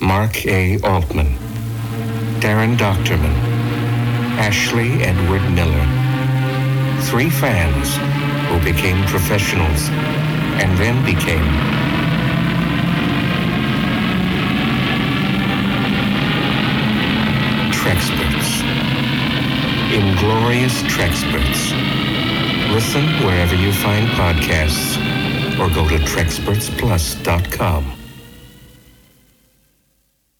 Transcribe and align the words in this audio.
Mark 0.00 0.44
A. 0.46 0.80
Altman, 0.82 1.36
Daren 2.40 2.76
Dochterman, 2.76 3.34
Ashley 4.38 5.02
Edward 5.02 5.42
Miller. 5.52 5.86
Three 7.02 7.30
fans 7.30 7.96
who 8.48 8.58
became 8.64 9.04
professionals 9.06 9.88
and 10.60 10.76
then 10.78 11.04
became 11.04 11.44
Treksperts. 17.70 18.62
Inglorious 19.92 20.82
Treksperts. 20.82 21.72
Listen 22.72 23.04
wherever 23.24 23.54
you 23.54 23.72
find 23.72 24.08
podcasts 24.08 24.98
or 25.58 25.68
go 25.72 25.88
to 25.88 25.98
TrekspertsPlus.com. 26.04 27.93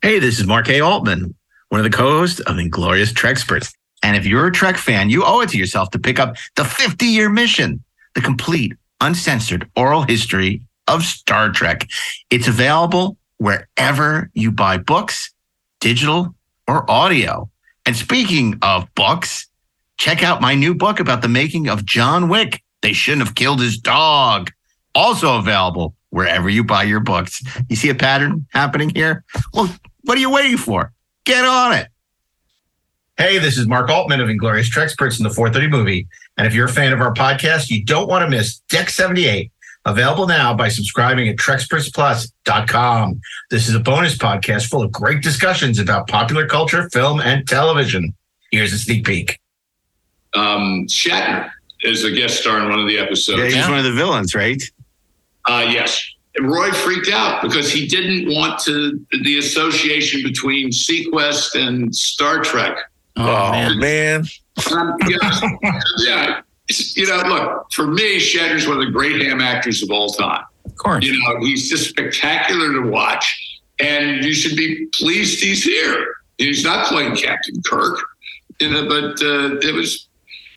Hey, 0.05 0.19
this 0.19 0.39
is 0.39 0.47
Mark 0.47 0.69
A. 0.69 0.83
Altman, 0.83 1.35
one 1.71 1.81
of 1.81 1.91
the 1.91 1.97
co-hosts 1.97 2.39
of 2.41 2.59
Inglorious 2.59 3.11
Treksperts. 3.11 3.73
And 4.03 4.19
if 4.19 4.27
you're 4.27 4.49
a 4.49 4.53
Trek 4.53 4.77
fan, 4.77 5.09
you 5.09 5.25
owe 5.25 5.41
it 5.41 5.49
to 5.49 5.57
yourself 5.57 5.89
to 5.93 5.99
pick 5.99 6.19
up 6.19 6.37
the 6.57 6.63
50-year 6.63 7.31
mission, 7.31 7.83
the 8.15 8.21
complete, 8.21 8.75
uncensored 9.01 9.67
oral 9.75 10.03
history 10.03 10.61
of 10.89 11.05
Star 11.05 11.51
Trek. 11.51 11.89
It's 12.29 12.47
available 12.47 13.17
wherever 13.39 14.31
you 14.35 14.51
buy 14.51 14.77
books, 14.77 15.33
digital 15.81 16.35
or 16.69 16.85
audio. 16.91 17.49
And 17.87 17.97
speaking 17.97 18.59
of 18.61 18.95
books, 18.95 19.49
check 19.97 20.23
out 20.23 20.43
my 20.43 20.55
new 20.55 20.75
book 20.75 21.01
about 21.01 21.23
the 21.23 21.29
making 21.29 21.71
of 21.71 21.87
John 21.87 22.29
Wick. 22.29 22.63
They 22.83 22.93
shouldn't 22.93 23.27
have 23.27 23.37
killed 23.37 23.63
his 23.63 23.79
dog. 23.79 24.51
Also 24.95 25.39
available 25.39 25.95
wherever 26.11 26.51
you 26.51 26.63
buy 26.63 26.83
your 26.83 27.01
books. 27.01 27.43
You 27.71 27.77
see 27.77 27.89
a 27.89 27.95
pattern 27.95 28.47
happening 28.53 28.91
here? 28.91 29.25
Well, 29.55 29.75
what 30.05 30.17
are 30.17 30.21
you 30.21 30.31
waiting 30.31 30.57
for? 30.57 30.93
Get 31.25 31.45
on 31.45 31.73
it. 31.73 31.89
Hey, 33.17 33.39
this 33.39 33.57
is 33.57 33.67
Mark 33.67 33.89
Altman 33.91 34.21
of 34.21 34.29
Inglorious 34.29 34.69
Treksperts 34.69 35.19
in 35.19 35.25
the 35.25 35.31
430 35.31 35.69
movie. 35.69 36.09
And 36.37 36.47
if 36.47 36.55
you're 36.55 36.67
a 36.67 36.73
fan 36.73 36.93
of 36.93 37.01
our 37.01 37.15
podcast, 37.15 37.71
you 37.71 37.85
don't 37.85 38.09
want 38.09 38.25
to 38.25 38.37
miss 38.37 38.59
Deck 38.69 38.91
78, 38.91 39.53
available 39.85 40.27
now 40.27 40.53
by 40.53 40.69
subscribing 40.69 41.29
at 41.29 41.37
TrekspertsPlus.com. 41.37 43.21
This 43.51 43.69
is 43.69 43.75
a 43.75 43.81
bonus 43.81 44.19
podcast 44.19 44.69
full 44.69 44.83
of 44.83 44.91
great 44.91 45.23
discussions 45.23 45.79
about 45.79 46.09
popular 46.09 46.47
culture, 46.47 46.91
film, 46.91 47.21
and 47.21 47.47
television. 47.47 48.15
Here's 48.51 48.73
a 48.73 48.79
sneak 48.79 49.07
peek. 49.07 49.39
Um, 50.35 50.87
Shatner 50.89 51.51
is 51.83 52.03
a 52.03 52.11
guest 52.11 52.41
star 52.41 52.61
in 52.63 52.69
one 52.69 52.81
of 52.81 52.89
the 52.89 52.99
episodes. 52.99 53.39
Yeah, 53.39 53.61
he's 53.61 53.69
one 53.69 53.79
of 53.79 53.85
the 53.85 53.93
villains, 53.93 54.35
right? 54.35 54.61
Uh, 55.45 55.67
yes. 55.69 56.05
Roy 56.41 56.73
freaked 56.73 57.11
out 57.11 57.43
because 57.43 57.71
he 57.71 57.87
didn't 57.87 58.35
want 58.35 58.59
to 58.61 59.01
the 59.23 59.39
association 59.39 60.23
between 60.23 60.71
seaQuest 60.71 61.55
and 61.55 61.95
Star 61.95 62.43
Trek. 62.43 62.77
Oh, 63.17 63.75
man. 63.77 64.25
Um, 64.73 64.97
yeah, 65.09 65.41
yeah. 65.99 66.41
You 66.69 67.07
know, 67.07 67.23
look, 67.27 67.73
for 67.73 67.87
me, 67.87 68.19
Shatner's 68.19 68.67
one 68.67 68.79
of 68.79 68.85
the 68.85 68.91
great 68.91 69.21
ham 69.23 69.41
actors 69.41 69.83
of 69.83 69.91
all 69.91 70.09
time. 70.09 70.45
Of 70.65 70.77
course. 70.77 71.05
You 71.05 71.13
know, 71.13 71.41
he's 71.41 71.69
just 71.69 71.91
spectacular 71.91 72.73
to 72.73 72.89
watch, 72.89 73.61
and 73.81 74.25
you 74.25 74.33
should 74.33 74.57
be 74.57 74.87
pleased 74.95 75.43
he's 75.43 75.63
here. 75.63 76.15
He's 76.39 76.65
not 76.65 76.87
playing 76.87 77.15
Captain 77.17 77.63
Kirk, 77.65 77.99
you 78.61 78.71
know, 78.71 78.89
but 78.89 79.23
uh, 79.23 79.59
it 79.61 79.75
was, 79.75 80.09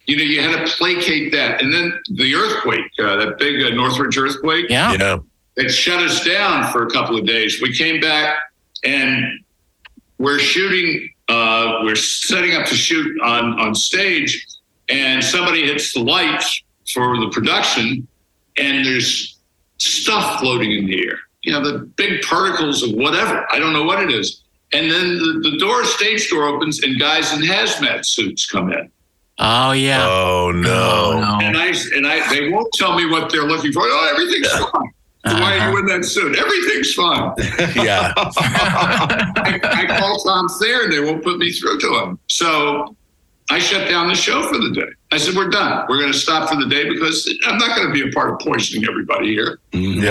you 0.07 0.17
know, 0.17 0.23
you 0.23 0.41
had 0.41 0.65
to 0.65 0.73
placate 0.75 1.31
that. 1.33 1.61
And 1.61 1.71
then 1.71 1.93
the 2.15 2.33
earthquake, 2.33 2.89
uh, 2.99 3.17
that 3.17 3.37
big 3.37 3.61
uh, 3.61 3.75
Northridge 3.75 4.17
earthquake, 4.17 4.65
Yeah. 4.69 4.93
Yeah. 4.93 5.17
It 5.57 5.69
shut 5.69 6.01
us 6.01 6.23
down 6.23 6.71
for 6.71 6.83
a 6.83 6.89
couple 6.89 7.17
of 7.17 7.25
days. 7.25 7.61
We 7.61 7.75
came 7.75 7.99
back 7.99 8.39
and 8.83 9.39
we're 10.19 10.39
shooting, 10.39 11.09
uh, 11.29 11.79
we're 11.83 11.95
setting 11.95 12.55
up 12.55 12.65
to 12.67 12.75
shoot 12.75 13.19
on, 13.21 13.59
on 13.59 13.75
stage, 13.75 14.45
and 14.89 15.23
somebody 15.23 15.65
hits 15.65 15.93
the 15.93 16.01
lights 16.01 16.63
for 16.93 17.19
the 17.19 17.29
production, 17.29 18.07
and 18.57 18.85
there's 18.85 19.37
stuff 19.77 20.39
floating 20.39 20.71
in 20.71 20.85
the 20.85 21.07
air. 21.07 21.19
You 21.41 21.53
know, 21.53 21.63
the 21.63 21.79
big 21.79 22.21
particles 22.21 22.83
of 22.83 22.93
whatever. 22.93 23.45
I 23.51 23.59
don't 23.59 23.73
know 23.73 23.83
what 23.83 24.01
it 24.01 24.11
is. 24.11 24.43
And 24.73 24.91
then 24.91 25.17
the, 25.17 25.49
the 25.51 25.57
door, 25.57 25.83
stage 25.85 26.29
door 26.29 26.45
opens, 26.45 26.83
and 26.83 26.99
guys 26.99 27.33
in 27.33 27.41
hazmat 27.41 28.05
suits 28.05 28.45
come 28.45 28.71
in. 28.71 28.91
Oh 29.39 29.71
yeah. 29.71 30.05
Oh, 30.07 30.51
no. 30.51 31.19
no. 31.19 31.39
And 31.41 31.55
I 31.55 31.67
and 31.95 32.07
I 32.07 32.27
they 32.33 32.49
won't 32.49 32.73
tell 32.73 32.95
me 32.95 33.05
what 33.05 33.31
they're 33.31 33.45
looking 33.45 33.71
for. 33.71 33.83
Oh, 33.83 34.09
everything's 34.11 34.51
fine. 34.51 34.91
Why 35.33 35.57
are 35.59 35.71
you 35.71 35.79
in 35.79 35.85
that 35.87 36.05
suit? 36.05 36.37
Everything's 36.37 36.93
fine. 36.93 37.33
Yeah. 37.83 38.13
I, 38.17 39.59
I 39.63 39.99
call 39.99 40.19
Tom 40.23 40.47
Thayer 40.59 40.83
and 40.83 40.91
they 40.91 40.99
won't 40.99 41.23
put 41.23 41.37
me 41.37 41.51
through 41.51 41.79
to 41.79 41.99
him. 41.99 42.19
So 42.27 42.95
I 43.49 43.59
shut 43.59 43.87
down 43.89 44.07
the 44.07 44.15
show 44.15 44.43
for 44.47 44.57
the 44.57 44.71
day. 44.71 44.87
I 45.11 45.17
said, 45.17 45.35
We're 45.35 45.49
done. 45.49 45.85
We're 45.89 45.99
going 45.99 46.11
to 46.11 46.17
stop 46.17 46.49
for 46.49 46.55
the 46.55 46.67
day 46.67 46.89
because 46.89 47.31
I'm 47.45 47.57
not 47.57 47.77
going 47.77 47.87
to 47.87 47.93
be 47.93 48.07
a 48.07 48.11
part 48.11 48.31
of 48.31 48.39
poisoning 48.39 48.87
everybody 48.89 49.29
here. 49.29 49.59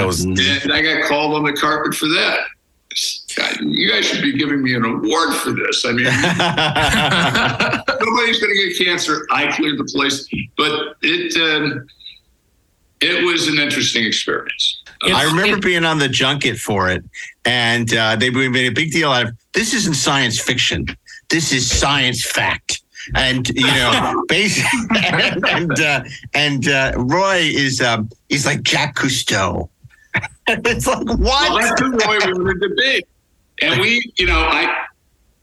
Was, 0.06 0.24
And 0.24 0.72
I 0.72 0.80
got 0.82 1.04
called 1.08 1.34
on 1.34 1.44
the 1.44 1.52
carpet 1.52 1.94
for 1.94 2.06
that. 2.06 2.40
God, 3.36 3.56
you 3.60 3.90
guys 3.90 4.06
should 4.06 4.22
be 4.22 4.32
giving 4.38 4.62
me 4.62 4.74
an 4.74 4.84
award 4.84 5.34
for 5.34 5.50
this. 5.50 5.84
I 5.84 5.92
mean, 5.92 6.04
nobody's 8.00 8.40
going 8.40 8.54
to 8.56 8.68
get 8.68 8.78
cancer. 8.86 9.26
I 9.30 9.54
cleared 9.54 9.78
the 9.78 9.84
place, 9.84 10.26
but 10.56 10.96
it 11.02 11.36
um, 11.36 11.86
it 13.02 13.22
was 13.24 13.48
an 13.48 13.58
interesting 13.58 14.04
experience. 14.04 14.82
I 15.02 15.24
remember 15.24 15.58
being 15.58 15.84
on 15.84 15.98
the 15.98 16.08
junket 16.08 16.58
for 16.58 16.90
it, 16.90 17.04
and 17.44 17.92
uh, 17.94 18.16
they 18.16 18.30
made 18.30 18.66
a 18.66 18.74
big 18.74 18.90
deal 18.90 19.10
out 19.10 19.26
of 19.26 19.36
this. 19.54 19.74
Isn't 19.74 19.94
science 19.94 20.38
fiction. 20.38 20.86
This 21.28 21.52
is 21.52 21.70
science 21.70 22.24
fact. 22.24 22.82
And 23.14 23.48
you 23.50 23.66
know, 23.66 24.24
basically, 24.28 24.98
and 25.12 25.46
and, 25.46 25.80
uh, 25.80 26.04
and 26.34 26.68
uh, 26.68 26.92
Roy 26.96 27.36
is 27.36 27.80
um, 27.80 28.10
he's 28.28 28.46
like 28.46 28.62
Jack 28.62 28.96
Cousteau. 28.96 29.68
it's 30.48 30.86
like 30.86 31.04
Well, 31.04 31.16
what? 31.18 31.62
that's 31.62 31.80
who 31.80 31.90
Roy 31.92 32.18
wanted 32.32 32.60
to 32.60 32.74
be. 32.76 33.04
And 33.62 33.80
we, 33.80 34.12
you 34.16 34.26
know, 34.26 34.38
I 34.38 34.86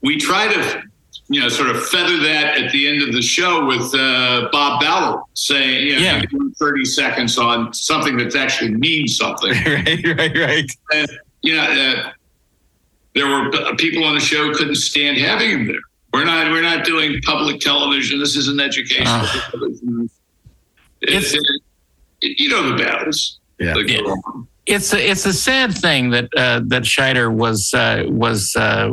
we 0.02 0.18
try 0.18 0.52
to, 0.54 0.84
you 1.30 1.40
know, 1.40 1.50
sort 1.50 1.70
of 1.70 1.84
feather 1.88 2.18
that 2.20 2.58
at 2.62 2.72
the 2.72 2.88
end 2.88 3.02
of 3.02 3.14
the 3.14 3.22
show 3.22 3.66
with 3.66 3.94
uh, 3.96 4.50
Bob 4.52 4.82
Ballard 4.82 5.22
saying, 5.34 5.88
you 5.88 5.96
know, 5.96 6.02
Yeah. 6.02 6.22
30 6.60 6.86
seconds 6.86 7.38
on 7.38 7.74
something 7.74 8.18
that 8.18 8.36
actually 8.36 8.74
means 8.76 9.18
something. 9.18 9.52
right, 9.66 10.06
right, 10.18 10.38
right. 10.38 10.72
And, 10.94 11.08
you 11.42 11.56
know, 11.56 11.64
uh, 11.64 12.12
there 13.16 13.28
were 13.28 13.76
people 13.78 14.04
on 14.04 14.16
the 14.16 14.20
show 14.20 14.54
couldn't 14.54 14.76
stand 14.76 15.18
having 15.18 15.50
him 15.52 15.68
there. 15.68 15.80
We're 16.12 16.26
not 16.26 16.52
we're 16.52 16.62
not 16.62 16.86
doing 16.86 17.20
public 17.24 17.60
television. 17.60 18.20
This 18.20 18.36
isn't 18.36 18.60
educational 18.60 19.08
Ah. 19.08 19.48
television. 19.52 20.10
It's, 21.02 21.34
It's- 21.34 21.60
you 22.22 22.50
know 22.50 22.70
the 22.70 22.82
battles. 22.84 23.40
Yeah. 23.60 23.74
that 23.74 23.84
go 23.88 23.94
Yeah. 23.94 24.00
on. 24.02 24.48
it's 24.66 24.94
a 24.94 25.10
it's 25.12 25.26
a 25.26 25.34
sad 25.34 25.76
thing 25.78 26.10
that 26.12 26.30
uh, 26.38 26.62
that 26.68 26.84
Scheider 26.84 27.34
was 27.34 27.74
uh, 27.74 28.04
was 28.08 28.56
uh, 28.56 28.92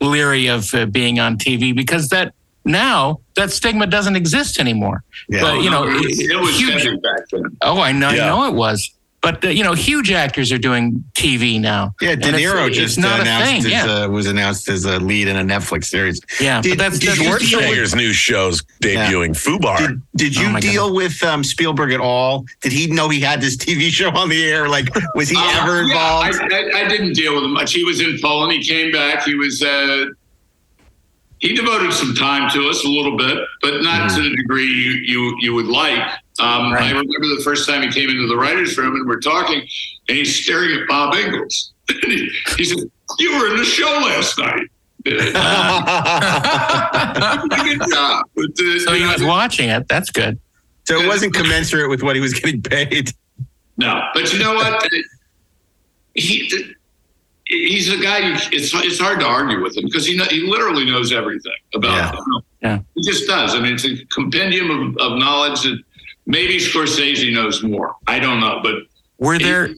leery 0.00 0.46
of 0.48 0.72
uh, 0.74 0.86
being 0.86 1.18
on 1.20 1.36
TV 1.38 1.74
because 1.74 2.08
that 2.10 2.34
now 2.64 3.20
that 3.34 3.50
stigma 3.50 3.86
doesn't 3.86 4.14
exist 4.16 4.58
anymore. 4.60 5.02
Yeah. 5.28 5.40
But 5.40 5.62
you 5.62 5.70
know, 5.70 5.84
it, 5.88 5.94
was- 5.94 6.20
it 6.20 6.40
was 6.40 6.58
huge- 6.58 6.82
heavy 6.84 6.96
back 6.98 7.20
then. 7.32 7.42
Oh, 7.62 7.80
I 7.80 7.92
know, 7.92 8.10
Yeah. 8.10 8.24
I 8.24 8.28
know 8.28 8.44
it 8.46 8.54
was. 8.54 8.90
But 9.22 9.44
uh, 9.44 9.48
you 9.50 9.62
know, 9.62 9.72
huge 9.72 10.10
actors 10.10 10.50
are 10.50 10.58
doing 10.58 11.04
TV 11.14 11.60
now. 11.60 11.94
Yeah, 12.00 12.16
De 12.16 12.26
And 12.26 12.36
it's- 12.36 12.40
Niro 12.42 12.66
it's 12.66 12.76
just 12.76 12.98
not 12.98 13.20
a 13.20 13.22
announced 13.22 13.46
thing, 13.46 13.58
as, 13.60 13.66
yeah. 13.66 13.84
uh, 14.04 14.08
was 14.08 14.26
announced 14.26 14.68
as 14.68 14.84
a 14.84 14.98
lead 14.98 15.28
in 15.28 15.36
a 15.36 15.42
Netflix 15.44 15.84
series. 15.84 16.20
Yeah, 16.40 16.60
Did- 16.60 16.70
but 16.70 16.78
that's, 16.78 16.98
did 16.98 17.10
that's 17.10 17.20
you 17.20 17.38
just- 17.38 17.44
Schwarzenegger's 17.54 17.94
new 17.94 18.12
show's 18.12 18.62
debuting, 18.82 19.30
Fubar. 19.36 19.78
Did, 19.78 20.02
did 20.16 20.36
you 20.36 20.48
Oh 20.48 20.50
my 20.50 20.60
deal 20.60 20.92
with 20.92 21.22
um, 21.22 21.44
Spielberg 21.44 21.92
at 21.92 22.00
all? 22.00 22.44
Did 22.62 22.72
he 22.72 22.88
know 22.88 23.08
he 23.08 23.20
had 23.20 23.40
this 23.40 23.56
TV 23.56 23.90
show 23.90 24.10
on 24.10 24.28
the 24.28 24.44
air? 24.44 24.68
Like, 24.68 24.88
was 25.14 25.28
he 25.28 25.36
Uh, 25.36 25.60
ever 25.62 25.82
yeah, 25.84 25.92
involved? 25.92 26.52
I, 26.52 26.56
I, 26.80 26.84
I 26.84 26.88
didn't 26.88 27.12
deal 27.12 27.34
with 27.36 27.44
him 27.44 27.52
much. 27.52 27.72
He 27.72 27.84
was 27.84 28.00
in 28.00 28.18
Poland. 28.20 28.52
He 28.52 28.66
came 28.66 28.90
back. 28.90 29.24
He 29.24 29.36
was. 29.36 29.62
Uh, 29.62 30.06
he 31.42 31.54
devoted 31.54 31.92
some 31.92 32.14
time 32.14 32.48
to 32.50 32.68
us 32.68 32.84
a 32.84 32.88
little 32.88 33.16
bit, 33.16 33.36
but 33.60 33.82
not 33.82 34.08
to 34.14 34.22
the 34.22 34.34
degree 34.36 34.64
you 34.64 34.92
you, 35.04 35.36
you 35.40 35.52
would 35.54 35.66
like. 35.66 35.98
Um, 36.40 36.72
Right. 36.72 36.84
I 36.84 36.90
remember 36.90 37.28
the 37.36 37.42
first 37.44 37.68
time 37.68 37.82
he 37.82 37.90
came 37.90 38.08
into 38.08 38.26
the 38.26 38.36
writers' 38.36 38.78
room 38.78 38.94
and 38.96 39.06
we're 39.06 39.20
talking, 39.20 39.60
and 40.08 40.16
he's 40.16 40.42
staring 40.42 40.80
at 40.80 40.88
Bob 40.88 41.14
Ingalls. 41.14 41.72
he, 42.02 42.30
he 42.56 42.64
said, 42.64 42.78
"You 43.18 43.38
were 43.38 43.50
in 43.50 43.56
the 43.58 43.64
show 43.64 43.84
last 43.90 44.38
night." 44.38 44.68
Good 45.04 45.32
job. 47.90 48.24
But, 48.36 48.44
uh, 48.44 48.78
so 48.78 48.92
he 48.92 49.00
you 49.00 49.06
know, 49.06 49.12
was 49.12 49.24
watching 49.24 49.68
it. 49.68 49.88
That's 49.88 50.10
good. 50.10 50.38
so 50.84 51.00
it 51.00 51.08
wasn't 51.08 51.34
commensurate 51.34 51.90
with 51.90 52.02
what 52.04 52.14
he 52.14 52.22
was 52.22 52.32
getting 52.34 52.62
paid. 52.62 53.10
No, 53.76 54.00
but 54.14 54.32
you 54.32 54.38
know 54.38 54.54
what? 54.54 54.88
He 56.14 56.46
he's 57.52 57.92
a 57.92 57.96
guy. 57.98 58.18
You, 58.18 58.32
it's 58.52 58.72
it's 58.74 58.98
hard 58.98 59.20
to 59.20 59.26
argue 59.26 59.62
with 59.62 59.76
him 59.76 59.84
because 59.84 60.06
he 60.06 60.16
know, 60.16 60.24
he 60.24 60.40
literally 60.46 60.84
knows 60.84 61.12
everything 61.12 61.52
about. 61.74 62.14
Yeah. 62.14 62.20
Yeah. 62.62 62.78
He 62.94 63.02
just 63.02 63.26
does. 63.26 63.54
I 63.54 63.60
mean, 63.60 63.74
it's 63.74 63.84
a 63.84 64.04
compendium 64.06 64.70
of, 64.70 64.96
of 64.98 65.18
knowledge 65.18 65.62
that 65.62 65.82
maybe 66.26 66.58
Scorsese 66.58 67.32
knows 67.32 67.62
more. 67.62 67.96
I 68.06 68.18
don't 68.18 68.40
know, 68.40 68.60
but 68.62 68.74
Were 69.18 69.38
there 69.38 69.70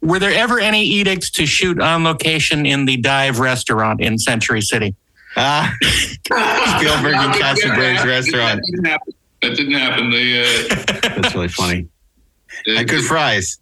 were 0.00 0.18
there 0.18 0.32
ever 0.32 0.60
any 0.60 0.84
edicts 0.84 1.30
to 1.32 1.46
shoot 1.46 1.80
on 1.80 2.04
location 2.04 2.64
in 2.66 2.84
the 2.84 2.96
dive 2.96 3.38
restaurant 3.40 4.00
in 4.00 4.18
Century 4.18 4.60
City? 4.62 4.94
Ah, 5.36 5.74
Spielberg 5.82 7.14
and 7.14 7.34
Katzenberg's 7.34 8.04
restaurant. 8.06 8.60
That 8.60 8.70
didn't 8.70 8.84
happen. 8.86 9.14
That 9.42 9.56
didn't 9.56 9.74
happen. 9.74 10.10
They, 10.10 10.40
uh, 10.40 11.20
That's 11.20 11.34
really 11.34 11.48
funny. 11.48 11.88
they- 12.66 12.76
And 12.78 12.88
good 12.88 13.04
fries. 13.04 13.58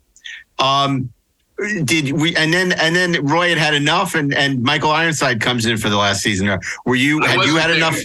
Um, 0.58 1.12
did 1.84 2.12
we? 2.12 2.36
And 2.36 2.52
then 2.52 2.72
and 2.72 2.94
then 2.94 3.24
Roy 3.24 3.48
had 3.50 3.58
had 3.58 3.74
enough, 3.74 4.14
and 4.14 4.34
and 4.34 4.62
Michael 4.62 4.90
Ironside 4.90 5.40
comes 5.40 5.66
in 5.66 5.76
for 5.78 5.88
the 5.88 5.96
last 5.96 6.22
season. 6.22 6.58
Were 6.84 6.96
you? 6.96 7.22
Had 7.22 7.44
you 7.44 7.56
had 7.56 7.68
there. 7.70 7.76
enough? 7.76 7.98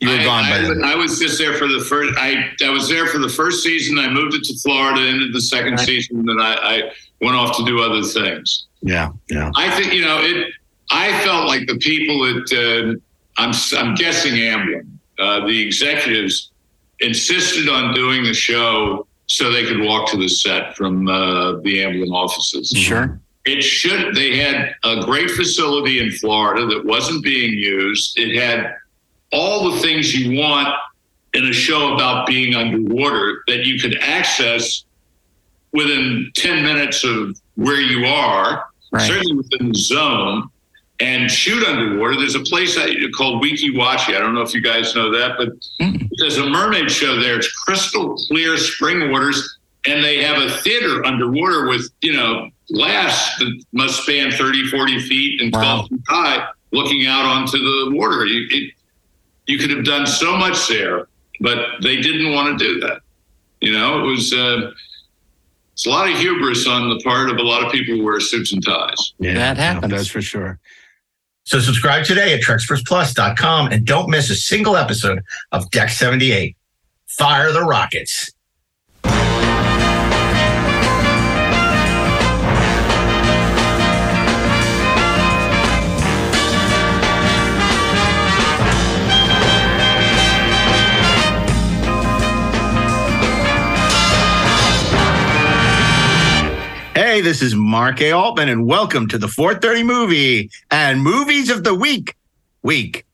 You 0.00 0.10
were 0.10 0.14
I, 0.14 0.24
gone 0.24 0.44
by 0.44 0.56
I, 0.56 0.62
then. 0.62 0.84
I 0.84 0.94
was 0.94 1.18
just 1.18 1.38
there 1.38 1.54
for 1.54 1.66
the 1.66 1.80
first. 1.80 2.14
I 2.18 2.50
I 2.64 2.70
was 2.70 2.88
there 2.88 3.06
for 3.06 3.18
the 3.18 3.28
first 3.28 3.62
season. 3.62 3.98
I 3.98 4.08
moved 4.08 4.34
it 4.34 4.44
to 4.44 4.54
Florida. 4.60 5.00
Ended 5.00 5.34
the 5.34 5.40
second 5.40 5.72
Right. 5.72 5.86
season, 5.86 6.28
and 6.28 6.40
I, 6.40 6.54
I 6.54 6.92
went 7.20 7.36
off 7.36 7.56
to 7.56 7.64
do 7.64 7.80
other 7.80 8.02
things. 8.02 8.66
Yeah, 8.80 9.10
yeah. 9.28 9.50
I 9.56 9.70
think 9.70 9.92
you 9.92 10.02
know 10.02 10.20
it. 10.22 10.52
I 10.90 11.12
felt 11.24 11.48
like 11.48 11.66
the 11.66 11.78
people 11.78 12.20
that 12.20 12.52
uh, 12.52 13.42
I'm 13.42 13.52
I'm 13.76 13.94
guessing 13.96 14.34
Amblin, 14.34 14.86
uh, 15.18 15.46
the 15.46 15.60
executives 15.66 16.52
insisted 17.00 17.68
on 17.68 17.92
doing 17.92 18.22
the 18.22 18.34
show 18.34 19.07
so 19.28 19.52
they 19.52 19.64
could 19.64 19.80
walk 19.80 20.10
to 20.10 20.16
the 20.16 20.28
set 20.28 20.74
from 20.76 21.06
uh, 21.08 21.52
the 21.60 21.76
Amblin 21.84 22.10
offices. 22.12 22.70
Sure. 22.74 23.20
It 23.44 23.62
should. 23.62 24.14
They 24.14 24.36
had 24.38 24.74
a 24.84 25.04
great 25.04 25.30
facility 25.30 26.00
in 26.00 26.10
Florida 26.12 26.66
that 26.66 26.84
wasn't 26.84 27.22
being 27.22 27.52
used. 27.52 28.18
It 28.18 28.38
had 28.40 28.74
all 29.32 29.70
the 29.70 29.78
things 29.80 30.14
you 30.14 30.38
want 30.38 30.68
in 31.34 31.46
a 31.46 31.52
show 31.52 31.94
about 31.94 32.26
being 32.26 32.54
underwater 32.54 33.42
that 33.46 33.64
you 33.66 33.78
could 33.78 33.98
access 34.00 34.84
within 35.72 36.30
10 36.36 36.62
minutes 36.64 37.04
of 37.04 37.38
where 37.54 37.80
you 37.80 38.06
are, 38.06 38.64
Right. 38.90 39.06
certainly 39.06 39.34
within 39.34 39.68
the 39.72 39.78
zone, 39.78 40.48
and 41.00 41.30
shoot 41.30 41.62
underwater. 41.64 42.16
There's 42.16 42.34
a 42.34 42.40
place 42.40 42.74
called 43.16 43.42
Weeki 43.42 43.70
Wachee. 43.74 44.16
I 44.16 44.18
don't 44.18 44.34
know 44.34 44.40
if 44.42 44.52
you 44.52 44.60
guys 44.62 44.94
know 44.94 45.10
that, 45.16 45.36
but 45.38 45.48
Mm. 45.80 46.08
there's 46.18 46.38
a 46.38 46.46
mermaid 46.48 46.90
show 46.90 47.20
there. 47.20 47.36
It's 47.36 47.48
crystal 47.52 48.16
clear 48.28 48.56
spring 48.56 49.10
waters, 49.10 49.58
and 49.86 50.02
they 50.02 50.22
have 50.22 50.42
a 50.42 50.50
theater 50.58 51.04
underwater 51.04 51.68
with, 51.68 51.88
you 52.00 52.12
know, 52.14 52.50
glass 52.74 53.36
that 53.38 53.62
must 53.72 54.02
span 54.02 54.30
30, 54.32 54.66
40 54.66 54.98
feet 55.00 55.40
and 55.40 55.52
12 55.52 55.80
Wow. 55.82 55.86
feet 55.88 56.00
high, 56.08 56.46
looking 56.72 57.06
out 57.06 57.24
onto 57.24 57.58
the 57.58 57.90
water. 57.94 58.26
You, 58.26 58.46
it, 58.50 58.72
you 59.46 59.58
could 59.58 59.70
have 59.70 59.84
done 59.84 60.04
so 60.06 60.36
much 60.36 60.66
there, 60.68 61.06
but 61.40 61.80
they 61.80 61.96
didn't 62.00 62.32
want 62.32 62.58
to 62.58 62.64
do 62.64 62.80
that. 62.80 63.00
You 63.60 63.72
know, 63.72 64.00
it 64.04 64.06
was 64.10 64.32
uh, 64.34 64.72
it's 65.72 65.86
a 65.86 65.90
lot 65.90 66.10
of 66.10 66.18
hubris 66.18 66.66
on 66.66 66.88
the 66.90 67.00
part 67.04 67.30
of 67.30 67.36
a 67.38 67.42
lot 67.42 67.64
of 67.64 67.70
people 67.72 67.94
who 67.96 68.04
wear 68.04 68.18
suits 68.20 68.52
and 68.52 68.64
ties. 68.64 69.12
Yeah, 69.20 69.34
That 69.34 69.56
no, 69.56 69.62
happens. 69.62 69.92
that's 69.92 70.08
for 70.08 70.20
sure. 70.20 70.58
So 71.48 71.60
subscribe 71.60 72.04
today 72.04 72.34
at 72.34 72.42
TrekspertsPlus.com 72.42 73.68
and 73.68 73.86
don't 73.86 74.10
miss 74.10 74.28
a 74.28 74.34
single 74.34 74.76
episode 74.76 75.22
of 75.50 75.70
Deck 75.70 75.88
78. 75.88 76.54
Fire 77.06 77.52
the 77.52 77.62
rockets. 77.62 78.30
Hey, 97.18 97.22
this 97.22 97.42
is 97.42 97.56
Mark 97.56 98.00
A. 98.00 98.12
Altman, 98.12 98.48
and 98.48 98.64
welcome 98.64 99.08
to 99.08 99.18
the 99.18 99.26
430 99.26 99.82
movie 99.82 100.50
and 100.70 101.02
movies 101.02 101.50
of 101.50 101.64
the 101.64 101.74
week. 101.74 102.14
Week. 102.62 103.04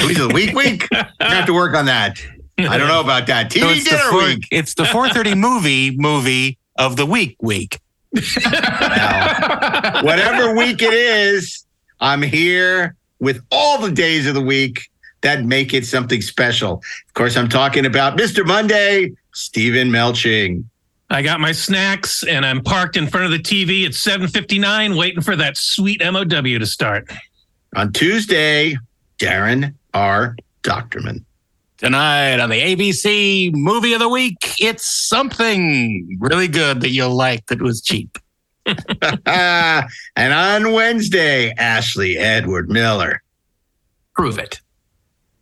Movies 0.00 0.20
of 0.20 0.28
the 0.28 0.34
week, 0.34 0.54
week. 0.54 0.86
I 0.92 1.34
have 1.34 1.46
to 1.46 1.52
work 1.52 1.74
on 1.74 1.86
that. 1.86 2.24
I 2.56 2.78
don't 2.78 2.86
know 2.86 3.00
about 3.00 3.26
that. 3.26 3.50
TV 3.50 3.62
So 3.62 3.68
it's 3.70 3.82
the, 3.82 3.90
dinner 3.90 4.10
four, 4.10 4.22
week. 4.26 4.46
it's 4.52 4.74
the 4.74 4.84
430 4.84 5.34
movie 5.40 5.96
movie 5.96 6.56
of 6.78 6.94
the 6.94 7.04
week 7.04 7.36
week. 7.40 7.80
Now, 8.12 10.02
whatever 10.04 10.54
week 10.54 10.80
it 10.80 10.94
is, 10.94 11.64
I'm 11.98 12.22
here 12.22 12.94
with 13.18 13.42
all 13.50 13.80
the 13.80 13.90
days 13.90 14.28
of 14.28 14.34
the 14.34 14.40
week 14.40 14.88
that 15.22 15.44
make 15.44 15.74
it 15.74 15.84
something 15.84 16.22
special. 16.22 16.74
Of 17.08 17.14
course, 17.14 17.36
I'm 17.36 17.48
talking 17.48 17.86
about 17.86 18.16
Mr. 18.16 18.46
Monday, 18.46 19.14
Steven 19.34 19.90
Melching. 19.90 20.62
I 21.10 21.22
got 21.22 21.40
my 21.40 21.52
snacks 21.52 22.22
and 22.22 22.44
I'm 22.44 22.62
parked 22.62 22.96
in 22.96 23.06
front 23.06 23.26
of 23.26 23.32
the 23.32 23.38
TV 23.38 23.86
at 23.86 23.92
7:59 23.92 24.96
waiting 24.96 25.22
for 25.22 25.36
that 25.36 25.56
sweet 25.56 26.02
MOW 26.04 26.24
to 26.24 26.66
start. 26.66 27.10
On 27.76 27.92
Tuesday, 27.92 28.76
Daren 29.18 29.74
R. 29.94 30.36
Dochterman. 30.62 31.24
Tonight 31.78 32.40
on 32.40 32.50
the 32.50 32.60
ABC 32.60 33.52
movie 33.54 33.92
of 33.92 34.00
the 34.00 34.08
week, 34.08 34.36
it's 34.60 34.84
something 35.08 36.18
really 36.20 36.48
good 36.48 36.80
that 36.80 36.90
you'll 36.90 37.14
like 37.14 37.46
that 37.46 37.62
was 37.62 37.80
cheap. 37.80 38.18
and 39.26 39.88
on 40.32 40.72
Wednesday, 40.72 41.52
Ashley 41.52 42.18
Edward 42.18 42.68
Miller. 42.68 43.22
Prove 44.14 44.38
it. 44.38 44.60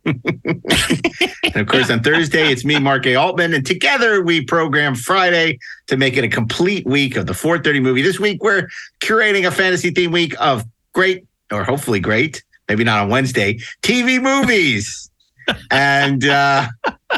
And 1.53 1.61
of 1.61 1.67
course, 1.67 1.89
on 1.89 2.03
Thursday, 2.03 2.51
it's 2.51 2.65
me, 2.65 2.77
Mark 2.77 3.05
A. 3.05 3.15
Altman. 3.15 3.53
And 3.53 3.65
together 3.65 4.21
we 4.21 4.43
program 4.43 4.95
Friday 4.95 5.57
to 5.87 5.97
make 5.97 6.17
it 6.17 6.23
a 6.23 6.27
complete 6.27 6.85
week 6.85 7.15
of 7.15 7.25
the 7.25 7.33
430 7.33 7.79
movie. 7.79 8.01
This 8.01 8.19
week, 8.19 8.43
we're 8.43 8.67
curating 8.99 9.47
a 9.47 9.51
fantasy 9.51 9.89
theme 9.89 10.11
week 10.11 10.35
of 10.39 10.65
great, 10.93 11.25
or 11.51 11.63
hopefully 11.63 11.99
great, 11.99 12.43
maybe 12.67 12.83
not 12.83 12.99
on 12.99 13.09
Wednesday, 13.09 13.59
TV 13.81 14.21
movies. 14.21 15.09
and 15.71 16.25
uh, 16.25 16.67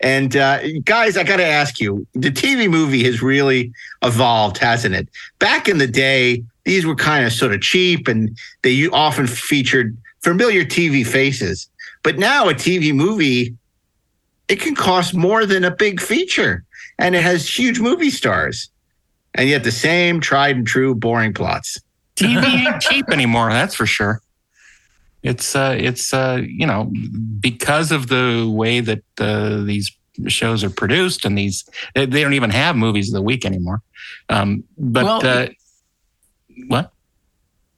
and 0.00 0.36
uh, 0.36 0.58
guys, 0.84 1.16
I 1.16 1.24
got 1.24 1.36
to 1.36 1.46
ask 1.46 1.78
you, 1.78 2.06
the 2.14 2.30
TV 2.30 2.68
movie 2.68 3.04
has 3.04 3.22
really 3.22 3.72
evolved, 4.02 4.58
hasn't 4.58 4.94
it? 4.94 5.08
Back 5.38 5.68
in 5.68 5.78
the 5.78 5.86
day, 5.86 6.42
these 6.64 6.86
were 6.86 6.96
kind 6.96 7.26
of 7.26 7.32
sort 7.32 7.52
of 7.52 7.60
cheap, 7.60 8.08
and 8.08 8.36
they 8.62 8.88
often 8.88 9.26
featured 9.26 9.96
familiar 10.22 10.64
TV 10.64 11.06
faces. 11.06 11.68
But 12.02 12.18
now 12.18 12.48
a 12.48 12.54
TV 12.54 12.94
movie, 12.94 13.56
it 14.48 14.60
can 14.60 14.74
cost 14.74 15.14
more 15.14 15.46
than 15.46 15.64
a 15.64 15.70
big 15.70 16.00
feature, 16.00 16.64
and 16.98 17.14
it 17.14 17.22
has 17.22 17.48
huge 17.48 17.80
movie 17.80 18.10
stars, 18.10 18.70
and 19.34 19.48
yet 19.48 19.64
the 19.64 19.72
same 19.72 20.20
tried 20.20 20.56
and 20.56 20.66
true 20.66 20.94
boring 20.94 21.32
plots. 21.32 21.78
TV 22.16 22.44
ain't 22.66 22.80
cheap 22.80 23.08
anymore, 23.10 23.50
that's 23.50 23.74
for 23.74 23.86
sure. 23.86 24.20
It's 25.22 25.54
uh 25.54 25.76
it's 25.78 26.12
uh 26.12 26.40
you 26.44 26.66
know 26.66 26.92
because 27.38 27.92
of 27.92 28.08
the 28.08 28.50
way 28.52 28.80
that 28.80 29.02
uh, 29.20 29.62
these 29.62 29.96
shows 30.26 30.64
are 30.64 30.70
produced 30.70 31.24
and 31.24 31.38
these 31.38 31.64
they, 31.94 32.06
they 32.06 32.22
don't 32.22 32.34
even 32.34 32.50
have 32.50 32.74
movies 32.74 33.08
of 33.08 33.14
the 33.14 33.22
week 33.22 33.46
anymore. 33.46 33.82
Um 34.28 34.64
but 34.76 35.04
Well, 35.04 35.26
uh 35.26 35.46
what? 36.66 36.92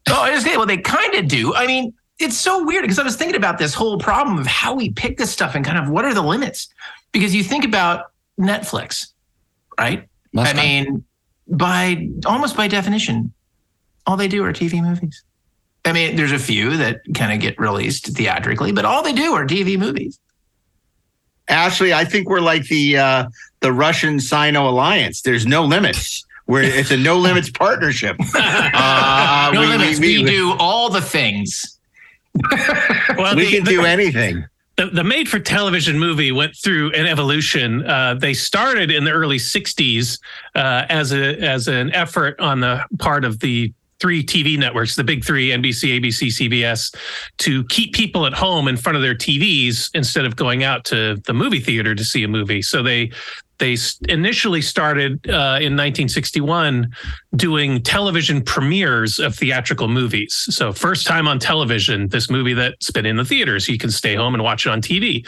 Oh, 0.08 0.22
I 0.22 0.30
just 0.30 0.46
well, 0.46 0.66
they 0.66 0.78
kind 0.78 1.14
of 1.14 1.28
do. 1.28 1.54
I 1.54 1.66
mean, 1.66 1.92
it's 2.18 2.36
so 2.38 2.64
weird 2.64 2.82
because 2.82 2.98
I 2.98 3.02
was 3.02 3.16
thinking 3.16 3.36
about 3.36 3.58
this 3.58 3.74
whole 3.74 3.98
problem 3.98 4.38
of 4.38 4.46
how 4.46 4.74
we 4.74 4.90
pick 4.90 5.18
this 5.18 5.30
stuff 5.30 5.54
and 5.54 5.64
kind 5.64 5.78
of 5.78 5.88
what 5.88 6.04
are 6.04 6.14
the 6.14 6.22
limits. 6.22 6.68
Because 7.12 7.34
you 7.34 7.42
think 7.44 7.64
about 7.64 8.06
Netflix, 8.38 9.08
right? 9.78 10.08
Must 10.32 10.54
I 10.54 10.56
mean, 10.56 11.04
by 11.48 12.08
almost 12.26 12.56
by 12.56 12.68
definition, 12.68 13.32
all 14.06 14.16
they 14.16 14.28
do 14.28 14.44
are 14.44 14.52
TV 14.52 14.82
movies. 14.82 15.22
I 15.84 15.92
mean, 15.92 16.16
there's 16.16 16.32
a 16.32 16.38
few 16.38 16.76
that 16.78 17.02
kind 17.14 17.32
of 17.32 17.40
get 17.40 17.58
released 17.58 18.06
theatrically, 18.16 18.72
but 18.72 18.84
all 18.84 19.02
they 19.02 19.12
do 19.12 19.34
are 19.34 19.46
TV 19.46 19.78
movies. 19.78 20.18
Ashley, 21.48 21.92
I 21.92 22.04
think 22.04 22.28
we're 22.28 22.40
like 22.40 22.64
the 22.68 22.96
uh, 22.96 23.24
the 23.60 23.72
Russian 23.72 24.18
Sino 24.18 24.68
alliance. 24.68 25.20
There's 25.20 25.46
no 25.46 25.64
limits. 25.64 26.24
Where 26.46 26.62
it's 26.62 26.90
a 26.90 26.96
no 26.96 27.18
limits 27.18 27.50
partnership. 27.50 28.16
Uh, 28.34 29.50
no 29.54 29.60
we- 29.60 29.66
limits. 29.66 30.00
we- 30.00 30.18
We, 30.18 30.24
we- 30.24 30.30
do 30.30 30.52
all 30.58 30.90
the 30.90 31.00
things. 31.00 31.78
Well, 33.16 33.36
we 33.36 33.44
the, 33.44 33.50
can 33.50 33.64
the, 33.64 33.70
do 33.70 33.84
anything. 33.84 34.44
the, 34.76 34.86
the 34.86 35.04
made 35.04 35.28
for 35.28 35.38
television 35.38 35.98
movie 35.98 36.32
went 36.32 36.56
through 36.56 36.92
an 36.92 37.06
evolution. 37.06 37.86
Uh, 37.86 38.14
they 38.14 38.34
started 38.34 38.90
in 38.90 39.04
the 39.04 39.12
early 39.12 39.38
60s 39.38 40.18
uh, 40.56 40.84
as 40.88 41.12
a 41.12 41.38
as 41.38 41.68
an 41.68 41.92
effort 41.92 42.38
on 42.40 42.60
the 42.60 42.84
part 42.98 43.24
of 43.24 43.38
the 43.40 43.72
three 44.00 44.24
TV 44.24 44.58
networks, 44.58 44.96
the 44.96 45.04
big 45.04 45.24
three, 45.24 45.48
NBC, 45.48 46.00
ABC, 46.00 46.26
CBS, 46.26 46.94
to 47.38 47.64
keep 47.64 47.94
people 47.94 48.26
at 48.26 48.34
home 48.34 48.68
in 48.68 48.76
front 48.76 48.96
of 48.96 49.02
their 49.02 49.14
TVs 49.14 49.90
instead 49.94 50.24
of 50.24 50.36
going 50.36 50.64
out 50.64 50.84
to 50.84 51.16
the 51.24 51.32
movie 51.32 51.60
theater 51.60 51.94
to 51.94 52.04
see 52.04 52.22
a 52.24 52.28
movie. 52.28 52.60
So 52.60 52.82
they 52.82 53.12
they 53.58 53.76
initially 54.08 54.60
started 54.60 55.28
uh, 55.28 55.58
in 55.60 55.76
1961 55.76 56.92
doing 57.36 57.82
television 57.82 58.42
premieres 58.42 59.18
of 59.18 59.34
theatrical 59.34 59.88
movies. 59.88 60.46
So 60.50 60.72
first 60.72 61.06
time 61.06 61.28
on 61.28 61.38
television, 61.38 62.08
this 62.08 62.28
movie 62.30 62.54
that's 62.54 62.90
been 62.90 63.06
in 63.06 63.16
the 63.16 63.24
theaters, 63.24 63.68
you 63.68 63.78
can 63.78 63.90
stay 63.90 64.14
home 64.14 64.34
and 64.34 64.42
watch 64.42 64.66
it 64.66 64.70
on 64.70 64.82
TV. 64.82 65.26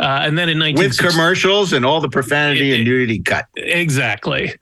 Uh, 0.00 0.20
and 0.22 0.36
then 0.36 0.48
in 0.48 0.58
With 0.74 0.98
commercials 0.98 1.72
and 1.72 1.84
all 1.84 2.00
the 2.00 2.08
profanity 2.08 2.74
and 2.74 2.84
nudity 2.84 3.20
cut. 3.20 3.46
exactly, 3.56 4.52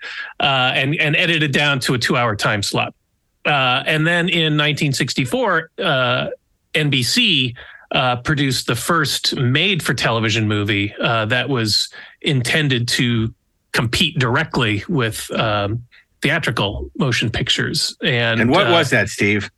uh, 0.40 0.72
and 0.74 0.94
and 1.00 1.16
edited 1.16 1.52
down 1.52 1.80
to 1.80 1.94
a 1.94 1.98
two-hour 1.98 2.36
time 2.36 2.62
slot. 2.62 2.94
Uh, 3.46 3.82
and 3.86 4.06
then 4.06 4.28
in 4.28 4.58
1964, 4.58 5.70
uh, 5.82 6.26
NBC 6.74 7.56
uh, 7.92 8.16
produced 8.16 8.66
the 8.66 8.76
first 8.76 9.34
made-for-television 9.36 10.46
movie 10.46 10.94
uh, 11.00 11.24
that 11.26 11.48
was 11.48 11.88
intended 12.22 12.88
to 12.88 13.32
compete 13.72 14.18
directly 14.18 14.84
with 14.88 15.30
um, 15.32 15.82
theatrical 16.20 16.90
motion 16.98 17.30
pictures. 17.30 17.96
And 18.02 18.40
And 18.40 18.50
what 18.50 18.66
uh, 18.66 18.72
was 18.72 18.90
that, 18.90 19.08
Steve? 19.08 19.50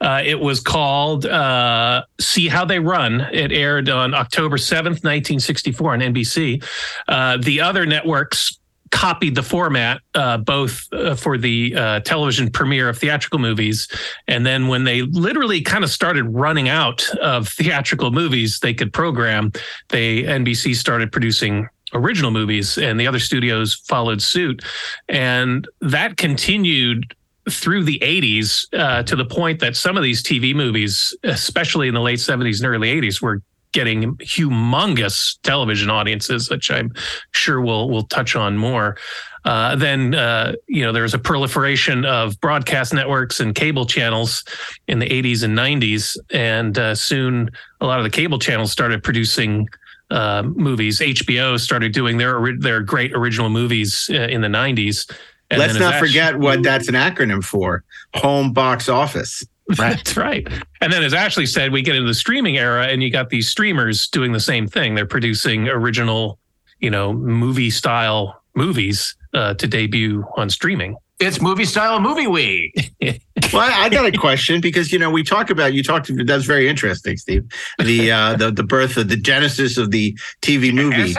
uh, 0.00 0.22
it 0.24 0.38
was 0.38 0.60
called 0.60 1.26
uh, 1.26 2.04
See 2.20 2.48
How 2.48 2.64
They 2.64 2.78
Run. 2.78 3.20
It 3.32 3.52
aired 3.52 3.88
on 3.88 4.14
October 4.14 4.56
7th, 4.56 5.02
1964 5.02 5.92
on 5.92 6.00
NBC. 6.00 6.64
Uh, 7.08 7.38
the 7.38 7.60
other 7.60 7.86
networks 7.86 8.58
copied 8.90 9.34
the 9.34 9.42
format 9.42 10.02
uh, 10.14 10.36
both 10.36 10.86
uh, 10.92 11.14
for 11.14 11.38
the 11.38 11.74
uh, 11.74 12.00
television 12.00 12.50
premiere 12.50 12.90
of 12.90 12.98
theatrical 12.98 13.38
movies 13.38 13.88
and 14.28 14.44
then 14.44 14.68
when 14.68 14.84
they 14.84 15.00
literally 15.00 15.62
kind 15.62 15.82
of 15.82 15.88
started 15.88 16.24
running 16.24 16.68
out 16.68 17.08
of 17.20 17.48
theatrical 17.48 18.10
movies 18.10 18.58
they 18.60 18.74
could 18.74 18.92
program 18.92 19.50
they 19.88 20.24
NBC 20.24 20.76
started 20.76 21.10
producing 21.10 21.66
original 21.94 22.30
movies 22.30 22.78
and 22.78 22.98
the 22.98 23.06
other 23.06 23.18
studios 23.18 23.74
followed 23.74 24.22
suit 24.22 24.64
and 25.08 25.68
that 25.80 26.16
continued 26.16 27.14
through 27.50 27.84
the 27.84 27.98
80s 28.00 28.66
uh, 28.78 29.02
to 29.02 29.16
the 29.16 29.24
point 29.24 29.60
that 29.60 29.76
some 29.76 29.96
of 29.96 30.02
these 30.02 30.22
TV 30.22 30.54
movies, 30.54 31.16
especially 31.24 31.88
in 31.88 31.94
the 31.94 32.00
late 32.00 32.18
70s 32.18 32.58
and 32.58 32.66
early 32.66 32.88
80s, 33.00 33.20
were 33.20 33.42
getting 33.72 34.16
humongous 34.16 35.38
television 35.42 35.90
audiences, 35.90 36.50
which 36.50 36.70
I'm 36.70 36.92
sure 37.32 37.60
we'll 37.60 37.88
we'll 37.88 38.04
touch 38.04 38.36
on 38.36 38.56
more. 38.56 38.96
Uh, 39.44 39.74
then 39.74 40.14
uh, 40.14 40.54
you 40.68 40.84
know 40.84 40.92
there 40.92 41.02
was 41.02 41.14
a 41.14 41.18
proliferation 41.18 42.04
of 42.04 42.38
broadcast 42.40 42.94
networks 42.94 43.40
and 43.40 43.54
cable 43.54 43.86
channels 43.86 44.44
in 44.86 44.98
the 44.98 45.08
80s 45.08 45.42
and 45.42 45.58
90s, 45.58 46.16
and 46.30 46.78
uh, 46.78 46.94
soon 46.94 47.50
a 47.80 47.86
lot 47.86 47.98
of 47.98 48.04
the 48.04 48.10
cable 48.10 48.38
channels 48.38 48.70
started 48.70 49.02
producing 49.02 49.68
uh, 50.12 50.42
movies. 50.44 51.00
HBO 51.00 51.58
started 51.58 51.92
doing 51.92 52.18
their 52.18 52.56
their 52.58 52.80
great 52.80 53.12
original 53.12 53.48
movies 53.48 54.08
uh, 54.12 54.14
in 54.14 54.40
the 54.42 54.48
90s. 54.48 55.10
And 55.50 55.58
Let's 55.58 55.74
not 55.78 55.92
that- 55.92 56.00
forget 56.00 56.38
what 56.38 56.62
that's 56.62 56.88
an 56.88 56.94
acronym 56.94 57.42
for 57.42 57.82
home 58.14 58.52
box 58.52 58.88
office. 58.88 59.44
That's 59.76 60.16
right. 60.16 60.46
And 60.80 60.92
then, 60.92 61.02
as 61.04 61.14
Ashley 61.14 61.46
said, 61.46 61.72
we 61.72 61.82
get 61.82 61.94
into 61.94 62.06
the 62.06 62.14
streaming 62.14 62.58
era, 62.58 62.88
and 62.88 63.02
you 63.02 63.10
got 63.10 63.30
these 63.30 63.48
streamers 63.48 64.08
doing 64.08 64.32
the 64.32 64.40
same 64.40 64.66
thing. 64.66 64.94
They're 64.94 65.06
producing 65.06 65.68
original, 65.68 66.38
you 66.80 66.90
know, 66.90 67.12
movie 67.12 67.70
style 67.70 68.42
movies 68.54 69.14
uh, 69.34 69.54
to 69.54 69.66
debut 69.66 70.26
on 70.36 70.50
streaming. 70.50 70.96
It's 71.22 71.40
movie 71.40 71.64
style 71.64 72.00
movie 72.00 72.26
we. 72.26 72.72
Well, 73.52 73.60
I 73.60 73.84
I 73.84 73.88
got 73.90 74.06
a 74.06 74.12
question 74.12 74.60
because 74.62 74.92
you 74.92 74.98
know 74.98 75.10
we 75.10 75.22
talk 75.22 75.50
about 75.50 75.74
you 75.74 75.82
talked 75.82 76.10
that's 76.26 76.44
very 76.44 76.68
interesting, 76.68 77.18
Steve. 77.18 77.44
The 77.78 78.10
uh, 78.10 78.36
the 78.36 78.50
the 78.50 78.62
birth 78.62 78.96
of 78.96 79.08
the 79.08 79.16
genesis 79.16 79.76
of 79.76 79.90
the 79.90 80.16
TV 80.40 80.72
movie, 80.72 81.14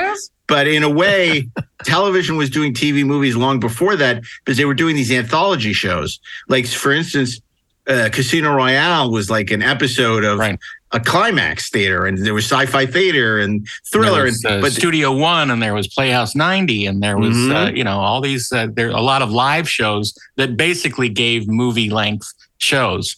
but 0.47 0.67
in 0.67 0.81
a 0.81 0.89
way, 0.89 1.47
television 1.83 2.35
was 2.37 2.49
doing 2.49 2.73
TV 2.73 3.05
movies 3.05 3.35
long 3.35 3.59
before 3.59 3.95
that 3.97 4.23
because 4.43 4.57
they 4.57 4.65
were 4.65 4.73
doing 4.73 4.95
these 4.95 5.11
anthology 5.11 5.73
shows. 5.73 6.19
Like 6.47 6.65
for 6.65 6.91
instance, 6.91 7.39
uh, 7.87 8.09
Casino 8.11 8.53
Royale 8.53 9.11
was 9.11 9.29
like 9.29 9.51
an 9.51 9.61
episode 9.61 10.23
of 10.23 10.39
Right. 10.39 10.59
A 10.93 10.99
climax 10.99 11.69
theater, 11.69 12.05
and 12.05 12.23
there 12.25 12.33
was 12.33 12.45
sci-fi 12.45 12.85
theater 12.85 13.39
and 13.39 13.67
thriller, 13.91 14.17
There 14.17 14.23
was, 14.25 14.43
and 14.45 14.55
uh, 14.59 14.61
but 14.61 14.71
Studio 14.71 15.11
One, 15.11 15.49
and 15.51 15.61
there 15.61 15.73
was 15.73 15.87
Playhouse 15.87 16.35
90, 16.35 16.85
and 16.85 17.01
there 17.01 17.17
was, 17.17 17.35
Mhm. 17.35 17.69
uh, 17.69 17.71
you 17.73 17.83
know, 17.83 17.97
all 17.99 18.21
these, 18.21 18.51
uh, 18.51 18.67
there 18.71 18.89
a 18.89 19.01
lot 19.01 19.21
of 19.21 19.31
live 19.31 19.67
shows 19.69 20.13
that 20.37 20.55
basically 20.55 21.09
gave 21.09 21.47
movie 21.47 21.89
length 21.89 22.31
shows. 22.59 23.15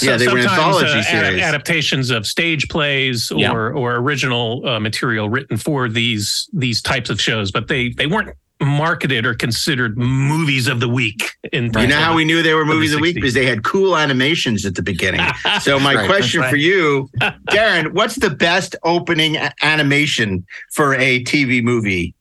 Yeah, 0.00 0.16
they 0.16 0.26
were 0.26 0.42
sometimes, 0.42 0.58
anthology 0.58 0.92
uh, 0.98 1.02
ad- 1.02 1.26
series. 1.26 1.42
adaptations 1.42 2.10
of 2.10 2.26
stage 2.26 2.68
plays 2.68 3.30
or 3.30 3.38
Yeah. 3.38 3.52
or 3.52 3.96
original 3.96 4.62
uh, 4.66 4.80
material 4.80 5.28
written 5.28 5.56
for 5.58 5.88
these 5.88 6.48
these 6.54 6.80
types 6.80 7.10
of 7.10 7.20
shows, 7.20 7.50
but 7.50 7.68
they 7.68 7.90
they 7.90 8.06
weren't 8.06 8.30
marketed 8.62 9.26
or 9.26 9.34
considered 9.34 9.98
movies 9.98 10.68
of 10.68 10.80
the 10.80 10.88
week. 10.88 11.30
In 11.52 11.72
you 11.78 11.86
know 11.86 11.96
how 11.96 12.14
we 12.14 12.24
knew 12.24 12.42
they 12.42 12.54
were 12.54 12.64
movies 12.64 12.92
of 12.92 12.98
the 12.98 13.02
week 13.02 13.14
because 13.14 13.34
they 13.34 13.44
had 13.46 13.64
cool 13.64 13.96
animations 13.96 14.64
at 14.64 14.74
the 14.74 14.82
beginning. 14.82 15.20
So 15.60 15.78
my 15.78 15.94
Right, 15.94 16.06
question 16.06 16.40
that's 16.40 16.50
for 16.50 16.56
you, 16.56 17.08
Daren, 17.50 17.92
what's 17.92 18.16
the 18.16 18.30
best 18.30 18.74
opening 18.84 19.36
a- 19.36 19.52
animation 19.62 20.44
for 20.72 20.94
a 20.94 21.22
TV 21.24 21.62
movie? 21.62 22.14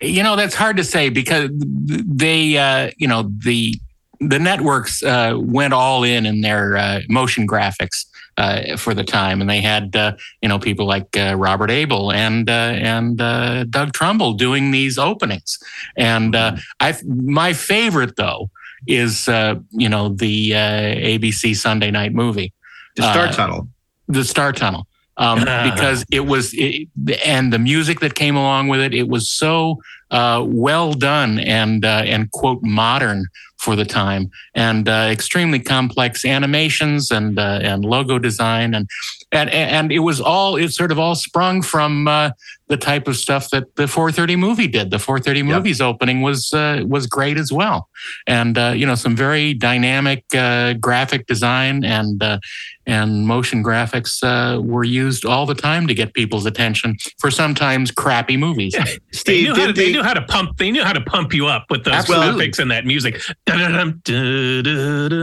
You 0.00 0.22
know, 0.22 0.36
that's 0.36 0.54
hard 0.54 0.76
to 0.76 0.84
say 0.84 1.08
because 1.08 1.48
they, 1.54 2.58
uh, 2.58 2.90
you 2.98 3.06
know, 3.08 3.30
the 3.44 3.74
the 4.20 4.38
networks 4.38 5.02
uh, 5.02 5.34
went 5.38 5.72
all 5.72 6.02
in 6.04 6.26
in 6.26 6.40
their 6.42 6.76
uh, 6.76 7.00
motion 7.08 7.46
graphics 7.46 8.04
uh, 8.36 8.76
for 8.76 8.94
the 8.94 9.04
time, 9.04 9.40
and 9.40 9.48
they 9.48 9.60
had, 9.60 9.94
uh, 9.96 10.12
you 10.42 10.48
know, 10.48 10.58
people 10.58 10.86
like 10.86 11.16
uh, 11.16 11.34
Robert 11.36 11.70
Abel 11.70 12.12
and 12.12 12.48
uh, 12.50 12.52
and 12.52 13.20
uh, 13.20 13.64
Doug 13.64 13.92
Trumbull 13.92 14.34
doing 14.34 14.70
these 14.70 14.98
openings. 14.98 15.58
And 15.96 16.34
uh, 16.36 16.56
I, 16.80 16.94
my 17.06 17.52
favorite 17.52 18.16
though 18.16 18.50
is, 18.86 19.28
uh, 19.28 19.56
you 19.72 19.88
know, 19.88 20.10
the 20.10 20.54
uh, 20.54 20.58
ABC 20.58 21.56
Sunday 21.56 21.90
Night 21.90 22.12
Movie 22.12 22.52
The 22.96 23.02
Star 23.02 23.26
Uh, 23.26 23.32
Tunnel. 23.32 23.68
the 24.08 24.24
Star 24.24 24.52
Tunnel 24.52 24.86
um, 25.16 25.40
because 25.70 26.04
it 26.10 26.26
was 26.26 26.52
it, 26.54 26.88
and 27.24 27.52
the 27.52 27.58
music 27.58 28.00
that 28.00 28.14
came 28.14 28.36
along 28.36 28.68
with 28.68 28.80
it. 28.80 28.94
It 28.94 29.08
was 29.08 29.28
so 29.28 29.80
uh, 30.10 30.44
well 30.46 30.92
done 30.92 31.38
and 31.38 31.84
uh, 31.84 32.02
and 32.04 32.30
quote 32.30 32.62
modern 32.62 33.26
for 33.58 33.74
the 33.74 33.84
time 33.84 34.30
and 34.54 34.88
uh, 34.88 35.08
extremely 35.10 35.58
complex 35.58 36.24
animations 36.24 37.10
and 37.10 37.38
uh, 37.38 37.58
and 37.62 37.84
logo 37.84 38.18
design 38.18 38.74
and 38.74 38.88
and 39.32 39.50
and 39.50 39.90
it 39.90 40.00
was 40.00 40.20
all 40.20 40.56
it 40.56 40.70
sort 40.72 40.92
of 40.92 40.98
all 40.98 41.14
sprung 41.14 41.62
from 41.62 42.06
uh, 42.06 42.30
the 42.68 42.76
type 42.76 43.06
of 43.06 43.16
stuff 43.16 43.50
that 43.50 43.76
the 43.76 43.86
430 43.86 44.36
movie 44.36 44.66
did. 44.66 44.90
The 44.90 44.98
430 44.98 45.42
movies 45.44 45.80
opening 45.80 46.22
was 46.22 46.52
uh, 46.52 46.82
was 46.86 47.06
great 47.06 47.38
as 47.38 47.52
well, 47.52 47.88
and 48.26 48.58
uh, 48.58 48.72
you 48.74 48.86
know 48.86 48.94
some 48.94 49.14
very 49.14 49.54
dynamic 49.54 50.24
uh, 50.34 50.74
graphic 50.74 51.26
design 51.26 51.84
and 51.84 52.22
uh, 52.22 52.38
and 52.86 53.26
motion 53.26 53.62
graphics 53.62 54.22
uh, 54.22 54.60
were 54.60 54.84
used 54.84 55.24
all 55.24 55.46
the 55.46 55.54
time 55.54 55.86
to 55.86 55.94
get 55.94 56.14
people's 56.14 56.46
attention 56.46 56.96
for 57.18 57.30
sometimes 57.30 57.90
crappy 57.90 58.36
movies. 58.36 58.74
They 59.06 59.18
Steve, 59.18 59.44
knew, 59.44 59.54
how 59.54 59.66
to, 59.66 59.72
did 59.72 59.76
they 59.76 59.92
they, 59.92 59.95
knew 59.96 60.02
how 60.02 60.14
to 60.14 60.22
pump. 60.22 60.58
They 60.58 60.70
knew 60.70 60.84
how 60.84 60.92
to 60.92 61.00
pump 61.00 61.32
you 61.34 61.46
up 61.46 61.66
with 61.70 61.84
those 61.84 61.94
Absolutely. 61.94 62.48
graphics 62.48 62.58
and 62.58 62.70
that 62.70 62.84
music. 62.86 63.20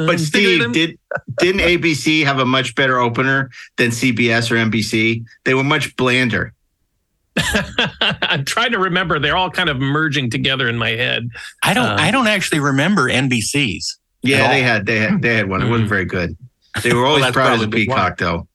But 0.07 0.19
Steve, 0.19 0.71
did 0.73 0.97
didn't 1.39 1.61
ABC 1.61 2.23
have 2.25 2.39
a 2.39 2.45
much 2.45 2.75
better 2.75 2.99
opener 2.99 3.49
than 3.77 3.89
CBS 3.91 4.51
or 4.51 4.55
NBC? 4.55 5.23
They 5.45 5.53
were 5.53 5.63
much 5.63 5.95
blander. 5.95 6.53
I'm 8.21 8.45
trying 8.45 8.71
to 8.73 8.79
remember. 8.79 9.19
They're 9.19 9.35
all 9.37 9.49
kind 9.49 9.69
of 9.69 9.79
merging 9.79 10.29
together 10.29 10.67
in 10.69 10.77
my 10.77 10.91
head. 10.91 11.29
I 11.63 11.73
don't 11.73 11.87
Um, 11.89 11.99
I 11.99 12.11
don't 12.11 12.27
actually 12.27 12.59
remember 12.59 13.09
NBC's. 13.09 13.97
Yeah, 14.21 14.49
they 14.49 14.61
had 14.61 14.85
they 14.85 14.99
had 14.99 15.21
they 15.21 15.35
had 15.35 15.49
one. 15.49 15.61
It 15.61 15.69
wasn't 15.69 15.87
Mm. 15.87 15.89
very 15.89 16.05
good. 16.05 16.37
They 16.83 16.93
were 16.93 17.05
always 17.05 17.23
that's 17.23 17.33
proud 17.33 17.53
of 17.53 17.59
the 17.59 17.65
probably 17.67 17.87
why. 17.87 17.95
peacock, 17.95 18.17
though. 18.17 18.47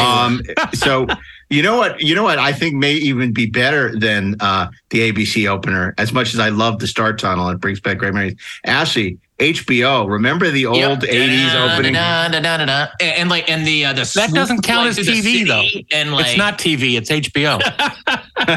Um, 0.00 0.40
so 0.74 1.06
you 1.50 1.62
know 1.62 1.76
what? 1.76 2.00
You 2.00 2.14
know 2.14 2.22
what? 2.22 2.38
I 2.38 2.52
think 2.52 2.74
may 2.76 2.94
even 2.94 3.32
be 3.32 3.46
better 3.46 3.94
than 3.98 4.36
uh, 4.40 4.68
the 4.90 5.10
ABC 5.12 5.48
opener. 5.48 5.94
As 5.98 6.12
much 6.12 6.32
as 6.32 6.40
I 6.40 6.48
love 6.50 6.78
the 6.78 6.86
Star 6.86 7.12
Tunnel, 7.14 7.48
it 7.50 7.60
brings 7.60 7.80
back 7.80 7.98
great 7.98 8.14
memories. 8.14 8.36
Ashley, 8.64 9.18
HBO. 9.38 10.08
Remember 10.08 10.50
the 10.50 10.66
old 10.66 10.76
Yep. 10.78 11.00
'80s 11.00 11.72
opening? 11.74 11.92
Da-da-da-da-da-da. 11.94 12.86
And, 13.00 13.16
and 13.18 13.30
like 13.30 13.50
and 13.50 13.66
the 13.66 13.84
uh, 13.86 13.92
the 13.94 14.10
That 14.14 14.30
doesn't 14.32 14.62
count 14.62 14.88
as 14.88 14.98
TV, 14.98 15.46
though. 15.46 15.64
And 15.96 16.12
like 16.12 16.26
it's 16.28 16.36
not 16.38 16.58
TV, 16.58 16.96
it's 16.96 17.10
HBO. 17.10 17.60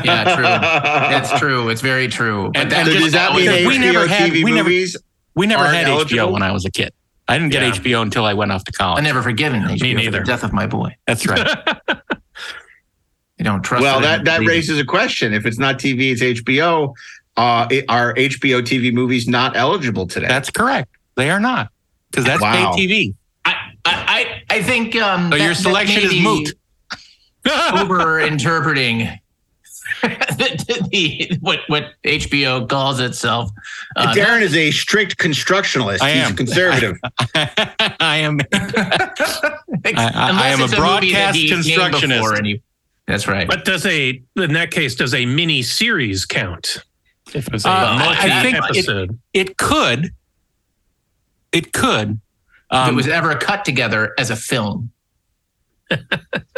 Yeah, 0.03 0.35
true. 0.35 1.17
It's 1.17 1.39
true. 1.39 1.69
It's 1.69 1.81
very 1.81 2.07
true. 2.07 2.51
But 2.53 2.61
And- 2.63 2.71
that 2.71 2.85
So 2.85 2.91
just- 2.93 3.03
does 3.05 3.13
that 3.13 3.35
mean 3.35 3.49
was- 3.51 3.65
we 3.67 3.77
never 3.79 4.07
had- 4.07 4.31
TV 4.31 4.43
we 4.43 4.51
never- 4.51 4.69
movies? 4.69 4.97
We 5.35 5.47
never 5.47 5.67
had 5.67 5.87
eligible? 5.87 6.27
HBO 6.27 6.31
when 6.33 6.43
I 6.43 6.51
was 6.51 6.63
a 6.65 6.69
kid. 6.71 6.93
I 7.27 7.37
didn't 7.37 7.51
get 7.51 7.63
Yeah. 7.63 7.71
HBO 7.71 8.01
until 8.03 8.25
I 8.25 8.33
went 8.33 8.51
off 8.51 8.63
to 8.65 8.71
college. 8.71 8.99
I 9.01 9.03
never 9.03 9.21
forgiven 9.23 9.63
HBO 9.63 9.79
for 9.79 9.85
neither. 9.85 10.19
the 10.19 10.25
death 10.25 10.43
of 10.43 10.53
my 10.53 10.67
boy. 10.67 10.95
That's 11.07 11.25
right. 11.25 11.47
You 13.43 13.49
don't 13.49 13.61
trust. 13.61 13.81
well, 13.81 13.99
that 13.99 14.23
that 14.23 14.41
in- 14.41 14.47
raises 14.47 14.79
a 14.79 14.85
question. 14.85 15.33
If 15.33 15.45
it's 15.45 15.59
not 15.59 15.77
TV, 15.77 16.11
it's 16.13 16.21
HBO. 16.21 16.93
Uh, 17.35 17.67
it- 17.69 17.83
are 17.89 18.13
HBO 18.15 18.61
TV 18.61 18.93
movies 18.93 19.27
not 19.27 19.57
eligible 19.57 20.07
today? 20.07 20.27
That's 20.29 20.49
correct. 20.49 20.89
They 21.15 21.29
are 21.29 21.41
not 21.41 21.69
because 22.09 22.23
that's 22.23 22.41
Wow. 22.41 22.71
pay 22.73 22.87
TV. 22.87 23.15
I, 23.43 23.51
I, 23.85 24.41
I 24.49 24.55
I 24.57 24.63
think 24.63 24.95
um, 24.95 25.29
So 25.29 25.37
that- 25.37 25.43
your 25.43 25.53
selection 25.55 26.03
is 26.03 26.21
moot. 26.21 26.53
Over 27.77 28.21
interpreting 28.21 28.99
the, 30.01 30.87
the- 30.91 31.37
what 31.41 31.59
what 31.67 31.91
HBO 32.05 32.69
calls 32.69 33.01
itself. 33.01 33.49
Uh, 33.97 34.13
Daren 34.13 34.41
is 34.41 34.55
a 34.55 34.71
strict 34.71 35.17
constructionalist. 35.17 36.01
I 36.01 36.13
He's 36.13 36.23
am. 36.27 36.31
a 36.31 36.35
conservative. 36.37 36.97
I 37.99 38.17
am. 38.19 38.39
Unless 38.53 39.97
I- 39.97 40.31
I 40.31 40.47
am 40.49 40.61
a 40.61 40.63
it's 40.63 40.71
movie 40.71 40.71
that 40.71 40.77
broadcast 40.77 41.35
he 41.37 41.49
named 41.49 41.63
constructionist. 41.65 42.21
before 42.21 42.35
and 42.35 42.47
you- 42.47 42.61
That's 43.07 43.27
right. 43.27 43.47
But 43.47 43.65
does 43.65 43.85
a 43.85 44.21
in 44.35 44.53
that 44.53 44.71
case 44.71 44.95
does 44.95 45.13
a 45.13 45.25
mini 45.25 45.61
series 45.61 46.25
count? 46.25 46.77
If 47.33 47.47
it 47.47 47.53
was 47.53 47.65
a 47.65 47.69
Uh, 47.69 47.71
I- 47.71 47.85
I 47.85 47.97
multi 48.27 48.29
think 48.51 48.57
it- 48.57 48.63
episode. 48.77 49.19
It 49.33 49.57
could. 49.57 50.13
It 51.51 51.73
could. 51.73 52.19
if 52.71 52.87
it 52.87 52.89
Um, 52.89 52.95
was 52.95 53.07
ever 53.07 53.35
cut 53.35 53.65
together 53.65 54.13
as 54.17 54.29
a 54.29 54.35
film. 54.35 54.91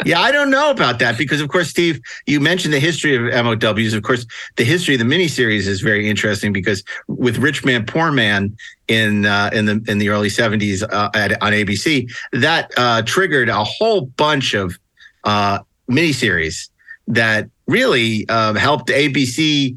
Yeah, 0.04 0.20
I 0.20 0.30
don't 0.30 0.50
know 0.50 0.70
about 0.70 1.00
that 1.00 1.18
because, 1.18 1.40
of 1.40 1.48
course, 1.48 1.68
Steve, 1.68 2.00
you 2.26 2.38
mentioned 2.38 2.72
the 2.72 2.78
history 2.78 3.16
of 3.16 3.22
MOWs. 3.44 3.92
Of 3.92 4.04
course, 4.04 4.24
the 4.54 4.62
history 4.62 4.94
of 4.94 5.00
the 5.00 5.04
miniseries 5.04 5.66
is 5.66 5.80
very 5.80 6.08
interesting 6.08 6.52
because 6.52 6.84
with 7.08 7.38
Rich 7.38 7.64
Man 7.64 7.84
Poor 7.84 8.12
Man 8.12 8.56
in 8.86 9.26
uh, 9.26 9.50
in 9.52 9.64
the 9.66 9.82
in 9.88 9.98
the 9.98 10.10
early 10.10 10.28
seventies 10.28 10.84
uh, 10.84 11.10
at, 11.12 11.42
on 11.42 11.52
ABC, 11.52 12.08
that 12.34 12.70
uh, 12.76 13.02
triggered 13.02 13.48
a 13.48 13.64
whole 13.64 14.02
bunch 14.02 14.54
of 14.54 14.78
uh, 15.24 15.58
miniseries 15.90 16.68
that 17.08 17.48
really 17.66 18.26
uh, 18.28 18.54
helped 18.54 18.88
ABC 18.88 19.76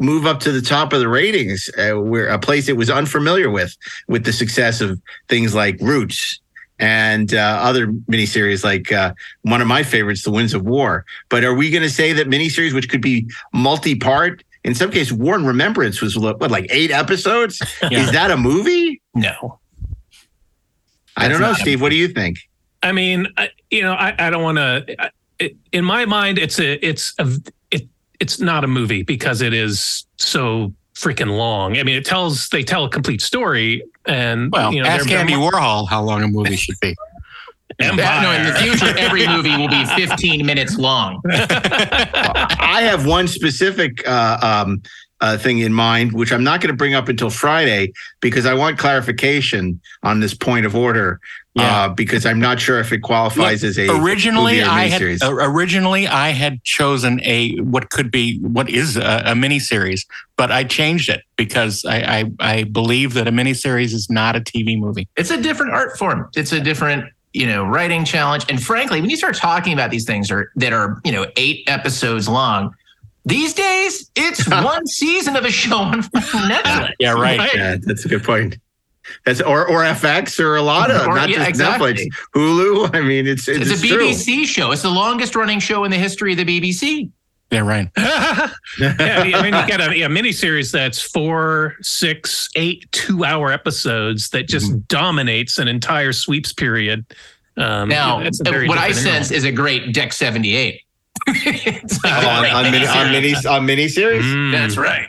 move 0.00 0.26
up 0.26 0.40
to 0.40 0.52
the 0.52 0.62
top 0.62 0.92
of 0.92 1.00
the 1.00 1.08
ratings, 1.08 1.68
uh, 1.76 2.00
where 2.00 2.28
a 2.28 2.38
place 2.38 2.68
it 2.68 2.76
was 2.76 2.88
unfamiliar 2.88 3.50
with, 3.50 3.76
with 4.06 4.24
the 4.24 4.32
success 4.32 4.80
of 4.80 5.00
things 5.28 5.54
like 5.54 5.76
Roots 5.80 6.40
and 6.78 7.34
uh, 7.34 7.58
other 7.60 7.88
miniseries 7.88 8.62
like 8.62 8.92
uh, 8.92 9.12
one 9.42 9.60
of 9.60 9.66
my 9.66 9.82
favorites, 9.82 10.22
The 10.22 10.30
Winds 10.30 10.54
of 10.54 10.64
War. 10.64 11.04
But 11.28 11.44
are 11.44 11.54
we 11.54 11.70
going 11.70 11.82
to 11.82 11.90
say 11.90 12.12
that 12.12 12.28
miniseries, 12.28 12.72
which 12.72 12.88
could 12.88 13.02
be 13.02 13.28
multi-part, 13.52 14.44
in 14.64 14.74
some 14.74 14.90
cases, 14.90 15.12
War 15.12 15.34
and 15.34 15.46
Remembrance 15.46 16.00
was 16.00 16.16
what, 16.16 16.40
like 16.50 16.66
eight 16.70 16.90
episodes? 16.90 17.60
Yeah. 17.90 18.00
Is 18.00 18.12
that 18.12 18.30
a 18.30 18.36
movie? 18.36 19.00
No. 19.14 19.58
I 21.16 21.28
don't 21.28 21.40
know, 21.40 21.54
Steve. 21.54 21.80
What 21.80 21.88
do 21.88 21.96
you 21.96 22.08
think? 22.08 22.38
I 22.82 22.92
mean, 22.92 23.26
I, 23.36 23.50
you 23.70 23.82
know, 23.82 23.92
I, 23.92 24.14
I 24.18 24.30
don't 24.30 24.42
want 24.42 24.58
to. 24.58 25.10
In 25.72 25.84
my 25.84 26.04
mind, 26.04 26.38
it's 26.38 26.58
a 26.58 26.84
it's 26.86 27.14
a 27.18 27.28
it 27.70 27.88
it's 28.20 28.40
not 28.40 28.64
a 28.64 28.66
movie 28.66 29.02
because 29.02 29.40
it 29.40 29.52
is 29.54 30.04
so 30.16 30.72
freaking 30.94 31.36
long. 31.36 31.78
I 31.78 31.84
mean, 31.84 31.96
it 31.96 32.04
tells 32.04 32.48
they 32.48 32.64
tell 32.64 32.84
a 32.84 32.90
complete 32.90 33.20
story, 33.20 33.82
and 34.06 34.50
well, 34.50 34.72
you 34.72 34.82
know, 34.82 34.88
ask 34.88 35.06
they're- 35.08 35.18
Andy 35.18 35.34
they're- 35.34 35.42
Warhol 35.42 35.88
how 35.88 36.02
long 36.02 36.22
a 36.24 36.28
movie 36.28 36.56
should 36.56 36.78
be. 36.80 36.94
That- 37.78 38.22
no, 38.22 38.32
in 38.32 38.44
the 38.44 38.58
future, 38.58 38.98
every 38.98 39.28
movie 39.28 39.56
will 39.56 39.68
be 39.68 39.84
15 39.84 40.44
minutes 40.44 40.76
long. 40.78 41.20
I 41.30 42.80
have 42.82 43.06
one 43.06 43.28
specific 43.28 44.02
uh, 44.08 44.64
um, 44.66 44.82
uh, 45.20 45.36
thing 45.36 45.58
in 45.58 45.72
mind, 45.72 46.12
which 46.12 46.32
I'm 46.32 46.44
not 46.44 46.60
going 46.60 46.68
to 46.68 46.76
bring 46.76 46.94
up 46.94 47.08
until 47.08 47.30
Friday 47.30 47.92
because 48.20 48.46
I 48.46 48.54
want 48.54 48.78
clarification 48.78 49.80
on 50.02 50.20
this 50.20 50.34
point 50.34 50.66
of 50.66 50.76
order. 50.76 51.20
Yeah. 51.54 51.86
Uh, 51.86 51.88
because 51.88 52.24
I'm 52.24 52.38
not 52.38 52.60
sure 52.60 52.78
if 52.78 52.92
it 52.92 52.98
qualifies 52.98 53.64
as 53.64 53.78
a 53.78 53.88
originally 53.88 54.58
movie 54.58 54.64
or 54.64 54.70
I 54.70 54.84
had 54.84 55.02
uh, 55.02 55.34
originally 55.34 56.06
I 56.06 56.28
had 56.28 56.62
chosen 56.62 57.20
a 57.24 57.56
what 57.56 57.90
could 57.90 58.12
be 58.12 58.38
what 58.38 58.70
is 58.70 58.96
a, 58.96 59.00
a 59.00 59.32
miniseries, 59.32 60.06
but 60.36 60.52
I 60.52 60.62
changed 60.62 61.08
it 61.08 61.22
because 61.34 61.84
I, 61.84 61.96
I 61.98 62.30
I 62.38 62.62
believe 62.64 63.14
that 63.14 63.26
a 63.26 63.32
miniseries 63.32 63.92
is 63.92 64.08
not 64.08 64.36
a 64.36 64.40
TV 64.40 64.78
movie. 64.78 65.08
It's 65.16 65.32
a 65.32 65.40
different 65.40 65.72
art 65.72 65.98
form. 65.98 66.28
It's 66.36 66.52
a 66.52 66.60
different, 66.60 67.12
you 67.32 67.48
know, 67.48 67.64
writing 67.64 68.04
challenge. 68.04 68.44
And 68.48 68.62
frankly, 68.62 69.00
when 69.00 69.10
you 69.10 69.16
start 69.16 69.34
talking 69.34 69.72
about 69.72 69.90
these 69.90 70.04
things 70.04 70.30
are 70.30 70.52
that 70.54 70.72
are, 70.72 71.00
you 71.04 71.10
know, 71.10 71.26
eight 71.36 71.64
episodes 71.66 72.28
long, 72.28 72.72
these 73.28 73.54
days 73.54 74.10
it's 74.16 74.48
one 74.64 74.86
season 74.86 75.36
of 75.36 75.44
a 75.44 75.50
show 75.50 75.76
on 75.78 76.02
Netflix. 76.02 76.92
Yeah, 76.98 77.12
right. 77.12 77.54
Yeah, 77.54 77.76
that's 77.80 78.04
a 78.04 78.08
good 78.08 78.24
point. 78.24 78.56
That's 79.24 79.40
or 79.40 79.66
or 79.68 79.82
FX 79.84 80.38
or 80.38 80.56
a 80.56 80.62
lot 80.62 80.90
of 80.90 81.06
Or- 81.06 81.14
not 81.16 81.28
yeah, 81.30 81.36
just 81.38 81.48
exactly. 81.48 81.94
Netflix, 81.94 82.06
Hulu. 82.34 82.90
I 82.94 83.00
mean, 83.00 83.26
it's 83.26 83.48
it's, 83.48 83.70
It's 83.70 83.82
a 83.82 83.86
true. 83.86 83.98
BBC 84.10 84.44
show. 84.46 84.70
It's 84.72 84.82
the 84.82 84.90
longest 84.90 85.34
running 85.34 85.60
show 85.60 85.84
in 85.84 85.90
the 85.90 85.96
history 85.98 86.32
of 86.32 86.38
the 86.38 86.44
BBC. 86.44 87.10
Yeah, 87.50 87.60
right. 87.60 87.88
yeah, 87.96 88.50
I 88.78 89.24
mean, 89.24 89.34
I 89.34 89.42
mean, 89.42 89.54
you 89.54 89.66
get 89.66 89.80
a, 89.80 90.02
a 90.02 90.08
miniseries 90.08 90.70
that's 90.70 91.00
four, 91.00 91.76
six, 91.80 92.50
eight, 92.56 92.84
two-hour 92.92 93.50
episodes 93.50 94.28
that 94.30 94.48
just 94.48 94.66
Mm-hmm. 94.70 94.80
dominates 94.88 95.56
an 95.56 95.66
entire 95.66 96.12
sweeps 96.12 96.52
period. 96.52 97.06
Um, 97.56 97.88
Now, 97.88 98.20
it's 98.20 98.38
what 98.42 98.48
I 98.54 98.88
different 98.88 98.96
sense 98.96 99.30
is 99.30 99.44
a 99.44 99.50
great 99.52 99.94
Deck 99.94 100.12
78. 100.12 100.82
It's 101.28 101.77
like 102.04 102.24
Oh, 102.24 102.28
on, 102.28 102.40
great 102.40 102.52
on, 102.54 103.10
mini, 103.12 103.34
on 103.46 103.66
mini 103.66 103.88
series. 103.88 104.24
Mm. 104.24 104.52
That's 104.52 104.76
right. 104.76 105.08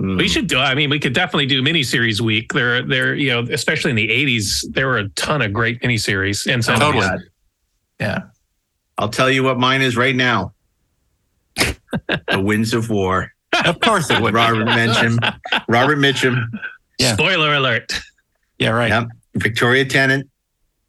Mm. 0.00 0.18
We 0.18 0.28
should 0.28 0.46
do. 0.46 0.58
I 0.58 0.74
mean, 0.74 0.90
we 0.90 0.98
could 0.98 1.14
definitely 1.14 1.46
do 1.46 1.62
miniseries 1.62 2.20
week. 2.20 2.52
There, 2.52 2.82
there, 2.82 3.14
you 3.14 3.30
know, 3.30 3.46
especially 3.50 3.90
in 3.90 3.96
the 3.96 4.08
'80s, 4.08 4.64
there 4.72 4.86
were 4.86 4.98
a 4.98 5.08
ton 5.10 5.40
of 5.42 5.52
great 5.52 5.80
miniseries, 5.80 6.52
and 6.52 6.62
so 6.64 6.74
Oh, 6.74 6.78
Totally. 6.78 7.06
Yeah. 7.98 8.24
I'll 8.98 9.08
tell 9.08 9.30
you 9.30 9.42
what 9.42 9.58
mine 9.58 9.80
is 9.82 9.96
right 9.96 10.14
now. 10.14 10.52
the 11.56 12.40
Winds 12.40 12.74
of 12.74 12.90
War. 12.90 13.32
Of 13.64 13.80
course 13.80 14.10
it 14.10 14.20
would. 14.20 14.34
Robert 14.34 14.66
Mitchum. 14.66 15.18
Robert 15.68 15.96
Mitchum. 15.98 16.44
Yeah. 16.98 17.14
spoiler 17.14 17.54
alert. 17.54 17.92
Yeah, 18.58 18.70
right. 18.70 18.88
Yep. 18.90 19.04
Victoria 19.36 19.84
Tennant. 19.86 20.28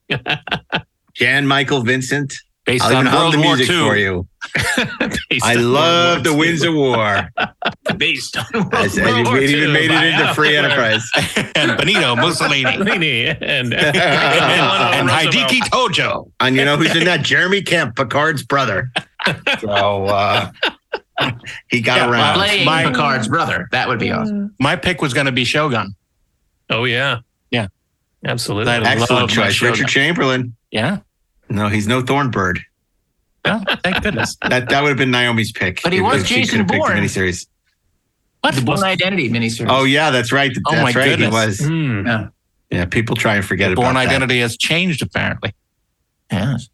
Jan 1.15 1.47
Michael 1.47 1.81
Vincent. 1.81 2.33
Based 2.67 2.83
I'll 2.83 2.97
on 2.97 3.05
World 3.05 3.33
the 3.33 3.37
War 3.39 3.55
music 3.55 3.73
for 3.75 3.95
you. 3.95 4.27
I 5.41 5.53
love 5.55 6.25
the 6.25 6.33
Winds 6.35 6.63
of 6.63 6.73
War. 6.73 7.29
Based 7.97 8.37
on 8.37 8.45
As- 8.73 8.97
World 8.97 9.07
and 9.17 9.25
War 9.27 9.37
it 9.37 9.49
even 9.49 9.71
made 9.71 9.89
it 9.89 10.03
into 10.03 10.33
free 10.33 10.55
enterprise. 10.57 11.09
and 11.55 11.77
Benito 11.77 12.15
Mussolini 12.17 12.63
Mussolini 12.65 13.27
and 13.27 13.41
and, 13.41 13.73
and, 13.73 13.73
and 13.73 15.09
Hideki 15.09 15.59
Tojo. 15.69 16.29
And 16.41 16.57
you 16.57 16.65
know 16.65 16.75
who's 16.75 16.93
in 16.93 17.05
that? 17.05 17.21
Jeremy 17.23 17.61
Kemp, 17.61 17.95
Picard's 17.95 18.43
brother. 18.43 18.91
So 19.61 19.69
uh, 19.69 20.51
he 21.69 21.79
got 21.79 21.97
Yeah, 21.97 22.11
around. 22.11 22.35
playing 22.35 22.65
My- 22.65 22.83
Picard's 22.83 23.29
brother. 23.29 23.69
That 23.71 23.87
would 23.87 23.99
be 23.99 24.11
awesome. 24.11 24.53
My 24.59 24.75
pick 24.75 25.01
was 25.01 25.13
going 25.13 25.27
to 25.27 25.31
be 25.31 25.45
Shogun. 25.45 25.95
Oh 26.69 26.83
yeah, 26.83 27.19
Yeah. 27.49 27.67
absolutely. 28.25 28.73
Excellent 28.73 29.09
love 29.09 29.29
choice. 29.29 29.61
Richard 29.61 29.87
Chamberlain. 29.87 30.53
Yeah. 30.69 30.99
No, 31.49 31.67
he's 31.69 31.87
no 31.87 32.01
Thornbird. 32.01 32.59
Well, 33.45 33.63
thank 33.83 34.01
goodness. 34.03 34.35
That 34.49 34.69
that 34.69 34.81
would 34.83 34.89
have 34.89 34.97
been 34.97 35.11
Naomi's 35.11 35.51
pick. 35.51 35.81
But 35.83 35.93
he 35.93 36.01
was 36.01 36.27
Jason 36.27 36.49
could 36.49 36.57
have 36.59 36.67
picked 36.67 36.85
the 36.87 36.93
Bourne. 36.93 37.03
miniseries. 37.03 37.47
What? 38.41 38.55
The 38.55 38.61
Bourne 38.61 38.83
Identity 38.83 39.29
miniseries. 39.29 39.67
Oh 39.69 39.83
yeah, 39.85 40.09
that's 40.11 40.31
right. 40.31 40.51
Oh, 40.67 40.71
That's 40.71 40.95
my 40.95 40.99
right. 40.99 41.09
goodness. 41.09 41.29
He 41.29 41.33
was. 41.33 41.59
Hmm. 41.59 42.07
Yeah, 42.69 42.85
people 42.85 43.15
try 43.15 43.35
and 43.35 43.45
forget 43.45 43.73
Born 43.75 43.87
about 43.91 43.93
that. 43.93 44.05
Bourne 44.05 44.07
Identity 44.13 44.39
has 44.41 44.57
changed 44.57 45.01
apparently. 45.01 45.53
yes. 46.31 46.69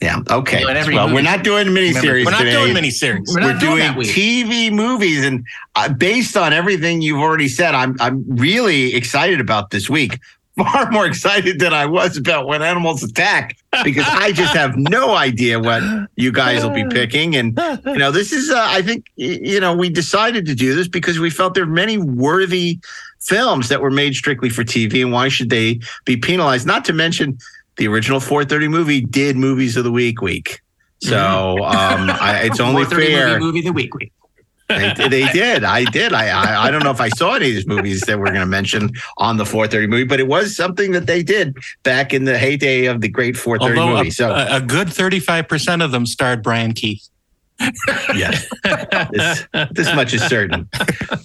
Yeah. 0.00 0.18
Okay. 0.28 0.58
You 0.58 0.64
know, 0.64 0.70
in 0.72 0.76
every 0.76 0.94
well, 0.96 1.06
movie- 1.06 1.14
we're 1.22 1.22
not 1.30 1.44
doing 1.44 1.68
miniseries 1.68 2.24
We're 2.24 2.32
not 2.32 2.38
today. 2.40 2.52
doing 2.52 2.74
miniseries. 2.74 3.22
We're 3.28 3.52
We're 3.52 3.58
doing 3.60 3.92
doing. 3.94 4.06
TV 4.08 4.72
movies, 4.72 5.24
and 5.24 5.44
uh, 5.76 5.92
based 5.92 6.36
on 6.36 6.52
everything 6.52 7.02
you've 7.02 7.20
already 7.20 7.46
said, 7.48 7.74
I'm 7.76 7.94
I'm 8.00 8.24
really 8.28 8.94
excited 8.94 9.40
about 9.40 9.70
this 9.70 9.88
week. 9.88 10.18
Far 10.56 10.90
more 10.90 11.06
excited 11.06 11.58
than 11.60 11.72
I 11.72 11.86
was 11.86 12.18
about 12.18 12.46
when 12.46 12.60
animals 12.60 13.02
attack 13.02 13.56
because 13.84 14.04
I 14.06 14.32
just 14.32 14.54
have 14.54 14.76
no 14.76 15.14
idea 15.14 15.58
what 15.58 15.82
you 16.16 16.30
guys 16.30 16.62
will 16.62 16.74
be 16.74 16.84
picking. 16.90 17.36
And 17.36 17.58
you 17.86 17.96
know, 17.96 18.10
this 18.10 18.32
is 18.32 18.50
uh, 18.50 18.66
I 18.68 18.82
think, 18.82 19.06
you 19.16 19.60
know 19.60 19.74
we 19.74 19.88
decided 19.88 20.44
to 20.46 20.54
do 20.54 20.74
this 20.74 20.88
because 20.88 21.18
we 21.18 21.30
felt 21.30 21.54
there 21.54 21.64
are 21.64 21.66
many 21.66 21.96
worthy 21.96 22.78
films 23.20 23.70
that 23.70 23.80
were 23.80 23.90
made 23.90 24.14
strictly 24.14 24.50
for 24.50 24.62
TV, 24.62 25.00
and 25.00 25.12
why 25.12 25.28
should 25.28 25.48
they 25.48 25.80
be 26.04 26.16
penalized? 26.18 26.66
Not 26.66 26.84
to 26.84 26.92
mention 26.92 27.38
the 27.76 27.88
original 27.88 28.20
430 28.20 28.68
movie 28.68 29.00
did 29.00 29.36
movies 29.36 29.76
of 29.76 29.84
the 29.84 29.92
week 29.92 30.20
week. 30.20 30.60
So 31.00 31.64
um, 31.64 32.10
I, 32.10 32.42
it's 32.44 32.60
only 32.60 32.84
430 32.84 33.06
fair. 33.06 33.28
movie, 33.28 33.40
movie 33.40 33.58
of 33.60 33.64
the 33.64 33.72
week 33.72 33.94
week. 33.94 34.12
They, 34.96 35.08
they 35.08 35.32
did. 35.32 35.64
I 35.64 35.84
did. 35.84 36.12
I, 36.12 36.28
I 36.28 36.66
I 36.66 36.70
don't 36.70 36.82
know 36.82 36.90
if 36.90 37.00
I 37.00 37.08
saw 37.10 37.34
any 37.34 37.48
of 37.48 37.54
these 37.54 37.66
movies 37.66 38.00
that 38.02 38.18
we're 38.18 38.26
going 38.26 38.40
to 38.40 38.46
mention 38.46 38.90
on 39.18 39.36
the 39.36 39.44
430 39.46 39.86
movie, 39.86 40.04
but 40.04 40.20
it 40.20 40.26
was 40.28 40.56
something 40.56 40.92
that 40.92 41.06
they 41.06 41.22
did 41.22 41.56
back 41.82 42.12
in 42.14 42.24
the 42.24 42.38
heyday 42.38 42.86
of 42.86 43.00
the 43.00 43.08
great 43.08 43.36
430 43.36 43.80
Although 43.80 43.96
movie. 43.98 44.08
a, 44.08 44.12
So 44.12 44.34
a, 44.34 44.60
good 44.60 44.88
35% 44.88 45.84
of 45.84 45.90
them 45.92 46.06
starred 46.06 46.42
Brian 46.42 46.72
Keith. 46.72 47.08
yes, 48.14 48.48
this, 49.12 49.46
this 49.70 49.94
much 49.94 50.12
is 50.14 50.22
certain. 50.22 50.68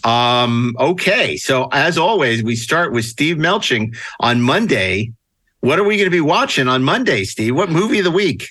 Um, 0.03 0.75
okay, 0.79 1.38
so 1.38 1.67
as 1.71 1.97
always, 1.97 2.43
we 2.43 2.55
start 2.55 2.91
with 2.91 3.05
Steve 3.05 3.38
Melching 3.38 3.95
on 4.19 4.41
Monday. 4.41 5.13
What 5.62 5.79
are 5.79 5.83
we 5.83 5.97
going 5.97 6.05
to 6.05 6.12
be 6.12 6.21
watching 6.21 6.67
on 6.67 6.83
Monday, 6.83 7.23
Steve? 7.23 7.55
What 7.55 7.71
movie 7.71 7.99
of 7.99 8.05
the 8.05 8.12
week? 8.12 8.49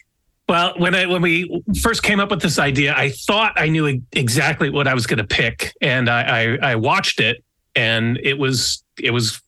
Well, 0.48 0.74
when 0.76 0.94
I 0.94 1.06
when 1.06 1.22
we 1.22 1.62
first 1.80 2.02
came 2.02 2.20
up 2.20 2.30
with 2.30 2.40
this 2.40 2.58
idea, 2.58 2.94
I 2.96 3.10
thought 3.10 3.54
I 3.56 3.68
knew 3.68 4.00
exactly 4.12 4.70
what 4.70 4.86
I 4.86 4.94
was 4.94 5.06
going 5.06 5.18
to 5.18 5.24
pick, 5.24 5.72
and 5.80 6.08
I, 6.08 6.22
I 6.22 6.70
I 6.70 6.74
watched 6.76 7.20
it, 7.20 7.44
and 7.74 8.18
it 8.22 8.38
was 8.38 8.84
it 8.98 9.10
was 9.10 9.40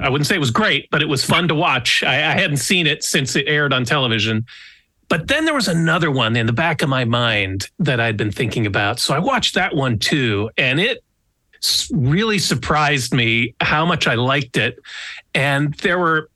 I 0.00 0.08
wouldn't 0.08 0.26
say 0.26 0.36
it 0.36 0.40
was 0.40 0.52
great, 0.52 0.88
but 0.90 1.02
it 1.02 1.08
was 1.08 1.24
fun 1.24 1.48
to 1.48 1.54
watch. 1.54 2.04
I, 2.04 2.14
I 2.14 2.38
hadn't 2.38 2.58
seen 2.58 2.86
it 2.86 3.02
since 3.02 3.34
it 3.34 3.48
aired 3.48 3.72
on 3.72 3.84
television, 3.84 4.46
but 5.08 5.26
then 5.26 5.46
there 5.46 5.54
was 5.54 5.66
another 5.66 6.12
one 6.12 6.36
in 6.36 6.46
the 6.46 6.52
back 6.52 6.80
of 6.80 6.88
my 6.88 7.04
mind 7.04 7.68
that 7.80 7.98
I'd 7.98 8.16
been 8.16 8.32
thinking 8.32 8.66
about, 8.66 9.00
so 9.00 9.14
I 9.14 9.18
watched 9.18 9.54
that 9.54 9.74
one 9.74 9.98
too, 9.98 10.50
and 10.56 10.78
it 10.78 11.02
really 11.90 12.38
surprised 12.38 13.12
me 13.12 13.56
how 13.60 13.84
much 13.84 14.06
I 14.06 14.14
liked 14.14 14.56
it, 14.56 14.78
and 15.34 15.74
there 15.74 15.98
were 15.98 16.30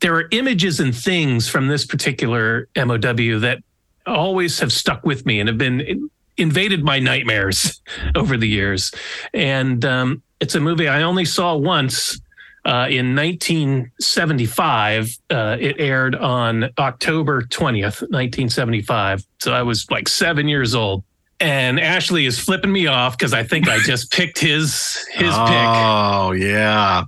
there 0.00 0.14
are 0.14 0.28
images 0.30 0.80
and 0.80 0.94
things 0.94 1.48
from 1.48 1.68
this 1.68 1.84
particular 1.84 2.68
MOW 2.76 3.38
that 3.40 3.58
always 4.06 4.58
have 4.60 4.72
stuck 4.72 5.04
with 5.04 5.26
me 5.26 5.40
and 5.40 5.48
have 5.48 5.58
been 5.58 6.08
invaded 6.36 6.84
my 6.84 6.98
nightmares 6.98 7.80
over 8.14 8.36
the 8.36 8.48
years. 8.48 8.92
And 9.34 9.84
um, 9.84 10.22
it's 10.40 10.54
a 10.54 10.60
movie 10.60 10.88
I 10.88 11.02
only 11.02 11.24
saw 11.24 11.56
once. 11.56 12.20
Uh, 12.64 12.86
in 12.90 13.14
1975, 13.16 15.18
uh, 15.30 15.56
it 15.58 15.76
aired 15.78 16.14
on 16.16 16.68
October 16.78 17.42
20th, 17.42 18.02
1975. 18.10 19.24
So 19.38 19.54
I 19.54 19.62
was 19.62 19.90
like 19.90 20.06
seven 20.06 20.48
years 20.48 20.74
old. 20.74 21.02
And 21.40 21.80
Ashley 21.80 22.26
is 22.26 22.38
flipping 22.38 22.72
me 22.72 22.86
off 22.88 23.16
because 23.16 23.32
I 23.32 23.44
think 23.44 23.68
I 23.68 23.78
just 23.78 24.12
picked 24.18 24.38
his 24.38 24.96
his 25.12 25.30
pick. 25.30 25.34
Oh 25.34 26.32
yeah. 26.32 27.04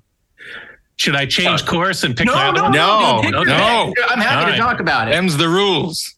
Should 1.00 1.16
I 1.16 1.24
change 1.24 1.64
course 1.64 2.04
and 2.04 2.14
pick 2.14 2.26
No, 2.26 2.34
my 2.34 2.48
other 2.50 2.60
no, 2.60 2.66
one? 2.68 2.72
No, 2.74 3.20
Pick 3.22 3.30
your 3.32 3.44
no. 3.46 3.94
I'm 4.10 4.18
happy 4.20 4.36
All 4.36 4.44
to 4.44 4.50
right. 4.50 4.58
talk 4.58 4.80
about 4.80 5.08
it. 5.08 5.12
Them's 5.12 5.38
the 5.38 5.48
rules. 5.48 6.14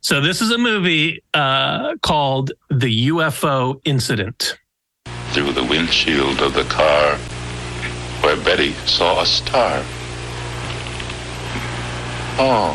So 0.00 0.22
this 0.22 0.40
is 0.40 0.50
a 0.50 0.56
movie 0.56 1.22
uh, 1.34 1.96
called 2.00 2.52
The 2.70 3.08
UFO 3.08 3.78
Incident. 3.84 4.58
through 5.32 5.52
the 5.52 5.64
windshield 5.64 6.40
of 6.40 6.54
the 6.54 6.64
car 6.64 7.16
where 8.22 8.36
Betty 8.42 8.72
saw 8.86 9.20
a 9.20 9.26
star. 9.26 9.82
Oh, 12.38 12.72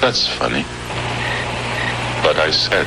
that's 0.00 0.26
funny. 0.28 0.62
But 2.24 2.38
I 2.38 2.50
said, 2.50 2.86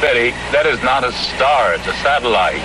Betty, 0.00 0.30
that 0.50 0.66
is 0.66 0.82
not 0.82 1.04
a 1.04 1.12
star, 1.12 1.74
it's 1.74 1.86
a 1.86 1.92
satellite. 2.02 2.60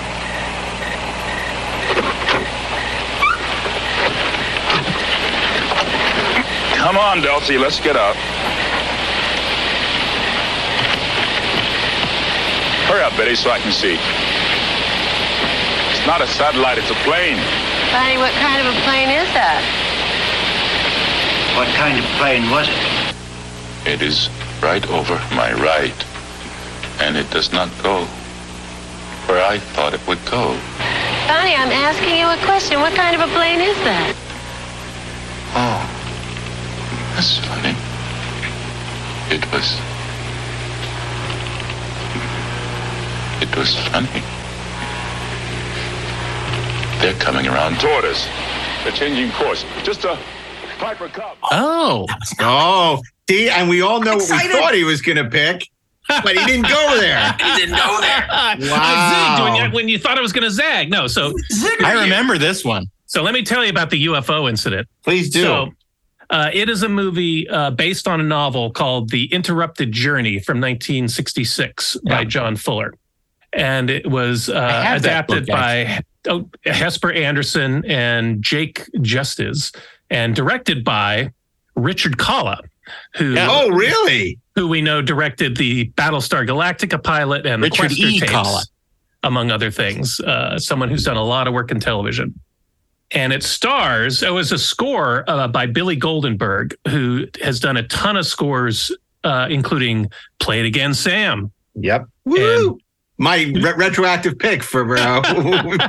Come 6.76 6.96
on, 6.96 7.22
Dulcie, 7.22 7.58
let's 7.58 7.80
get 7.80 7.96
up. 7.96 8.16
Hurry 12.86 13.02
up, 13.02 13.16
Betty, 13.16 13.34
so 13.34 13.50
I 13.50 13.58
can 13.60 13.72
see. 13.72 13.96
It's 15.92 16.06
not 16.06 16.20
a 16.20 16.26
satellite, 16.26 16.78
it's 16.78 16.90
a 16.90 16.98
plane. 17.06 17.38
Bonnie, 17.92 18.18
what 18.18 18.32
kind 18.42 18.60
of 18.60 18.66
a 18.66 18.76
plane 18.82 19.08
is 19.08 19.28
that? 19.32 19.62
What 21.56 21.68
kind 21.76 21.98
of 21.98 22.04
plane 22.18 22.50
was 22.50 22.68
it? 22.68 23.94
It 23.94 24.02
is 24.02 24.28
right 24.62 24.86
over 24.90 25.14
my 25.34 25.52
right, 25.54 26.06
and 27.00 27.16
it 27.16 27.30
does 27.30 27.52
not 27.52 27.70
go 27.82 28.04
where 29.26 29.44
I 29.44 29.58
thought 29.58 29.94
it 29.94 30.06
would 30.06 30.24
go. 30.26 30.58
Bonnie, 31.28 31.54
I'm 31.54 31.70
asking 31.72 32.16
you 32.18 32.26
a 32.26 32.36
question. 32.44 32.80
What 32.80 32.94
kind 32.94 33.14
of 33.14 33.22
a 33.28 33.32
plane 33.32 33.60
is 33.60 33.76
that? 33.84 34.14
Oh, 35.54 35.80
that's 37.14 37.38
funny. 37.46 37.74
It 39.34 39.44
was. 39.52 39.78
It 43.42 43.56
was 43.56 43.74
funny. 43.90 44.22
They're 47.00 47.18
coming 47.18 47.46
around 47.48 47.80
toward 47.80 48.04
us. 48.04 48.26
They're 48.82 48.92
changing 48.92 49.30
course. 49.32 49.64
Just 49.82 50.04
a 50.04 50.18
Piper 50.78 51.08
Cub. 51.08 51.36
Oh, 51.50 52.06
Oh, 52.40 53.00
see, 53.28 53.48
and 53.48 53.68
we 53.68 53.82
all 53.82 54.00
know 54.00 54.14
Excited. 54.16 54.48
what 54.50 54.54
we 54.54 54.60
thought 54.60 54.74
he 54.74 54.84
was 54.84 55.00
going 55.02 55.16
to 55.18 55.28
pick, 55.28 55.68
but 56.08 56.36
he 56.36 56.44
didn't 56.46 56.68
go 56.68 56.96
there. 57.00 57.34
He 57.40 57.56
didn't 57.60 57.76
go 57.76 58.00
there. 58.00 58.26
I 58.30 58.56
Wow. 58.60 59.38
zigged 59.38 59.44
when 59.44 59.54
you, 59.70 59.74
when 59.76 59.88
you 59.88 59.98
thought 59.98 60.18
I 60.18 60.20
was 60.20 60.32
going 60.32 60.44
to 60.44 60.50
zag. 60.50 60.90
No, 60.90 61.06
so 61.06 61.32
Zigger 61.52 61.84
I 61.84 61.94
you. 61.94 62.00
remember 62.00 62.38
this 62.38 62.64
one. 62.64 62.86
so 63.06 63.22
let 63.22 63.34
me 63.34 63.42
tell 63.42 63.62
you 63.64 63.70
about 63.70 63.90
the 63.90 64.06
UFO 64.06 64.48
incident. 64.48 64.88
Please 65.04 65.30
do. 65.30 65.42
So, 65.42 65.70
uh, 66.30 66.50
it 66.52 66.70
is 66.70 66.82
a 66.82 66.88
movie 66.88 67.46
uh, 67.48 67.70
based 67.70 68.08
on 68.08 68.18
a 68.20 68.24
novel 68.24 68.70
called 68.70 69.10
The 69.10 69.26
Interrupted 69.32 69.92
Journey 69.92 70.38
from 70.38 70.60
1966 70.60 71.98
by 72.08 72.24
John 72.24 72.56
Fuller. 72.56 72.94
And 73.52 73.90
it 73.90 74.06
was 74.10 74.48
uh, 74.48 74.82
adapted 74.96 75.46
book, 75.46 75.54
by 75.54 76.00
oh, 76.28 76.48
Hesper 76.64 77.12
Anderson 77.12 77.84
and 77.84 78.42
Jake 78.42 78.88
Justice 79.02 79.72
and 80.08 80.34
directed 80.34 80.84
by 80.84 81.32
Richard 81.76 82.16
Colla, 82.16 82.60
who, 83.14 83.36
oh, 83.38 83.68
really? 83.70 84.38
who 84.54 84.68
we 84.68 84.82
know 84.82 85.02
directed 85.02 85.56
the 85.56 85.90
Battlestar 85.90 86.46
Galactica 86.46 87.02
pilot 87.02 87.46
and 87.46 87.62
Richard 87.62 87.90
the 87.90 87.96
Questor 87.96 88.06
E. 88.06 88.20
tapes, 88.20 88.32
Colla. 88.32 88.62
among 89.22 89.50
other 89.50 89.70
things. 89.70 90.20
Uh, 90.20 90.58
someone 90.58 90.88
who's 90.88 91.04
done 91.04 91.16
a 91.16 91.24
lot 91.24 91.46
of 91.46 91.54
work 91.54 91.70
in 91.70 91.80
television. 91.80 92.38
And 93.14 93.32
it 93.32 93.42
stars, 93.42 94.22
it 94.22 94.32
was 94.32 94.52
a 94.52 94.58
score 94.58 95.24
uh, 95.28 95.46
by 95.46 95.66
Billy 95.66 95.98
Goldenberg, 95.98 96.74
who 96.88 97.26
has 97.42 97.60
done 97.60 97.76
a 97.76 97.82
ton 97.88 98.16
of 98.16 98.26
scores, 98.26 98.90
uh, 99.22 99.48
including 99.50 100.10
Play 100.38 100.60
It 100.60 100.66
Again, 100.66 100.94
Sam. 100.94 101.52
Yep. 101.74 102.06
Woo! 102.24 102.78
My 103.18 103.36
re- 103.54 103.74
retroactive 103.76 104.38
pick 104.38 104.62
for 104.62 104.96
uh, 104.96 105.20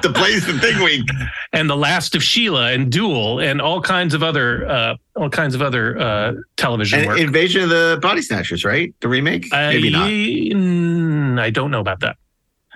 the 0.02 0.12
Blaze 0.14 0.46
the 0.46 0.54
Big 0.62 0.78
Week. 0.84 1.08
and 1.54 1.70
The 1.70 1.76
Last 1.78 2.14
of 2.16 2.24
Sheila 2.24 2.72
and 2.74 2.92
Duel 2.92 3.40
and 3.40 3.60
all 3.62 3.82
kinds 3.82 4.14
of 4.14 4.22
other 4.22 4.68
uh, 4.70 4.96
all 5.16 5.30
kinds 5.30 5.56
of 5.56 5.62
other 5.62 5.98
uh, 6.00 6.34
television 6.58 7.00
And 7.00 7.08
work. 7.08 7.20
Invasion 7.20 7.64
of 7.64 7.70
the 7.70 7.98
Body 8.02 8.22
Snatchers, 8.22 8.64
right? 8.66 8.94
The 9.00 9.08
remake? 9.08 9.48
Maybe 9.52 9.90
not. 9.90 10.04
I, 10.08 10.10
mm, 10.10 11.40
I 11.40 11.50
don't 11.50 11.72
know 11.72 11.80
about 11.80 12.02
that. 12.02 12.18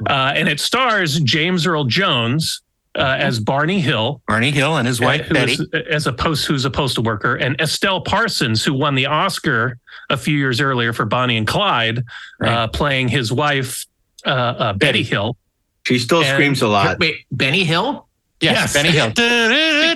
Uh, 0.07 0.33
and 0.35 0.47
it 0.47 0.59
stars 0.59 1.19
James 1.19 1.67
Earl 1.67 1.83
Jones 1.85 2.61
uh, 2.95 3.01
as 3.19 3.39
Barney 3.39 3.79
Hill, 3.79 4.21
Barney 4.27 4.51
Hill 4.51 4.77
and 4.77 4.87
his 4.87 4.99
uh, 5.01 5.05
wife 5.05 5.25
who 5.25 5.33
Betty. 5.35 5.53
is- 5.53 5.67
as 5.89 6.07
a 6.07 6.13
post 6.13 6.45
who's 6.47 6.65
a 6.65 6.71
postal 6.71 7.03
worker, 7.03 7.35
and 7.35 7.59
Estelle 7.61 8.01
Parsons, 8.01 8.63
who 8.63 8.73
won 8.73 8.95
the 8.95 9.05
Oscar 9.07 9.77
a 10.09 10.17
few 10.17 10.37
years 10.37 10.61
earlier 10.61 10.93
for 10.93 11.05
Bonnie 11.05 11.37
and 11.37 11.45
Clyde, 11.45 12.03
Right. 12.39 12.51
uh, 12.53 12.67
playing 12.69 13.09
his 13.09 13.31
wife 13.31 13.85
uh, 14.25 14.29
uh, 14.29 14.73
Betty 14.73 15.03
Hill. 15.03 15.37
She 15.85 15.99
still 15.99 16.19
and- 16.23 16.27
screams 16.27 16.61
a 16.61 16.67
lot. 16.67 16.99
Wait, 16.99 17.15
Benny 17.31 17.63
Hill? 17.63 18.07
yes, 18.41 18.53
yes. 18.55 18.73
Benny 18.73 18.89
Hill. 18.91 19.07
Wait 19.07 19.13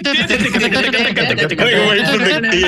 for 0.07 0.13
the- 2.17 2.39
the 2.41 2.65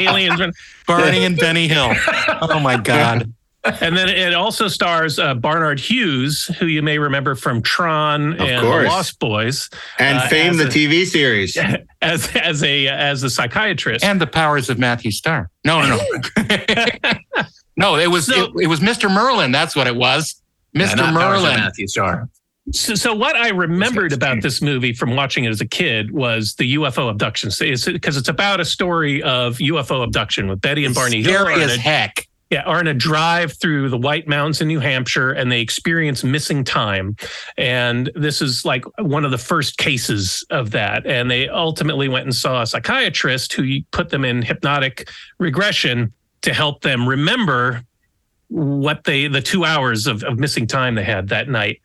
aliens. 0.00 0.40
Aliens. 0.40 0.56
Barney 0.86 1.24
and 1.24 1.36
Benny 1.36 1.66
Hill. 1.68 1.92
Oh 2.42 2.60
my 2.60 2.76
God. 2.76 3.32
And 3.80 3.96
then 3.96 4.08
it 4.08 4.32
also 4.32 4.68
stars 4.68 5.18
uh, 5.18 5.34
Barnard 5.34 5.80
Hughes, 5.80 6.44
who 6.60 6.66
you 6.66 6.82
may 6.82 6.98
remember 6.98 7.34
from 7.34 7.62
Tron 7.62 8.34
Of 8.34 8.40
and 8.48 8.62
course. 8.64 8.84
The 8.84 8.88
Lost 8.90 9.18
Boys, 9.18 9.68
And 9.98 10.18
Uh, 10.18 10.28
Fame, 10.28 10.56
the 10.56 10.66
a- 10.66 10.68
TV 10.68 11.04
series. 11.04 11.56
as 12.02 12.28
as 12.36 12.62
a 12.62 12.86
as 12.86 13.24
a 13.24 13.30
psychiatrist. 13.30 14.04
And 14.04 14.20
the 14.20 14.26
powers 14.28 14.70
of 14.70 14.78
Matthew 14.78 15.10
Star. 15.10 15.50
No, 15.64 15.80
no, 15.82 15.96
no. 15.96 16.44
no, 17.76 17.96
it 17.96 18.08
was 18.10 18.26
So- 18.26 18.44
it, 18.56 18.64
it 18.64 18.66
was 18.66 18.80
Mr. 18.80 19.10
Merlin. 19.12 19.52
That's 19.52 19.76
what 19.76 19.86
it 19.86 19.96
was. 19.96 20.40
Yeah, 20.72 20.86
Mr. 20.88 20.96
not 20.96 21.14
Merlin. 21.14 21.56
Matthew 21.56 21.86
Star. 21.88 22.28
So, 22.72 22.94
so 22.96 23.14
what 23.14 23.36
I 23.36 23.50
remembered 23.50 24.12
about 24.12 24.42
this 24.42 24.60
movie 24.60 24.92
from 24.92 25.14
watching 25.14 25.44
it 25.44 25.50
as 25.50 25.60
a 25.60 25.66
kid 25.66 26.10
was 26.10 26.54
the 26.58 26.74
UFO 26.74 27.08
abductions. 27.08 27.60
It's 27.60 27.84
because 27.84 28.16
it's 28.16 28.28
about 28.28 28.58
a 28.60 28.64
story 28.64 29.22
of 29.22 29.56
UFO 29.58 30.02
abduction 30.02 30.48
with 30.48 30.60
Betty 30.60 30.84
and 30.84 30.92
Barney 30.94 31.22
Hill. 31.22 31.32
Scary 31.44 31.54
are 31.54 31.60
as 31.60 31.76
a- 31.76 31.80
heck. 31.80 32.26
yeah, 32.50 32.62
are 32.62 32.80
in 32.80 32.88
a 32.88 32.94
drive 32.94 33.52
through 33.60 33.88
the 33.88 33.96
White 33.96 34.26
Mountains 34.26 34.60
in 34.60 34.66
New 34.66 34.80
Hampshire, 34.80 35.30
and 35.30 35.50
they 35.50 35.60
experience 35.60 36.24
missing 36.24 36.64
time. 36.64 37.14
And 37.56 38.10
this 38.16 38.42
is 38.42 38.64
like 38.64 38.84
one 38.98 39.24
of 39.24 39.30
the 39.30 39.38
first 39.38 39.78
cases 39.78 40.44
of 40.50 40.72
that. 40.72 41.06
And 41.06 41.30
they 41.30 41.48
ultimately 41.48 42.08
went 42.08 42.24
and 42.26 42.34
saw 42.34 42.62
a 42.62 42.66
psychiatrist 42.66 43.52
who 43.52 43.78
put 43.92 44.08
them 44.10 44.24
in 44.24 44.42
hypnotic 44.42 45.08
regression 45.38 46.12
to 46.46 46.54
help 46.54 46.80
them 46.80 47.08
remember 47.08 47.82
what 48.46 49.02
they 49.02 49.26
the 49.26 49.42
two 49.42 49.64
hours 49.64 50.06
of, 50.06 50.22
of 50.22 50.38
missing 50.38 50.64
time 50.64 50.94
they 50.94 51.02
had 51.02 51.28
that 51.28 51.48
night. 51.48 51.80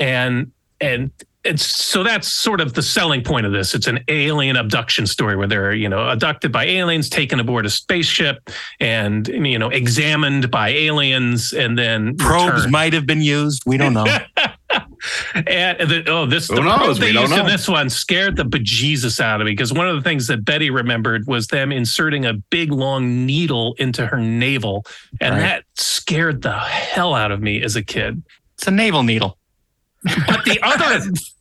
And 0.00 0.50
and 0.80 1.12
it's 1.44 1.64
so 1.64 2.02
that's 2.02 2.30
sort 2.30 2.60
of 2.60 2.74
the 2.74 2.82
selling 2.82 3.22
point 3.22 3.46
of 3.46 3.52
this. 3.52 3.74
It's 3.74 3.86
an 3.86 4.00
alien 4.08 4.56
abduction 4.56 5.06
story 5.06 5.36
where 5.36 5.46
they're, 5.46 5.72
you 5.72 5.88
know, 5.88 6.08
abducted 6.08 6.52
by 6.52 6.66
aliens, 6.66 7.08
taken 7.08 7.40
aboard 7.40 7.64
a 7.66 7.70
spaceship, 7.70 8.50
and 8.78 9.26
you 9.28 9.58
know, 9.58 9.70
examined 9.70 10.50
by 10.50 10.68
aliens, 10.68 11.52
and 11.52 11.78
then 11.78 12.16
Probes 12.16 12.52
returned. 12.54 12.72
might 12.72 12.92
have 12.92 13.06
been 13.06 13.22
used. 13.22 13.62
We 13.66 13.76
don't 13.78 13.94
know. 13.94 14.06
And 15.34 15.90
the, 15.90 16.04
oh, 16.08 16.26
this 16.26 16.48
Who 16.48 16.56
the 16.56 16.60
knows? 16.60 16.76
probe 16.76 16.96
they 16.98 17.06
We 17.06 17.12
don't 17.14 17.30
used 17.30 17.38
in 17.40 17.46
this 17.46 17.66
one 17.66 17.88
scared 17.88 18.36
the 18.36 18.44
bejesus 18.44 19.18
out 19.18 19.40
of 19.40 19.46
me 19.46 19.52
because 19.52 19.72
one 19.72 19.88
of 19.88 19.96
the 19.96 20.02
things 20.02 20.26
that 20.26 20.44
Betty 20.44 20.68
remembered 20.68 21.26
was 21.26 21.46
them 21.46 21.72
inserting 21.72 22.26
a 22.26 22.34
big 22.34 22.70
long 22.70 23.24
needle 23.24 23.74
into 23.78 24.06
her 24.06 24.18
navel, 24.18 24.84
and 25.20 25.34
Right. 25.36 25.40
that 25.40 25.64
scared 25.76 26.42
the 26.42 26.52
hell 26.58 27.14
out 27.14 27.32
of 27.32 27.40
me 27.40 27.62
as 27.62 27.76
a 27.76 27.82
kid. 27.82 28.22
It's 28.58 28.66
a 28.66 28.70
navel 28.70 29.02
needle. 29.02 29.38
But 30.04 30.44
the 30.44 30.58
other 30.62 31.00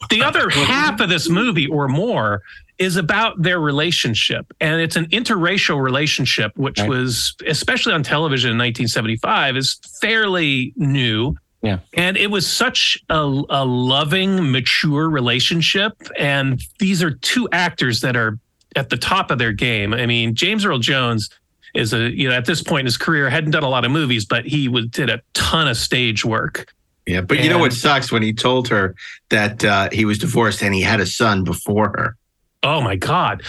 the 0.10 0.24
other 0.24 0.50
half 0.52 1.00
of 1.00 1.10
this 1.10 1.30
movie 1.30 1.68
or 1.68 1.88
more 1.88 2.42
is 2.78 2.96
about 2.96 3.42
their 3.42 3.60
relationship 3.60 4.46
and 4.62 4.80
it's 4.82 4.96
an 4.96 5.06
interracial 5.08 5.82
relationship 5.82 6.52
which 6.58 6.80
Right. 6.80 6.90
was 6.90 7.36
especially 7.46 7.94
on 7.94 8.04
television 8.04 8.52
in 8.52 8.58
1975 8.58 9.58
is 9.58 9.80
fairly 10.02 10.72
new 10.78 11.36
Yeah. 11.62 11.80
and 11.94 12.16
it 12.16 12.32
was 12.32 12.48
such 12.48 12.98
a, 13.10 13.20
a 13.50 13.66
loving 13.66 14.52
mature 14.52 15.10
relationship 15.10 15.92
and 16.18 16.62
these 16.80 17.04
are 17.04 17.12
two 17.12 17.50
actors 17.52 18.00
that 18.02 18.16
are 18.16 18.40
at 18.78 18.90
the 18.90 18.98
top 18.98 19.30
of 19.30 19.40
their 19.40 19.52
game 19.52 19.94
i 19.94 20.06
mean 20.06 20.34
james 20.34 20.64
earl 20.66 20.80
jones 20.80 21.30
is 21.76 21.94
a 21.94 22.10
you 22.16 22.30
know 22.30 22.36
at 22.36 22.46
this 22.46 22.64
point 22.64 22.82
in 22.82 22.86
his 22.86 22.98
career 22.98 23.30
hadn't 23.30 23.52
done 23.52 23.64
a 23.64 23.70
lot 23.70 23.86
of 23.86 23.92
movies, 23.92 24.26
but 24.26 24.44
he 24.46 24.68
was, 24.68 24.88
did 24.88 25.08
a 25.10 25.22
ton 25.34 25.68
of 25.68 25.78
stage 25.78 26.26
work. 26.26 26.74
Yeah, 27.10 27.22
but 27.22 27.44
you 27.44 27.50
know 27.50 27.58
what 27.58 27.74
sucks 27.74 28.12
when 28.12 28.22
he 28.22 28.34
told 28.34 28.68
her 28.68 28.96
that 29.30 29.66
uh, 29.66 29.90
he 29.92 30.06
was 30.06 30.20
divorced 30.20 30.62
and 30.62 30.76
he 30.76 30.82
had 30.82 31.00
a 31.00 31.06
son 31.08 31.44
before 31.44 31.90
her. 31.98 32.16
Oh 32.62 32.82
my 32.82 32.96
God, 32.98 33.42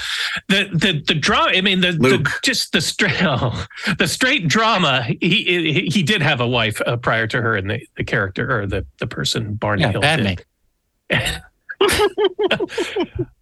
the 0.49 0.71
the 0.73 1.03
the 1.07 1.15
drama. 1.15 1.51
I 1.57 1.61
mean, 1.61 1.81
the, 1.81 1.93
the 1.93 2.33
just 2.43 2.73
the 2.73 2.81
straight 2.81 3.17
oh, 3.23 3.67
the 3.99 4.07
straight 4.07 4.49
drama. 4.49 5.03
He 5.03 5.17
he, 5.45 5.89
he 5.93 6.03
did 6.03 6.23
have 6.23 6.41
a 6.41 6.47
wife 6.47 6.81
uh, 6.87 6.97
prior 6.97 7.27
to 7.27 7.43
her, 7.43 7.57
and 7.57 7.69
the, 7.69 7.81
the 7.97 8.05
character 8.05 8.61
or 8.61 8.67
the 8.67 8.87
the 8.99 9.07
person 9.07 9.55
Barney 9.55 9.83
Yeah, 9.83 9.91
Hill 9.91 10.01
Padme. 10.01 10.25
did. 10.25 10.45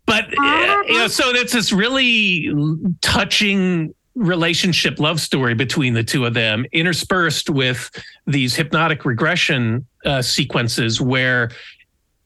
but 0.06 0.24
uh, 0.38 0.82
you 0.88 0.98
know, 0.98 1.08
so 1.08 1.30
it's 1.30 1.52
this 1.52 1.70
really 1.70 2.50
touching 3.02 3.94
relationship 4.18 4.98
love 4.98 5.20
story 5.20 5.54
between 5.54 5.94
the 5.94 6.02
two 6.02 6.26
of 6.26 6.34
them 6.34 6.66
interspersed 6.72 7.48
with 7.48 7.90
these 8.26 8.54
hypnotic 8.54 9.04
regression 9.04 9.86
uh, 10.04 10.20
sequences 10.20 11.00
where 11.00 11.50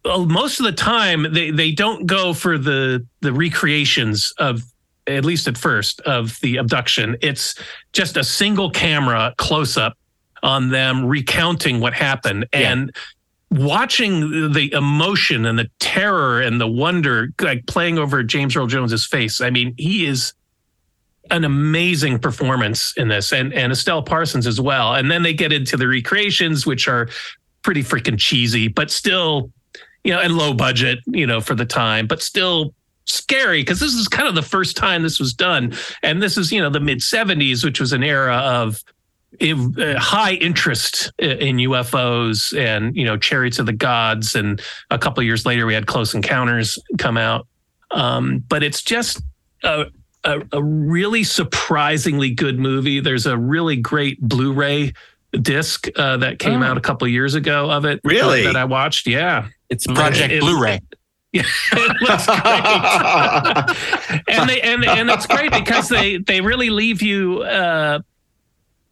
uh, 0.04 0.18
most 0.18 0.58
of 0.58 0.66
the 0.66 0.72
time 0.72 1.32
they, 1.32 1.50
they 1.50 1.70
don't 1.70 2.06
go 2.06 2.32
for 2.32 2.58
the 2.58 3.06
the 3.20 3.32
recreations 3.32 4.32
of 4.38 4.62
at 5.06 5.24
least 5.24 5.46
at 5.48 5.58
first 5.58 6.00
of 6.02 6.38
the 6.40 6.56
abduction 6.56 7.16
it's 7.20 7.54
just 7.92 8.16
a 8.16 8.24
single 8.24 8.70
camera 8.70 9.34
close 9.36 9.76
up 9.76 9.96
on 10.42 10.70
them 10.70 11.04
recounting 11.04 11.78
what 11.78 11.92
happened 11.92 12.46
and 12.52 12.90
watching 13.52 14.52
the 14.52 14.72
emotion 14.72 15.44
and 15.44 15.58
the 15.58 15.70
terror 15.78 16.40
and 16.40 16.60
the 16.60 16.66
wonder 16.66 17.28
like 17.40 17.66
playing 17.66 17.98
over 17.98 18.22
James 18.22 18.56
Earl 18.56 18.66
Jones's 18.66 19.06
face. 19.06 19.40
I 19.40 19.50
mean, 19.50 19.74
he 19.76 20.06
is 20.06 20.32
an 21.30 21.44
amazing 21.44 22.18
performance 22.18 22.92
in 22.96 23.08
this 23.08 23.32
and 23.32 23.52
and 23.52 23.72
Estelle 23.72 24.02
Parsons 24.02 24.46
as 24.46 24.60
well. 24.60 24.94
And 24.94 25.10
then 25.10 25.22
they 25.22 25.32
get 25.32 25.52
into 25.52 25.76
the 25.76 25.86
recreations 25.86 26.66
which 26.66 26.88
are 26.88 27.08
pretty 27.62 27.82
freaking 27.82 28.18
cheesy 28.18 28.66
but 28.66 28.90
still 28.90 29.50
you 30.04 30.12
know 30.12 30.20
and 30.20 30.36
low 30.36 30.52
budget, 30.52 30.98
you 31.06 31.26
know, 31.26 31.40
for 31.40 31.54
the 31.54 31.64
time, 31.64 32.06
but 32.06 32.22
still 32.22 32.74
scary 33.04 33.62
because 33.62 33.80
this 33.80 33.94
is 33.94 34.08
kind 34.08 34.28
of 34.28 34.34
the 34.34 34.42
first 34.42 34.76
time 34.76 35.02
this 35.02 35.20
was 35.20 35.32
done. 35.32 35.74
And 36.02 36.22
this 36.22 36.36
is 36.36 36.52
you 36.52 36.60
know 36.60 36.70
the 36.70 36.80
mid 36.80 36.98
70s 36.98 37.64
which 37.64 37.80
was 37.80 37.92
an 37.92 38.02
era 38.02 38.36
of 38.36 38.82
uh, 39.40 39.98
high 39.98 40.34
interest 40.34 41.10
in 41.18 41.56
UFOs 41.56 42.56
and 42.58 42.94
you 42.96 43.04
know 43.04 43.16
chariots 43.16 43.58
of 43.58 43.66
the 43.66 43.72
gods. 43.72 44.34
And 44.34 44.60
a 44.90 44.98
couple 44.98 45.22
years 45.22 45.46
later 45.46 45.66
we 45.66 45.74
had 45.74 45.86
close 45.86 46.14
encounters 46.14 46.78
come 46.98 47.16
out. 47.16 47.46
Um, 47.92 48.42
but 48.48 48.62
it's 48.62 48.82
just 48.82 49.22
a, 50.24 50.40
a 50.52 50.62
really 50.62 51.24
surprisingly 51.24 52.30
good 52.30 52.58
movie 52.58 53.00
there's 53.00 53.26
a 53.26 53.36
really 53.36 53.76
great 53.76 54.20
blu-ray 54.20 54.92
disc 55.40 55.88
uh, 55.96 56.16
that 56.18 56.38
came 56.38 56.62
Oh. 56.62 56.66
out 56.66 56.76
a 56.76 56.80
couple 56.80 57.06
of 57.06 57.12
years 57.12 57.34
ago 57.34 57.70
of 57.70 57.84
it 57.84 58.00
Really? 58.04 58.44
that 58.44 58.56
i 58.56 58.64
watched 58.64 59.06
yeah 59.06 59.48
It's 59.70 59.86
Project 59.86 60.32
It- 60.32 60.40
Blu-ray. 60.40 60.80
yeah, 61.32 61.44
it 61.72 62.02
looks 62.02 62.26
great. 62.26 64.22
and 64.38 64.50
they 64.50 64.60
and 64.60 64.84
and 64.84 65.08
it's 65.10 65.26
great 65.26 65.50
because 65.50 65.88
they 65.88 66.18
they 66.18 66.42
really 66.42 66.68
leave 66.68 67.00
you 67.00 67.42
uh 67.42 68.00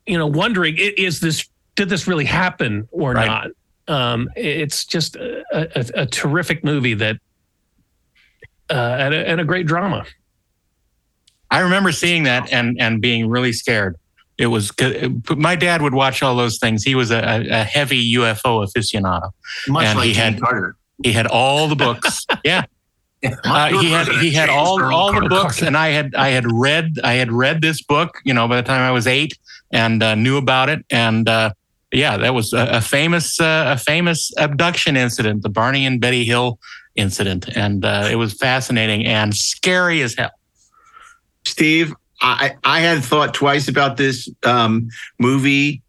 you 0.06 0.16
know 0.16 0.26
wondering 0.26 0.76
is 0.78 1.20
this 1.20 1.46
did 1.76 1.90
this 1.90 2.06
really 2.08 2.24
happen 2.24 2.88
or 2.92 3.12
Right. 3.12 3.26
not 3.26 3.48
um 3.94 4.30
it's 4.36 4.86
just 4.86 5.16
a, 5.16 5.44
a, 5.52 6.02
a 6.02 6.06
terrific 6.06 6.64
movie 6.64 6.94
that 6.94 7.16
uh 8.70 8.96
and 8.98 9.12
a, 9.14 9.28
and 9.28 9.40
a 9.40 9.44
great 9.44 9.66
drama 9.66 10.06
I 11.50 11.60
remember 11.60 11.92
seeing 11.92 12.22
that 12.24 12.52
and 12.52 12.76
and 12.80 13.00
being 13.00 13.28
really 13.28 13.52
scared. 13.52 13.96
It 14.38 14.46
was 14.46 14.72
my 15.36 15.54
dad 15.56 15.82
would 15.82 15.94
watch 15.94 16.22
all 16.22 16.34
those 16.36 16.58
things. 16.58 16.82
He 16.82 16.94
was 16.94 17.10
a, 17.10 17.46
a 17.50 17.64
heavy 17.64 18.14
UFO 18.14 18.66
aficionado. 18.66 19.30
Much 19.68 19.84
And 19.84 19.98
like 19.98 20.06
he 20.08 20.14
had- 20.14 20.40
Carter. 20.40 20.76
He 21.02 21.12
had 21.12 21.26
all 21.26 21.66
the 21.66 21.76
books. 21.76 22.26
yeah, 22.44 22.64
uh, 23.44 23.68
he 23.80 23.90
had 23.90 24.06
he 24.08 24.30
had 24.32 24.50
all 24.50 24.82
all 24.92 25.12
the 25.18 25.28
books, 25.30 25.62
and 25.62 25.74
I 25.76 25.88
had 25.88 26.14
I 26.14 26.28
had 26.28 26.50
read 26.52 26.96
I 27.02 27.14
had 27.14 27.32
read 27.32 27.62
this 27.62 27.80
book. 27.82 28.18
You 28.24 28.34
know, 28.34 28.46
by 28.46 28.56
the 28.56 28.62
time 28.62 28.82
I 28.82 28.90
was 28.90 29.06
eight, 29.06 29.32
and 29.72 30.02
uh, 30.02 30.14
knew 30.14 30.36
about 30.36 30.68
it. 30.68 30.84
And 30.90 31.26
uh, 31.26 31.52
yeah, 31.90 32.18
that 32.18 32.34
was 32.34 32.52
a, 32.52 32.66
a 32.72 32.80
famous 32.82 33.40
uh, 33.40 33.64
a 33.68 33.78
famous 33.78 34.30
abduction 34.36 34.94
incident, 34.96 35.42
the 35.42 35.48
Barney 35.48 35.86
and 35.86 36.02
Betty 36.02 36.24
Hill 36.26 36.58
incident, 36.96 37.48
and 37.56 37.82
uh, 37.82 38.08
it 38.10 38.16
was 38.16 38.34
fascinating 38.34 39.06
and 39.06 39.34
scary 39.34 40.02
as 40.02 40.14
hell. 40.16 40.32
Steve, 41.44 41.94
I, 42.22 42.56
I 42.64 42.80
had 42.80 43.02
thought 43.02 43.34
twice 43.34 43.68
about 43.68 43.96
this 43.96 44.28
um, 44.44 44.88
movie, 45.18 45.82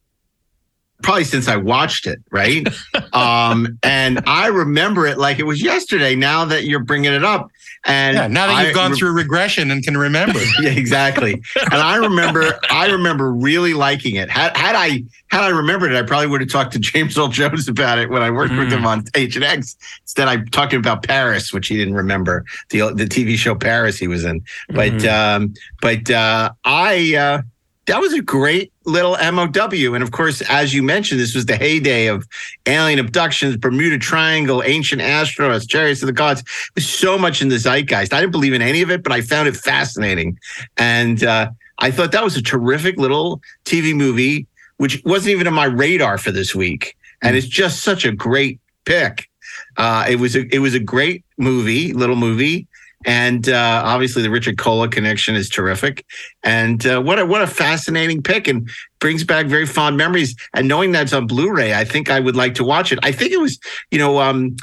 probably 1.02 1.24
since 1.24 1.48
I 1.48 1.56
watched 1.56 2.08
it, 2.08 2.20
right? 2.32 2.68
um, 3.14 3.78
and 3.84 4.22
I 4.28 4.48
remember 4.48 5.06
it 5.08 5.18
like 5.18 5.40
it 5.40 5.44
was 5.46 5.62
yesterday. 5.62 6.16
Now 6.16 6.46
that 6.46 6.64
you're 6.66 6.84
bringing 6.84 7.14
it 7.14 7.24
up, 7.24 7.50
and 7.86 8.16
Yeah, 8.16 8.28
now 8.28 8.48
that 8.48 8.66
you've 8.66 8.76
gone 8.76 8.92
re- 8.92 8.98
through 8.98 9.14
regression 9.14 9.72
and 9.72 9.84
can 9.84 9.98
remember. 9.98 10.40
yeah, 10.62 10.70
exactly. 10.70 11.42
And 11.72 11.74
I 11.76 11.96
remember, 11.96 12.60
I 12.70 12.88
remember 12.92 13.32
really 13.34 13.74
liking 13.74 14.16
it. 14.16 14.30
Had, 14.30 14.56
had 14.56 14.76
I 14.76 15.04
had 15.32 15.42
I 15.44 15.50
remembered 15.50 15.92
it, 15.92 15.98
I 15.98 16.04
probably 16.04 16.28
would 16.28 16.42
have 16.42 16.50
talked 16.50 16.74
to 16.74 16.80
James 16.80 17.18
Earl 17.18 17.30
Jones 17.30 17.68
about 17.68 17.98
it 18.00 18.10
when 18.10 18.22
I 18.22 18.30
worked 18.30 18.56
with 18.56 18.68
Mm. 18.70 18.74
him 18.74 18.86
on 18.86 19.04
H 19.16 19.36
and 19.36 19.46
X. 19.46 19.76
Instead, 20.04 20.28
I'm 20.28 20.46
talking 20.48 20.78
about 20.78 21.04
Paris, 21.04 21.52
which 21.54 21.68
he 21.70 21.78
didn't 21.78 21.96
remember 21.96 22.44
the 22.70 22.94
the 22.94 23.06
TV 23.06 23.36
show 23.38 23.56
Paris 23.56 23.98
he 23.98 24.08
was 24.08 24.26
in. 24.26 24.44
But 24.70 24.92
Mhm. 24.94 25.10
um, 25.12 25.54
but 25.82 26.10
uh, 26.12 26.52
I 26.66 27.16
uh, 27.16 27.42
that 27.88 28.00
was 28.00 28.14
a 28.14 28.22
great 28.22 28.71
little 28.86 29.18
MOW. 29.18 29.94
And 29.94 30.04
of 30.04 30.12
course, 30.12 30.42
as 30.50 30.74
you 30.74 30.84
mentioned, 30.84 31.20
this 31.20 31.36
was 31.36 31.46
the 31.46 31.56
heyday 31.56 32.08
of 32.08 32.28
alien 32.66 33.00
abductions, 33.00 33.58
Bermuda 33.58 33.98
Triangle, 33.98 34.64
ancient 34.64 35.02
astronauts, 35.02 35.70
chariots 35.70 36.02
of 36.02 36.08
the 36.08 36.14
gods. 36.14 36.44
There's 36.76 36.90
so 36.90 37.18
much 37.18 37.42
in 37.42 37.50
the 37.50 37.58
zeitgeist. 37.58 38.14
I 38.14 38.20
didn't 38.20 38.32
believe 38.32 38.54
in 38.54 38.62
any 38.62 38.82
of 38.82 38.90
it, 38.90 39.04
but 39.04 39.12
I 39.12 39.22
found 39.22 39.48
it 39.48 39.56
fascinating. 39.56 40.40
And 40.78 41.24
uh, 41.24 41.52
I 41.80 41.92
thought 41.92 42.12
that 42.12 42.24
was 42.24 42.38
a 42.38 42.42
terrific 42.42 42.98
little 42.98 43.42
TV 43.66 43.96
movie, 43.96 44.48
which 44.78 45.02
wasn't 45.06 45.32
even 45.32 45.48
on 45.48 45.54
my 45.54 45.66
radar 45.66 46.18
for 46.18 46.32
this 46.32 46.56
week. 46.56 46.96
And 47.22 47.36
it's 47.36 47.48
just 47.48 47.84
such 47.84 48.06
a 48.06 48.12
great 48.12 48.60
pick. 48.86 49.30
Uh, 49.78 50.06
it 50.10 50.18
was 50.18 50.36
a 50.36 50.48
it 50.54 50.60
was 50.60 50.74
a 50.74 50.80
great 50.80 51.24
movie, 51.38 51.94
little 51.94 52.16
movie. 52.16 52.68
And 53.06 53.50
uh, 53.50 53.82
obviously, 53.86 54.22
the 54.22 54.30
Richard 54.30 54.58
Colla 54.58 54.88
connection 54.88 55.36
is 55.36 55.50
terrific. 55.50 56.06
And 56.44 56.86
uh, 56.86 57.02
what 57.02 57.20
a 57.20 57.26
what 57.26 57.42
a 57.42 57.48
fascinating 57.48 58.22
pick, 58.22 58.48
and 58.48 58.70
brings 59.00 59.24
back 59.24 59.48
very 59.48 59.66
fond 59.66 59.98
memories. 59.98 60.36
And 60.54 60.68
knowing 60.68 60.92
that's 60.92 61.14
on 61.14 61.28
Blu-ray, 61.28 61.74
I 61.74 61.84
think 61.86 62.10
I 62.10 62.20
would 62.20 62.36
like 62.36 62.56
to 62.56 62.64
watch 62.64 62.92
it. 62.92 63.00
I 63.04 63.12
think 63.12 63.32
it 63.32 63.40
was, 63.40 63.60
you 63.90 63.98
know, 63.98 64.20
um, 64.22 64.56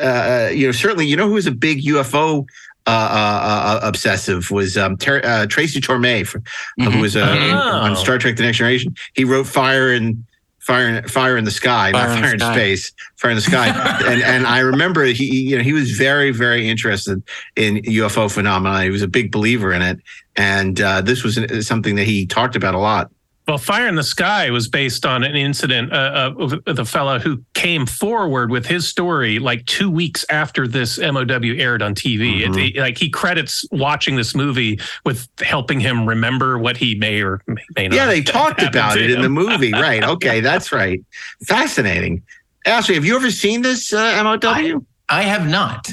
uh, 0.00 0.50
you 0.52 0.66
know, 0.66 0.72
certainly, 0.72 1.06
you 1.06 1.16
know, 1.16 1.26
who 1.28 1.34
was 1.34 1.46
a 1.46 1.52
big 1.52 1.82
UFO 1.84 2.44
uh, 2.86 2.90
uh, 2.90 3.80
uh, 3.80 3.80
obsessive 3.82 4.50
was 4.50 4.76
um, 4.76 4.96
Ter- 4.96 5.22
uh, 5.24 5.46
Tracy 5.46 5.80
Torme, 5.80 6.24
for, 6.26 6.40
who 6.78 7.00
was 7.00 7.16
uh, 7.16 7.36
Oh. 7.52 7.78
on 7.78 7.96
Star 7.96 8.18
Trek: 8.18 8.36
The 8.36 8.42
Next 8.42 8.58
Generation. 8.58 8.94
He 9.14 9.24
wrote 9.24 9.46
Fire 9.46 9.90
and 9.92 10.24
Fire, 10.66 11.00
Fire 11.06 11.36
in 11.36 11.44
the 11.44 11.52
Sky, 11.52 11.92
Fire 11.92 12.08
not 12.08 12.16
in 12.16 12.22
Fire 12.24 12.32
in 12.34 12.40
Sky. 12.40 12.52
Space, 12.52 12.92
Fire 13.14 13.30
in 13.30 13.36
the 13.36 13.40
Sky. 13.40 13.68
and 14.06 14.20
and 14.22 14.46
I 14.48 14.58
remember 14.58 15.04
he, 15.04 15.50
you 15.50 15.56
know, 15.56 15.62
he 15.62 15.72
was 15.72 15.92
very, 15.92 16.32
very 16.32 16.68
interested 16.68 17.22
in 17.54 17.76
UFO 17.82 18.28
phenomena. 18.28 18.82
He 18.82 18.90
was 18.90 19.02
a 19.02 19.06
big 19.06 19.30
believer 19.30 19.72
in 19.72 19.80
it, 19.80 20.00
and 20.34 20.80
uh, 20.80 21.02
this 21.02 21.22
was 21.22 21.38
something 21.64 21.94
that 21.94 22.04
he 22.04 22.26
talked 22.26 22.56
about 22.56 22.74
a 22.74 22.78
lot. 22.78 23.12
Well, 23.46 23.58
Fire 23.58 23.86
in 23.86 23.94
the 23.94 24.02
Sky 24.02 24.50
was 24.50 24.66
based 24.66 25.06
on 25.06 25.22
an 25.22 25.36
incident 25.36 25.92
uh, 25.92 26.32
of 26.36 26.54
of 26.66 26.74
the 26.74 26.84
fellow 26.84 27.20
who 27.20 27.40
came 27.66 27.84
forward 27.84 28.48
with 28.48 28.64
his 28.64 28.86
story 28.86 29.40
like 29.40 29.66
two 29.66 29.90
weeks 29.90 30.24
after 30.30 30.68
this 30.68 31.00
MOW 31.00 31.24
aired 31.58 31.82
on 31.82 31.96
TV. 31.96 32.44
It- 32.44 32.50
Mhm. 32.52 32.70
it- 32.76 32.80
like 32.80 32.96
he 32.96 33.08
credits 33.10 33.64
watching 33.72 34.14
this 34.14 34.36
movie 34.36 34.78
with 35.04 35.26
helping 35.42 35.80
him 35.80 36.06
remember 36.06 36.58
what 36.58 36.76
he 36.76 36.94
may 36.94 37.20
or 37.22 37.42
may, 37.48 37.62
may 37.74 37.88
not. 37.88 37.96
Yeah, 37.96 38.06
they 38.06 38.22
talked 38.22 38.62
about 38.62 38.94
to 38.94 39.02
it 39.02 39.10
in 39.10 39.20
the 39.20 39.28
movie, 39.28 39.72
right? 39.72 40.04
Okay, 40.04 40.38
that's 40.38 40.70
right. 40.70 41.00
Fascinating. 41.44 42.22
Ashley, 42.66 42.94
have 42.94 43.04
you 43.04 43.16
ever 43.16 43.32
seen 43.32 43.62
this 43.62 43.92
uh, 43.92 44.22
MOW? 44.22 44.84
I 45.08 45.22
have 45.22 45.48
not, 45.48 45.90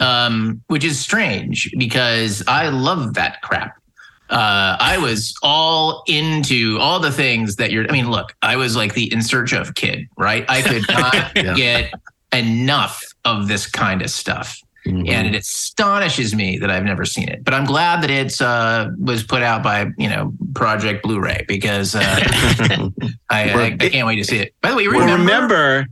um, 0.00 0.60
which 0.66 0.84
is 0.84 0.98
strange 1.00 1.70
because 1.78 2.42
I 2.46 2.68
love 2.68 3.14
that 3.14 3.40
crap. 3.40 3.76
Uh, 4.34 4.76
I 4.80 4.98
was 4.98 5.32
all 5.42 6.02
into 6.08 6.78
all 6.80 6.98
the 7.00 7.12
things 7.12 7.56
that 7.56 7.70
you're. 7.70 7.88
I 7.88 7.92
mean, 7.92 8.10
look, 8.10 8.34
I 8.42 8.56
was 8.56 8.74
like 8.76 8.94
the 8.94 9.12
in 9.12 9.22
search 9.22 9.52
of 9.52 9.74
kid, 9.76 10.06
right? 10.18 10.44
I 10.48 10.60
could 10.62 10.84
not 10.90 11.32
Yeah. 11.36 11.54
get 11.54 11.94
enough 12.32 13.00
of 13.24 13.48
this 13.48 13.66
kind 13.70 14.02
of 14.02 14.10
stuff, 14.10 14.58
Mm-hmm. 14.86 15.08
and 15.08 15.26
it 15.28 15.34
astonishes 15.38 16.34
me 16.34 16.58
that 16.58 16.70
I've 16.70 16.84
never 16.84 17.06
seen 17.06 17.26
it. 17.30 17.42
But 17.42 17.54
I'm 17.54 17.64
glad 17.64 18.02
that 18.02 18.10
it's 18.10 18.42
uh, 18.42 18.90
was 18.98 19.22
put 19.22 19.40
out 19.42 19.62
by 19.62 19.86
you 19.96 20.10
know 20.10 20.34
Project 20.54 21.02
Blu-ray 21.04 21.46
because 21.48 21.94
uh, 21.94 22.00
I, 23.30 23.50
I, 23.50 23.64
I 23.80 23.88
can't 23.88 24.06
wait 24.06 24.16
to 24.16 24.24
see 24.24 24.38
it. 24.40 24.54
By 24.60 24.70
the 24.72 24.76
way, 24.76 24.88
Well, 24.88 25.00
remember? 25.00 25.86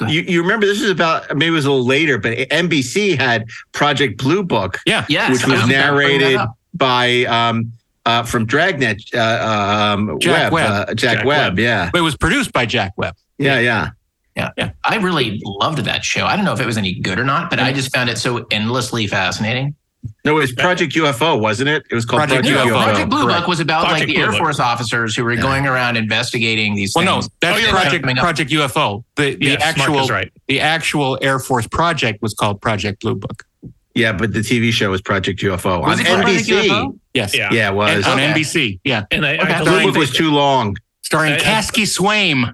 remember, 0.00 0.12
you, 0.12 0.20
you 0.22 0.42
remember 0.42 0.66
this 0.66 0.82
is 0.82 0.90
about 0.90 1.34
maybe 1.34 1.46
it 1.46 1.50
was 1.52 1.64
a 1.64 1.70
little 1.70 1.86
later, 1.86 2.18
but 2.18 2.36
NBC 2.36 3.16
had 3.16 3.46
Project 3.72 4.18
Blue 4.18 4.42
Book, 4.42 4.78
Yeah. 4.84 5.06
Yes, 5.08 5.30
which 5.32 5.44
was 5.46 5.52
was 5.52 5.60
gonna 5.62 5.92
bring 5.94 6.18
that 6.20 6.32
narrated 6.32 6.40
by 6.74 7.24
um, 7.24 7.72
uh, 8.06 8.22
from 8.22 8.46
Dragnet, 8.46 9.00
uh, 9.14 9.94
um, 9.96 10.18
Jack 10.20 10.52
Webb, 10.52 10.52
Webb. 10.52 10.70
Uh, 10.90 10.94
Jack, 10.94 11.16
Jack 11.18 11.24
Webb, 11.26 11.52
Webb. 11.52 11.58
yeah, 11.58 11.90
It 11.94 12.00
was 12.00 12.16
produced 12.16 12.52
by 12.52 12.66
Jack 12.66 12.92
Webb. 12.96 13.14
yeah, 13.38 13.58
yeah. 13.58 13.90
Yeah. 14.36 14.72
I 14.82 14.96
really 14.96 15.40
loved 15.44 15.78
that 15.84 16.04
show. 16.04 16.26
I 16.26 16.34
don't 16.34 16.44
know 16.44 16.52
if 16.52 16.60
it 16.60 16.66
was 16.66 16.76
any 16.76 16.94
good 16.94 17.20
or 17.20 17.24
not, 17.24 17.50
but 17.50 17.60
I 17.60 17.72
just 17.72 17.94
found 17.94 18.10
it 18.10 18.18
so 18.18 18.44
endlessly 18.50 19.06
fascinating. 19.06 19.76
No, 20.24 20.36
it 20.36 20.40
was 20.40 20.52
Project 20.52 20.92
UFO, 20.94 21.40
wasn't 21.40 21.68
it? 21.70 21.84
It 21.88 21.94
was 21.94 22.04
called 22.04 22.18
Project 22.28 22.44
Project, 22.44 22.66
UFO. 22.68 22.74
UFO. 22.76 22.82
Project 22.84 23.10
Blue 23.10 23.22
correct. 23.24 23.40
Book 23.42 23.48
was 23.48 23.60
about 23.60 23.86
Project 23.86 24.00
like 24.00 24.08
the 24.08 24.14
Blue 24.14 24.22
Air 24.24 24.30
Book. 24.32 24.38
Force 24.40 24.58
officers 24.60 25.14
who 25.16 25.22
were 25.24 25.36
going 25.36 25.66
around 25.66 25.96
investigating 25.96 26.74
these 26.74 26.92
things. 26.92 27.06
Well, 27.06 27.20
no, 27.22 27.28
that's 27.40 27.64
Oh, 27.66 27.70
Project 27.70 28.02
coming 28.02 28.18
up. 28.18 28.22
Project 28.24 28.50
UFO. 28.50 29.04
The 29.16 29.36
the 29.36 29.46
Yes, 29.46 29.62
actual 29.62 30.06
right. 30.08 30.30
the 30.48 30.60
actual 30.60 31.16
Air 31.22 31.38
Force 31.38 31.66
project 31.68 32.20
was 32.20 32.34
called 32.34 32.60
Project 32.60 33.00
Blue 33.02 33.14
Book. 33.14 33.44
Yeah, 33.94 34.12
but 34.12 34.32
the 34.32 34.40
TV 34.40 34.72
show 34.72 34.90
was 34.90 35.00
Project 35.02 35.40
UFO 35.40 35.82
Was 35.82 36.00
on 36.00 36.06
it 36.06 36.08
Project 36.22 36.46
NBC. 36.48 36.68
UFO? 36.68 36.98
Yes. 37.14 37.36
Yeah. 37.36 37.52
Yeah, 37.52 37.70
it 37.70 37.74
was. 37.74 38.04
On 38.06 38.18
Okay. 38.18 38.32
NBC. 38.32 38.80
Yeah. 38.84 39.04
And 39.10 39.24
I, 39.24 39.36
Okay. 39.36 39.52
I 39.52 39.62
Blue 39.62 39.70
believe 39.70 39.86
Book 39.94 39.96
was 39.96 40.10
too 40.10 40.30
long. 40.30 40.76
Starring 41.02 41.34
I- 41.34 41.36
I- 41.36 41.40
Caskey 41.40 41.84
Swaim. 41.86 42.52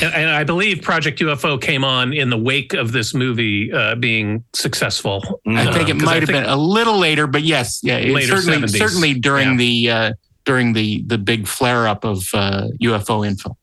And, 0.00 0.14
and 0.14 0.30
I 0.30 0.44
believe 0.44 0.82
Project 0.82 1.18
UFO 1.20 1.60
came 1.60 1.82
on 1.84 2.12
in 2.12 2.30
the 2.30 2.36
wake 2.38 2.72
of 2.74 2.92
this 2.92 3.14
movie 3.14 3.72
uh, 3.72 3.94
being 3.96 4.44
successful. 4.54 5.40
I 5.46 5.66
Uh, 5.66 5.72
think 5.72 5.88
it 5.88 5.94
might 5.96 6.22
have 6.22 6.28
been 6.28 6.44
a 6.44 6.56
little 6.56 6.98
later, 6.98 7.26
but 7.26 7.42
yes, 7.42 7.80
yeah, 7.82 7.96
it 7.96 8.12
Later 8.12 8.36
certainly 8.40 8.68
70s. 8.68 8.78
certainly 8.78 9.14
during 9.14 9.50
Yeah. 9.52 9.56
the 9.56 9.90
uh, 9.90 10.12
during 10.44 10.72
the 10.74 11.02
the 11.06 11.18
big 11.18 11.46
flare 11.46 11.86
up 11.88 12.04
of 12.04 12.26
uh, 12.34 12.68
UFO 12.82 13.26
info. 13.26 13.56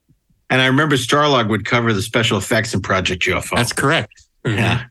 And 0.49 0.61
I 0.61 0.65
remember 0.67 0.95
Starlog 0.95 1.47
would 1.49 1.63
cover 1.65 1.93
the 1.93 2.01
special 2.01 2.37
effects 2.37 2.73
in 2.73 2.81
Project 2.81 3.23
UFO. 3.23 3.55
That's 3.55 3.73
correct. 3.73 4.11
yeah. 4.45 4.83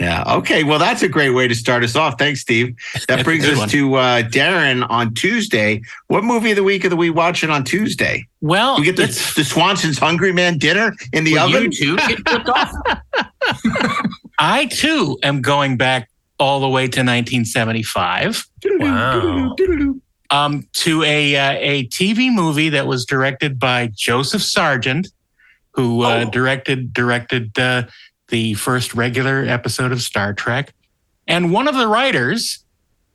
Yeah. 0.00 0.24
Okay. 0.38 0.64
Well, 0.64 0.78
that's 0.80 1.02
a 1.02 1.08
great 1.08 1.30
way 1.30 1.46
to 1.46 1.54
start 1.54 1.84
us 1.84 1.94
off. 1.94 2.18
Thanks, 2.18 2.40
Steve. 2.40 2.74
That 3.08 3.24
brings 3.24 3.44
us 3.46 3.58
one. 3.58 3.68
to 3.68 3.94
uh, 3.94 4.22
Daren 4.22 4.84
on 4.90 5.14
Tuesday. 5.14 5.82
What 6.08 6.24
movie 6.24 6.50
of 6.50 6.56
the 6.56 6.64
week 6.64 6.84
are 6.84 6.96
we 6.96 7.10
watching 7.10 7.48
on 7.50 7.62
Tuesday? 7.64 8.26
Well, 8.40 8.78
We 8.78 8.84
get 8.86 8.96
the, 8.96 9.06
the 9.36 9.44
Swanson's 9.44 9.98
Hungry 9.98 10.32
Man 10.32 10.58
dinner 10.58 10.94
in 11.12 11.22
the 11.24 11.38
oven. 11.38 11.70
you 11.72 11.96
too 11.96 11.96
get 11.96 12.48
off? 12.48 12.72
I 14.38 14.66
too 14.66 15.18
am 15.22 15.42
going 15.42 15.76
back 15.76 16.10
all 16.40 16.60
the 16.60 16.68
way 16.68 16.82
to 16.88 17.00
1975 17.00 18.44
Wow. 18.80 19.54
um, 20.30 20.66
to 20.72 21.02
a 21.04 21.36
uh, 21.36 21.52
a 21.60 21.86
TV 21.88 22.32
movie 22.34 22.70
that 22.70 22.86
was 22.86 23.04
directed 23.04 23.58
by 23.60 23.90
Joseph 23.94 24.42
Sargent, 24.42 25.08
who 25.74 26.02
uh, 26.02 26.24
directed 26.24 26.92
directed 26.92 27.56
uh, 27.58 27.84
the 28.34 28.54
first 28.54 28.94
regular 28.96 29.44
episode 29.46 29.92
of 29.92 30.02
Star 30.02 30.34
Trek, 30.34 30.74
and 31.28 31.52
one 31.52 31.68
of 31.68 31.76
the 31.76 31.86
writers 31.86 32.64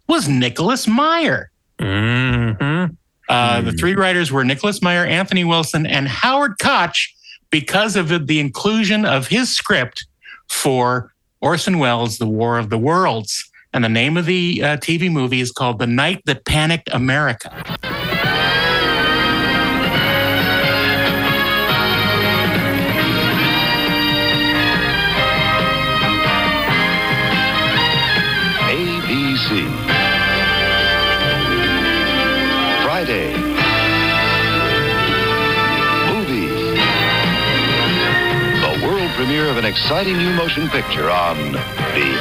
was 0.07 0.29
Nicholas 0.29 0.87
Meyer. 0.87 1.51
Mhm. 1.77 2.95
Uh, 3.27 3.59
The 3.59 3.73
three 3.73 3.95
writers 3.95 4.31
were 4.31 4.45
Nicholas 4.45 4.81
Meyer, 4.81 5.05
Anthony 5.05 5.43
Wilson, 5.43 5.85
and 5.85 6.07
Howard 6.07 6.53
Koch 6.61 6.95
because 7.51 7.97
of 7.97 8.07
the- 8.07 8.19
the 8.19 8.39
inclusion 8.39 9.03
of 9.05 9.27
his 9.27 9.49
script 9.49 10.05
for 10.47 11.11
Orson 11.41 11.79
Welles' 11.79 12.17
The 12.17 12.25
War 12.25 12.57
of 12.57 12.69
the 12.69 12.77
Worlds. 12.77 13.43
And 13.73 13.83
the 13.83 13.89
name 13.89 14.15
of 14.15 14.25
the 14.25 14.63
uh, 14.63 14.77
TV 14.77 15.09
movie 15.09 15.41
is 15.41 15.51
called 15.51 15.79
The 15.79 15.85
Night 15.85 16.21
That 16.27 16.45
Panicked 16.45 16.89
America. 16.93 17.51
ABC. 29.49 29.65
Friday. 32.83 33.33
Movies. 36.11 36.77
The 38.61 38.85
world 38.85 39.09
premiere 39.15 39.47
of 39.49 39.57
an 39.57 39.65
exciting 39.65 40.17
new 40.17 40.33
motion 40.33 40.69
picture 40.69 41.09
on 41.09 41.53
the 41.53 41.59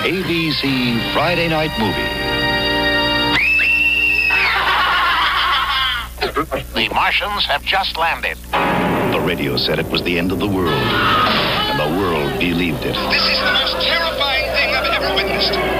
ABC 0.05 1.13
Friday 1.13 1.49
Night 1.49 1.71
Movie. 1.79 2.15
The 6.75 6.89
Martians 6.95 7.45
have 7.45 7.63
just 7.63 7.97
landed. 7.99 8.39
The 9.13 9.21
radio 9.21 9.57
said 9.57 9.79
it 9.79 9.87
was 9.89 10.03
the 10.03 10.19
end 10.19 10.33
of 10.33 10.39
the 10.39 10.49
world, 10.49 10.73
and 10.73 11.79
the 11.79 12.01
world 12.01 12.39
believed 12.39 12.85
it. 12.85 12.95
This 13.11 13.23
is 13.23 13.39
the 13.39 13.53
most 13.53 13.87
terrifying 13.87 14.47
thing 14.53 14.75
I've 14.75 15.03
ever 15.03 15.15
witnessed. 15.15 15.78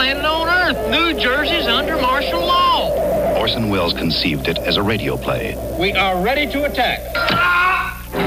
They've 0.00 0.16
on 0.16 0.48
Earth. 0.48 0.90
New 0.90 1.20
Jersey's 1.20 1.66
under 1.66 2.00
martial 2.00 2.40
law. 2.40 3.36
Orson 3.38 3.68
Welles 3.68 3.92
conceived 3.92 4.48
it 4.48 4.56
as 4.56 4.78
a 4.78 4.82
radio 4.82 5.18
play, 5.18 5.54
We 5.78 5.92
are 5.92 6.22
ready 6.22 6.50
to 6.52 6.64
attack. 6.64 7.00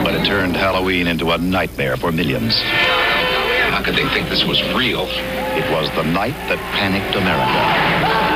but 0.04 0.14
it 0.14 0.24
turned 0.24 0.56
Halloween 0.56 1.08
into 1.08 1.32
a 1.32 1.38
nightmare 1.40 1.98
for 1.98 2.12
millions. 2.12 2.56
How 3.72 3.82
could 3.84 3.96
they 3.96 4.08
think 4.14 4.30
this 4.30 4.44
was 4.46 4.62
real? 4.76 5.08
It 5.58 5.70
was 5.72 5.90
the 5.96 6.04
night 6.04 6.36
that 6.48 6.60
panicked 6.78 7.16
America. 7.16 8.33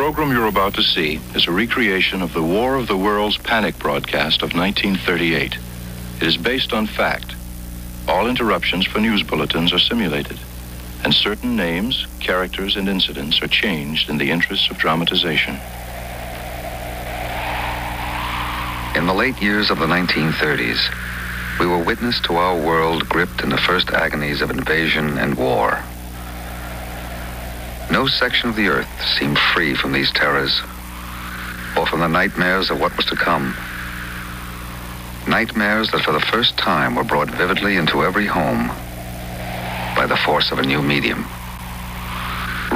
Program 0.00 0.30
you're 0.30 0.46
about 0.46 0.72
to 0.72 0.82
see 0.82 1.20
is 1.34 1.46
a 1.46 1.52
recreation 1.52 2.22
of 2.22 2.32
the 2.32 2.42
War 2.42 2.76
of 2.76 2.86
the 2.86 2.96
Worlds 2.96 3.36
panic 3.36 3.78
broadcast 3.78 4.40
of 4.40 4.54
1938. 4.54 5.58
It 6.16 6.26
is 6.26 6.38
based 6.38 6.72
on 6.72 6.86
fact. 6.86 7.34
All 8.08 8.26
interruptions 8.26 8.86
for 8.86 8.98
news 8.98 9.22
bulletins 9.22 9.74
are 9.74 9.78
simulated, 9.78 10.38
and 11.04 11.12
certain 11.12 11.54
names, 11.54 12.06
characters, 12.18 12.76
and 12.76 12.88
incidents 12.88 13.42
are 13.42 13.46
changed 13.46 14.08
in 14.08 14.16
the 14.16 14.30
interests 14.30 14.70
of 14.70 14.78
dramatization. 14.78 15.56
In 18.96 19.06
the 19.06 19.14
late 19.14 19.42
years 19.42 19.70
of 19.70 19.80
the 19.80 19.86
1930s, 19.86 20.80
we 21.60 21.66
were 21.66 21.84
witness 21.84 22.18
to 22.22 22.36
our 22.36 22.58
world 22.58 23.06
gripped 23.06 23.42
in 23.42 23.50
the 23.50 23.58
first 23.58 23.90
agonies 23.90 24.40
of 24.40 24.50
invasion 24.50 25.18
and 25.18 25.34
war. 25.34 25.78
No 27.90 28.06
section 28.06 28.48
of 28.48 28.54
the 28.54 28.68
earth 28.68 28.88
seemed 29.18 29.36
free 29.52 29.74
from 29.74 29.90
these 29.90 30.12
terrors 30.12 30.62
or 31.76 31.86
from 31.86 31.98
the 31.98 32.08
nightmares 32.08 32.70
of 32.70 32.78
what 32.78 32.96
was 32.96 33.04
to 33.06 33.16
come. 33.16 33.52
Nightmares 35.26 35.90
that 35.90 36.06
for 36.06 36.12
the 36.12 36.22
first 36.30 36.56
time 36.56 36.94
were 36.94 37.02
brought 37.02 37.28
vividly 37.28 37.74
into 37.74 38.04
every 38.04 38.26
home 38.26 38.68
by 39.98 40.06
the 40.06 40.16
force 40.22 40.52
of 40.54 40.60
a 40.60 40.62
new 40.62 40.80
medium 40.80 41.26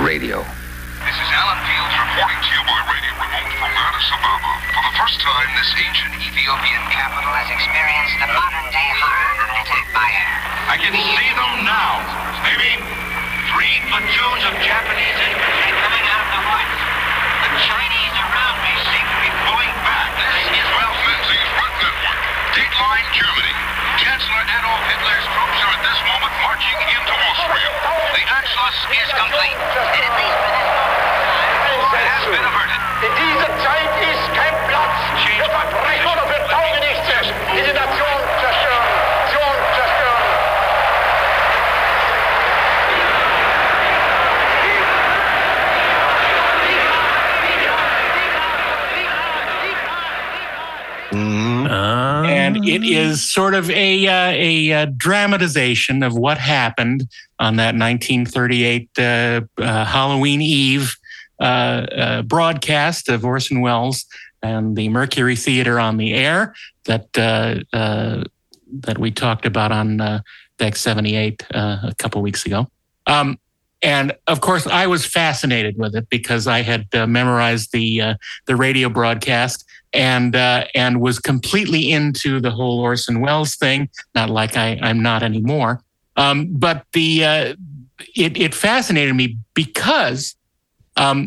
radio. 0.03 0.43
This 0.43 1.15
is 1.15 1.31
Alan 1.31 1.63
Fields 1.63 1.95
reporting 1.95 2.43
to 2.43 2.51
you 2.51 2.63
by 2.67 2.81
radio 2.83 3.15
remote 3.15 3.51
from 3.55 3.71
Addis 3.71 4.09
Ababa. 4.19 4.53
For 4.75 4.83
the 4.83 4.95
first 4.99 5.19
time, 5.23 5.49
this 5.55 5.71
ancient 5.79 6.15
Ethiopian 6.27 6.85
capital 6.91 7.31
has 7.31 7.49
experienced 7.55 8.19
the 8.19 8.31
modern 8.35 8.67
day 8.75 8.91
horror 8.99 9.31
of 9.39 9.47
an 9.47 9.59
attack 9.63 9.87
by 9.95 10.11
air. 10.11 10.35
I 10.75 10.77
can 10.83 10.91
see 10.91 11.31
them 11.39 11.63
now. 11.63 12.03
Maybe 12.43 13.14
three 13.55 13.79
platoons 13.87 14.43
of 14.51 14.53
Japanese 14.59 15.15
infantry 15.15 15.71
coming 15.79 16.05
out 16.11 16.23
of 16.27 16.31
the 16.35 16.43
woods. 16.43 16.79
The 17.47 17.53
Chinese 17.63 18.15
around 18.19 18.57
me 18.67 18.75
seem 18.91 19.07
to 19.07 19.19
be 19.23 19.31
pulling 19.47 19.71
back. 19.87 20.11
This 20.19 20.59
is 20.59 20.67
Ralph 20.75 20.99
Menzies' 21.07 21.51
Red 21.55 21.75
Network. 21.79 22.19
Dateline 22.51 23.09
Germany. 23.15 23.55
Chancellor 24.03 24.43
Adolf 24.59 24.83
Hitler's 24.91 25.27
troops 25.31 25.59
are 25.63 25.71
at 25.71 25.83
this 25.87 26.01
moment 26.03 26.35
marching 26.43 26.79
into 26.83 27.15
Austria. 27.15 27.71
The 28.19 28.25
Anschluss 28.27 28.79
is 28.91 29.09
complete. 29.23 29.59
War 31.79 31.95
has 31.95 32.27
been 32.27 32.43
averted. 32.43 32.81
In 33.07 33.13
dieser 33.23 33.51
Zeit 33.63 33.91
ist 34.03 34.25
kein 34.35 34.55
Platz 34.67 34.99
für 35.23 35.47
Verbrechen 35.47 36.11
und 36.11 36.27
für 36.27 36.43
Taugenichtse. 36.51 37.17
Diese 37.55 37.71
Nation 37.71 38.19
zerstören. 38.43 38.84
It 52.69 52.85
is 52.85 53.31
sort 53.31 53.55
of 53.55 53.71
a 53.71 54.07
uh, 54.07 54.31
a, 54.31 54.73
uh 54.73 54.87
dramatization 54.97 56.03
of 56.03 56.17
what 56.17 56.39
happened 56.39 57.09
on 57.39 57.57
that 57.57 57.75
1938 57.75 58.89
uh, 58.99 59.41
uh, 59.59 59.85
Halloween 59.85 60.41
Eve 60.41 60.97
uh, 61.41 61.43
uh, 61.43 62.23
broadcast 62.23 63.09
of 63.09 63.25
Orson 63.25 63.61
Welles 63.61 64.07
and 64.43 64.77
the 64.77 64.89
Mercury 64.89 65.37
Theater 65.37 65.81
on 65.81 65.97
the 65.97 66.15
air 66.15 66.55
that 66.85 67.13
that 67.13 68.99
we 68.99 69.11
talked 69.11 69.47
about 69.47 69.73
on 69.73 70.01
uh, 70.01 70.21
Deck 70.59 70.77
78 70.77 71.47
uh, 71.55 71.79
a 71.85 71.95
couple 71.97 72.21
weeks 72.23 72.45
ago. 72.47 72.69
Um, 73.07 73.39
and 73.83 74.17
of 74.27 74.41
course, 74.41 74.67
I 74.67 74.87
was 74.87 75.05
fascinated 75.05 75.77
with 75.77 75.95
it 75.95 76.09
because 76.09 76.47
I 76.47 76.63
had 76.63 76.87
memorized 76.93 77.73
the 77.73 78.17
the 78.47 78.57
radio 78.57 78.89
broadcast 78.89 79.67
and 79.95 80.37
uh, 80.37 80.67
and 80.75 81.01
was 81.01 81.19
completely 81.19 81.93
into 81.93 82.41
the 82.41 82.51
whole 82.51 82.81
Orson 82.81 83.21
Welles 83.21 83.55
thing. 83.57 83.89
Not 84.15 84.31
like 84.31 84.57
I, 84.57 84.79
I'm 84.83 85.03
not 85.03 85.23
anymore. 85.23 85.83
Um, 86.17 86.49
but 86.51 86.85
the 86.93 87.25
uh, 87.25 87.55
it, 88.15 88.37
it 88.37 88.55
fascinated 88.55 89.15
me 89.15 89.39
because 89.55 90.37
um, 90.97 91.27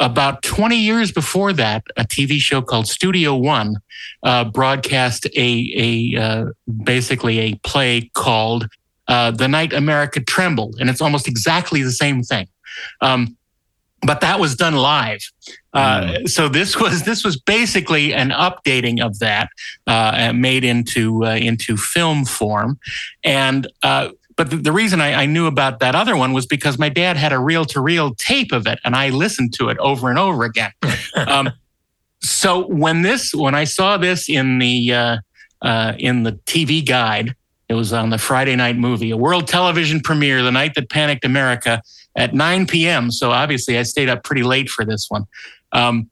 about 0.00 0.42
20 0.42 0.76
years 0.76 1.10
before 1.10 1.52
that, 1.54 1.84
a 1.96 2.04
TV 2.04 2.38
show 2.38 2.62
called 2.62 2.86
Studio 2.86 3.34
One 3.36 3.76
uh, 4.22 4.44
broadcast 4.44 5.26
a 5.36 5.72
a 6.14 6.20
uh, 6.20 6.44
basically 6.82 7.38
a 7.38 7.54
play 7.56 8.10
called 8.14 8.68
uh, 9.08 9.30
"The 9.30 9.48
Night 9.48 9.72
America 9.72 10.20
Trembled," 10.20 10.76
and 10.80 10.90
it's 10.90 11.00
almost 11.00 11.28
exactly 11.28 11.82
the 11.82 11.92
same 11.92 12.22
thing. 12.22 12.48
Um, 13.00 13.36
but 14.02 14.20
that 14.20 14.38
was 14.38 14.54
done 14.54 14.74
live. 14.76 15.20
Uh, 15.72 16.26
So 16.26 16.48
this 16.48 16.78
was 16.78 17.02
this 17.02 17.24
was 17.24 17.36
basically 17.38 18.14
an 18.14 18.30
updating 18.30 19.04
of 19.04 19.18
that, 19.18 19.50
uh, 19.86 20.32
made 20.34 20.64
into 20.64 21.24
uh, 21.24 21.30
into 21.36 21.76
film 21.76 22.24
form, 22.24 22.78
and. 23.24 23.66
Uh, 23.82 24.10
but 24.36 24.50
the, 24.50 24.56
the 24.56 24.70
reason 24.70 25.00
I, 25.00 25.22
I 25.22 25.26
knew 25.26 25.48
about 25.48 25.80
that 25.80 25.96
other 25.96 26.16
one 26.16 26.32
was 26.32 26.46
because 26.46 26.78
my 26.78 26.88
dad 26.88 27.16
had 27.16 27.32
a 27.32 27.40
reel 27.40 27.64
to 27.64 27.80
reel 27.80 28.14
tape 28.14 28.52
of 28.52 28.68
it, 28.68 28.78
and 28.84 28.94
I 28.94 29.08
listened 29.08 29.52
to 29.54 29.68
it 29.68 29.76
over 29.78 30.10
and 30.10 30.18
over 30.18 30.44
again. 30.44 30.70
um, 31.16 31.50
so 32.22 32.64
when 32.66 33.02
this 33.02 33.34
when 33.34 33.56
I 33.56 33.64
saw 33.64 33.96
this 33.96 34.28
in 34.28 34.60
the 34.60 34.94
uh, 34.94 35.16
uh, 35.60 35.94
in 35.98 36.22
the 36.22 36.32
TV 36.46 36.86
guide, 36.86 37.34
it 37.68 37.74
was 37.74 37.92
on 37.92 38.10
the 38.10 38.18
Friday 38.18 38.56
night 38.56 38.76
movie, 38.76 39.10
a 39.10 39.16
world 39.16 39.48
television 39.48 40.00
premiere, 40.00 40.42
the 40.42 40.52
night 40.52 40.74
that 40.76 40.88
panicked 40.88 41.24
America 41.24 41.82
at 42.18 42.34
9 42.34 42.66
p.m. 42.66 43.10
So 43.10 43.30
obviously 43.30 43.78
I 43.78 43.84
stayed 43.84 44.10
up 44.10 44.24
pretty 44.24 44.42
late 44.42 44.68
for 44.68 44.84
this 44.84 45.06
one. 45.08 45.24
Um, 45.72 46.10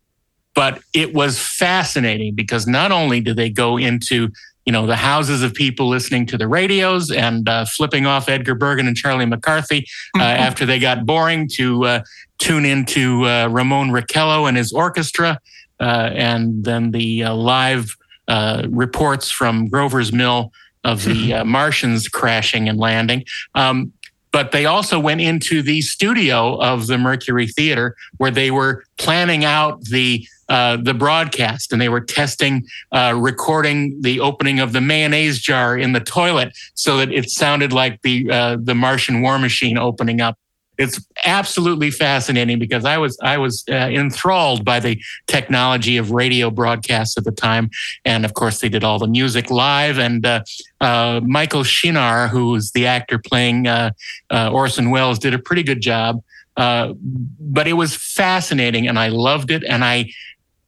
but 0.54 0.80
it 0.94 1.12
was 1.12 1.38
fascinating 1.38 2.34
because 2.34 2.66
not 2.66 2.90
only 2.90 3.20
do 3.20 3.34
they 3.34 3.50
go 3.50 3.76
into 3.76 4.30
you 4.64 4.72
know 4.72 4.84
the 4.84 4.96
houses 4.96 5.42
of 5.42 5.54
people 5.54 5.88
listening 5.88 6.26
to 6.26 6.36
the 6.36 6.48
radios 6.48 7.12
and 7.12 7.48
uh, 7.48 7.64
flipping 7.66 8.04
off 8.04 8.28
Edgar 8.28 8.56
Bergen 8.56 8.88
and 8.88 8.96
Charlie 8.96 9.26
McCarthy 9.26 9.86
uh, 10.18 10.22
after 10.22 10.66
they 10.66 10.80
got 10.80 11.06
boring 11.06 11.48
to 11.54 11.84
uh, 11.84 12.02
tune 12.38 12.64
into 12.64 13.24
uh, 13.26 13.46
Ramon 13.48 13.90
Raquello 13.90 14.48
and 14.48 14.56
his 14.56 14.72
orchestra, 14.72 15.38
uh, 15.78 16.10
and 16.12 16.64
then 16.64 16.90
the 16.90 17.22
uh, 17.22 17.34
live 17.34 17.96
uh, 18.26 18.66
reports 18.68 19.30
from 19.30 19.68
Grover's 19.68 20.12
Mill 20.12 20.50
of 20.82 21.04
the 21.04 21.34
uh, 21.34 21.44
Martians 21.44 22.08
crashing 22.08 22.68
and 22.68 22.78
landing. 22.78 23.24
Um, 23.54 23.92
but 24.36 24.52
they 24.52 24.66
also 24.66 25.00
went 25.00 25.22
into 25.22 25.62
the 25.62 25.80
studio 25.80 26.60
of 26.60 26.88
the 26.88 26.98
Mercury 26.98 27.46
Theater 27.46 27.96
where 28.18 28.30
they 28.30 28.50
were 28.50 28.84
planning 28.98 29.46
out 29.46 29.82
the 29.84 30.28
uh, 30.50 30.76
the 30.76 30.92
broadcast 30.92 31.72
and 31.72 31.80
they 31.80 31.88
were 31.88 32.02
testing 32.02 32.66
uh, 32.92 33.14
recording 33.16 33.98
the 34.02 34.20
opening 34.20 34.60
of 34.60 34.74
the 34.74 34.80
mayonnaise 34.82 35.40
jar 35.40 35.78
in 35.78 35.92
the 35.92 36.00
toilet 36.00 36.52
so 36.74 36.98
that 36.98 37.10
it 37.10 37.30
sounded 37.30 37.72
like 37.72 38.02
the 38.02 38.30
uh, 38.30 38.58
the 38.60 38.74
Martian 38.74 39.22
war 39.22 39.38
machine 39.38 39.78
opening 39.78 40.20
up. 40.20 40.36
It's 40.78 41.04
absolutely 41.24 41.90
fascinating 41.90 42.58
because 42.58 42.84
I 42.84 42.98
was 42.98 43.18
I 43.22 43.38
was 43.38 43.64
uh, 43.70 43.74
enthralled 43.74 44.64
by 44.64 44.80
the 44.80 45.00
technology 45.26 45.96
of 45.96 46.10
radio 46.10 46.50
broadcasts 46.50 47.16
at 47.16 47.24
the 47.24 47.32
time, 47.32 47.70
and 48.04 48.24
of 48.24 48.34
course 48.34 48.60
they 48.60 48.68
did 48.68 48.84
all 48.84 48.98
the 48.98 49.08
music 49.08 49.50
live. 49.50 49.98
And 49.98 50.24
uh, 50.26 50.42
uh, 50.80 51.20
Michael 51.24 51.62
Shenar, 51.62 52.28
who 52.28 52.50
was 52.52 52.72
the 52.72 52.86
actor 52.86 53.18
playing 53.18 53.66
uh, 53.66 53.90
uh, 54.30 54.50
Orson 54.50 54.90
Welles, 54.90 55.18
did 55.18 55.34
a 55.34 55.38
pretty 55.38 55.62
good 55.62 55.80
job. 55.80 56.22
Uh, 56.56 56.94
but 56.98 57.66
it 57.66 57.74
was 57.74 57.94
fascinating, 57.94 58.88
and 58.88 58.98
I 58.98 59.08
loved 59.08 59.50
it, 59.50 59.62
and 59.64 59.84
I 59.84 60.10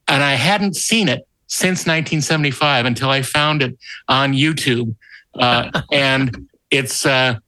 and 0.06 0.22
I 0.22 0.34
hadn't 0.34 0.76
seen 0.76 1.08
it 1.08 1.26
since 1.46 1.86
1975 1.86 2.86
until 2.86 3.10
I 3.10 3.22
found 3.22 3.62
it 3.62 3.78
on 4.06 4.32
YouTube, 4.32 4.94
uh, 5.38 5.82
and 5.92 6.48
it's 6.70 7.06
uh, 7.06 7.38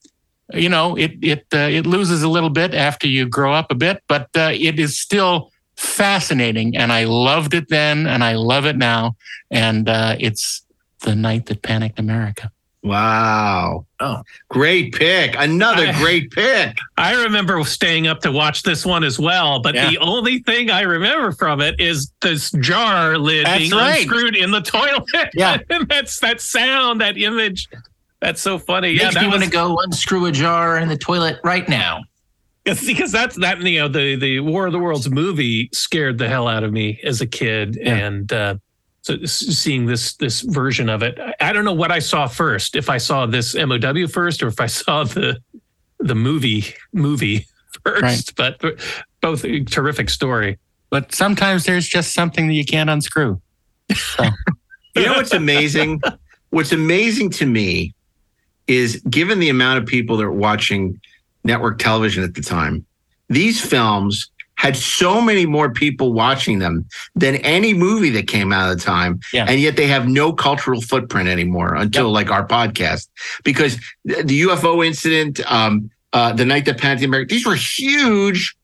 you 0.53 0.69
know 0.69 0.97
it 0.97 1.13
it 1.23 1.47
uh, 1.53 1.59
it 1.71 1.87
loses 1.87 2.23
a 2.23 2.29
little 2.29 2.51
bit 2.51 2.75
after 2.75 3.07
you 3.09 3.27
grow 3.29 3.53
up 3.53 3.71
a 3.71 3.75
bit, 3.75 4.03
but 4.09 4.29
uh, 4.37 4.51
it 4.53 4.79
is 4.79 4.99
still 4.99 5.51
fascinating, 5.77 6.77
and 6.77 6.93
I 6.93 7.05
loved 7.05 7.55
it 7.55 7.69
then, 7.69 8.07
and 8.07 8.23
I 8.25 8.35
love 8.35 8.67
it 8.67 8.77
now, 8.77 9.17
and 9.51 9.89
uh, 9.89 10.17
it's 10.19 10.63
the 11.01 11.15
night 11.15 11.47
that 11.47 11.63
panicked 11.63 11.99
America. 11.99 12.51
Wow. 12.83 13.85
Oh, 14.01 14.23
great 14.49 14.95
pick. 14.95 15.35
Another 15.39 15.87
I- 15.89 15.99
great 15.99 16.31
pick. 16.31 16.79
I 16.97 17.13
remember 17.25 17.63
staying 17.65 18.07
up 18.07 18.21
to 18.23 18.33
watch 18.33 18.63
this 18.63 18.87
one 18.87 19.05
as 19.05 19.19
well, 19.19 19.61
but 19.61 19.75
Yeah. 19.75 19.91
the 19.91 19.99
only 19.99 20.39
thing 20.41 20.71
I 20.71 20.81
remember 20.83 21.33
from 21.33 21.61
it 21.61 21.79
is 21.79 22.11
this 22.23 22.51
jar 22.53 23.19
lid 23.19 23.45
That's 23.45 23.59
being 23.59 23.73
right. 23.73 24.01
unscrewed 24.03 24.35
in 24.35 24.51
the 24.51 24.63
toilet. 24.63 25.31
Yeah. 25.35 25.59
and 25.69 25.87
that's 25.91 26.21
that 26.21 26.41
sound, 26.41 27.03
that 27.03 27.19
image. 27.19 27.69
That's 28.21 28.41
so 28.41 28.59
funny. 28.59 28.93
makes 28.93 29.15
yeah, 29.15 29.23
me 29.23 29.27
that 29.27 29.31
want 29.31 29.45
to 29.45 29.51
go 29.51 29.79
unscrew 29.79 30.27
a 30.27 30.33
jar 30.33 30.79
in 30.79 30.89
the 30.89 30.97
toilet 30.97 31.39
right 31.45 31.69
now. 31.69 32.03
Yes, 32.67 32.85
because 32.85 33.11
that's 33.11 33.37
that 33.37 33.59
you 33.63 33.81
know 33.81 33.89
the 33.89 34.17
the 34.17 34.41
War 34.41 34.67
of 34.67 34.73
the 34.73 34.79
Worlds 34.79 35.09
movie 35.09 35.71
scared 35.73 36.19
the 36.19 36.29
hell 36.29 36.47
out 36.47 36.63
of 36.63 36.71
me 36.71 37.01
as 37.03 37.23
a 37.23 37.27
kid, 37.27 37.79
and 37.79 38.31
uh, 38.31 38.57
so 39.01 39.25
seeing 39.25 39.87
this 39.87 40.15
this 40.17 40.43
version 40.43 40.91
of 40.91 41.03
it, 41.03 41.19
I, 41.19 41.35
I 41.41 41.53
don't 41.55 41.65
know 41.65 41.73
what 41.73 41.91
I 41.91 42.01
saw 42.01 42.27
first. 42.27 42.77
If 42.77 42.91
I 42.91 42.99
saw 42.99 43.25
this 43.25 43.55
MOW 43.55 44.07
first, 44.09 44.43
or 44.43 44.49
if 44.49 44.61
I 44.61 44.67
saw 44.67 45.05
the 45.05 45.41
the 46.01 46.15
movie 46.15 46.67
movie 46.93 47.47
first, 47.87 48.39
right. 48.39 48.59
but 48.61 48.79
both 49.23 49.43
a 49.47 49.65
terrific 49.65 50.11
story. 50.11 50.59
But 50.91 51.15
sometimes 51.15 51.65
there's 51.65 51.89
just 51.89 52.13
something 52.13 52.47
that 52.49 52.55
you 52.55 52.67
can't 52.67 52.91
unscrew. 52.91 53.41
You 54.97 55.07
know 55.07 55.13
what's 55.15 55.33
amazing? 55.33 56.03
what's 56.51 56.73
amazing 56.73 57.31
to 57.31 57.47
me 57.47 57.95
is 58.71 59.03
given 59.11 59.41
the 59.41 59.49
amount 59.49 59.79
of 59.79 59.87
people 59.87 60.17
that 60.17 60.25
were 60.25 60.33
watching 60.33 61.01
network 61.43 61.79
television 61.79 62.23
at 62.23 62.35
the 62.35 62.41
time, 62.41 62.87
these 63.29 63.61
films 63.61 64.31
had 64.55 64.77
so 64.77 65.21
many 65.21 65.45
more 65.47 65.73
people 65.73 66.13
watching 66.13 66.59
them 66.61 66.87
than 67.17 67.37
any 67.37 67.73
movie 67.75 68.11
that 68.11 68.29
came 68.29 68.53
out 68.53 68.71
at 68.71 68.79
the 68.79 68.85
time. 68.85 69.19
Yeah. 69.33 69.47
And 69.49 69.59
yet 69.61 69.77
they 69.77 69.87
have 69.87 70.07
no 70.07 70.33
cultural 70.33 70.83
footprint 70.83 71.29
anymore 71.29 71.75
until 71.75 72.13
like 72.13 72.31
our 72.31 72.47
podcast. 72.47 73.09
Because 73.43 73.77
the 74.05 74.43
UFO 74.43 74.87
incident, 74.87 75.41
um, 75.51 75.91
uh, 76.13 76.33
the 76.33 76.45
night 76.45 76.67
that 76.67 76.79
Panicked 76.79 77.03
America, 77.03 77.35
these 77.35 77.47
were 77.47 77.55
huge 77.55 78.55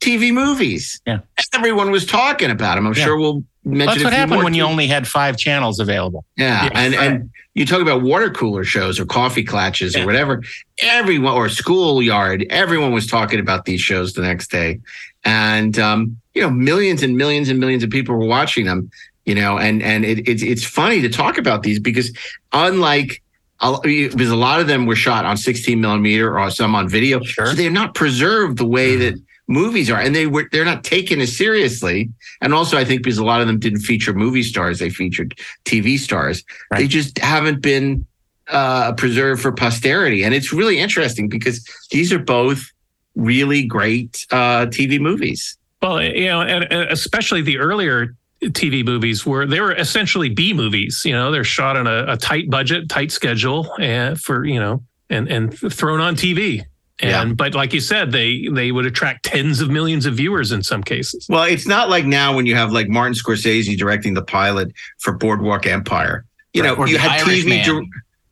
TV 0.00 0.32
movies. 0.32 1.00
Yeah. 1.06 1.18
Everyone 1.54 1.90
was 1.90 2.06
talking 2.06 2.50
about 2.50 2.76
them. 2.76 2.86
I'm 2.86 2.94
Yeah. 2.94 3.04
sure 3.04 3.18
we'll 3.18 3.44
mention 3.64 3.86
That's 3.94 4.04
what 4.04 4.12
happened 4.12 4.44
when 4.44 4.54
you 4.54 4.62
only 4.62 4.86
had 4.86 5.06
five 5.06 5.36
channels 5.36 5.80
available. 5.80 6.24
Yeah, 6.36 6.64
Yeah, 6.64 6.70
and 6.74 6.94
and 6.94 7.30
you 7.54 7.66
talk 7.66 7.80
about 7.80 8.02
water 8.02 8.30
cooler 8.30 8.64
shows 8.64 9.00
or 9.00 9.04
coffee 9.04 9.42
clatches 9.42 9.96
or 9.96 10.06
whatever. 10.06 10.42
Everyone 10.78 11.34
or 11.34 11.48
schoolyard, 11.48 12.46
everyone 12.50 12.92
was 12.92 13.06
talking 13.06 13.40
about 13.40 13.64
these 13.64 13.80
shows 13.80 14.12
the 14.12 14.22
next 14.22 14.50
day, 14.50 14.78
and 15.24 15.78
um, 15.78 16.16
you 16.34 16.42
know, 16.42 16.50
millions 16.50 17.02
and 17.02 17.16
millions 17.16 17.48
and 17.48 17.58
millions 17.58 17.82
of 17.82 17.90
people 17.90 18.14
were 18.14 18.26
watching 18.26 18.64
them. 18.66 18.90
You 19.24 19.34
know, 19.34 19.58
and 19.58 19.82
and 19.82 20.04
it, 20.04 20.26
it's 20.28 20.42
it's 20.42 20.64
funny 20.64 21.02
to 21.02 21.08
talk 21.08 21.36
about 21.36 21.62
these 21.62 21.78
because 21.80 22.16
unlike 22.52 23.20
a- 23.60 23.80
because 23.82 24.30
a 24.30 24.36
lot 24.36 24.60
of 24.60 24.68
them 24.68 24.86
were 24.86 24.96
shot 24.96 25.24
on 25.26 25.36
16 25.36 25.80
millimeter 25.80 26.38
or 26.38 26.50
some 26.50 26.74
on 26.76 26.88
video, 26.88 27.20
so 27.24 27.52
they're 27.52 27.70
not 27.70 27.94
preserved 27.94 28.56
the 28.56 28.64
way 28.66 28.96
that 28.96 29.20
movies 29.48 29.90
are, 29.90 30.00
and 30.00 30.14
they 30.14 30.26
were 30.26 30.48
they're 30.52 30.64
not 30.64 30.84
taken 30.84 31.20
as 31.20 31.36
seriously. 31.36 32.10
And 32.40 32.54
also, 32.54 32.78
I 32.78 32.84
think 32.84 33.02
because 33.02 33.18
a 33.18 33.24
lot 33.24 33.40
of 33.40 33.46
them 33.46 33.58
didn't 33.58 33.80
feature 33.80 34.12
movie 34.12 34.42
stars, 34.42 34.78
they 34.78 34.90
featured 34.90 35.38
TV 35.64 35.98
stars. 35.98 36.44
They 36.70 36.86
just 36.86 37.18
haven't 37.18 37.60
been 37.60 38.06
uh, 38.48 38.92
preserved 38.92 39.42
for 39.42 39.52
posterity, 39.52 40.22
and 40.22 40.34
it's 40.34 40.52
really 40.52 40.78
interesting 40.78 41.28
because 41.28 41.66
these 41.90 42.12
are 42.12 42.18
both 42.18 42.64
really 43.16 43.64
great 43.64 44.26
uh, 44.30 44.66
TV 44.66 45.00
movies. 45.00 45.56
Well, 45.82 46.02
you 46.02 46.26
know, 46.26 46.42
and, 46.42 46.64
and 46.72 46.90
especially 46.90 47.42
the 47.42 47.58
earlier 47.58 48.14
TV 48.42 48.84
movies 48.84 49.26
were 49.26 49.46
they 49.46 49.60
were 49.60 49.74
essentially 49.74 50.28
B 50.28 50.52
movies. 50.52 51.02
You 51.04 51.12
know, 51.12 51.30
they're 51.30 51.44
shot 51.44 51.76
on 51.76 51.86
a, 51.86 52.12
a 52.12 52.16
tight 52.16 52.50
budget, 52.50 52.88
tight 52.88 53.10
schedule, 53.10 53.72
and 53.80 54.20
for 54.20 54.44
you 54.44 54.60
know, 54.60 54.82
and 55.10 55.28
and 55.28 55.56
thrown 55.72 56.00
on 56.00 56.16
TV. 56.16 56.64
And 57.00 57.36
but 57.36 57.54
like 57.54 57.72
you 57.72 57.80
said, 57.80 58.10
they 58.10 58.48
they 58.52 58.72
would 58.72 58.84
attract 58.84 59.24
tens 59.24 59.60
of 59.60 59.70
millions 59.70 60.04
of 60.04 60.14
viewers 60.14 60.50
in 60.50 60.62
some 60.62 60.82
cases. 60.82 61.26
Well, 61.28 61.44
it's 61.44 61.66
not 61.66 61.88
like 61.88 62.04
now 62.04 62.34
when 62.34 62.46
you 62.46 62.56
have 62.56 62.72
like 62.72 62.88
Martin 62.88 63.14
Scorsese 63.14 63.76
directing 63.76 64.14
the 64.14 64.22
pilot 64.22 64.72
for 64.98 65.12
Boardwalk 65.12 65.66
Empire. 65.66 66.24
You 66.54 66.62
know, 66.62 66.74
or 66.74 66.88
you 66.88 66.98
had 66.98 67.20
TV. 67.20 67.64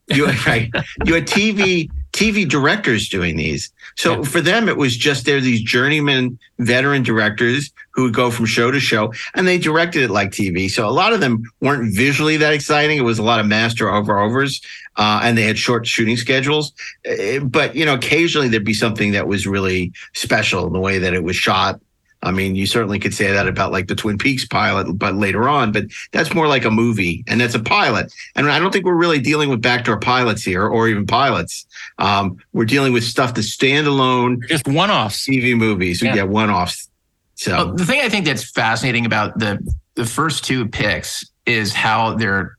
You 0.08 0.26
right. 0.46 0.70
You 1.04 1.14
had 1.14 1.26
TV 1.26 1.88
TV 2.16 2.48
directors 2.48 3.08
doing 3.08 3.36
these. 3.36 3.70
So 3.96 4.24
for 4.24 4.40
them, 4.40 4.68
it 4.68 4.76
was 4.76 4.96
just 4.96 5.24
they're 5.26 5.40
these 5.40 5.62
journeyman 5.62 6.38
veteran 6.58 7.02
directors 7.02 7.70
who 7.92 8.04
would 8.04 8.14
go 8.14 8.30
from 8.30 8.46
show 8.46 8.70
to 8.70 8.80
show, 8.80 9.12
and 9.34 9.46
they 9.46 9.58
directed 9.58 10.02
it 10.02 10.10
like 10.10 10.30
TV. 10.30 10.70
So 10.70 10.88
a 10.88 10.90
lot 10.90 11.12
of 11.12 11.20
them 11.20 11.42
weren't 11.60 11.94
visually 11.94 12.36
that 12.38 12.52
exciting. 12.52 12.98
It 12.98 13.02
was 13.02 13.18
a 13.18 13.22
lot 13.22 13.40
of 13.40 13.46
master 13.46 13.90
over 13.90 14.18
overs, 14.18 14.60
uh, 14.96 15.20
and 15.22 15.36
they 15.36 15.42
had 15.42 15.58
short 15.58 15.86
shooting 15.86 16.16
schedules. 16.16 16.72
Uh, 17.08 17.40
But 17.40 17.74
you 17.74 17.84
know, 17.84 17.94
occasionally 17.94 18.48
there'd 18.48 18.64
be 18.64 18.74
something 18.74 19.12
that 19.12 19.28
was 19.28 19.46
really 19.46 19.92
special 20.14 20.66
in 20.66 20.72
the 20.72 20.80
way 20.80 20.98
that 20.98 21.14
it 21.14 21.22
was 21.22 21.36
shot. 21.36 21.80
I 22.26 22.32
mean, 22.32 22.56
you 22.56 22.66
certainly 22.66 22.98
could 22.98 23.14
say 23.14 23.30
that 23.30 23.46
about 23.46 23.70
like 23.70 23.86
the 23.86 23.94
Twin 23.94 24.18
Peaks 24.18 24.44
pilot, 24.44 24.92
but 24.98 25.14
later 25.14 25.48
on, 25.48 25.70
but 25.70 25.84
that's 26.12 26.34
more 26.34 26.48
like 26.48 26.64
a 26.64 26.70
movie 26.70 27.22
and 27.28 27.40
that's 27.40 27.54
a 27.54 27.60
pilot. 27.62 28.12
And 28.34 28.50
I 28.50 28.58
don't 28.58 28.72
think 28.72 28.84
we're 28.84 28.94
really 28.96 29.20
dealing 29.20 29.48
with 29.48 29.62
backdoor 29.62 30.00
pilots 30.00 30.42
here 30.42 30.66
or 30.66 30.88
even 30.88 31.06
pilots. 31.06 31.64
Um, 31.98 32.38
we're 32.52 32.64
dealing 32.64 32.92
with 32.92 33.04
stuff 33.04 33.34
that's 33.34 33.56
standalone, 33.56 34.38
just 34.48 34.66
one 34.66 34.90
offs, 34.90 35.24
TV 35.24 35.56
movies. 35.56 36.02
We 36.02 36.08
Yeah. 36.08 36.14
get 36.16 36.28
one 36.28 36.50
offs. 36.50 36.88
So 37.36 37.52
Well, 37.54 37.72
the 37.74 37.86
thing 37.86 38.00
I 38.02 38.08
think 38.08 38.26
that's 38.26 38.50
fascinating 38.50 39.06
about 39.06 39.38
the 39.38 39.58
the 39.94 40.04
first 40.04 40.44
two 40.44 40.66
picks 40.66 41.24
is 41.46 41.72
how 41.72 42.14
they're 42.16 42.56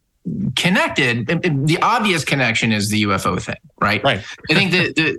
connected. 0.55 1.29
And- 1.29 1.45
and 1.45 1.67
The 1.67 1.77
obvious 1.81 2.23
connection 2.23 2.71
is 2.71 2.89
the 2.89 3.01
UFO 3.05 3.37
thing, 3.39 3.55
right? 3.81 4.03
Right. 4.03 4.23
I 4.49 4.53
think 4.53 4.71
the 4.71 4.93
the 4.93 5.17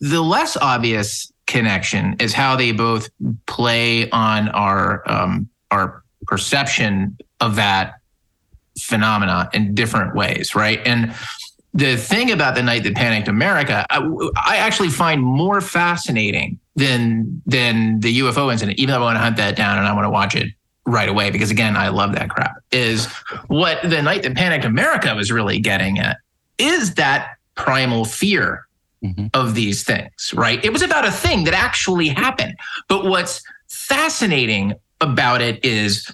the 0.00 0.22
less 0.22 0.56
obvious 0.58 1.32
connection 1.46 2.16
is 2.18 2.32
how 2.32 2.56
they 2.56 2.72
both 2.72 3.08
play 3.46 4.10
on 4.10 4.48
our 4.50 5.08
um, 5.10 5.48
our 5.70 6.02
perception 6.26 7.16
of 7.40 7.56
that 7.56 7.94
phenomena 8.78 9.48
in 9.52 9.74
different 9.74 10.14
ways, 10.14 10.54
right? 10.54 10.80
And 10.84 11.14
the 11.72 11.96
thing 11.96 12.30
about 12.30 12.54
the 12.54 12.62
night 12.62 12.84
that 12.84 12.94
panicked 12.94 13.28
America, 13.28 13.86
I, 13.90 13.98
I 14.44 14.56
actually 14.56 14.88
find 14.88 15.22
more 15.22 15.60
fascinating 15.60 16.58
than 16.74 17.42
than 17.46 18.00
the 18.00 18.20
UFO 18.20 18.50
incident. 18.50 18.78
Even 18.78 18.92
though 18.92 19.00
I 19.00 19.04
want 19.04 19.16
to 19.16 19.20
hunt 19.20 19.36
that 19.36 19.56
down 19.56 19.78
and 19.78 19.86
I 19.86 19.92
want 19.92 20.04
to 20.04 20.10
watch 20.10 20.34
it 20.34 20.52
right 20.86 21.08
away 21.08 21.30
because 21.30 21.50
again, 21.50 21.76
I 21.76 21.88
love 21.88 22.14
that 22.14 22.30
crap. 22.30 22.56
Is 22.72 23.06
what 23.48 23.78
the 23.82 24.00
night 24.02 24.22
that 24.22 24.34
panicked 24.34 24.64
America 24.64 25.14
was 25.14 25.30
really 25.30 25.58
getting 25.58 25.98
at 25.98 26.18
is 26.58 26.94
that 26.94 27.36
primal 27.54 28.04
fear 28.04 28.65
Mm-hmm. 29.06 29.26
of 29.34 29.54
these 29.54 29.84
things, 29.84 30.34
right? 30.34 30.64
It 30.64 30.72
was 30.72 30.82
about 30.82 31.06
a 31.06 31.12
thing 31.12 31.44
that 31.44 31.54
actually 31.54 32.08
happened. 32.08 32.56
But 32.88 33.04
what's 33.04 33.40
fascinating 33.68 34.74
about 35.00 35.40
it 35.40 35.64
is, 35.64 36.12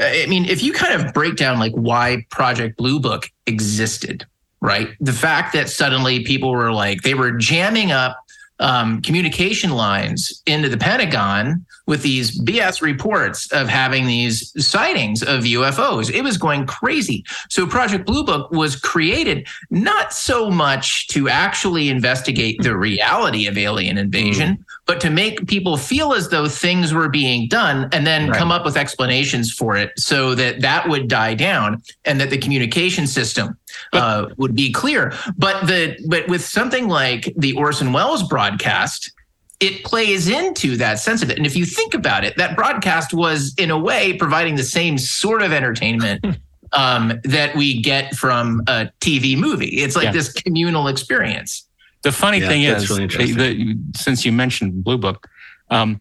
I 0.00 0.26
mean, 0.26 0.46
if 0.46 0.62
you 0.62 0.72
kind 0.72 1.00
of 1.00 1.14
break 1.14 1.36
down 1.36 1.58
like 1.60 1.72
why 1.72 2.26
Project 2.30 2.76
Blue 2.78 2.98
Book 2.98 3.30
existed, 3.46 4.26
right? 4.60 4.88
The 5.00 5.12
fact 5.12 5.52
that 5.52 5.68
suddenly 5.68 6.24
people 6.24 6.50
were 6.50 6.72
like, 6.72 7.02
they 7.02 7.14
were 7.14 7.30
jamming 7.30 7.92
up 7.92 8.21
um, 8.58 9.02
communication 9.02 9.70
lines 9.70 10.42
into 10.46 10.68
the 10.68 10.76
Pentagon 10.76 11.64
with 11.86 12.02
these 12.02 12.40
BS 12.40 12.80
reports 12.80 13.50
of 13.52 13.68
having 13.68 14.06
these 14.06 14.52
sightings 14.64 15.22
of 15.22 15.42
UFOs. 15.42 16.10
It 16.12 16.22
was 16.22 16.38
going 16.38 16.66
crazy. 16.66 17.24
So 17.48 17.66
Project 17.66 18.06
Blue 18.06 18.24
Book 18.24 18.50
was 18.52 18.76
created 18.76 19.48
not 19.70 20.12
so 20.12 20.48
much 20.48 21.08
to 21.08 21.28
actually 21.28 21.88
investigate 21.88 22.62
the 22.62 22.76
reality 22.76 23.46
of 23.46 23.58
alien 23.58 23.98
invasion, 23.98 24.64
but 24.86 25.00
to 25.00 25.10
make 25.10 25.46
people 25.48 25.76
feel 25.76 26.12
as 26.12 26.28
though 26.28 26.48
things 26.48 26.94
were 26.94 27.08
being 27.08 27.48
done 27.48 27.88
and 27.92 28.06
then 28.06 28.32
come 28.32 28.52
up 28.52 28.64
with 28.64 28.76
explanations 28.76 29.52
for 29.52 29.76
it 29.76 29.90
so 29.98 30.34
that 30.34 30.60
that 30.60 30.88
would 30.88 31.08
die 31.08 31.34
down 31.34 31.82
and 32.04 32.20
that 32.20 32.30
the 32.30 32.38
communication 32.38 33.06
system 33.06 33.56
uh, 33.92 34.26
would 34.36 34.54
be 34.54 34.72
clear. 34.72 35.12
But 35.36 35.66
the 35.66 35.96
but 36.08 36.28
with 36.28 36.44
something 36.44 36.88
like 36.88 37.32
the 37.36 37.54
Orson 37.54 37.92
Welles 37.92 38.22
broadcast, 38.22 39.12
it 39.60 39.84
plays 39.84 40.28
into 40.28 40.76
that 40.78 40.98
sense 40.98 41.22
of 41.22 41.30
it. 41.30 41.36
And 41.36 41.46
if 41.46 41.56
you 41.56 41.64
think 41.64 41.94
about 41.94 42.24
it, 42.24 42.36
that 42.36 42.56
broadcast 42.56 43.14
was 43.14 43.54
in 43.58 43.70
a 43.70 43.78
way 43.78 44.12
providing 44.14 44.56
the 44.56 44.64
same 44.64 44.98
sort 44.98 45.42
of 45.42 45.52
entertainment 45.52 46.24
um, 46.72 47.20
that 47.24 47.54
we 47.54 47.80
get 47.80 48.14
from 48.14 48.62
a 48.66 48.90
TV 49.00 49.36
movie. 49.38 49.66
It's 49.82 49.94
like 49.94 50.06
Yeah. 50.06 50.12
this 50.12 50.32
communal 50.32 50.88
experience. 50.88 51.66
The 52.02 52.10
funny 52.10 52.40
Yeah, 52.40 52.48
thing 52.48 52.62
is, 52.64 52.90
really 52.90 53.02
interesting. 53.04 53.36
the, 53.36 53.76
since 53.96 54.24
you 54.24 54.32
mentioned 54.32 54.82
Blue 54.82 54.98
Book, 54.98 55.28
um, 55.70 56.00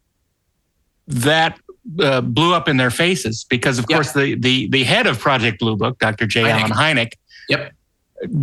that 1.07 1.59
uh, 1.99 2.22
blew 2.22 2.53
up 2.53 2.67
in 2.67 2.78
their 2.78 2.89
faces 2.89 3.45
because, 3.49 3.78
of 3.78 3.88
course, 3.88 4.11
the, 4.13 4.36
the 4.36 4.67
the 4.69 4.84
head 4.84 5.07
of 5.07 5.19
Project 5.19 5.59
Blue 5.59 5.76
Book, 5.76 5.99
Dr. 5.99 6.26
J. 6.26 6.43
Hynek. 6.43 6.51
Allen 6.51 6.72
Hynek, 6.72 7.13
Yep. 7.52 7.72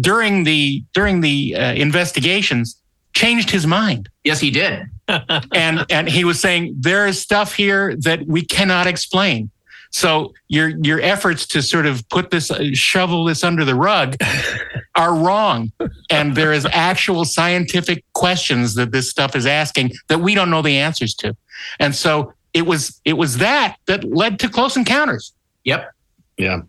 during 0.00 0.44
the 0.44 0.84
during 0.94 1.20
the 1.20 1.54
uh, 1.56 1.72
investigations, 1.74 2.80
changed 3.14 3.50
his 3.50 3.66
mind. 3.66 4.08
Yes, 4.24 4.40
he 4.40 4.50
did. 4.50 4.86
and 5.54 5.84
and 5.90 6.08
he 6.08 6.24
was 6.24 6.40
saying 6.40 6.74
there 6.78 7.06
is 7.06 7.20
stuff 7.20 7.54
here 7.54 7.96
that 7.96 8.26
we 8.26 8.44
cannot 8.44 8.86
explain. 8.86 9.50
So 9.90 10.34
your 10.48 10.68
your 10.68 11.00
efforts 11.00 11.46
to 11.48 11.62
sort 11.62 11.86
of 11.86 12.06
put 12.10 12.30
this 12.30 12.50
uh, 12.50 12.70
shovel 12.74 13.24
this 13.24 13.42
under 13.42 13.64
the 13.64 13.74
rug 13.74 14.16
are 14.94 15.14
wrong, 15.14 15.72
and 16.10 16.36
there 16.36 16.52
is 16.52 16.66
actual 16.72 17.24
scientific 17.24 18.04
questions 18.12 18.74
that 18.74 18.92
this 18.92 19.10
stuff 19.10 19.34
is 19.34 19.46
asking 19.46 19.92
that 20.08 20.20
we 20.20 20.34
don't 20.34 20.50
know 20.50 20.62
the 20.62 20.76
answers 20.76 21.14
to, 21.14 21.34
and 21.80 21.94
so 21.94 22.34
it 22.52 22.66
was 22.66 23.00
it 23.04 23.14
was 23.14 23.38
that 23.38 23.76
that 23.86 24.04
led 24.04 24.38
to 24.40 24.48
Close 24.48 24.76
Encounters. 24.76 25.32
Yep. 25.64 25.90
Yeah. 26.36 26.60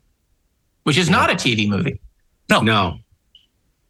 Which 0.83 0.97
is 0.97 1.09
not 1.09 1.29
a 1.29 1.33
TV 1.33 1.67
movie. 1.69 1.99
No, 2.49 2.61
no, 2.61 2.97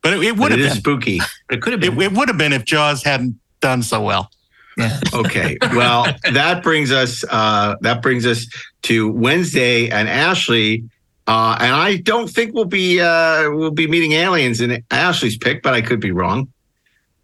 but 0.01 0.13
it, 0.13 0.23
it 0.23 0.37
would 0.37 0.51
have 0.51 0.59
been 0.59 0.75
spooky. 0.75 1.19
It 1.49 1.61
could 1.61 1.73
have 1.73 1.83
It, 1.83 2.01
it 2.01 2.11
would 2.13 2.27
have 2.27 2.37
been 2.37 2.53
if 2.53 2.65
Jaws 2.65 3.03
hadn't 3.03 3.39
done 3.61 3.83
so 3.83 4.01
well. 4.01 4.31
Yeah. 4.77 4.99
Okay. 5.13 5.57
Well, 5.61 6.05
that 6.31 6.63
brings 6.63 6.91
us 6.91 7.25
uh 7.29 7.75
that 7.81 8.01
brings 8.01 8.25
us 8.25 8.47
to 8.83 9.11
Wednesday 9.11 9.89
and 9.89 10.07
Ashley. 10.07 10.85
Uh 11.27 11.57
and 11.59 11.75
I 11.75 11.97
don't 11.97 12.29
think 12.29 12.53
we'll 12.53 12.65
be 12.65 13.01
uh 13.01 13.49
we'll 13.51 13.71
be 13.71 13.87
meeting 13.87 14.13
aliens 14.13 14.61
in 14.61 14.83
Ashley's 14.91 15.37
pick, 15.37 15.63
but 15.63 15.73
I 15.73 15.81
could 15.81 15.99
be 15.99 16.11
wrong. 16.11 16.47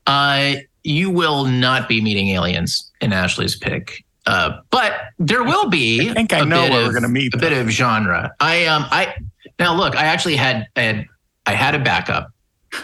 Uh, 0.07 0.55
you 0.83 1.09
will 1.09 1.45
not 1.45 1.89
be 1.89 1.99
meeting 2.01 2.27
aliens 2.29 2.91
in 3.01 3.11
Ashley's 3.11 3.55
pick. 3.55 4.03
Uh, 4.27 4.59
but 4.69 4.93
there 5.19 5.43
will 5.43 5.69
be. 5.69 6.09
I 6.09 6.13
think 6.13 6.33
I 6.33 6.43
know 6.43 6.63
bit 6.63 6.71
where 6.71 6.85
we're 6.87 6.93
gonna 6.93 7.07
meet, 7.07 7.33
A 7.33 7.37
bit 7.37 7.53
of 7.53 7.69
genre. 7.69 8.33
I 8.39 8.65
um 8.65 8.85
I 8.91 9.15
now 9.59 9.75
look. 9.75 9.95
I 9.95 10.05
actually 10.05 10.35
had 10.35 10.67
I 10.75 10.81
had, 10.81 11.05
I 11.45 11.53
had 11.53 11.75
a 11.75 11.79
backup 11.79 12.31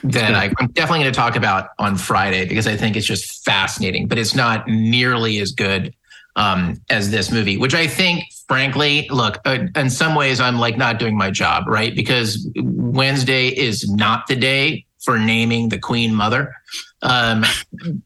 that 0.04 0.34
I, 0.36 0.54
I'm 0.60 0.68
definitely 0.68 1.00
going 1.00 1.12
to 1.14 1.18
talk 1.18 1.36
about 1.36 1.70
on 1.80 1.98
Friday 1.98 2.46
because 2.46 2.68
I 2.68 2.76
think 2.76 2.96
it's 2.96 3.06
just 3.06 3.44
fascinating, 3.44 4.08
but 4.08 4.18
it's 4.18 4.36
not 4.36 4.68
nearly 4.68 5.40
as 5.40 5.52
good 5.52 5.94
um, 6.36 6.82
as 6.90 7.12
this 7.12 7.32
movie, 7.32 7.58
which 7.58 7.74
I 7.74 7.88
think, 7.88 8.24
frankly, 8.48 9.08
look, 9.10 9.40
uh, 9.46 9.68
in 9.76 9.90
some 9.90 10.16
ways, 10.16 10.40
I'm 10.40 10.60
like 10.60 10.78
not 10.78 10.98
doing 10.98 11.18
my 11.18 11.30
job, 11.30 11.68
right? 11.68 11.94
Because 11.94 12.50
Wednesday 12.56 13.50
is 13.50 13.90
not 13.90 14.28
the 14.28 14.36
day 14.36 14.86
for 15.00 15.18
naming 15.18 15.70
the 15.70 15.80
Queen 15.80 16.14
Mother. 16.14 16.56
Um, 17.02 17.44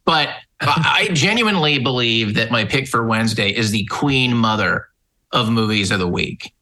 but 0.05 0.29
I 0.61 1.09
genuinely 1.13 1.79
believe 1.79 2.35
that 2.35 2.51
my 2.51 2.65
pick 2.65 2.87
for 2.87 3.05
Wednesday 3.05 3.49
is 3.49 3.71
the 3.71 3.85
Queen 3.85 4.35
Mother 4.35 4.87
of 5.31 5.49
movies 5.49 5.91
of 5.91 5.99
the 5.99 6.07
week. 6.07 6.53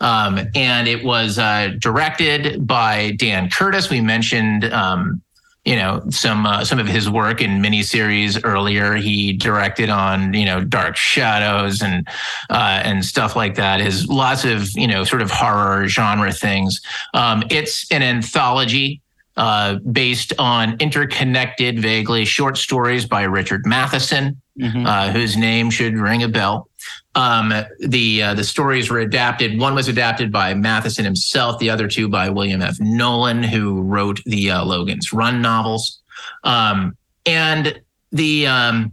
Um, 0.00 0.40
and 0.54 0.88
it 0.88 1.04
was 1.04 1.38
uh, 1.38 1.74
directed 1.78 2.66
by 2.66 3.12
Dan 3.18 3.50
Curtis. 3.50 3.90
We 3.90 4.00
mentioned, 4.00 4.64
um, 4.72 5.20
you 5.66 5.76
know, 5.76 6.02
some 6.08 6.46
uh, 6.46 6.64
some 6.64 6.78
of 6.78 6.86
his 6.86 7.10
work 7.10 7.42
in 7.42 7.60
miniseries 7.60 8.40
earlier. 8.42 8.94
He 8.94 9.34
directed 9.34 9.90
on, 9.90 10.32
you 10.32 10.46
know, 10.46 10.64
Dark 10.64 10.96
Shadows 10.96 11.82
and 11.82 12.08
uh, 12.48 12.80
and 12.82 13.04
stuff 13.04 13.36
like 13.36 13.56
that. 13.56 13.80
His 13.80 14.08
lots 14.08 14.46
of, 14.46 14.70
you 14.74 14.86
know, 14.86 15.04
sort 15.04 15.20
of 15.20 15.30
horror 15.30 15.86
genre 15.86 16.32
things. 16.32 16.80
Um, 17.12 17.44
it's 17.50 17.90
an 17.92 18.02
anthology 18.02 19.02
uh, 19.36 19.74
based 19.92 20.32
on 20.38 20.78
interconnected, 20.80 21.78
vaguely 21.78 22.24
short 22.24 22.56
stories 22.56 23.04
by 23.04 23.22
Richard 23.24 23.66
Matheson, 23.66 24.40
uh, 24.86 25.12
whose 25.12 25.36
name 25.36 25.70
should 25.70 25.94
ring 25.94 26.22
a 26.22 26.28
bell. 26.28 26.69
Um, 27.16 27.52
the 27.80 28.22
uh, 28.22 28.34
the 28.34 28.44
stories 28.44 28.88
were 28.90 29.00
adapted. 29.00 29.58
One 29.58 29.74
was 29.74 29.88
adapted 29.88 30.30
by 30.30 30.54
Matheson 30.54 31.04
himself. 31.04 31.58
The 31.58 31.68
other 31.70 31.88
two 31.88 32.08
by 32.08 32.28
William 32.30 32.62
F. 32.62 32.76
Nolan, 32.78 33.42
who 33.42 33.82
wrote 33.82 34.22
the 34.24 34.50
uh, 34.52 34.64
Logan's 34.64 35.12
Run 35.12 35.42
novels. 35.42 36.00
Um, 36.44 36.96
and 37.26 37.80
the 38.12 38.46
um, 38.46 38.92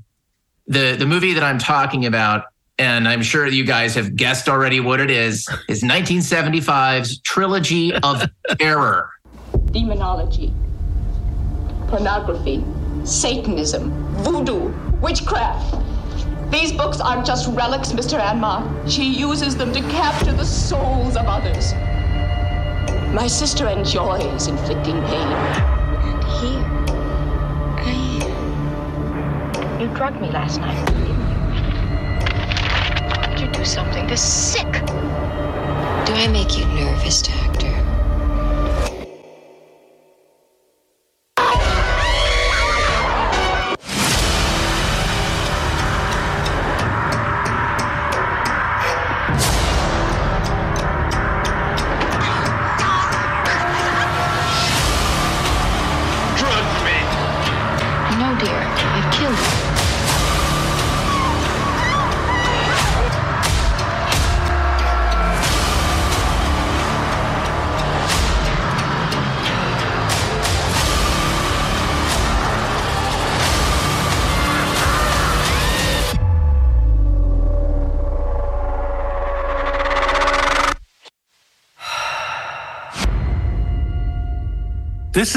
the 0.68 0.96
the 0.98 1.06
movie 1.06 1.34
that 1.34 1.44
I'm 1.44 1.60
talking 1.60 2.08
about, 2.08 2.46
and 2.80 3.08
I'm 3.08 3.22
sure 3.22 3.46
you 3.46 3.64
guys 3.64 3.94
have 3.94 4.16
guessed 4.16 4.50
already 4.50 4.80
what 4.80 5.00
it 5.00 5.12
is, 5.12 5.48
is 5.70 5.84
1975's 5.84 7.20
Trilogy 7.22 7.94
of 7.98 8.24
Terror. 8.60 9.10
demonology, 9.72 10.52
pornography, 11.88 12.64
Satanism, 13.06 13.92
voodoo, 14.24 14.74
witchcraft. 15.02 15.76
These 16.50 16.72
books 16.72 17.00
aren't 17.02 17.26
just 17.26 17.48
relics, 17.50 17.92
Mr. 17.92 18.20
Anmar. 18.20 18.64
She 18.90 19.04
uses 19.04 19.58
them 19.58 19.74
to 19.74 19.82
capture 19.82 20.32
the 20.32 20.46
souls 20.46 21.18
of 21.18 21.26
others. 21.26 21.74
My 23.14 23.28
sister 23.28 23.68
enjoys 23.68 24.48
inflicting 24.48 24.96
pain. 25.04 25.28
And 26.08 26.24
here, 26.24 26.64
I. 27.84 27.94
You 29.82 29.88
drugged 29.96 30.22
me 30.22 30.30
last 30.30 30.60
night, 30.62 30.86
didn't 30.88 31.08
you? 31.08 31.16
Did 33.30 33.40
you 33.42 33.52
do 33.52 33.66
something 33.66 34.08
to 34.08 34.16
sick? 34.16 34.72
Do 34.72 36.14
I 36.14 36.28
make 36.32 36.58
you 36.58 36.66
nervous, 36.66 37.22
Doctor? 37.22 37.47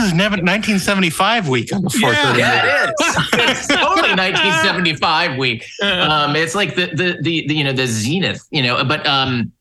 Is 0.03 0.13
never 0.13 0.37
1975 0.37 1.49
week 1.49 1.73
on 1.73 1.83
the 1.83 1.91
430. 1.91 2.39
Yeah, 2.39 2.85
it 2.85 2.91
is. 2.91 3.29
it's 3.33 3.67
totally 3.67 4.15
1975 4.15 5.37
week. 5.39 5.65
Um, 5.83 6.37
it's 6.37 6.55
like 6.55 6.75
the, 6.75 6.87
the 6.87 7.19
the 7.21 7.47
the 7.47 7.55
you 7.55 7.65
know 7.65 7.73
the 7.73 7.87
zenith, 7.87 8.47
you 8.51 8.63
know. 8.63 8.85
But 8.85 9.07
um, 9.07 9.53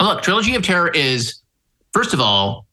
look, 0.00 0.22
Trilogy 0.22 0.54
of 0.54 0.62
Terror 0.62 0.88
is 0.88 1.40
first 1.92 2.14
of 2.14 2.20
all, 2.20 2.66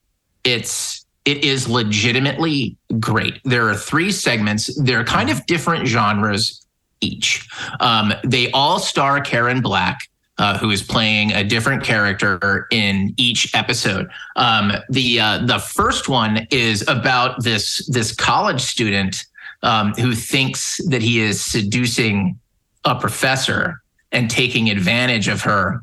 it's 0.44 1.06
it 1.26 1.44
is 1.44 1.68
legitimately 1.68 2.78
great. 3.00 3.40
There 3.44 3.70
are 3.70 3.76
three 3.76 4.12
segments. 4.12 4.76
They're 4.82 5.04
kind 5.04 5.30
of 5.30 5.46
different 5.46 5.88
genres 5.88 6.66
each. 7.02 7.48
Um, 7.80 8.14
they 8.24 8.52
all 8.52 8.80
star 8.80 9.22
Karen 9.22 9.62
Black. 9.62 10.10
Uh, 10.42 10.58
who 10.58 10.72
is 10.72 10.82
playing 10.82 11.32
a 11.34 11.44
different 11.44 11.84
character 11.84 12.66
in 12.72 13.14
each 13.16 13.54
episode? 13.54 14.10
Um, 14.38 14.72
the 14.90 15.20
uh, 15.20 15.46
the 15.46 15.60
first 15.60 16.10
one 16.10 16.48
is 16.50 16.84
about 16.88 17.44
this 17.44 17.86
this 17.86 18.12
college 18.12 18.60
student 18.60 19.24
um, 19.62 19.94
who 19.94 20.16
thinks 20.16 20.82
that 20.88 21.04
he 21.04 21.20
is 21.20 21.46
seducing 21.46 22.40
a 22.86 22.96
professor 22.96 23.84
and 24.12 24.32
taking 24.32 24.72
advantage 24.72 25.28
of 25.28 25.42
her 25.42 25.80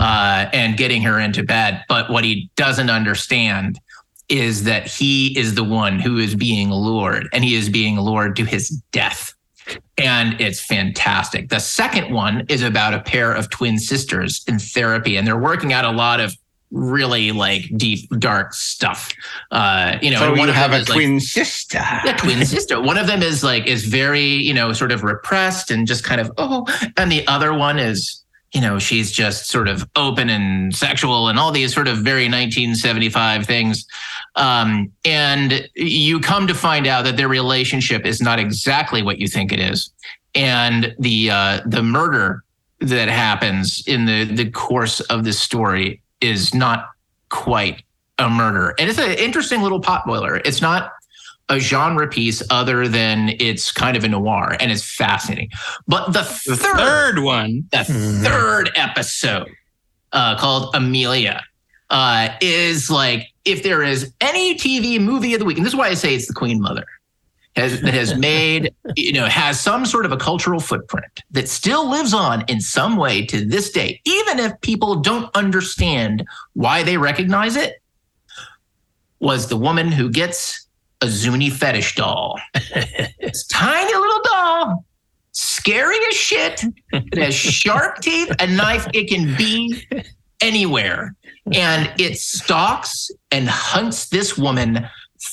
uh, 0.00 0.46
and 0.52 0.76
getting 0.76 1.02
her 1.02 1.20
into 1.20 1.44
bed. 1.44 1.84
But 1.88 2.10
what 2.10 2.24
he 2.24 2.50
doesn't 2.56 2.90
understand 2.90 3.78
is 4.28 4.64
that 4.64 4.88
he 4.88 5.38
is 5.38 5.54
the 5.54 5.62
one 5.62 6.00
who 6.00 6.18
is 6.18 6.34
being 6.34 6.72
lured, 6.72 7.28
and 7.32 7.44
he 7.44 7.54
is 7.54 7.68
being 7.68 8.00
lured 8.00 8.34
to 8.36 8.44
his 8.44 8.70
death. 8.90 9.29
And 9.98 10.40
it's 10.40 10.60
fantastic. 10.60 11.48
The 11.48 11.58
second 11.58 12.12
one 12.12 12.46
is 12.48 12.62
about 12.62 12.94
a 12.94 13.00
pair 13.00 13.32
of 13.32 13.50
twin 13.50 13.78
sisters 13.78 14.42
in 14.46 14.58
therapy, 14.58 15.16
and 15.16 15.26
they're 15.26 15.38
working 15.38 15.72
out 15.72 15.84
a 15.84 15.90
lot 15.90 16.20
of 16.20 16.34
really 16.70 17.32
like 17.32 17.70
deep, 17.76 18.08
dark 18.18 18.54
stuff. 18.54 19.12
Uh, 19.50 19.98
you 20.00 20.10
know, 20.10 20.18
so 20.18 20.34
one 20.34 20.48
of 20.48 20.54
have 20.54 20.70
them 20.70 20.78
a 20.78 20.82
is, 20.82 20.88
like, 20.88 20.96
twin 20.96 21.20
sister. 21.20 21.78
yeah, 22.04 22.16
twin 22.16 22.44
sister. 22.44 22.80
One 22.80 22.96
of 22.96 23.06
them 23.06 23.22
is 23.22 23.42
like 23.42 23.66
is 23.66 23.84
very, 23.84 24.22
you 24.22 24.54
know, 24.54 24.72
sort 24.72 24.92
of 24.92 25.02
repressed 25.02 25.70
and 25.70 25.86
just 25.86 26.04
kind 26.04 26.20
of 26.20 26.30
oh, 26.38 26.66
and 26.96 27.10
the 27.10 27.26
other 27.26 27.52
one 27.52 27.78
is, 27.78 28.19
you 28.52 28.60
know, 28.60 28.78
she's 28.78 29.12
just 29.12 29.46
sort 29.46 29.68
of 29.68 29.88
open 29.94 30.28
and 30.28 30.74
sexual 30.74 31.28
and 31.28 31.38
all 31.38 31.52
these 31.52 31.72
sort 31.72 31.86
of 31.86 31.98
very 31.98 32.24
1975 32.24 33.46
things. 33.46 33.86
Um, 34.34 34.90
and 35.04 35.68
you 35.74 36.18
come 36.20 36.46
to 36.48 36.54
find 36.54 36.86
out 36.86 37.04
that 37.04 37.16
their 37.16 37.28
relationship 37.28 38.04
is 38.04 38.20
not 38.20 38.38
exactly 38.40 39.02
what 39.02 39.18
you 39.18 39.28
think 39.28 39.52
it 39.52 39.60
is, 39.60 39.90
and 40.34 40.94
the 40.98 41.30
uh, 41.30 41.60
the 41.66 41.82
murder 41.82 42.42
that 42.80 43.08
happens 43.08 43.86
in 43.86 44.06
the 44.06 44.24
the 44.24 44.50
course 44.50 45.00
of 45.00 45.24
this 45.24 45.38
story 45.38 46.00
is 46.20 46.54
not 46.54 46.88
quite 47.28 47.82
a 48.18 48.28
murder, 48.28 48.74
and 48.78 48.90
it's 48.90 48.98
an 48.98 49.12
interesting 49.12 49.62
little 49.62 49.80
potboiler. 49.80 50.40
It's 50.44 50.60
not 50.60 50.92
a 51.50 51.58
genre 51.58 52.08
piece 52.08 52.42
other 52.48 52.88
than 52.88 53.34
it's 53.40 53.72
kind 53.72 53.96
of 53.96 54.04
a 54.04 54.08
noir 54.08 54.56
and 54.60 54.72
it's 54.72 54.82
fascinating. 54.82 55.50
But 55.86 56.12
the 56.12 56.22
third, 56.22 56.76
third 56.76 57.18
one, 57.18 57.68
the 57.72 57.84
third 57.84 58.70
episode 58.76 59.50
uh, 60.12 60.38
called 60.38 60.74
Amelia 60.74 61.42
uh, 61.90 62.28
is 62.40 62.88
like 62.88 63.28
if 63.44 63.62
there 63.62 63.82
is 63.82 64.12
any 64.20 64.54
TV 64.54 65.00
movie 65.00 65.34
of 65.34 65.40
the 65.40 65.44
week, 65.44 65.56
and 65.56 65.66
this 65.66 65.72
is 65.72 65.76
why 65.76 65.88
I 65.88 65.94
say 65.94 66.14
it's 66.14 66.28
the 66.28 66.34
Queen 66.34 66.60
Mother. 66.60 66.86
Has, 67.56 67.80
that 67.80 67.94
has 67.94 68.14
made, 68.18 68.72
you 68.94 69.12
know, 69.12 69.26
has 69.26 69.60
some 69.60 69.84
sort 69.84 70.06
of 70.06 70.12
a 70.12 70.16
cultural 70.16 70.60
footprint 70.60 71.22
that 71.32 71.48
still 71.48 71.90
lives 71.90 72.14
on 72.14 72.44
in 72.46 72.60
some 72.60 72.96
way 72.96 73.26
to 73.26 73.44
this 73.44 73.72
day, 73.72 74.00
even 74.04 74.38
if 74.38 74.58
people 74.60 74.96
don't 74.96 75.34
understand 75.34 76.24
why 76.52 76.84
they 76.84 76.96
recognize 76.96 77.56
it, 77.56 77.82
was 79.18 79.48
the 79.48 79.56
woman 79.56 79.90
who 79.90 80.08
gets 80.08 80.68
a 81.02 81.08
Zuni 81.08 81.50
fetish 81.50 81.94
doll. 81.94 82.38
this 82.54 83.46
tiny 83.46 83.94
little 83.94 84.20
doll, 84.24 84.84
scary 85.32 85.96
as 86.08 86.16
shit. 86.16 86.64
It 86.92 87.18
has 87.18 87.34
sharp 87.34 88.00
teeth, 88.00 88.34
a 88.38 88.46
knife. 88.46 88.86
It 88.92 89.08
can 89.08 89.36
be 89.36 89.82
anywhere. 90.40 91.14
And 91.52 91.92
it 92.00 92.18
stalks 92.18 93.10
and 93.30 93.48
hunts 93.48 94.08
this 94.08 94.36
woman 94.36 94.86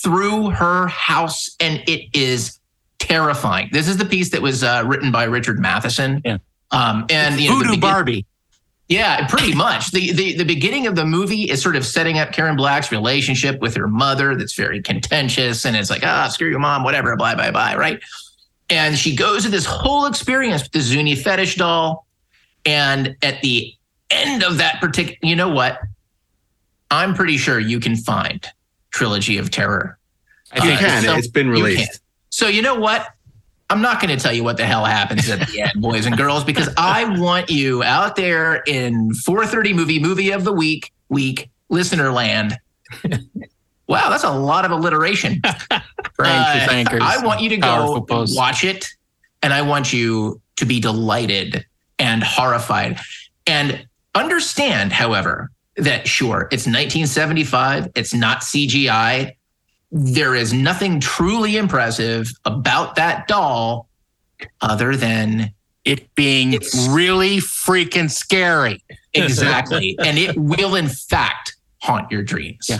through 0.03 0.49
her 0.51 0.87
house, 0.87 1.55
and 1.59 1.81
it 1.87 2.09
is 2.13 2.59
terrifying. 2.99 3.69
This 3.71 3.87
is 3.87 3.97
the 3.97 4.05
piece 4.05 4.29
that 4.31 4.41
was 4.41 4.63
uh, 4.63 4.83
written 4.85 5.11
by 5.11 5.25
Richard 5.25 5.59
Matheson. 5.59 6.21
Yeah. 6.25 6.37
Um, 6.71 7.05
and 7.09 7.39
you 7.39 7.49
know, 7.49 7.59
the 7.59 7.65
Voodoo 7.65 7.79
Barbie. 7.79 8.25
Yeah, 8.87 9.27
pretty 9.27 9.53
much. 9.53 9.91
The, 9.91 10.11
the 10.13 10.37
the 10.37 10.45
beginning 10.45 10.87
of 10.87 10.95
the 10.95 11.05
movie 11.05 11.43
is 11.43 11.61
sort 11.61 11.75
of 11.75 11.85
setting 11.85 12.19
up 12.19 12.31
Karen 12.31 12.55
Black's 12.55 12.91
relationship 12.91 13.59
with 13.59 13.75
her 13.75 13.87
mother 13.87 14.35
that's 14.35 14.53
very 14.53 14.81
contentious 14.81 15.65
and 15.65 15.75
it's 15.75 15.89
like, 15.89 16.03
ah, 16.05 16.27
screw 16.29 16.49
your 16.49 16.59
mom, 16.59 16.83
whatever, 16.83 17.15
bye, 17.17 17.35
bye, 17.35 17.51
bye, 17.51 17.75
right? 17.75 17.99
And 18.69 18.97
she 18.97 19.15
goes 19.15 19.43
through 19.43 19.51
this 19.51 19.65
whole 19.65 20.05
experience 20.05 20.63
with 20.63 20.71
the 20.71 20.81
Zuni 20.81 21.15
fetish 21.15 21.55
doll. 21.55 22.05
And 22.65 23.15
at 23.21 23.41
the 23.41 23.73
end 24.09 24.43
of 24.43 24.57
that 24.57 24.81
particular, 24.81 25.17
you 25.21 25.35
know 25.37 25.49
what? 25.49 25.79
I'm 26.91 27.13
pretty 27.13 27.37
sure 27.37 27.59
you 27.59 27.79
can 27.79 27.95
find 27.95 28.45
Trilogy 28.91 29.37
of 29.37 29.51
Terror. 29.51 29.97
You 30.55 30.61
can. 30.61 31.03
so- 31.03 31.15
It's 31.15 31.27
been 31.27 31.49
released. 31.49 31.77
can. 31.91 31.99
So 32.29 32.47
you 32.47 32.61
know 32.61 32.75
what? 32.75 33.07
I'm 33.69 33.81
not 33.81 33.99
going 34.01 34.15
to 34.15 34.21
tell 34.21 34.33
you 34.33 34.43
what 34.43 34.57
the 34.57 34.65
hell 34.65 34.85
happens 34.85 35.29
at 35.29 35.45
the 35.47 35.61
end, 35.61 35.73
boys 35.75 36.05
and 36.05 36.15
girls, 36.17 36.43
because 36.43 36.69
I 36.77 37.19
want 37.19 37.49
you 37.49 37.83
out 37.83 38.15
there 38.15 38.63
in 38.65 39.11
4:30 39.11 39.73
movie 39.75 39.99
movie 39.99 40.31
of 40.31 40.43
the 40.45 40.53
week 40.53 40.93
week 41.09 41.49
listener 41.69 42.11
land. 42.11 42.57
wow, 43.87 44.09
that's 44.09 44.23
a 44.23 44.31
lot 44.31 44.63
of 44.65 44.71
alliteration. 44.71 45.41
Frank, 46.15 46.47
Uh. 47.01 47.03
I 47.03 47.25
want 47.25 47.41
you 47.41 47.49
to 47.49 47.57
go 47.57 48.05
watch 48.35 48.63
it, 48.63 48.87
and 49.43 49.53
I 49.53 49.61
want 49.61 49.91
you 49.91 50.41
to 50.57 50.65
be 50.65 50.79
delighted 50.79 51.65
and 51.99 52.23
horrified, 52.23 52.99
and 53.45 53.85
understand, 54.15 54.91
however, 54.93 55.51
that 55.75 56.07
sure 56.07 56.47
it's 56.51 56.65
1975, 56.65 57.89
it's 57.95 58.13
not 58.13 58.41
CGI. 58.41 59.35
There 59.91 60.35
is 60.35 60.51
nothing 60.53 60.99
truly 60.99 61.57
impressive 61.57 62.27
about 62.45 62.95
that 62.95 63.27
doll, 63.27 63.87
other 64.61 64.95
than 64.95 65.53
it 65.85 66.13
being 66.15 66.53
It's- 66.53 66.87
really 66.89 67.37
freaking 67.37 68.11
scary. 68.11 68.83
exactly, 69.13 69.97
and 70.03 70.17
it 70.17 70.37
will 70.37 70.75
in 70.75 70.89
fact 70.89 71.55
haunt 71.81 72.11
your 72.11 72.23
dreams. 72.23 72.69
Yeah. 72.69 72.79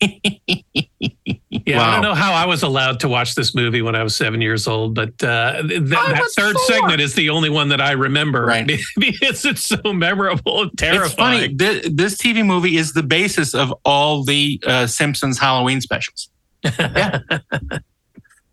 Yeah, 1.00 1.80
I 1.80 1.92
don't 1.92 2.02
know 2.02 2.14
how 2.14 2.32
I 2.32 2.44
was 2.46 2.62
allowed 2.64 2.98
to 3.00 3.08
watch 3.08 3.34
this 3.36 3.54
movie 3.54 3.82
when 3.82 3.94
I 3.94 4.02
was 4.02 4.16
seven 4.16 4.40
years 4.40 4.66
old, 4.66 4.94
but 4.94 5.10
uh, 5.22 5.62
th- 5.62 5.82
that 5.84 6.30
third 6.36 6.54
four. 6.56 6.64
segment 6.66 7.00
is 7.00 7.14
the 7.14 7.30
only 7.30 7.50
one 7.50 7.68
that 7.68 7.80
I 7.80 7.92
remember 7.92 8.44
Right. 8.44 8.66
because 8.98 9.44
it's 9.44 9.62
so 9.62 9.80
memorable 9.92 10.62
and 10.62 10.70
It's 10.72 10.82
funny. 10.82 10.98
terrifying. 10.98 11.58
Th- 11.58 11.84
this 11.92 12.16
TV 12.16 12.44
movie 12.44 12.76
is 12.76 12.94
the 12.94 13.02
basis 13.04 13.54
of 13.54 13.72
all 13.84 14.24
the 14.24 14.60
uh, 14.66 14.86
Simpsons 14.88 15.38
Halloween 15.38 15.80
specials. 15.80 16.30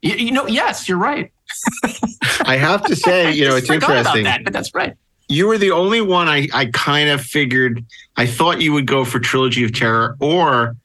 You, 0.01 0.13
you 0.15 0.31
know, 0.31 0.45
yes, 0.45 0.87
you're 0.87 0.99
right. 0.99 1.31
I 2.45 2.57
have 2.57 2.83
to 2.85 2.95
say, 2.95 3.31
you 3.33 3.47
know, 3.47 3.55
it's 3.55 3.65
Forgot 3.65 3.85
about 3.85 3.95
interesting. 4.17 4.23
that, 4.25 4.43
but 4.43 4.53
that's 4.53 4.71
right. 4.75 4.93
You 5.29 5.47
were 5.47 5.57
the 5.57 5.71
only 5.71 5.99
one 6.01 6.27
I, 6.27 6.47
I 6.53 6.67
kind 6.67 7.09
of 7.09 7.21
figured. 7.21 7.83
I 8.15 8.27
thought 8.27 8.61
you 8.61 8.71
would 8.73 8.85
go 8.85 9.03
for 9.03 9.19
Trilogy 9.19 9.63
of 9.63 9.73
Terror 9.73 10.15
or 10.19 10.75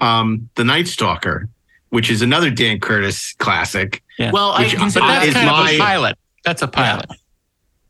um, 0.00 0.48
The 0.54 0.64
Night 0.64 0.88
Stalker, 0.88 1.48
which 1.90 2.10
is 2.10 2.22
another 2.22 2.50
Dan 2.50 2.80
Curtis 2.80 3.34
classic. 3.34 4.02
Yeah. 4.18 4.30
Well, 4.32 4.50
I 4.52 4.64
But 4.64 4.94
that's 4.94 5.26
is 5.26 5.34
kind 5.34 5.48
of 5.48 5.56
my- 5.56 5.70
a 5.72 5.78
pilot. 5.78 6.18
That's 6.44 6.62
a 6.62 6.68
pilot. 6.68 7.06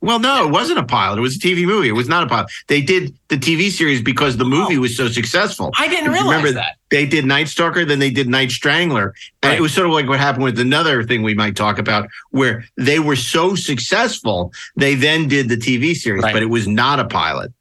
Well, 0.02 0.20
no, 0.20 0.46
it 0.46 0.50
wasn't 0.52 0.78
a 0.78 0.84
pilot. 0.84 1.18
It 1.18 1.22
was 1.22 1.36
a 1.36 1.38
TV 1.38 1.64
movie. 1.66 1.88
It 1.88 1.92
was 1.92 2.08
not 2.08 2.22
a 2.22 2.26
pilot. 2.28 2.50
They 2.68 2.80
did 2.80 3.16
the 3.28 3.36
TV 3.36 3.70
series 3.70 4.00
because 4.02 4.36
the 4.36 4.44
movie 4.44 4.78
was 4.78 4.96
so 4.96 5.08
successful. 5.08 5.72
I 5.78 5.88
didn't 5.88 6.12
realize 6.12 6.26
remember 6.36 6.52
that. 6.52 6.76
They 6.90 7.06
did 7.06 7.24
Night 7.24 7.48
Stalker, 7.48 7.84
then 7.84 7.98
they 7.98 8.10
did 8.10 8.28
Night 8.28 8.50
Strangler. 8.52 9.14
And 9.42 9.50
Right. 9.50 9.58
it 9.58 9.62
was 9.62 9.72
sort 9.74 9.86
of 9.88 9.92
like 9.94 10.06
what 10.06 10.20
happened 10.20 10.44
with 10.44 10.60
another 10.60 11.02
thing 11.02 11.22
we 11.22 11.34
might 11.34 11.56
talk 11.56 11.78
about, 11.78 12.08
where 12.30 12.64
they 12.76 12.98
were 13.00 13.16
so 13.16 13.54
successful, 13.56 14.52
they 14.76 14.94
then 14.94 15.26
did 15.28 15.48
the 15.48 15.56
TV 15.56 15.94
series, 15.96 16.22
Right. 16.22 16.32
but 16.34 16.42
it 16.42 16.50
was 16.50 16.68
not 16.68 17.00
a 17.00 17.06
pilot. 17.06 17.52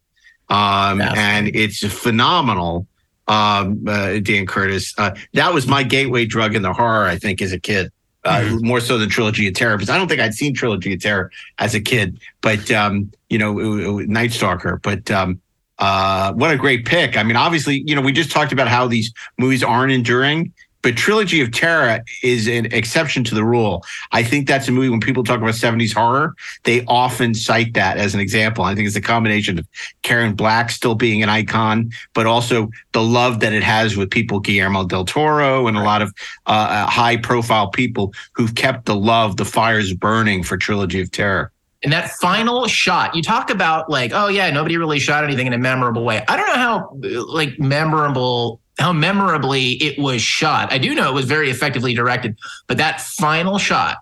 Um, 0.49 1.01
and 1.01 1.47
it's 1.55 1.83
phenomenal. 1.87 2.85
Um, 3.27 3.83
uh, 3.87 4.19
Dan 4.19 4.45
Curtis. 4.45 4.93
Uh, 4.97 5.15
that 5.33 5.51
was 5.53 5.65
my 5.65 5.81
gateway 5.81 6.25
drug 6.25 6.53
in 6.55 6.61
the 6.61 6.73
horror, 6.73 7.05
I 7.05 7.17
think, 7.17 7.41
as 7.41 7.51
a 7.51 7.59
kid. 7.59 7.91
uh, 8.25 8.57
more 8.61 8.79
so 8.79 8.97
than 8.97 9.09
Trilogy 9.09 9.47
of 9.47 9.53
Terror, 9.53 9.77
because 9.77 9.89
I 9.89 9.97
don't 9.97 10.07
think 10.07 10.19
I'd 10.19 10.33
seen 10.33 10.53
Trilogy 10.53 10.93
of 10.93 10.99
Terror 10.99 11.31
as 11.59 11.75
a 11.75 11.79
kid. 11.79 12.19
But 12.41 12.69
um, 12.71 13.11
you 13.29 13.37
know, 13.37 13.59
it, 13.59 14.03
it, 14.03 14.09
Night 14.09 14.31
Stalker. 14.31 14.79
But 14.83 15.09
um, 15.11 15.39
uh, 15.77 16.33
what 16.33 16.51
a 16.51 16.57
great 16.57 16.85
pick! 16.85 17.17
I 17.17 17.23
mean, 17.23 17.35
obviously, 17.35 17.83
you 17.85 17.95
know, 17.95 18.01
we 18.01 18.11
just 18.11 18.31
talked 18.31 18.51
about 18.51 18.67
how 18.67 18.87
these 18.87 19.13
movies 19.37 19.63
aren't 19.63 19.91
enduring. 19.91 20.53
But 20.85 20.95
Trilogy 20.95 21.41
of 21.41 21.51
Terror 21.51 22.05
is 22.21 22.47
an 22.47 22.67
exception 22.67 23.23
to 23.23 23.33
the 23.33 23.43
rule. 23.43 23.83
I 24.11 24.21
think 24.21 24.47
that's 24.47 24.67
a 24.67 24.71
movie 24.71 24.87
when 24.87 24.99
people 24.99 25.23
talk 25.23 25.41
about 25.41 25.55
70s 25.55 25.91
horror, 25.91 26.35
they 26.61 26.85
often 26.85 27.33
cite 27.33 27.73
that 27.73 27.97
as 27.97 28.13
an 28.13 28.19
example. 28.19 28.65
I 28.65 28.75
think 28.75 28.85
it's 28.85 28.95
a 28.95 29.01
combination 29.01 29.57
of 29.57 29.67
Karen 30.03 30.35
Black 30.35 30.69
still 30.69 30.93
being 30.93 31.23
an 31.23 31.29
icon, 31.29 31.89
but 32.13 32.27
also 32.27 32.69
the 32.91 33.01
love 33.01 33.39
that 33.39 33.51
it 33.51 33.63
has 33.63 33.97
with 33.97 34.11
people, 34.11 34.39
Guillermo 34.39 34.85
del 34.85 35.05
Toro, 35.05 35.65
and 35.65 35.75
a 35.75 35.81
lot 35.81 36.03
of 36.03 36.13
uh, 36.45 36.85
high 36.85 37.17
profile 37.17 37.71
people 37.71 38.13
who've 38.33 38.53
kept 38.53 38.85
the 38.85 38.95
love, 38.95 39.37
the 39.37 39.45
fires 39.45 39.91
burning 39.91 40.43
for 40.43 40.55
Trilogy 40.55 41.01
of 41.01 41.09
Terror. 41.09 41.51
And 41.83 41.91
that 41.93 42.11
final 42.11 42.67
shot, 42.67 43.15
you 43.15 43.23
talk 43.23 43.49
about 43.49 43.89
like, 43.89 44.11
oh 44.13 44.27
yeah, 44.27 44.51
nobody 44.51 44.77
really 44.77 44.99
shot 44.99 45.23
anything 45.23 45.47
in 45.47 45.53
a 45.53 45.57
memorable 45.57 46.03
way. 46.03 46.23
I 46.27 46.37
don't 46.37 46.45
know 46.45 46.53
how 46.53 47.25
like 47.25 47.59
memorable 47.59 48.61
how 48.79 48.91
memorably 48.91 49.71
it 49.71 49.97
was 49.97 50.21
shot. 50.21 50.71
I 50.71 50.77
do 50.77 50.93
know 50.93 51.09
it 51.09 51.13
was 51.13 51.25
very 51.25 51.49
effectively 51.49 51.93
directed, 51.93 52.37
but 52.67 52.77
that 52.77 53.01
final 53.01 53.57
shot 53.57 53.97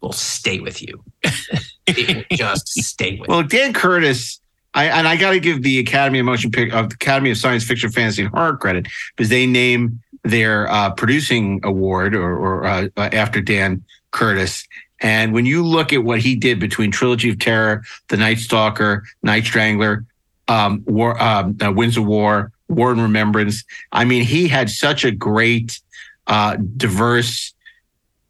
will 0.00 0.12
stay 0.12 0.60
with 0.60 0.82
you. 0.82 1.02
it 1.86 2.26
will 2.30 2.36
just 2.36 2.68
stay 2.68 3.18
with 3.18 3.28
Well. 3.28 3.42
Dan 3.42 3.72
Curtis, 3.72 4.40
I 4.74 4.86
and 4.86 5.08
I 5.08 5.16
got 5.16 5.30
to 5.30 5.40
give 5.40 5.62
the 5.62 5.78
Academy 5.78 6.18
of 6.18 6.26
Motion 6.26 6.50
Pic 6.50 6.72
of 6.72 6.90
the 6.90 6.94
Academy 6.94 7.30
of 7.30 7.38
Science 7.38 7.64
Fiction, 7.64 7.90
Fantasy, 7.90 8.22
and 8.22 8.30
Horror 8.30 8.56
credit 8.56 8.88
because 9.16 9.28
they 9.28 9.46
name 9.46 10.00
their 10.24 10.70
uh, 10.70 10.90
producing 10.90 11.60
award 11.64 12.14
or, 12.14 12.36
or 12.36 12.64
uh, 12.64 12.88
after 12.96 13.40
Dan 13.40 13.84
Curtis. 14.12 14.66
And 15.00 15.32
when 15.32 15.46
you 15.46 15.66
look 15.66 15.92
at 15.92 16.04
what 16.04 16.20
he 16.20 16.36
did 16.36 16.60
between 16.60 16.92
Trilogy 16.92 17.30
of 17.30 17.40
Terror, 17.40 17.82
The 18.08 18.16
Night 18.16 18.38
Stalker, 18.38 19.04
Night 19.24 19.44
Strangler, 19.44 20.04
um, 20.46 20.84
War, 20.86 21.20
um, 21.20 21.56
uh, 21.60 21.72
Winds 21.72 21.96
of 21.96 22.06
War, 22.06 22.52
War 22.72 22.90
and 22.90 23.00
Remembrance, 23.00 23.64
I 23.92 24.04
mean, 24.04 24.22
he 24.22 24.48
had 24.48 24.70
such 24.70 25.04
a 25.04 25.10
great, 25.10 25.80
uh, 26.26 26.56
diverse 26.76 27.54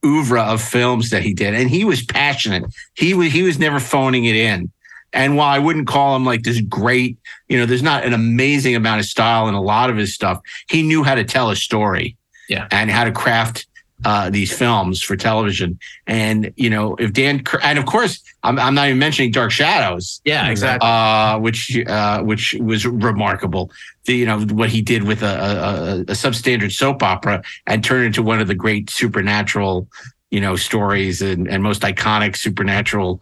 oeuvre 0.04 0.40
of 0.40 0.60
films 0.60 1.10
that 1.10 1.22
he 1.22 1.32
did, 1.32 1.54
and 1.54 1.70
he 1.70 1.84
was 1.84 2.04
passionate. 2.04 2.64
He 2.94 3.14
was 3.14 3.32
he 3.32 3.42
was 3.42 3.58
never 3.58 3.80
phoning 3.80 4.24
it 4.24 4.36
in. 4.36 4.70
And 5.14 5.36
while 5.36 5.48
I 5.48 5.58
wouldn't 5.58 5.86
call 5.86 6.16
him 6.16 6.24
like 6.24 6.42
this 6.42 6.60
great, 6.62 7.18
you 7.48 7.58
know, 7.58 7.66
there's 7.66 7.82
not 7.82 8.04
an 8.04 8.14
amazing 8.14 8.74
amount 8.74 9.00
of 9.00 9.06
style 9.06 9.46
in 9.46 9.54
a 9.54 9.60
lot 9.60 9.90
of 9.90 9.96
his 9.96 10.14
stuff. 10.14 10.40
He 10.70 10.82
knew 10.82 11.02
how 11.02 11.14
to 11.14 11.24
tell 11.24 11.50
a 11.50 11.56
story, 11.56 12.16
yeah, 12.48 12.66
and 12.70 12.90
how 12.90 13.04
to 13.04 13.12
craft 13.12 13.66
uh, 14.04 14.30
these 14.30 14.52
films 14.56 15.02
for 15.02 15.16
television. 15.16 15.78
And 16.06 16.52
you 16.56 16.70
know, 16.70 16.96
if 16.96 17.12
Dan 17.12 17.42
and 17.62 17.78
of 17.78 17.86
course, 17.86 18.22
I'm, 18.42 18.58
I'm 18.58 18.74
not 18.74 18.88
even 18.88 18.98
mentioning 18.98 19.30
Dark 19.30 19.50
Shadows. 19.50 20.20
Yeah, 20.24 20.48
exactly. 20.48 20.88
Uh, 20.88 21.38
which 21.38 21.76
uh, 21.86 22.22
which 22.22 22.54
was 22.54 22.86
remarkable. 22.86 23.70
The, 24.04 24.16
you 24.16 24.26
know 24.26 24.40
what 24.40 24.68
he 24.68 24.82
did 24.82 25.04
with 25.04 25.22
a, 25.22 25.26
a, 25.26 26.00
a 26.00 26.14
substandard 26.14 26.72
soap 26.72 27.02
opera 27.02 27.42
and 27.66 27.84
turned 27.84 28.06
into 28.06 28.22
one 28.22 28.40
of 28.40 28.48
the 28.48 28.54
great 28.54 28.90
supernatural, 28.90 29.86
you 30.30 30.40
know, 30.40 30.56
stories 30.56 31.22
and, 31.22 31.48
and 31.48 31.62
most 31.62 31.82
iconic 31.82 32.36
supernatural 32.36 33.20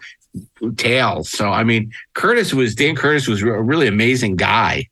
tales. 0.76 1.28
So 1.28 1.50
I 1.50 1.64
mean, 1.64 1.92
Curtis 2.14 2.54
was 2.54 2.74
Dan 2.74 2.96
Curtis 2.96 3.28
was 3.28 3.42
a 3.42 3.62
really 3.62 3.88
amazing 3.88 4.36
guy. 4.36 4.88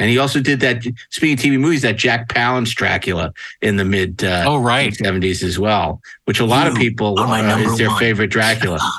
And 0.00 0.08
he 0.08 0.16
also 0.18 0.40
did 0.40 0.60
that. 0.60 0.82
Speaking 1.10 1.34
of 1.34 1.38
TV 1.40 1.60
movies, 1.60 1.82
that 1.82 1.96
Jack 1.96 2.28
Palance 2.28 2.70
Dracula 2.74 3.34
in 3.60 3.76
the 3.76 3.84
mid 3.84 4.24
uh, 4.24 4.44
oh 4.46 4.56
right 4.56 4.94
seventies 4.94 5.42
as 5.44 5.58
well, 5.58 6.00
which 6.24 6.40
a 6.40 6.46
lot 6.46 6.66
of 6.66 6.74
people 6.74 7.20
are 7.20 7.26
my 7.28 7.46
uh, 7.46 7.58
is 7.58 7.76
their 7.76 7.90
one. 7.90 7.98
favorite 7.98 8.28
Dracula. 8.30 8.80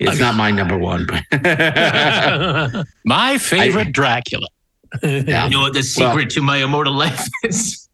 It's 0.00 0.20
not 0.20 0.36
my 0.36 0.52
number 0.52 0.78
one, 0.78 1.06
but 1.08 1.24
My 3.04 3.36
favorite 3.38 3.92
Dracula. 3.92 4.46
Yeah. 5.02 5.44
You 5.44 5.50
know 5.50 5.60
what 5.60 5.74
the 5.74 5.82
secret 5.82 6.30
to 6.30 6.40
my 6.40 6.58
immortal 6.58 6.94
life 6.94 7.26
is? 7.44 7.88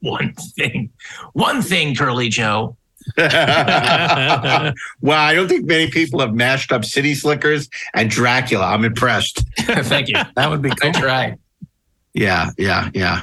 one 0.00 0.34
thing. 0.58 0.90
One 1.32 1.62
thing, 1.62 1.94
Curly 1.94 2.28
Joe. 2.28 2.76
well, 3.16 3.24
I 5.02 5.32
don't 5.32 5.48
think 5.48 5.64
many 5.66 5.90
people 5.90 6.20
have 6.20 6.34
mashed 6.34 6.70
up 6.72 6.84
City 6.84 7.14
Slickers 7.14 7.68
and 7.94 8.10
Dracula. 8.10 8.66
I'm 8.66 8.84
impressed. 8.84 9.44
Thank 9.58 10.08
you. 10.08 10.16
That 10.36 10.50
would 10.50 10.60
be 10.60 10.70
cool. 10.70 10.90
I 10.90 11.00
tried. 11.00 11.38
Yeah, 12.14 12.50
yeah, 12.56 12.90
yeah. 12.94 13.22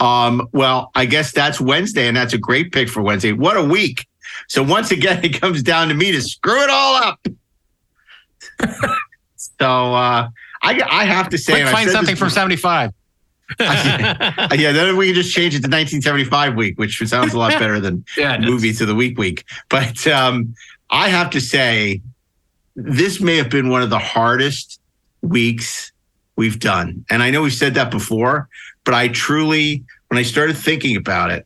Um, 0.00 0.48
well, 0.52 0.90
I 0.94 1.06
guess 1.06 1.32
that's 1.32 1.60
Wednesday, 1.60 2.06
and 2.06 2.16
that's 2.16 2.32
a 2.32 2.38
great 2.38 2.72
pick 2.72 2.88
for 2.88 3.02
Wednesday. 3.02 3.32
What 3.32 3.56
a 3.56 3.62
week. 3.62 4.06
So 4.46 4.62
once 4.62 4.90
again, 4.90 5.20
it 5.24 5.40
comes 5.40 5.62
down 5.62 5.88
to 5.88 5.94
me 5.94 6.12
to 6.12 6.22
screw 6.22 6.62
it 6.62 6.70
all 6.70 6.94
up. 6.96 7.26
so 9.36 9.94
uh 9.94 10.28
I 10.62 10.82
I 10.90 11.04
have 11.04 11.28
to 11.30 11.38
say 11.38 11.62
I 11.62 11.72
find 11.72 11.90
something 11.90 12.16
from 12.16 12.30
75. 12.30 12.92
yeah, 13.60 14.72
then 14.72 14.96
we 14.96 15.06
can 15.06 15.14
just 15.14 15.34
change 15.34 15.54
it 15.54 15.62
to 15.62 15.68
1975 15.68 16.54
week, 16.54 16.78
which 16.78 16.98
sounds 17.06 17.32
a 17.32 17.38
lot 17.38 17.58
better 17.58 17.80
than 17.80 18.04
Yeah, 18.16 18.38
movies 18.38 18.80
of 18.80 18.88
the 18.88 18.94
week 18.94 19.16
week. 19.18 19.44
But 19.70 20.06
um, 20.06 20.54
I 20.90 21.08
have 21.08 21.30
to 21.30 21.40
say, 21.40 22.02
this 22.76 23.20
may 23.20 23.36
have 23.36 23.48
been 23.48 23.70
one 23.70 23.80
of 23.80 23.90
the 23.90 23.98
hardest 23.98 24.80
weeks 25.22 25.92
we've 26.38 26.60
done. 26.60 27.04
And 27.10 27.20
I 27.22 27.30
know 27.32 27.42
we've 27.42 27.52
said 27.52 27.74
that 27.74 27.90
before, 27.90 28.48
but 28.84 28.94
I 28.94 29.08
truly, 29.08 29.82
when 30.06 30.18
I 30.18 30.22
started 30.22 30.56
thinking 30.56 30.96
about 30.96 31.32
it, 31.32 31.44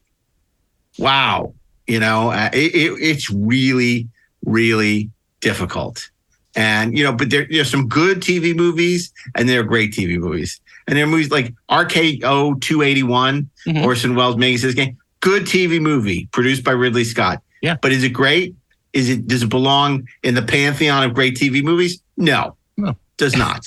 wow, 0.98 1.54
you 1.86 1.98
know, 1.98 2.30
uh, 2.30 2.50
it, 2.52 2.74
it, 2.74 2.92
it's 3.00 3.30
really, 3.30 4.08
really 4.44 5.10
difficult. 5.40 6.10
And, 6.54 6.96
you 6.96 7.02
know, 7.04 7.12
but 7.12 7.30
there, 7.30 7.46
there's 7.50 7.70
some 7.70 7.88
good 7.88 8.20
TV 8.20 8.54
movies 8.54 9.10
and 9.34 9.48
there 9.48 9.60
are 9.60 9.64
great 9.64 9.92
TV 9.94 10.18
movies. 10.18 10.60
And 10.86 10.96
there 10.96 11.04
are 11.04 11.08
movies 11.08 11.30
like 11.30 11.54
RKO 11.70 12.60
281, 12.60 13.48
Mhm. 13.66 13.84
Orson 13.84 14.14
Welles 14.14 14.36
making 14.36 14.60
this 14.60 14.74
game. 14.74 14.98
Good 15.20 15.44
TV 15.44 15.80
movie 15.80 16.28
produced 16.32 16.64
by 16.64 16.72
Ridley 16.72 17.04
Scott. 17.04 17.40
Yeah. 17.62 17.76
But 17.80 17.92
is 17.92 18.02
it 18.02 18.10
great? 18.10 18.54
Is 18.92 19.08
it 19.08 19.26
does 19.26 19.44
it 19.44 19.48
belong 19.48 20.06
in 20.22 20.34
the 20.34 20.42
pantheon 20.42 21.04
of 21.04 21.14
great 21.14 21.36
TV 21.36 21.62
movies? 21.62 22.02
No, 22.18 22.56
No. 22.76 22.94
does 23.16 23.34
not. 23.36 23.66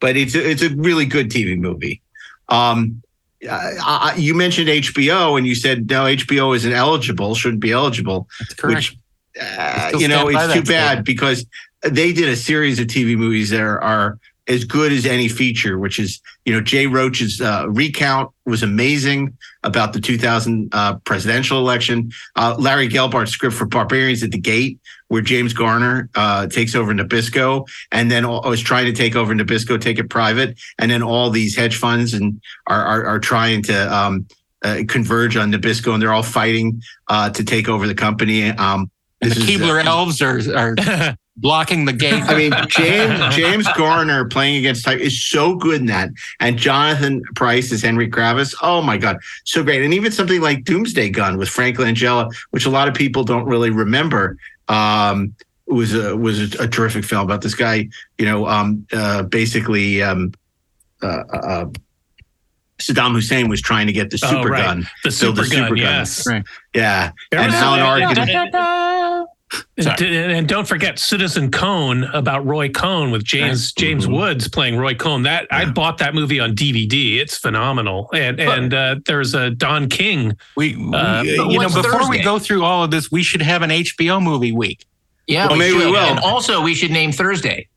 But 0.00 0.16
it's 0.16 0.34
a, 0.34 0.50
it's 0.50 0.62
a 0.62 0.70
really 0.70 1.06
good 1.06 1.30
TV 1.30 1.58
movie. 1.58 2.00
Um, 2.48 3.02
I, 3.48 3.74
I, 3.80 4.14
you 4.16 4.34
mentioned 4.34 4.68
HBO, 4.68 5.36
and 5.38 5.46
you 5.46 5.54
said 5.54 5.88
no, 5.88 6.04
HBO 6.04 6.56
isn't 6.56 6.72
eligible, 6.72 7.34
shouldn't 7.34 7.60
be 7.60 7.72
eligible. 7.72 8.28
That's 8.40 8.54
correct. 8.54 8.76
Which 8.76 8.98
uh, 9.40 9.92
you 9.98 10.08
know, 10.08 10.28
it's 10.28 10.52
too 10.52 10.62
bad 10.62 10.64
statement. 10.64 11.06
because 11.06 11.46
they 11.82 12.12
did 12.12 12.28
a 12.28 12.36
series 12.36 12.78
of 12.78 12.86
TV 12.86 13.16
movies 13.16 13.50
that 13.50 13.60
are, 13.60 13.80
are 13.80 14.18
as 14.48 14.64
good 14.64 14.92
as 14.92 15.04
any 15.04 15.28
feature, 15.28 15.78
which 15.78 15.98
is, 15.98 16.20
you 16.44 16.52
know, 16.52 16.60
Jay 16.60 16.86
Roach's 16.86 17.40
uh, 17.40 17.66
recount 17.68 18.32
was 18.46 18.62
amazing 18.62 19.36
about 19.62 19.92
the 19.92 20.00
2000 20.00 20.70
uh, 20.72 20.96
presidential 21.04 21.58
election. 21.58 22.10
Uh, 22.34 22.56
Larry 22.58 22.88
Gelbart's 22.88 23.30
script 23.30 23.54
for 23.54 23.66
Barbarians 23.66 24.22
at 24.22 24.30
the 24.30 24.38
Gate, 24.38 24.78
where 25.08 25.22
James 25.22 25.52
Garner 25.52 26.08
uh, 26.14 26.46
takes 26.46 26.74
over 26.74 26.94
Nabisco 26.94 27.66
and 27.92 28.10
then 28.10 28.24
all- 28.24 28.48
was 28.48 28.60
trying 28.60 28.86
to 28.86 28.92
take 28.92 29.16
over 29.16 29.34
Nabisco, 29.34 29.80
take 29.80 29.98
it 29.98 30.08
private. 30.08 30.58
And 30.78 30.90
then 30.90 31.02
all 31.02 31.30
these 31.30 31.56
hedge 31.56 31.76
funds 31.76 32.14
and 32.14 32.40
are, 32.66 32.84
are, 32.84 33.06
are 33.06 33.18
trying 33.18 33.62
to 33.64 33.94
um, 33.94 34.26
uh, 34.62 34.82
converge 34.88 35.36
on 35.36 35.52
Nabisco 35.52 35.92
and 35.92 36.02
they're 36.02 36.12
all 36.12 36.22
fighting 36.22 36.82
uh, 37.08 37.30
to 37.30 37.44
take 37.44 37.68
over 37.68 37.86
the 37.86 37.94
company. 37.94 38.50
Um, 38.50 38.90
And 39.20 39.32
the 39.32 39.40
is, 39.40 39.46
Keebler 39.46 39.84
uh, 39.84 39.88
elves 39.88 40.20
are, 40.22 40.40
are 40.56 41.16
blocking 41.36 41.84
the 41.86 41.92
gate. 41.92 42.22
I 42.24 42.36
mean, 42.36 42.52
James 42.68 43.34
James 43.34 43.66
Garner 43.76 44.24
playing 44.26 44.56
against 44.56 44.84
type 44.84 45.00
is 45.00 45.24
so 45.24 45.54
good 45.54 45.80
in 45.80 45.86
that, 45.86 46.10
and 46.40 46.58
Jonathan 46.58 47.22
Pryce 47.34 47.72
is 47.72 47.82
Henry 47.82 48.10
Kravis. 48.10 48.54
Oh 48.62 48.82
my 48.82 48.98
God, 48.98 49.18
so 49.44 49.62
great! 49.62 49.82
And 49.82 49.94
even 49.94 50.12
something 50.12 50.40
like 50.40 50.64
Doomsday 50.64 51.10
Gun 51.10 51.38
with 51.38 51.48
Frank 51.48 51.78
Langella, 51.78 52.32
which 52.50 52.66
a 52.66 52.70
lot 52.70 52.88
of 52.88 52.94
people 52.94 53.24
don't 53.24 53.44
really 53.46 53.70
remember, 53.70 54.36
um, 54.68 55.34
was 55.66 55.94
a 55.94 56.16
was 56.16 56.54
a, 56.54 56.64
a 56.64 56.68
terrific 56.68 57.04
film 57.04 57.22
about 57.24 57.42
this 57.42 57.54
guy. 57.54 57.88
You 58.18 58.24
know, 58.26 58.46
um, 58.46 58.86
uh, 58.92 59.22
basically. 59.24 60.02
Um, 60.02 60.32
uh, 61.02 61.06
uh, 61.32 61.66
Saddam 62.80 63.12
Hussein 63.12 63.48
was 63.48 63.60
trying 63.60 63.88
to 63.88 63.92
get 63.92 64.10
the 64.10 64.20
Oh, 64.22 64.28
super 64.30 64.50
right. 64.50 64.62
gun. 64.64 64.86
The 65.02 65.08
build 65.10 65.36
super 65.36 65.42
a 65.42 65.48
gun, 65.48 65.68
gun. 65.70 65.76
yes. 65.78 66.24
Right. 66.28 66.44
Yeah. 66.74 67.10
There 67.32 67.40
And 67.40 67.52
Alan 67.52 67.80
a- 67.80 67.82
Arkin. 67.82 68.14
And, 69.76 70.02
and 70.02 70.48
don't 70.48 70.66
forget 70.66 70.98
Citizen 70.98 71.50
Cohn 71.50 72.04
about 72.04 72.44
Roy 72.44 72.68
Cohn 72.68 73.10
with 73.10 73.24
James 73.24 73.72
James 73.72 74.06
Woods 74.06 74.48
playing 74.48 74.76
Roy 74.76 74.94
Cohn. 74.94 75.22
That 75.22 75.46
I 75.50 75.64
bought 75.70 75.98
that 75.98 76.14
movie 76.14 76.40
on 76.40 76.54
DVD. 76.54 77.16
It's 77.18 77.38
phenomenal. 77.38 78.10
And 78.12 78.40
and 78.40 78.74
uh, 78.74 78.96
there's 79.06 79.34
a 79.34 79.50
Don 79.50 79.88
King. 79.88 80.36
We, 80.56 80.74
Uh, 80.74 81.22
you 81.22 81.36
know, 81.36 81.46
what's 81.48 81.74
before 81.74 82.08
we 82.10 82.22
go 82.22 82.38
through 82.38 82.64
all 82.64 82.84
of 82.84 82.90
this, 82.90 83.10
we 83.10 83.22
should 83.22 83.42
have 83.42 83.62
an 83.62 83.70
HBO 83.70 84.22
movie 84.22 84.52
week. 84.52 84.86
Yeah, 85.26 85.46
Well, 85.46 85.56
maybe 85.56 85.76
we 85.76 85.86
will. 85.86 85.96
And 85.96 86.18
also, 86.20 86.62
we 86.62 86.74
should 86.74 86.90
name 86.90 87.12
Thursday. 87.12 87.68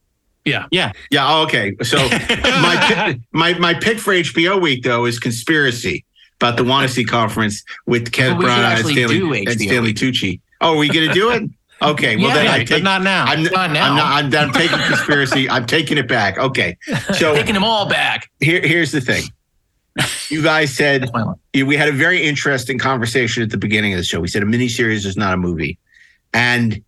Yeah. 0.44 0.66
Yeah. 0.70 0.92
Yeah. 1.10 1.26
oh, 1.28 1.44
Okay. 1.44 1.74
So 1.82 1.96
my 2.08 2.76
pick, 2.88 3.20
my 3.32 3.54
my 3.58 3.74
pick 3.74 3.98
for 3.98 4.12
HBO 4.12 4.60
week 4.60 4.82
though 4.82 5.04
is 5.06 5.18
Conspiracy 5.18 6.04
about 6.40 6.56
the 6.56 6.64
Wannsee 6.64 7.06
conference 7.06 7.62
with 7.86 8.10
Kenneth 8.10 8.38
But 8.38 8.46
Branagh 8.46 8.78
and 8.78 8.86
Stanley, 8.88 9.18
do 9.18 9.32
and 9.32 9.60
Stanley. 9.60 9.94
Tucci. 9.94 10.40
Oh, 10.60 10.74
are 10.74 10.76
we 10.76 10.88
going 10.88 11.08
to 11.08 11.14
do 11.14 11.30
it? 11.30 11.42
Okay. 11.82 12.16
Well, 12.16 12.28
Yeah, 12.28 12.34
then 12.34 12.46
I 12.48 12.64
take. 12.64 12.82
not 12.82 13.02
now. 13.02 13.24
I'm, 13.24 13.42
Not 13.44 13.70
now. 13.72 13.90
I'm, 13.90 13.96
not, 14.30 14.42
I'm, 14.42 14.48
I'm 14.48 14.52
taking 14.52 14.78
conspiracy. 14.78 15.48
I'm 15.54 15.66
taking 15.66 15.98
it 15.98 16.08
back. 16.08 16.38
Okay. 16.38 16.76
So 17.14 17.34
Taking 17.34 17.54
them 17.54 17.64
all 17.64 17.88
back. 17.88 18.30
here, 18.40 18.60
here's 18.62 18.92
the 18.92 19.00
thing. 19.00 19.24
You 20.30 20.42
guys 20.42 20.74
said 20.74 21.02
That's 21.02 21.12
my 21.12 21.22
line. 21.22 21.34
Yeah, 21.52 21.64
we 21.64 21.76
had 21.76 21.88
a 21.88 21.92
very 21.92 22.22
interesting 22.22 22.78
conversation 22.78 23.42
at 23.42 23.50
the 23.50 23.58
beginning 23.58 23.92
of 23.92 23.98
the 23.98 24.04
show. 24.04 24.20
We 24.20 24.28
said 24.28 24.42
a 24.42 24.46
miniseries 24.46 25.04
is 25.04 25.16
not 25.18 25.34
a 25.34 25.36
movie, 25.36 25.78
and 26.32 26.82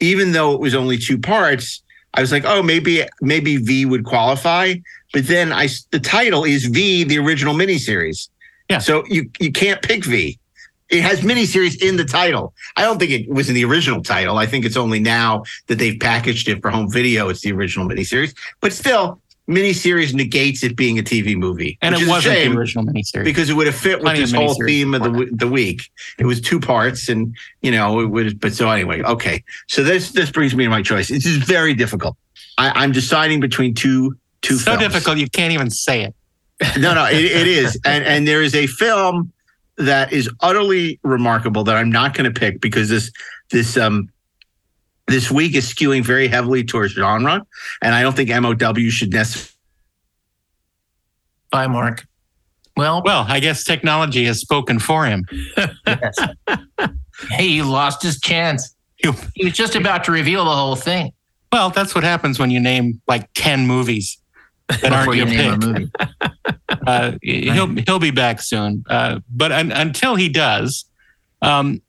even 0.00 0.32
though 0.32 0.54
it 0.54 0.60
was 0.60 0.74
only 0.74 0.96
two 0.96 1.18
parts, 1.18 1.82
I 2.14 2.22
was 2.22 2.32
like, 2.32 2.44
oh, 2.46 2.62
maybe 2.62 3.02
maybe 3.20 3.58
V 3.58 3.84
would 3.84 4.04
qualify. 4.06 4.74
But 5.12 5.26
then 5.26 5.52
I 5.52 5.68
the 5.90 6.00
title 6.00 6.44
is 6.44 6.64
V, 6.66 7.04
the 7.04 7.18
original 7.18 7.52
miniseries. 7.54 8.30
Yeah. 8.70 8.78
So 8.78 9.04
you 9.08 9.30
you 9.40 9.52
can't 9.52 9.82
pick 9.82 10.06
V. 10.06 10.38
It 10.90 11.02
has 11.02 11.20
miniseries 11.20 11.82
in 11.82 11.96
the 11.96 12.04
title. 12.04 12.54
I 12.76 12.82
don't 12.82 12.98
think 12.98 13.10
it 13.10 13.28
was 13.28 13.48
in 13.48 13.54
the 13.54 13.64
original 13.64 14.02
title. 14.02 14.38
I 14.38 14.46
think 14.46 14.64
it's 14.64 14.76
only 14.76 15.00
now 15.00 15.44
that 15.66 15.78
they've 15.78 15.98
packaged 15.98 16.48
it 16.48 16.62
for 16.62 16.70
home 16.70 16.90
video. 16.90 17.28
It's 17.28 17.42
the 17.42 17.52
original 17.52 17.86
miniseries, 17.86 18.34
but 18.60 18.72
still, 18.72 19.20
miniseries 19.48 20.14
negates 20.14 20.62
it 20.62 20.76
being 20.76 20.98
a 20.98 21.02
TV 21.02 21.36
movie. 21.36 21.78
And 21.80 21.94
it 21.94 22.06
wasn't 22.06 22.36
the 22.36 22.56
original 22.56 22.84
miniseries. 22.84 23.24
because 23.24 23.50
it 23.50 23.54
would 23.54 23.66
have 23.66 23.76
fit 23.76 23.98
with 23.98 24.04
Plenty 24.04 24.20
this 24.20 24.32
whole 24.32 24.54
theme 24.54 24.94
of 24.94 25.02
the 25.02 25.28
the 25.32 25.48
week. 25.48 25.90
It 26.18 26.26
was 26.26 26.40
two 26.40 26.60
parts, 26.60 27.08
and 27.08 27.34
you 27.62 27.70
know 27.70 28.00
it 28.00 28.06
would. 28.06 28.40
But 28.40 28.54
so 28.54 28.70
anyway, 28.70 29.02
okay. 29.02 29.42
So 29.66 29.82
this 29.82 30.12
this 30.12 30.30
brings 30.30 30.54
me 30.54 30.64
to 30.64 30.70
my 30.70 30.82
choice. 30.82 31.08
This 31.08 31.26
is 31.26 31.36
very 31.38 31.74
difficult. 31.74 32.16
I, 32.56 32.70
I'm 32.82 32.92
deciding 32.92 33.40
between 33.40 33.74
two 33.74 34.16
two 34.42 34.56
so 34.56 34.76
films. 34.76 34.94
difficult 34.94 35.18
you 35.18 35.28
can't 35.28 35.52
even 35.52 35.70
say 35.70 36.04
it. 36.04 36.14
No, 36.76 36.92
no, 36.92 37.04
it, 37.06 37.24
it 37.24 37.46
is, 37.46 37.78
and 37.84 38.04
and 38.04 38.26
there 38.26 38.42
is 38.42 38.54
a 38.54 38.66
film 38.66 39.32
that 39.78 40.12
is 40.12 40.28
utterly 40.40 40.98
remarkable 41.02 41.64
that 41.64 41.76
I'm 41.76 41.90
not 41.90 42.14
going 42.14 42.32
to 42.32 42.38
pick 42.38 42.60
because 42.60 42.88
this 42.88 43.10
this 43.50 43.76
um 43.76 44.08
this 45.06 45.30
week 45.30 45.54
is 45.54 45.72
skewing 45.72 46.04
very 46.04 46.28
heavily 46.28 46.62
towards 46.64 46.92
genre, 46.92 47.46
and 47.82 47.94
I 47.94 48.02
don't 48.02 48.14
think 48.14 48.28
MOW 48.30 48.88
should 48.90 49.10
necessarily. 49.12 49.52
Bye, 51.50 51.66
Mark. 51.66 52.06
Well, 52.76 53.02
Well, 53.04 53.24
I 53.26 53.40
guess 53.40 53.64
technology 53.64 54.24
has 54.26 54.38
spoken 54.40 54.78
for 54.78 55.06
him. 55.06 55.24
yes. 55.86 56.14
hey, 57.30 57.48
he 57.48 57.62
lost 57.62 58.02
his 58.02 58.20
chance. 58.20 58.74
He 58.98 59.44
was 59.44 59.54
just 59.54 59.74
about 59.74 60.04
to 60.04 60.12
reveal 60.12 60.44
the 60.44 60.50
whole 60.54 60.76
thing. 60.76 61.12
Well, 61.52 61.70
that's 61.70 61.94
what 61.94 62.04
happens 62.04 62.38
when 62.38 62.50
you 62.50 62.60
name 62.60 63.00
like 63.08 63.28
ten 63.34 63.66
movies 63.66 64.18
that 64.68 64.92
aren't 64.92 65.14
you 65.14 65.24
your 65.24 65.26
pick. 65.26 65.60
movie. 65.60 65.90
Uh, 66.86 67.12
he'll 67.22 67.66
he'll 67.66 67.98
be 67.98 68.10
back 68.10 68.40
soon. 68.40 68.84
Uh, 68.88 69.20
but 69.34 69.52
un, 69.52 69.72
until 69.72 70.14
he 70.14 70.28
does, 70.28 70.86
um, 71.42 71.82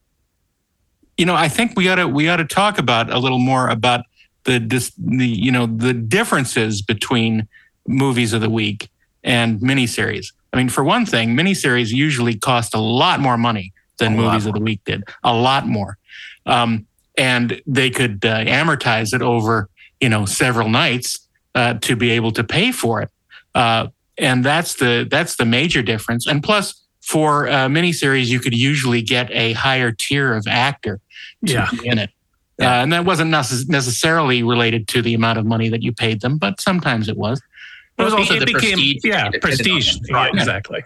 you 1.18 1.26
know, 1.26 1.36
I 1.36 1.48
think 1.48 1.78
we 1.78 1.88
ought 1.90 1.96
to 1.96 2.08
we 2.08 2.28
ought 2.28 2.38
to 2.38 2.46
talk 2.46 2.78
about 2.78 3.12
a 3.12 3.20
little 3.20 3.40
more 3.40 3.70
about 3.70 4.06
the 4.44 4.60
dis, 4.60 4.92
the 4.98 5.28
you 5.28 5.52
know 5.52 5.68
the 5.68 5.94
differences 5.94 6.82
between 6.82 7.48
movies 7.88 8.34
of 8.34 8.42
the 8.42 8.50
week 8.50 8.90
and 9.24 9.60
miniseries. 9.60 10.34
I 10.52 10.58
mean, 10.58 10.70
for 10.70 10.84
one 10.84 11.06
thing, 11.06 11.30
miniseries 11.30 11.92
usually 11.92 12.38
cost 12.38 12.74
a 12.74 12.80
lot 12.80 13.20
more 13.20 13.38
money 13.38 13.74
than 13.98 14.14
A 14.14 14.18
movies 14.18 14.46
of 14.46 14.54
the 14.54 14.62
week 14.62 14.82
did. 14.86 15.04
A 15.24 15.34
lot 15.34 15.68
more, 15.68 15.98
um, 16.46 16.88
and 17.18 17.62
they 17.68 17.90
could 17.90 18.26
uh, 18.26 18.44
amortize 18.46 19.14
it 19.14 19.22
over 19.22 19.70
you 20.00 20.10
know 20.10 20.26
several 20.26 20.70
nights 20.70 21.29
uh, 21.60 21.74
to 21.88 21.96
be 21.96 22.10
able 22.12 22.32
to 22.32 22.44
pay 22.44 22.72
for 22.72 23.02
it. 23.04 23.10
Uh, 23.56 23.88
and 24.18 24.44
that's 24.44 24.76
the 24.76 25.08
that's 25.10 25.36
the 25.36 25.46
major 25.46 25.82
difference. 25.82 26.28
And 26.28 26.42
plus, 26.44 26.66
for 27.02 27.48
uh, 27.48 27.68
miniseries, 27.68 28.28
you 28.28 28.40
could 28.40 28.54
usually 28.58 29.02
get 29.02 29.30
a 29.32 29.54
higher 29.54 29.92
tier 29.92 30.34
of 30.36 30.46
actor 30.48 31.00
to 31.46 31.54
Yeah. 31.54 31.68
be 31.72 31.88
in 31.88 31.98
it. 32.00 32.10
Uh, 32.62 32.66
and 32.84 32.92
that 32.94 33.06
wasn't 33.06 33.32
necess- 33.32 33.68
necessarily 33.70 34.44
related 34.44 34.88
to 34.90 35.02
the 35.02 35.14
amount 35.14 35.40
of 35.40 35.46
money 35.46 35.70
that 35.70 35.82
you 35.82 35.92
paid 35.94 36.20
them, 36.22 36.38
but 36.38 36.60
sometimes 36.60 37.08
it 37.08 37.16
was. 37.18 37.42
It 37.98 38.04
was 38.04 38.14
also 38.14 38.36
it 38.36 38.40
the 38.42 38.46
became- 38.54 38.74
prestige. 38.74 39.02
Yeah, 39.04 39.30
prestige. 39.42 39.94
depended 39.96 40.10
Yeah, 40.36 40.40
exactly. 40.42 40.82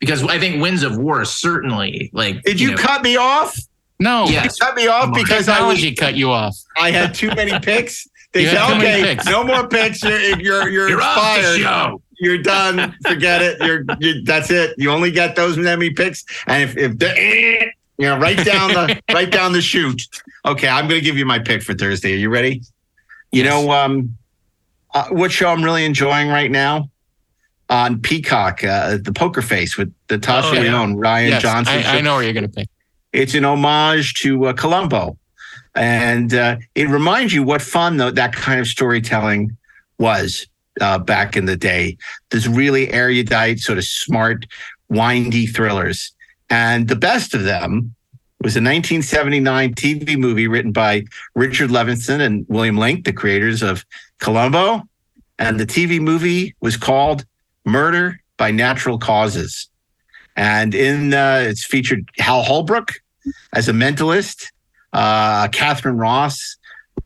Because 0.00 0.24
I 0.24 0.38
think 0.38 0.60
Winds 0.62 0.82
of 0.82 0.96
War 0.96 1.24
certainly 1.26 2.10
like. 2.12 2.42
Did 2.42 2.58
you, 2.60 2.70
know, 2.72 2.76
cut 2.76 3.02
me 3.02 3.16
off? 3.16 3.56
No, 4.00 4.24
Yes. 4.26 4.56
You 4.58 4.66
cut 4.66 4.74
me 4.74 4.86
off 4.88 5.02
Come 5.04 5.14
on. 5.14 5.22
because 5.22 5.48
I 5.48 5.60
was 5.62 5.76
technology 5.80 5.94
cut 5.94 6.14
you 6.16 6.30
off. 6.30 6.56
I 6.76 6.90
had 6.90 7.14
too 7.14 7.28
many 7.36 7.56
picks. 7.70 8.08
They 8.32 8.42
You 8.42 8.48
said, 8.48 8.58
had 8.58 8.72
too 8.74 8.78
many 8.82 9.02
okay, 9.20 9.30
no 9.30 9.44
more 9.44 9.68
picks. 9.68 10.02
You're 10.02 10.18
you're 10.40 10.68
you're, 10.68 10.88
You're 10.88 11.00
show. 11.00 12.00
You're 12.18 12.38
done. 12.38 12.94
Forget 13.06 13.42
it. 13.42 13.60
You're, 13.60 13.84
you 14.00 14.22
that's 14.22 14.50
it. 14.50 14.74
You 14.78 14.90
only 14.90 15.10
get 15.10 15.34
those 15.36 15.56
many 15.58 15.90
picks. 15.90 16.24
And 16.46 16.62
if 16.62 16.76
if 16.76 16.98
the 16.98 17.72
you 17.98 18.06
know, 18.06 18.18
right 18.18 18.36
down 18.44 18.70
the 18.72 19.00
right 19.12 19.30
down 19.30 19.52
the 19.52 19.60
chute. 19.60 20.02
Okay, 20.46 20.68
I'm 20.68 20.88
gonna 20.88 21.00
give 21.00 21.18
you 21.18 21.26
my 21.26 21.38
pick 21.38 21.62
for 21.62 21.74
Thursday. 21.74 22.12
Are 22.14 22.16
you 22.16 22.30
ready? 22.30 22.62
You 23.32 23.42
Yes. 23.44 23.50
know, 23.50 23.70
um, 23.72 24.16
uh, 24.94 25.08
what 25.10 25.32
show 25.32 25.48
I'm 25.50 25.62
really 25.62 25.84
enjoying 25.84 26.28
right 26.28 26.50
now 26.50 26.90
on 27.70 28.00
Peacock, 28.00 28.62
uh, 28.62 28.98
the 29.02 29.12
Poker 29.12 29.40
Face 29.42 29.76
with 29.78 29.92
Natasha 30.10 30.48
Oh, 30.50 30.52
yeah. 30.52 30.60
Lyonne, 30.72 30.96
Rian 30.96 31.28
Yes, 31.30 31.42
Johnson. 31.42 31.74
I, 31.86 31.98
I 31.98 32.00
know 32.02 32.14
where 32.16 32.24
you're 32.24 32.34
going 32.34 32.44
to 32.44 32.50
pick. 32.50 32.68
It's 33.14 33.32
an 33.34 33.44
homage 33.46 34.12
to 34.20 34.46
uh, 34.48 34.52
Columbo, 34.52 35.16
and 35.74 36.34
uh, 36.34 36.56
it 36.74 36.88
reminds 36.88 37.32
you 37.32 37.42
what 37.42 37.62
fun 37.62 37.96
though 37.96 38.10
that 38.10 38.34
kind 38.34 38.60
of 38.60 38.66
storytelling 38.66 39.56
was 39.98 40.46
uh, 40.80 40.98
back 40.98 41.36
in 41.36 41.46
the 41.46 41.56
day. 41.56 41.96
This 42.30 42.46
really 42.46 42.92
erudite, 42.92 43.60
sort 43.60 43.78
of 43.78 43.84
smart, 43.84 44.46
windy 44.88 45.46
thrillers, 45.46 46.12
and 46.50 46.88
the 46.88 46.96
best 46.96 47.34
of 47.34 47.44
them 47.44 47.94
was 48.40 48.56
a 48.56 48.58
1979 48.58 49.74
TV 49.74 50.18
movie 50.18 50.48
written 50.48 50.72
by 50.72 51.04
Richard 51.34 51.70
Levinson 51.70 52.20
and 52.20 52.44
William 52.48 52.76
Link, 52.76 53.04
the 53.04 53.12
creators 53.12 53.62
of 53.62 53.86
Columbo, 54.18 54.82
and 55.38 55.60
the 55.60 55.66
TV 55.66 56.00
movie 56.00 56.54
was 56.60 56.76
called 56.76 57.24
Murder 57.64 58.20
by 58.36 58.50
Natural 58.50 58.98
Causes. 58.98 59.68
And 60.34 60.74
in 60.74 61.14
uh, 61.14 61.44
it's 61.46 61.64
featured 61.64 62.08
Hal 62.18 62.42
Holbrook 62.42 62.92
as 63.52 63.68
a 63.68 63.72
mentalist, 63.72 64.50
uh, 64.92 65.48
Katharine 65.48 65.96
Ross, 65.98 66.56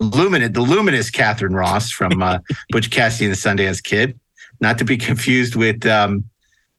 luminous, 0.01 0.51
the 0.53 0.61
luminous 0.61 1.11
Katharine 1.11 1.55
Ross 1.55 1.91
from 1.91 2.22
uh, 2.22 2.39
Butch 2.70 2.91
Cassidy 2.91 3.26
and 3.26 3.34
the 3.34 3.39
Sundance 3.39 3.82
Kid, 3.82 4.18
not 4.61 4.78
to 4.78 4.84
be 4.84 4.97
confused 4.97 5.55
with 5.57 5.87
um, 5.87 6.24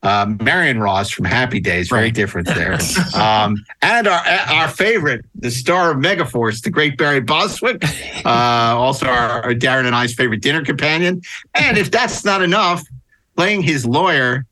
uh, 0.04 0.28
Marion 0.42 0.80
Ross 0.80 1.10
from 1.10 1.26
Happy 1.26 1.60
Days. 1.60 1.90
Very 1.90 2.04
Right. 2.04 2.14
different 2.14 2.48
there. 2.48 2.78
um, 3.16 3.64
and 3.82 4.08
our 4.08 4.22
our 4.28 4.68
favorite, 4.68 5.26
the 5.36 5.50
star 5.52 5.92
of 5.92 5.98
Megaforce, 5.98 6.62
the 6.62 6.70
great 6.70 6.98
Barry 6.98 7.20
Bostwick, 7.22 7.84
uh, 8.26 8.76
also 8.78 9.08
our, 9.08 9.44
our 9.44 9.54
Daren 9.54 9.86
and 9.86 9.96
I's 9.96 10.14
favorite 10.14 10.42
dinner 10.42 10.64
companion. 10.64 11.22
And 11.56 11.78
if 11.78 11.90
that's 11.92 12.24
not 12.24 12.42
enough, 12.42 12.84
playing 13.36 13.62
his 13.64 13.86
lawyer, 13.86 14.46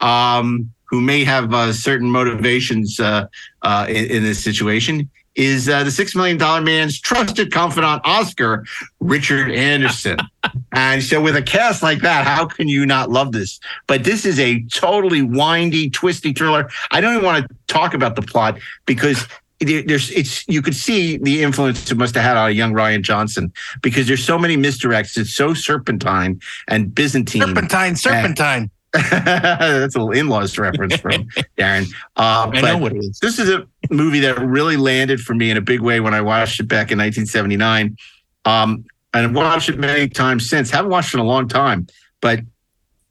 um, 0.00 0.72
who 0.84 1.00
may 1.00 1.24
have 1.24 1.52
uh, 1.52 1.72
certain 1.72 2.08
motivations 2.10 3.00
uh, 3.00 3.26
uh, 3.62 3.86
in, 3.88 4.06
in 4.06 4.22
this 4.22 4.42
situation, 4.42 5.10
is 5.36 5.68
uh, 5.68 5.84
the 5.84 5.90
Six 5.90 6.14
Million 6.14 6.38
Dollar 6.38 6.60
Man's 6.60 7.00
trusted 7.00 7.52
confidant, 7.52 8.02
Oscar 8.04 8.64
Richard 9.00 9.50
Anderson. 9.50 10.18
and 10.72 11.02
so, 11.02 11.20
with 11.20 11.36
a 11.36 11.42
cast 11.42 11.82
like 11.82 12.00
that, 12.00 12.26
how 12.26 12.46
can 12.46 12.68
you 12.68 12.86
not 12.86 13.10
love 13.10 13.32
this? 13.32 13.60
But 13.86 14.04
this 14.04 14.24
is 14.24 14.38
a 14.40 14.62
totally 14.64 15.22
windy, 15.22 15.90
twisty 15.90 16.32
thriller. 16.32 16.68
I 16.90 17.00
don't 17.00 17.14
even 17.14 17.24
want 17.24 17.48
to 17.48 17.56
talk 17.66 17.94
about 17.94 18.16
the 18.16 18.22
plot 18.22 18.58
because 18.86 19.26
there's 19.60 20.10
it's 20.10 20.46
you 20.48 20.60
could 20.60 20.74
see 20.74 21.16
the 21.16 21.42
influence 21.42 21.90
it 21.90 21.96
must 21.96 22.14
have 22.14 22.24
had 22.24 22.36
on 22.36 22.48
a 22.48 22.52
young 22.52 22.72
Rian 22.72 23.02
Johnson 23.02 23.52
because 23.82 24.06
there's 24.06 24.24
so 24.24 24.38
many 24.38 24.56
misdirects. 24.56 25.16
It's 25.16 25.34
so 25.34 25.54
serpentine 25.54 26.40
and 26.68 26.94
Byzantine. 26.94 27.42
Serpentine, 27.42 27.96
serpentine. 27.96 28.70
That's 28.92 29.94
a 29.94 29.98
little 29.98 30.12
in-laws 30.12 30.58
reference 30.58 30.96
from 30.96 31.12
Daren. 31.58 31.86
Uh, 32.16 32.50
I 32.52 32.60
know 32.60 32.78
what 32.78 32.92
it 32.92 32.98
is. 32.98 33.18
This 33.20 33.38
is 33.38 33.50
a 33.50 33.66
movie 33.90 34.20
that 34.20 34.38
really 34.40 34.76
landed 34.76 35.20
for 35.20 35.34
me 35.34 35.50
in 35.50 35.56
a 35.56 35.60
big 35.60 35.80
way 35.80 36.00
when 36.00 36.14
I 36.14 36.20
watched 36.20 36.60
it 36.60 36.68
back 36.68 36.90
in 36.90 36.98
1979. 36.98 37.96
Um, 38.44 38.84
and 39.12 39.26
I've 39.26 39.34
watched 39.34 39.68
it 39.68 39.78
many 39.78 40.08
times 40.08 40.48
since. 40.48 40.70
Haven't 40.70 40.90
watched 40.90 41.14
it 41.14 41.18
in 41.18 41.20
a 41.20 41.28
long 41.28 41.48
time, 41.48 41.86
but 42.20 42.40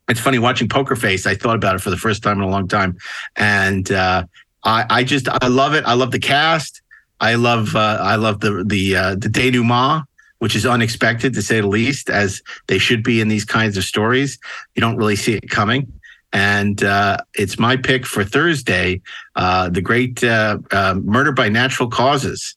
it's 0.08 0.20
funny 0.20 0.40
watching 0.40 0.70
Poker 0.70 0.96
Face. 0.96 1.26
I 1.26 1.36
thought 1.36 1.56
about 1.56 1.76
it 1.76 1.80
for 1.80 1.90
the 1.90 1.98
first 1.98 2.24
time 2.24 2.38
in 2.38 2.44
a 2.44 2.50
long 2.50 2.68
time, 2.68 2.98
and 3.36 3.92
uh, 3.92 4.26
I, 4.64 4.86
I 4.90 5.04
just 5.04 5.28
I 5.30 5.48
love 5.48 5.74
it. 5.74 5.84
I 5.86 5.94
love 5.94 6.12
the 6.12 6.20
cast. 6.20 6.82
I 7.20 7.36
love 7.36 7.76
uh, 7.76 8.00
I 8.02 8.16
love 8.16 8.40
the 8.40 8.64
the 8.66 8.96
uh, 8.96 9.16
the 9.16 9.30
denouement, 9.30 10.06
which 10.46 10.56
is 10.56 10.64
unexpected 10.64 11.34
to 11.34 11.42
say 11.42 11.60
the 11.60 11.66
least, 11.68 12.08
as 12.08 12.44
they 12.68 12.78
should 12.78 13.02
be 13.02 13.20
in 13.20 13.30
these 13.30 13.44
kinds 13.44 13.78
of 13.78 13.84
stories. 13.84 14.38
You 14.76 14.80
don't 14.80 14.96
really 14.96 15.16
see 15.16 15.34
it 15.34 15.50
coming. 15.50 15.92
And 16.34 16.84
uh, 16.84 17.18
it's 17.34 17.58
my 17.58 17.76
pick 17.78 18.06
for 18.06 18.24
Thursday, 18.24 19.02
uh, 19.36 19.70
the 19.70 19.82
great 19.82 20.24
uh, 20.24 20.60
uh, 20.70 21.00
Murder 21.04 21.32
by 21.32 21.50
Natural 21.50 21.90
Causes. 21.90 22.56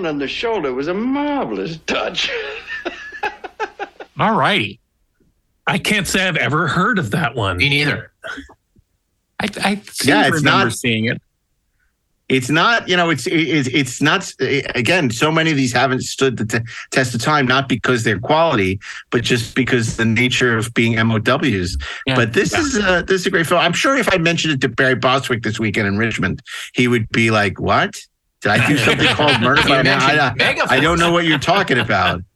Hand 0.00 0.06
on 0.06 0.18
the 0.18 0.26
shoulder 0.28 0.72
was 0.72 0.88
a 0.88 0.94
marvelous 0.94 1.76
touch. 1.86 2.30
All 4.18 4.34
righty. 4.34 4.80
I 5.66 5.78
can't 5.78 6.06
say 6.06 6.26
I've 6.26 6.38
ever 6.38 6.68
heard 6.68 6.98
of 6.98 7.10
that 7.10 7.34
one. 7.34 7.58
Me 7.58 7.68
neither. 7.68 8.10
I, 9.40 9.48
I 9.62 9.74
seem 9.90 10.08
Yeah, 10.14 10.22
it's 10.28 10.36
remember 10.36 10.64
not- 10.66 10.72
seeing 10.72 11.04
it. 11.04 11.20
It's 12.30 12.48
not, 12.48 12.88
you 12.88 12.96
know, 12.96 13.10
it's 13.10 13.26
it's 13.26 13.68
it's 13.72 14.00
not. 14.00 14.32
Again, 14.76 15.10
so 15.10 15.32
many 15.32 15.50
of 15.50 15.56
these 15.56 15.72
haven't 15.72 16.02
stood 16.02 16.36
the 16.36 16.44
t- 16.46 16.64
test 16.92 17.12
of 17.12 17.20
time, 17.20 17.44
not 17.44 17.68
because 17.68 18.04
they're 18.04 18.20
quality, 18.20 18.78
but 19.10 19.24
just 19.24 19.56
because 19.56 19.96
the 19.96 20.04
nature 20.04 20.56
of 20.56 20.72
being 20.72 20.94
MOWs. 21.04 21.76
But 22.06 22.32
this 22.32 22.54
is 22.54 22.76
a 22.78 23.02
this 23.04 23.22
is 23.22 23.26
a 23.26 23.30
great 23.30 23.48
film. 23.48 23.60
I'm 23.60 23.72
sure 23.72 23.96
if 23.96 24.08
I 24.14 24.18
mentioned 24.18 24.54
it 24.54 24.60
to 24.60 24.68
Barry 24.68 24.94
Bostwick 24.94 25.42
this 25.42 25.58
weekend 25.58 25.88
in 25.88 25.98
Richmond, 25.98 26.40
he 26.72 26.86
would 26.86 27.08
be 27.10 27.32
like, 27.32 27.58
"What? 27.58 28.00
Did 28.42 28.52
I 28.52 28.66
do 28.68 28.76
something 28.84 29.06
called 29.14 29.40
Murder 29.40 29.62
by 29.68 29.82
Now? 29.82 29.98
I, 29.98 30.34
I, 30.40 30.76
I 30.76 30.80
don't 30.80 30.98
know 30.98 31.12
what 31.12 31.24
you're 31.24 31.38
talking 31.38 31.78
about." 31.78 32.20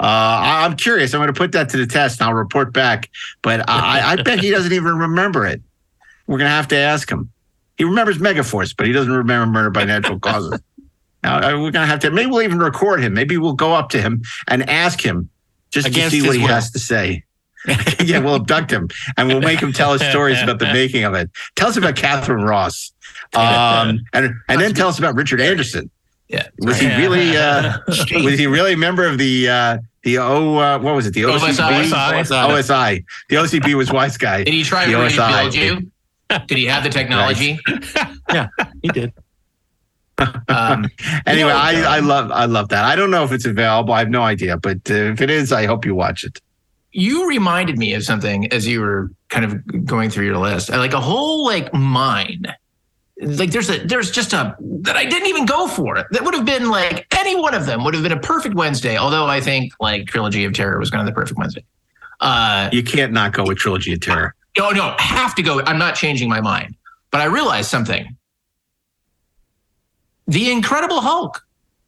Uh, 0.00 0.04
I- 0.06 0.64
I'm 0.64 0.76
curious. 0.76 1.12
I'm 1.12 1.18
going 1.18 1.26
to 1.26 1.36
put 1.36 1.50
that 1.52 1.70
to 1.70 1.76
the 1.76 1.84
test, 1.84 2.20
and 2.20 2.28
I'll 2.28 2.34
report 2.36 2.72
back. 2.72 3.10
But 3.42 3.68
I, 3.68 4.12
I 4.12 4.22
bet 4.22 4.38
he 4.38 4.48
doesn't 4.48 4.72
even 4.72 4.94
remember 4.96 5.44
it. 5.44 5.60
We're 6.28 6.38
going 6.38 6.46
to 6.46 6.54
have 6.54 6.68
to 6.68 6.76
ask 6.76 7.10
him. 7.10 7.32
He 7.78 7.82
remembers 7.82 8.18
Megaforce, 8.18 8.76
but 8.76 8.86
he 8.86 8.92
doesn't 8.92 9.12
remember 9.12 9.50
Murder 9.52 9.70
by 9.70 9.82
Natural 9.82 10.20
Causes. 10.20 10.60
Now 11.24 11.38
uh, 11.38 11.40
we're 11.54 11.72
going 11.72 11.84
to 11.84 11.86
have 11.86 11.98
to. 11.98 12.12
Maybe 12.12 12.30
we'll 12.30 12.42
even 12.42 12.60
record 12.60 13.00
him. 13.02 13.12
Maybe 13.12 13.36
we'll 13.38 13.54
go 13.54 13.74
up 13.74 13.88
to 13.88 14.00
him 14.00 14.22
and 14.46 14.70
ask 14.70 15.04
him 15.04 15.30
just 15.72 15.88
Against 15.88 16.14
to 16.14 16.20
see 16.20 16.26
what 16.28 16.36
he 16.36 16.42
will. 16.42 16.48
has 16.48 16.70
to 16.70 16.78
say. 16.78 17.24
yeah, 17.98 18.20
we'll 18.20 18.36
abduct 18.36 18.70
him 18.70 18.88
and 19.16 19.26
we'll 19.26 19.40
make 19.40 19.58
him 19.58 19.72
tell 19.72 19.90
us 19.90 20.00
stories 20.10 20.40
about 20.40 20.60
the 20.60 20.72
making 20.72 21.02
of 21.02 21.14
it. 21.14 21.28
Tell 21.56 21.66
us 21.70 21.76
about 21.76 21.96
Katharine 21.96 22.44
Ross, 22.44 22.92
um, 23.34 24.00
and 24.12 24.34
and 24.48 24.60
then 24.60 24.74
tell 24.74 24.88
us 24.88 24.98
about 24.98 25.14
Richard 25.14 25.40
Anderson. 25.40 25.90
Yeah, 26.28 26.46
Was 26.60 26.78
he 26.78 26.88
really? 26.88 27.36
Uh, 27.36 27.78
was 27.88 28.38
he 28.38 28.46
really 28.46 28.74
a 28.74 28.76
member 28.76 29.06
of 29.06 29.16
the 29.16 29.48
uh, 29.48 29.78
the 30.02 30.18
O? 30.18 30.56
Uh, 30.58 30.78
what 30.78 30.94
was 30.94 31.06
it? 31.06 31.14
The 31.14 31.22
OCB? 31.22 31.84
OSI. 31.84 32.24
OSI. 32.24 33.04
The 33.30 33.36
OCB 33.36 33.74
was 33.74 33.90
wise 33.90 34.16
guy. 34.18 34.44
Did 34.44 34.52
he 34.52 34.62
try 34.62 34.84
The 34.86 34.92
to 34.92 34.98
OSI. 34.98 35.26
rebuild 35.48 35.54
you? 35.54 35.90
Did 36.46 36.58
he 36.58 36.66
have 36.66 36.82
the 36.82 36.90
technology? 36.90 37.58
yeah, 38.32 38.48
he 38.82 38.88
did. 38.90 39.14
Um, 40.48 40.86
Anyway, 41.26 41.38
You 41.38 41.44
know, 41.46 41.56
I, 41.56 41.96
I 41.96 41.98
love 42.00 42.30
I 42.32 42.44
love 42.46 42.68
that. 42.70 42.84
I 42.84 42.96
don't 42.96 43.10
know 43.10 43.24
if 43.24 43.32
it's 43.32 43.46
available. 43.46 43.94
I 43.94 44.00
have 44.00 44.10
no 44.10 44.22
idea, 44.22 44.56
but 44.58 44.78
uh, 44.90 44.94
if 45.12 45.20
it 45.20 45.30
is, 45.30 45.52
I 45.52 45.64
hope 45.66 45.84
you 45.86 45.94
watch 45.94 46.24
it. 46.24 46.40
you 46.92 47.28
reminded 47.28 47.78
me 47.78 47.94
of 47.94 48.02
something 48.04 48.52
as 48.52 48.66
you 48.66 48.80
were 48.80 49.10
kind 49.28 49.44
of 49.44 49.86
going 49.86 50.10
through 50.10 50.26
your 50.26 50.38
list. 50.38 50.70
I 50.70 50.76
like 50.78 50.92
a 50.92 51.00
whole 51.00 51.44
like 51.46 51.72
mine. 51.72 52.42
Like 53.20 53.50
there's 53.50 53.68
a 53.68 53.78
there's 53.84 54.10
just 54.12 54.32
a 54.32 54.54
that 54.82 54.94
I 54.96 55.04
didn't 55.04 55.26
even 55.28 55.44
go 55.44 55.66
for. 55.66 56.04
That 56.12 56.24
would 56.24 56.34
have 56.34 56.44
been 56.44 56.68
like 56.70 57.06
any 57.18 57.34
one 57.34 57.52
of 57.52 57.66
them 57.66 57.82
would 57.84 57.94
have 57.94 58.02
been 58.04 58.12
a 58.12 58.20
perfect 58.20 58.54
Wednesday. 58.54 58.96
Although 58.96 59.26
I 59.26 59.40
think 59.40 59.72
like 59.80 60.06
Trilogy 60.06 60.44
of 60.44 60.52
Terror 60.52 60.78
was 60.78 60.90
kind 60.90 61.00
of 61.00 61.06
the 61.12 61.18
perfect 61.18 61.36
Wednesday. 61.38 61.64
Uh, 62.20 62.68
You 62.72 62.82
can't 62.84 63.12
not 63.12 63.32
go 63.32 63.44
with 63.44 63.58
Trilogy 63.58 63.92
of 63.92 64.00
Terror. 64.00 64.34
no, 64.56 64.70
no, 64.70 64.94
have 64.98 65.34
to 65.34 65.42
go. 65.42 65.60
I'm 65.62 65.78
not 65.78 65.94
changing 65.96 66.28
my 66.28 66.40
mind. 66.40 66.76
But 67.10 67.20
I 67.20 67.24
realized 67.24 67.70
something. 67.70 68.16
The 70.26 70.50
Incredible 70.50 71.00
Hulk 71.00 71.42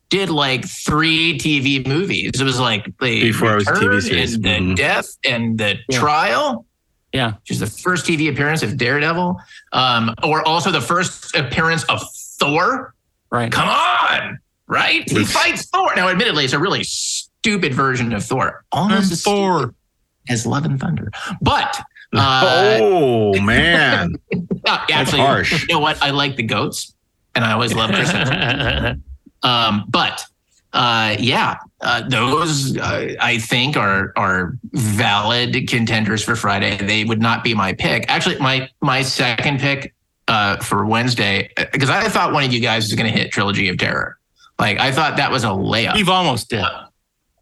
did 0.09 0.31
like 0.31 0.65
three 0.67 1.39
TV 1.39 1.87
movies. 1.87 2.33
It 2.41 2.43
was 2.43 2.59
like 2.59 2.85
the 3.01 3.23
Before 3.23 3.53
it 3.53 3.57
was 3.57 3.69
a 3.69 3.73
TV 3.73 4.01
series. 4.03 4.35
and 4.35 4.45
the 4.45 4.49
Mhm. 4.49 4.77
Death 4.77 5.17
and 5.25 5.59
the 5.59 5.79
Yeah. 5.89 5.99
Trial. 6.01 6.67
Yeah. 7.13 7.33
Which 7.33 7.51
is 7.51 7.61
the 7.61 7.67
first 7.67 8.07
TV 8.07 8.31
appearance 8.31 8.63
of 8.63 8.77
Daredevil, 8.77 9.37
um, 9.73 10.15
or 10.23 10.47
also 10.47 10.71
the 10.71 10.81
first 10.81 11.35
appearance 11.35 11.85
of 11.85 12.03
Thor. 12.39 12.95
Right. 13.31 13.51
Come 13.51 13.69
on, 13.69 14.39
right? 14.67 15.09
He 15.09 15.25
fights 15.25 15.69
Thor. 15.71 15.95
Now, 15.97 16.09
admittedly, 16.09 16.45
it's 16.45 16.53
a 16.53 16.59
really 16.59 16.85
stupid 16.85 17.75
version 17.75 18.13
of 18.13 18.25
Thor, 18.25 18.65
almost 18.73 19.13
as 19.13 19.23
Thor 19.23 19.75
as 20.29 20.47
Love 20.47 20.65
and 20.65 20.79
Thunder. 20.79 21.11
But 21.41 21.81
uh, 22.15 22.79
oh 22.81 23.41
man, 23.43 24.15
actually, 24.67 25.21
harsh. 25.21 25.63
you 25.63 25.75
know 25.75 25.81
what? 25.81 26.03
I 26.03 26.11
like 26.11 26.37
the 26.37 26.43
goats, 26.43 26.95
and 27.35 27.45
I 27.45 27.53
always 27.53 27.75
love 27.75 27.91
Chris. 27.91 28.13
Um, 29.43 29.85
but 29.89 30.23
uh, 30.73 31.17
yeah, 31.19 31.57
uh, 31.81 32.09
those 32.09 32.77
uh, 32.77 33.15
I 33.21 33.39
think 33.39 33.77
are 33.77 34.13
are 34.17 34.57
valid 34.73 35.69
contenders 35.69 36.23
for 36.23 36.37
Friday. 36.37 36.77
They 36.77 37.05
would 37.05 37.21
not 37.21 37.43
be 37.43 37.55
my 37.55 37.73
pick. 37.73 38.05
Actually, 38.09 38.39
my 38.39 38.69
my 38.81 39.03
second 39.03 39.59
pick 39.59 39.95
uh, 40.29 40.59
for 40.59 40.87
Wednesday 40.87 41.51
because 41.73 41.91
I 41.91 42.09
thought 42.09 42.33
one 42.33 42.45
of 42.45 42.53
you 42.53 42.61
guys 42.61 42.85
was 42.85 42.95
going 42.95 43.13
to 43.13 43.19
hit 43.19 43.33
Trilogy 43.33 43.69
of 43.69 43.79
Terror. 43.79 44.17
Like 44.59 44.79
I 44.79 44.93
thought 44.93 45.17
that 45.17 45.31
was 45.31 45.43
a 45.43 45.49
layup. 45.49 45.95
We've 45.95 46.09
almost 46.09 46.51
did. 46.51 46.65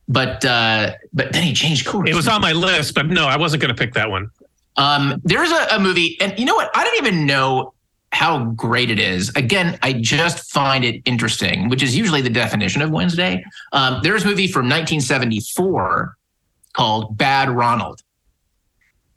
But 0.09 0.43
uh, 0.45 0.95
but 1.13 1.33
then 1.33 1.43
he 1.43 1.53
changed 1.53 1.87
course. 1.87 2.09
It 2.09 2.15
was 2.15 2.29
on 2.29 2.41
my 2.41 2.53
list, 2.53 2.95
but 2.95 3.07
no, 3.07 3.27
I 3.27 3.37
wasn't 3.37 3.61
going 3.61 3.75
to 3.75 3.79
pick 3.79 3.93
that 3.93 4.11
one. 4.11 4.31
Um, 4.77 5.21
there's 5.25 5.51
a, 5.51 5.67
a 5.73 5.81
movie, 5.81 6.17
and 6.21 6.39
you 6.39 6.47
know 6.47 6.55
what? 6.55 6.71
I 6.75 6.85
don't 6.85 6.97
even 7.05 7.27
know 7.27 7.75
how 8.13 8.45
great 8.53 8.91
it 8.91 8.99
is. 8.99 9.31
Again, 9.37 9.79
I 9.83 9.93
just 9.93 10.51
find 10.51 10.85
it 10.85 11.03
interesting, 11.05 11.69
which 11.69 11.83
is 11.83 11.97
usually 11.97 12.23
the 12.23 12.31
definition 12.31 12.83
of 12.83 12.91
Wednesday. 12.91 13.45
Um, 13.73 14.01
there's 14.03 14.25
a 14.25 14.27
movie 14.27 14.47
from 14.47 14.65
1974 14.65 16.17
called 16.73 17.17
Bad 17.17 17.51
Ronald. 17.51 18.03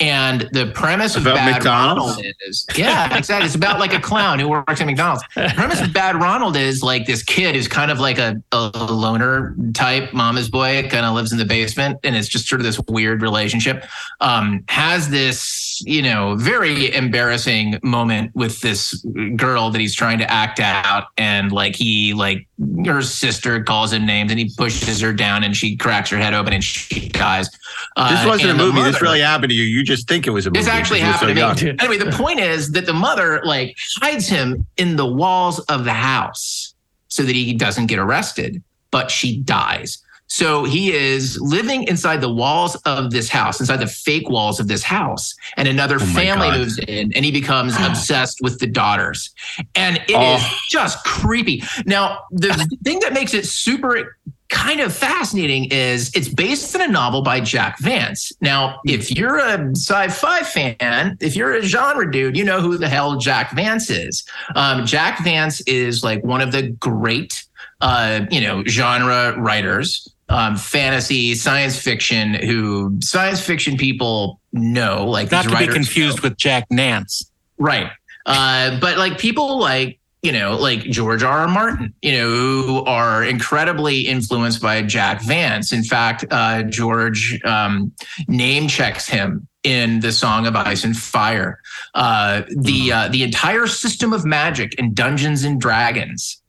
And 0.01 0.49
the 0.51 0.71
premise 0.73 1.15
of 1.15 1.23
Bad 1.25 1.53
McDonald's? 1.53 2.17
Ronald 2.17 2.35
is, 2.47 2.65
yeah, 2.75 3.15
exactly. 3.15 3.45
It's 3.45 3.53
about 3.53 3.79
like 3.79 3.93
a 3.93 3.99
clown 3.99 4.39
who 4.39 4.49
works 4.49 4.81
at 4.81 4.87
McDonald's. 4.87 5.23
The 5.35 5.53
premise 5.55 5.79
of 5.79 5.93
Bad 5.93 6.15
Ronald 6.15 6.57
is 6.57 6.81
like 6.81 7.05
this 7.05 7.21
kid 7.21 7.53
who's 7.53 7.67
kind 7.67 7.91
of 7.91 7.99
like 7.99 8.17
a, 8.17 8.41
a 8.51 8.69
loner 8.91 9.55
type 9.73 10.11
mama's 10.11 10.49
boy, 10.49 10.87
kind 10.89 11.05
of 11.05 11.13
lives 11.13 11.31
in 11.31 11.37
the 11.37 11.45
basement, 11.45 11.99
and 12.03 12.15
it's 12.15 12.27
just 12.27 12.47
sort 12.47 12.59
of 12.61 12.65
this 12.65 12.79
weird 12.87 13.21
relationship. 13.21 13.85
Um, 14.21 14.63
has 14.69 15.09
this, 15.09 15.81
you 15.85 16.01
know, 16.01 16.35
very 16.35 16.93
embarrassing 16.95 17.79
moment 17.83 18.35
with 18.35 18.61
this 18.61 18.95
girl 19.35 19.69
that 19.69 19.79
he's 19.79 19.93
trying 19.93 20.17
to 20.17 20.31
act 20.31 20.59
out, 20.59 21.09
and 21.17 21.51
like 21.51 21.75
he 21.75 22.15
like 22.15 22.47
her 22.85 23.01
sister 23.01 23.63
calls 23.63 23.93
him 23.93 24.05
names, 24.05 24.31
and 24.31 24.39
he 24.39 24.51
pushes 24.57 24.99
her 25.01 25.13
down, 25.13 25.43
and 25.43 25.55
she 25.55 25.75
cracks 25.75 26.09
her 26.09 26.17
head 26.17 26.33
open, 26.33 26.53
and 26.53 26.63
she 26.63 27.09
dies. 27.09 27.49
This 27.49 27.59
Uh, 27.95 28.23
wasn't 28.27 28.51
a 28.51 28.53
movie. 28.55 28.81
This 28.81 29.01
really 29.01 29.21
happened 29.21 29.49
to 29.49 29.55
you. 29.55 29.63
You 29.63 29.83
just 29.83 30.07
think 30.07 30.27
it 30.27 30.31
was 30.31 30.45
a 30.45 30.49
movie. 30.49 30.59
this 30.59 30.67
actually 30.67 30.99
happened 30.99 31.37
so 31.37 31.53
to 31.55 31.65
me. 31.65 31.77
Anyway, 31.79 31.97
the 31.97 32.11
point 32.11 32.39
is 32.39 32.71
that 32.71 32.85
the 32.85 32.93
mother 32.93 33.41
like 33.43 33.77
hides 34.01 34.27
him 34.27 34.65
in 34.77 34.95
the 34.95 35.05
walls 35.05 35.59
of 35.61 35.85
the 35.85 35.93
house 35.93 36.73
so 37.07 37.23
that 37.23 37.35
he 37.35 37.53
doesn't 37.53 37.87
get 37.87 37.99
arrested, 37.99 38.61
but 38.91 39.09
she 39.11 39.37
dies. 39.37 39.99
So 40.31 40.63
he 40.63 40.93
is 40.93 41.37
living 41.41 41.83
inside 41.89 42.21
the 42.21 42.31
walls 42.33 42.77
of 42.85 43.11
this 43.11 43.27
house, 43.27 43.59
inside 43.59 43.81
the 43.81 43.87
fake 43.87 44.29
walls 44.29 44.61
of 44.61 44.69
this 44.69 44.81
house, 44.81 45.35
and 45.57 45.67
another 45.67 45.97
Oh 45.97 46.05
family 46.05 46.47
God. 46.47 46.57
moves 46.59 46.79
in, 46.79 47.11
and 47.13 47.25
he 47.25 47.31
becomes 47.33 47.75
obsessed 47.77 48.39
with 48.41 48.57
the 48.59 48.67
daughters, 48.67 49.29
and 49.75 49.97
it 49.97 50.11
is 50.11 50.41
Oh. 50.41 50.57
just 50.69 51.03
creepy. 51.03 51.61
Now, 51.85 52.19
the 52.31 52.53
thing 52.85 52.99
that 53.01 53.11
makes 53.11 53.33
it 53.33 53.45
super 53.45 54.15
kind 54.47 54.79
of 54.79 54.93
fascinating 54.93 55.65
is 55.69 56.09
it's 56.15 56.29
based 56.29 56.73
on 56.75 56.81
a 56.81 56.87
novel 56.87 57.21
by 57.23 57.41
Jack 57.41 57.77
Vance. 57.79 58.31
Now, 58.39 58.79
if 58.85 59.11
you're 59.11 59.37
a 59.37 59.69
sci-fi 59.75 60.43
fan, 60.43 61.17
if 61.19 61.35
you're 61.35 61.55
a 61.55 61.61
genre 61.61 62.09
dude, 62.09 62.37
you 62.37 62.45
know 62.45 62.61
who 62.61 62.77
the 62.77 62.87
hell 62.87 63.17
Jack 63.17 63.51
Vance 63.53 63.89
is. 63.89 64.23
Um, 64.55 64.85
Jack 64.85 65.25
Vance 65.25 65.59
is 65.67 66.05
like 66.05 66.23
one 66.23 66.39
of 66.39 66.53
the 66.53 66.69
great 66.79 67.43
uh, 67.81 68.27
you 68.29 68.39
know, 68.39 68.63
genre 68.65 69.33
writers, 69.39 70.07
um, 70.31 70.55
fantasy, 70.55 71.35
science 71.35 71.77
fiction, 71.77 72.33
who 72.33 72.97
science 73.01 73.41
fiction 73.41 73.77
people 73.77 74.39
know, 74.53 75.05
like 75.05 75.31
Not 75.31 75.49
to 75.49 75.57
be 75.57 75.67
confused 75.67 76.21
with 76.21 76.37
Jack 76.37 76.67
Nance. 76.71 77.29
Right. 77.57 77.91
Uh, 78.25 78.79
but 78.79 78.97
like 78.97 79.17
people 79.17 79.59
like, 79.59 79.99
you 80.21 80.31
know, 80.31 80.55
like 80.55 80.81
George 80.81 81.23
R. 81.23 81.39
R. 81.39 81.47
Martin, 81.47 81.93
you 82.01 82.11
know, 82.11 82.29
who 82.29 82.83
are 82.85 83.23
incredibly 83.23 84.01
influenced 84.01 84.61
by 84.61 84.81
Jack 84.83 85.21
Vance. 85.23 85.73
In 85.73 85.83
fact, 85.83 86.25
uh, 86.29 86.63
George 86.63 87.39
um, 87.43 87.91
name 88.27 88.67
checks 88.67 89.07
him 89.07 89.47
in 89.63 89.99
the 89.99 90.11
Song 90.11 90.45
of 90.45 90.55
Ice 90.55 90.83
and 90.83 90.95
Fire. 90.95 91.59
Uh, 91.95 92.43
the 92.55 92.93
uh, 92.93 93.07
the 93.09 93.23
entire 93.23 93.67
system 93.67 94.13
of 94.13 94.23
magic 94.23 94.75
in 94.75 94.93
Dungeons 94.93 95.43
and 95.43 95.59
Dragons 95.59 96.40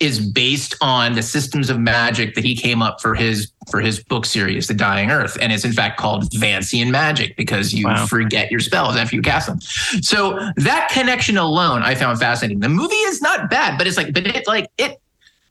is 0.00 0.18
based 0.32 0.74
on 0.80 1.14
the 1.14 1.22
systems 1.22 1.70
of 1.70 1.78
magic 1.78 2.34
that 2.34 2.44
he 2.44 2.54
came 2.56 2.82
up 2.82 3.00
for 3.00 3.14
his 3.14 3.52
for 3.70 3.80
his 3.80 4.02
book 4.02 4.26
series, 4.26 4.66
The 4.66 4.74
Dying 4.74 5.10
Earth, 5.10 5.38
and 5.40 5.52
it's 5.52 5.64
in 5.64 5.72
fact 5.72 5.98
called 5.98 6.24
Vancian 6.32 6.90
Magic 6.90 7.36
because 7.36 7.72
you 7.72 7.86
Wow. 7.86 8.04
forget 8.06 8.50
your 8.50 8.60
spells 8.60 8.96
after 8.96 9.16
you 9.16 9.22
cast 9.22 9.46
them. 9.46 9.60
So 10.02 10.38
that 10.56 10.90
connection 10.90 11.38
alone, 11.38 11.82
I 11.82 11.94
found 11.94 12.18
fascinating. 12.18 12.60
The 12.60 12.68
movie 12.68 12.94
is 12.94 13.22
not 13.22 13.48
bad, 13.48 13.78
but 13.78 13.86
it's 13.86 13.96
like, 13.96 14.12
but 14.12 14.26
it's 14.26 14.48
like 14.48 14.68
it 14.78 15.00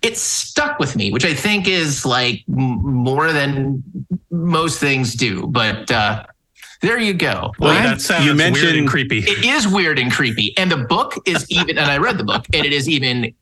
it 0.01 0.17
stuck 0.17 0.77
with 0.79 0.95
me, 0.97 1.11
which 1.11 1.23
I 1.25 1.33
think 1.33 1.65
is 1.67 2.05
like 2.05 2.43
m- 2.49 2.83
more 2.83 3.31
than 3.31 3.81
most 4.29 4.77
things 4.79 5.13
do. 5.15 5.47
But 5.47 5.89
uh, 5.89 6.25
there 6.81 6.99
you 6.99 7.13
go. 7.13 7.53
Well, 7.57 7.73
that 7.73 8.01
sounds 8.01 8.25
you 8.25 8.35
weird 8.35 8.41
and 8.47 8.53
mentioned- 8.61 8.89
creepy. 8.89 9.19
It 9.19 9.45
is 9.45 9.65
weird 9.67 9.97
and 9.97 10.11
creepy. 10.11 10.55
And 10.57 10.69
the 10.69 10.77
book 10.77 11.15
is 11.25 11.49
even, 11.49 11.77
and 11.77 11.89
I 11.89 11.97
read 11.97 12.17
the 12.17 12.25
book, 12.25 12.45
and 12.53 12.65
it 12.65 12.73
is 12.73 12.89
even 12.89 13.33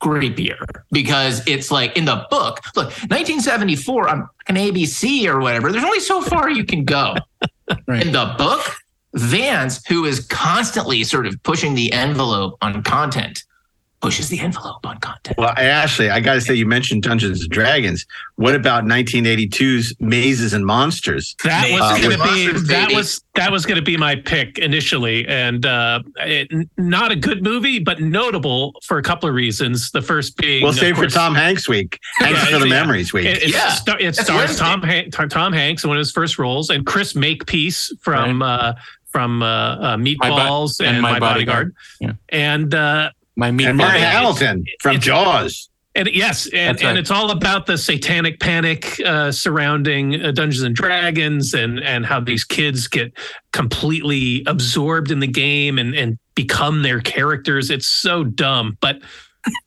creepier 0.00 0.64
because 0.90 1.46
it's 1.46 1.70
like 1.70 1.96
in 1.96 2.04
the 2.04 2.26
book, 2.30 2.60
look, 2.76 2.86
1974 2.86 4.08
on 4.08 4.28
an 4.48 4.56
ABC 4.56 5.26
or 5.26 5.40
whatever, 5.40 5.70
there's 5.70 5.84
only 5.84 6.00
so 6.00 6.20
far 6.20 6.50
you 6.50 6.64
can 6.64 6.84
go. 6.84 7.14
right. 7.86 8.06
In 8.06 8.12
the 8.12 8.34
book, 8.36 8.76
Vance, 9.14 9.84
who 9.86 10.04
is 10.04 10.20
constantly 10.26 11.04
sort 11.04 11.26
of 11.26 11.40
pushing 11.42 11.74
the 11.74 11.92
envelope 11.92 12.56
on 12.62 12.82
content, 12.82 13.44
pushes 14.00 14.28
the 14.30 14.40
envelope 14.40 14.84
on 14.86 14.98
content. 14.98 15.36
Well, 15.36 15.52
Ashley, 15.56 16.08
I 16.08 16.20
got 16.20 16.34
to 16.34 16.40
say, 16.40 16.54
you 16.54 16.64
mentioned 16.64 17.02
Dungeons 17.02 17.42
and 17.42 17.50
Dragons. 17.50 18.06
What 18.36 18.54
about 18.54 18.84
1982's 18.84 19.94
Mazes 20.00 20.52
and 20.54 20.64
Monsters? 20.64 21.36
That 21.44 21.70
was 21.70 21.80
Uh, 21.82 21.98
going 21.98 22.16
to 22.16 22.24
be 22.24 22.46
Monsters, 22.46 22.68
that 22.68 22.86
baby. 22.88 22.96
was 22.96 23.22
that 23.34 23.52
was 23.52 23.64
going 23.66 23.76
to 23.76 23.82
be 23.82 23.96
my 23.96 24.16
pick 24.16 24.58
initially, 24.58 25.26
and 25.28 25.64
uh, 25.66 26.00
it, 26.18 26.48
not 26.78 27.12
a 27.12 27.16
good 27.16 27.42
movie, 27.42 27.78
but 27.78 28.00
notable 28.00 28.74
for 28.84 28.98
a 28.98 29.02
couple 29.02 29.28
of 29.28 29.34
reasons. 29.34 29.90
The 29.90 30.02
first 30.02 30.36
being, 30.36 30.62
We'll 30.62 30.70
of 30.72 30.78
save 30.78 30.96
for 30.96 31.06
Tom 31.06 31.34
Hanks 31.34 31.68
week. 31.68 31.98
Thanks 32.20 32.38
Yeah, 32.40 32.44
for 32.46 32.58
the 32.58 32.68
yeah. 32.68 32.74
memories 32.80 33.12
week. 33.12 33.26
It, 33.26 33.42
it's 33.42 33.52
Yeah. 33.52 33.68
sta- 33.70 33.96
it 34.00 34.04
That's 34.16 34.22
stars 34.22 34.56
Tom 34.56 34.82
Han- 34.82 35.10
Tom 35.10 35.52
Hanks 35.52 35.84
in 35.84 35.88
one 35.88 35.96
of 35.98 36.00
his 36.00 36.12
first 36.12 36.38
roles, 36.38 36.70
and 36.70 36.84
Chris 36.86 37.14
Makepeace 37.14 37.92
from 38.00 38.42
uh, 38.42 38.72
from 39.12 39.42
uh, 39.42 39.46
uh, 39.46 39.96
Meatballs 39.96 40.78
Bo- 40.78 40.84
and, 40.86 40.94
and 40.96 41.02
My, 41.02 41.12
My 41.12 41.18
Bodyguard, 41.20 41.74
Bodyguard. 42.00 42.18
and 42.30 42.74
uh, 42.74 43.10
My 43.40 43.50
meat 43.50 43.68
and 43.68 43.78
Murray 43.78 43.96
it- 43.98 44.04
Hamilton 44.04 44.66
from 44.80 45.00
Jaws. 45.00 45.70
and 45.94 46.08
yes, 46.12 46.46
and, 46.52 46.76
That's 46.76 46.84
and 46.84 46.98
it's 46.98 47.10
all 47.10 47.30
about 47.30 47.64
the 47.64 47.78
satanic 47.78 48.38
panic 48.38 49.00
uh, 49.00 49.32
surrounding 49.32 50.22
uh, 50.22 50.30
Dungeons 50.32 50.62
and 50.62 50.76
Dragons, 50.76 51.54
and 51.54 51.80
and 51.80 52.04
how 52.04 52.20
these 52.20 52.44
kids 52.44 52.86
get 52.86 53.14
completely 53.54 54.44
absorbed 54.46 55.10
in 55.10 55.20
the 55.20 55.26
game 55.26 55.78
and 55.78 55.94
and 55.94 56.18
become 56.34 56.82
their 56.82 57.00
characters. 57.00 57.70
It's 57.70 57.86
so 57.86 58.24
dumb, 58.24 58.76
but 58.82 59.00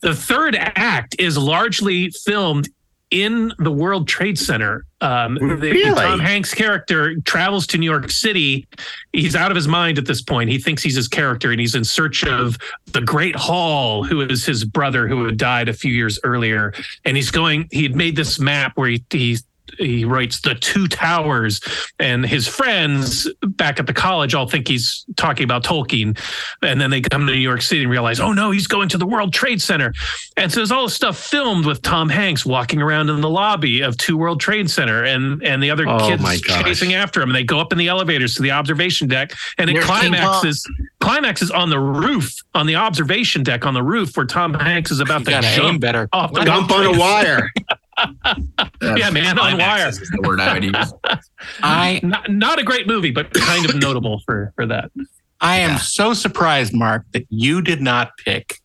the 0.03 0.13
third 0.13 0.55
act 0.59 1.15
is 1.17 1.35
largely 1.35 2.11
filmed 2.11 2.69
in 3.13 3.53
the 3.59 3.71
World 3.71 4.07
Trade 4.07 4.39
Center. 4.39 4.85
Um, 4.99 5.35
the- 5.35 5.71
Really? 5.71 5.93
Tom 5.93 6.19
Hanks 6.19 6.53
character 6.53 7.15
travels 7.21 7.67
to 7.67 7.77
New 7.77 7.85
York 7.89 8.09
City. 8.09 8.67
He's 9.11 9.35
out 9.35 9.51
of 9.51 9.55
his 9.55 9.67
mind 9.67 9.99
at 9.99 10.05
this 10.05 10.21
point. 10.21 10.49
He 10.49 10.57
thinks 10.57 10.81
he's 10.81 10.95
his 10.95 11.07
character, 11.07 11.51
and 11.51 11.59
he's 11.59 11.75
in 11.75 11.83
search 11.83 12.23
of 12.23 12.57
the 12.91 13.01
Great 13.01 13.35
Hall, 13.35 14.03
who 14.03 14.21
is 14.21 14.45
his 14.45 14.65
brother 14.65 15.07
who 15.07 15.25
had 15.25 15.37
died 15.37 15.69
a 15.69 15.73
few 15.73 15.93
years 15.93 16.19
earlier. 16.23 16.73
And 17.05 17.15
he's 17.15 17.29
going. 17.29 17.67
He 17.71 17.83
had 17.83 17.95
made 17.95 18.15
this 18.15 18.39
map 18.39 18.71
where 18.75 18.89
he 18.89 19.03
he 19.11 19.37
he 19.77 20.05
writes 20.05 20.41
the 20.41 20.55
two 20.55 20.87
towers, 20.87 21.61
and 21.99 22.25
his 22.25 22.47
friends 22.47 23.27
back 23.41 23.79
at 23.79 23.87
the 23.87 23.93
college 23.93 24.33
all 24.35 24.47
think 24.47 24.67
he's 24.67 25.05
talking 25.15 25.43
about 25.43 25.63
Tolkien, 25.63 26.17
and 26.61 26.79
then 26.81 26.89
they 26.89 27.01
come 27.01 27.25
to 27.27 27.33
New 27.33 27.39
York 27.39 27.61
City 27.61 27.81
and 27.83 27.91
realize, 27.91 28.19
oh 28.19 28.33
no, 28.33 28.51
he's 28.51 28.67
going 28.67 28.89
to 28.89 28.97
the 28.97 29.05
World 29.05 29.33
Trade 29.33 29.61
Center. 29.61 29.93
And 30.37 30.51
so 30.51 30.57
there's 30.59 30.71
all 30.71 30.83
this 30.85 30.93
stuff 30.95 31.17
filmed 31.17 31.65
with 31.65 31.81
Tom 31.81 32.09
Hanks 32.09 32.45
walking 32.45 32.81
around 32.81 33.09
in 33.09 33.21
the 33.21 33.29
lobby 33.29 33.81
of 33.81 33.97
Two 33.97 34.17
World 34.17 34.39
Trade 34.39 34.69
Center, 34.69 35.03
and 35.03 35.43
and 35.43 35.61
the 35.61 35.69
other 35.71 35.87
Oh, 35.87 36.07
kids 36.07 36.41
chasing 36.41 36.93
after 36.93 37.21
him. 37.21 37.29
And 37.29 37.35
they 37.35 37.43
go 37.43 37.59
up 37.59 37.71
in 37.71 37.77
the 37.77 37.87
elevators 37.87 38.35
to 38.35 38.41
the 38.41 38.51
observation 38.51 39.07
deck, 39.07 39.33
and 39.57 39.69
it 39.69 39.73
Near 39.73 39.81
King 39.83 39.89
Kong. 39.91 40.09
climaxes 40.11 40.67
climaxes 41.01 41.51
on 41.51 41.69
the 41.69 41.79
roof, 41.79 42.33
on 42.55 42.65
the 42.65 42.75
observation 42.75 43.43
deck 43.43 43.65
on 43.65 43.73
the 43.73 43.83
roof, 43.83 44.15
where 44.15 44.25
Tom 44.25 44.53
Hanks 44.53 44.89
is 44.91 44.99
about 45.01 45.19
You 45.19 45.25
to 45.25 45.41
jump 45.41 45.81
better. 45.81 46.07
off 46.13 46.31
the 46.33 46.41
Dump 46.45 46.71
on 46.71 46.85
a 46.95 46.97
wire. 46.97 47.51
Yeah, 48.81 49.09
man, 49.11 49.37
on 49.39 49.57
wire. 49.57 49.87
Is 49.87 49.99
the 49.99 50.21
word 50.27 50.39
I 50.39 50.53
would 50.53 50.63
use. 50.63 50.93
I 51.63 51.99
Not, 52.03 52.29
not 52.31 52.59
a 52.59 52.63
great 52.63 52.87
movie, 52.87 53.11
but 53.11 53.33
kind 53.33 53.65
of 53.69 53.75
notable 53.75 54.21
for 54.25 54.51
for 54.55 54.65
that. 54.65 54.91
I 55.41 55.57
am 55.57 55.77
so 55.77 56.13
surprised, 56.13 56.73
Mark, 56.73 57.05
that 57.11 57.25
you 57.29 57.61
did 57.61 57.81
not 57.81 58.11
pick 58.23 58.59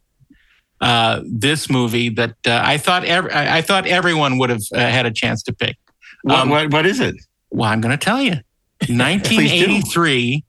uh, 0.81 1.22
this 1.24 1.68
movie 1.68 2.09
that 2.11 2.35
uh, 2.47 2.62
I 2.64 2.79
thought 2.79 3.05
ev- 3.05 3.29
I 3.33 3.59
I 3.59 3.62
thought 3.62 3.87
everyone 3.87 4.39
would 4.39 4.51
have 4.51 4.62
uh, 4.72 4.79
had 4.79 5.07
a 5.07 5.11
chance 5.11 5.43
to 5.45 5.53
pick. 5.53 5.76
What, 6.22 6.39
Um, 6.39 6.49
what, 6.51 6.72
what 6.72 6.87
is 6.87 7.01
it? 7.01 7.14
Well, 7.51 7.68
I'm 7.70 7.81
going 7.81 7.97
to 7.97 8.05
tell 8.05 8.20
you. 8.22 8.37
1983, 8.89 10.45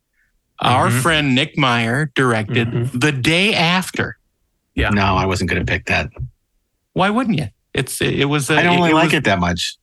our 0.62 0.90
Mhm. 0.90 1.02
friend 1.02 1.36
Nick 1.36 1.58
Meyer 1.58 2.12
directed 2.16 2.68
Mhm. 2.68 3.00
The 3.00 3.12
Day 3.12 3.54
After. 3.56 4.18
Yeah. 4.76 4.90
No, 4.90 5.16
I 5.16 5.26
wasn't 5.26 5.50
going 5.50 5.66
to 5.66 5.72
pick 5.72 5.86
that. 5.86 6.10
Why 6.94 7.10
wouldn't 7.10 7.38
you? 7.38 7.48
It's 7.80 8.02
it 8.02 8.26
was. 8.26 8.50
uh, 8.50 8.56
I 8.56 8.64
don't 8.64 8.76
really 8.78 8.94
like 8.94 9.06
was- 9.06 9.14
it 9.16 9.24
that 9.26 9.40
much. 9.40 9.76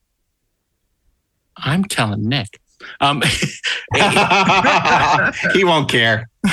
I'm 1.57 1.85
telling 1.85 2.29
Nick. 2.29 2.61
Um, 3.01 3.23
he 5.55 5.65
won't 5.65 5.89
care. 5.91 6.29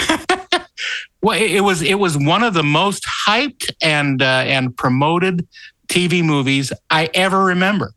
Well, 1.22 1.40
it, 1.42 1.52
it 1.52 1.62
was 1.62 1.82
it 1.82 1.94
was 2.00 2.18
one 2.18 2.44
of 2.44 2.54
the 2.54 2.64
most 2.64 3.06
hyped 3.26 3.70
and 3.82 4.22
uh, 4.22 4.26
and 4.46 4.76
promoted 4.76 5.48
TV 5.88 6.22
movies 6.22 6.74
I 6.90 7.10
ever 7.14 7.46
remember. 7.46 7.94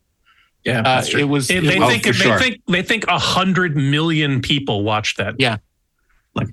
Yeah, 0.64 0.82
Uh, 0.82 1.04
it 1.18 1.24
was. 1.24 1.48
They, 1.48 1.56
it 1.56 1.62
they 1.62 1.80
was- 1.80 1.88
think 1.90 2.06
for 2.06 2.12
they 2.12 2.18
sure. 2.18 2.38
think 2.38 2.62
they 2.68 2.82
think 2.82 3.04
a 3.08 3.18
hundred 3.18 3.76
million 3.76 4.40
people 4.42 4.84
watched 4.84 5.16
that. 5.16 5.34
Yeah. 5.38 5.56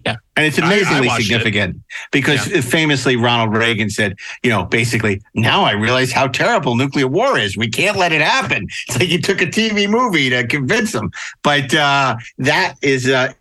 Yeah. 0.06 0.16
And 0.36 0.46
it's 0.46 0.58
I- 0.60 0.64
I 0.64 0.74
amazingly 0.74 1.08
it. 1.08 1.22
significant 1.22 1.82
because 2.12 2.42
famously 2.66 3.16
Ronald 3.16 3.56
Reagan 3.56 3.90
said, 3.90 4.16
you 4.42 4.50
know, 4.50 4.66
basically, 4.66 5.22
now 5.36 5.64
I 5.64 5.72
realize 5.74 6.12
how 6.12 6.28
terrible 6.28 6.76
nuclear 6.76 7.08
war 7.08 7.38
is. 7.38 7.56
We 7.58 7.70
can't 7.70 7.98
let 7.98 8.12
it 8.12 8.22
happen. 8.22 8.68
It's 8.88 9.00
like 9.00 9.10
he 9.10 9.18
took 9.20 9.42
a 9.42 9.46
TV 9.46 9.90
movie 9.90 10.30
to 10.30 10.46
convince 10.48 10.92
them. 10.92 11.12
But 11.44 11.74
uh, 11.74 12.18
that 12.40 12.76
is, 12.82 13.10
uh, 13.10 13.34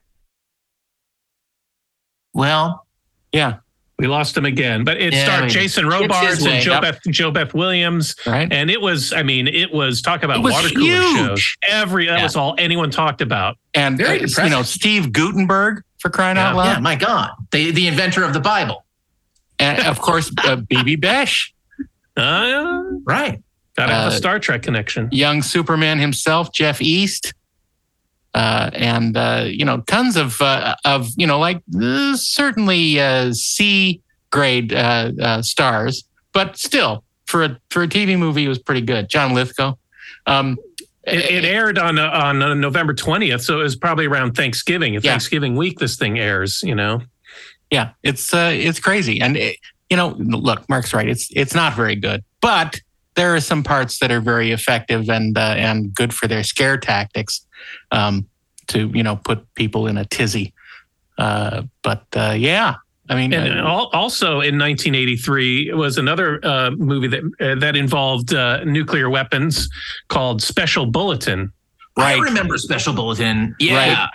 well, 2.35 2.87
yeah, 3.33 3.57
We 4.03 4.09
lost 4.09 4.37
him 4.37 4.45
again, 4.45 4.83
but 4.83 5.01
it 5.01 5.13
Yeah, 5.13 5.21
I 5.21 5.25
starred 5.25 5.41
mean, 5.43 5.51
Jason 5.51 5.87
Robards 5.87 6.45
and 6.45 6.61
Joe 6.61 6.73
Yep. 6.73 6.83
Beth 6.83 7.01
JoBeth 7.07 7.55
Williams, 7.55 8.17
right. 8.27 8.53
and 8.53 8.69
it 8.69 8.81
was. 8.81 9.13
I 9.13 9.23
mean, 9.23 9.47
it 9.47 9.73
was 9.73 10.03
talk 10.03 10.25
about 10.25 10.43
was 10.43 10.53
water 10.53 10.71
cooler 10.71 11.01
shows. 11.29 11.57
Every 11.69 12.07
that 12.07 12.17
Yeah. 12.19 12.23
was 12.25 12.35
all 12.35 12.57
anyone 12.59 12.91
talked 12.91 13.21
about. 13.23 13.59
and 13.75 13.97
Very 13.97 14.25
uh, 14.25 14.43
you 14.43 14.51
know 14.51 14.63
Steve 14.65 15.13
Guttenberg 15.13 15.85
for 16.01 16.11
crying 16.11 16.37
out 16.37 16.57
loud. 16.57 16.65
yeah, 16.73 16.79
my 16.81 16.97
God, 16.97 17.31
the 17.53 17.71
the 17.71 17.87
inventor 17.87 18.25
of 18.25 18.33
the 18.33 18.41
Bible. 18.41 18.85
and 19.61 19.79
of 19.87 20.01
course 20.01 20.33
uh, 20.45 20.57
Bibi 20.69 20.97
Besch, 20.97 21.51
Uh, 22.17 22.83
Right. 23.05 23.41
gotta 23.77 23.93
have 23.95 24.07
Uh, 24.13 24.15
a 24.15 24.17
Star 24.19 24.39
Trek 24.41 24.63
connection. 24.63 25.09
young 25.13 25.43
Superman 25.43 26.01
himself, 26.01 26.53
Jeff 26.53 26.83
East, 26.83 27.33
uh, 28.35 28.71
and 28.75 29.17
uh, 29.17 29.45
you 29.47 29.65
know 29.65 29.81
tons 29.83 30.17
of 30.17 30.41
uh, 30.41 30.75
of 30.85 31.09
you 31.17 31.27
know 31.27 31.39
like 31.39 31.63
uh, 31.81 32.17
certainly 32.17 33.01
uh, 33.01 33.33
C 33.33 34.01
grade 34.31 34.73
uh, 34.73 35.13
uh, 35.21 35.43
stars, 35.43 36.05
but 36.33 36.57
still 36.57 37.05
for 37.27 37.45
a 37.45 37.59
for 37.71 37.83
a 37.83 37.89
TV 37.89 38.19
movie 38.19 38.45
it 38.45 38.49
was 38.49 38.59
pretty 38.59 38.81
good. 38.83 39.09
John 39.09 39.35
Lithgow. 39.35 39.75
Um, 40.27 40.59
It, 41.05 41.45
it 41.45 41.45
aired 41.45 41.79
on 41.79 41.99
uh, 41.99 42.09
on 42.11 42.43
uh, 42.43 42.55
November 42.55 42.95
twentieth, 42.95 43.43
so 43.43 43.59
it 43.59 43.65
was 43.65 43.75
probably 43.75 44.07
around 44.07 44.37
Thanksgiving. 44.37 44.95
Yeah. 44.95 45.01
Thanksgiving 45.01 45.57
week, 45.57 45.81
this 45.81 45.97
thing 45.97 46.19
airs. 46.19 46.63
You 46.63 46.77
know, 46.77 47.03
yeah, 47.71 47.91
it's 48.05 48.33
uh, 48.33 48.53
it's 48.55 48.79
crazy, 48.79 49.21
and 49.21 49.37
it, 49.37 49.57
you 49.91 49.97
know, 49.97 50.15
look, 50.17 50.69
Mark's 50.69 50.95
right. 50.95 51.09
It's 51.09 51.29
it's 51.35 51.55
not 51.55 51.75
very 51.75 51.97
good, 51.97 52.23
but 52.41 52.81
there 53.17 53.35
are 53.35 53.41
some 53.41 53.65
parts 53.65 53.99
that 53.99 54.13
are 54.13 54.21
very 54.21 54.53
effective 54.53 55.11
and 55.11 55.37
uh, 55.37 55.55
and 55.59 55.93
good 55.93 56.15
for 56.15 56.29
their 56.29 56.45
scare 56.45 56.79
tactics 56.79 57.45
um, 57.91 58.27
to 58.69 58.91
you 58.95 59.03
know 59.03 59.17
put 59.17 59.53
people 59.55 59.87
in 59.87 59.99
a 59.99 60.05
tizzy. 60.05 60.53
Uh, 61.19 61.63
but 61.83 62.05
uh, 62.17 62.35
yeah, 62.37 62.77
I 63.09 63.17
mean, 63.17 63.33
And 63.35 63.61
uh, 63.61 63.65
also 63.93 64.41
in 64.41 64.59
1983 64.59 65.75
was 65.75 65.99
another 65.99 66.41
uh, 66.45 66.71
movie 66.71 67.09
that 67.09 67.23
uh, 67.41 67.55
that 67.57 67.77
involved 67.77 68.33
uh, 68.33 68.65
nuclear 68.65 69.11
weapons 69.11 69.69
called 70.09 70.41
Special 70.43 70.87
Bulletin. 70.87 71.53
Right. 71.97 72.17
I 72.17 72.21
remember 72.21 72.57
Special 72.57 72.95
Bulletin. 72.95 73.55
Yeah. 73.59 73.77
Right. 73.77 74.11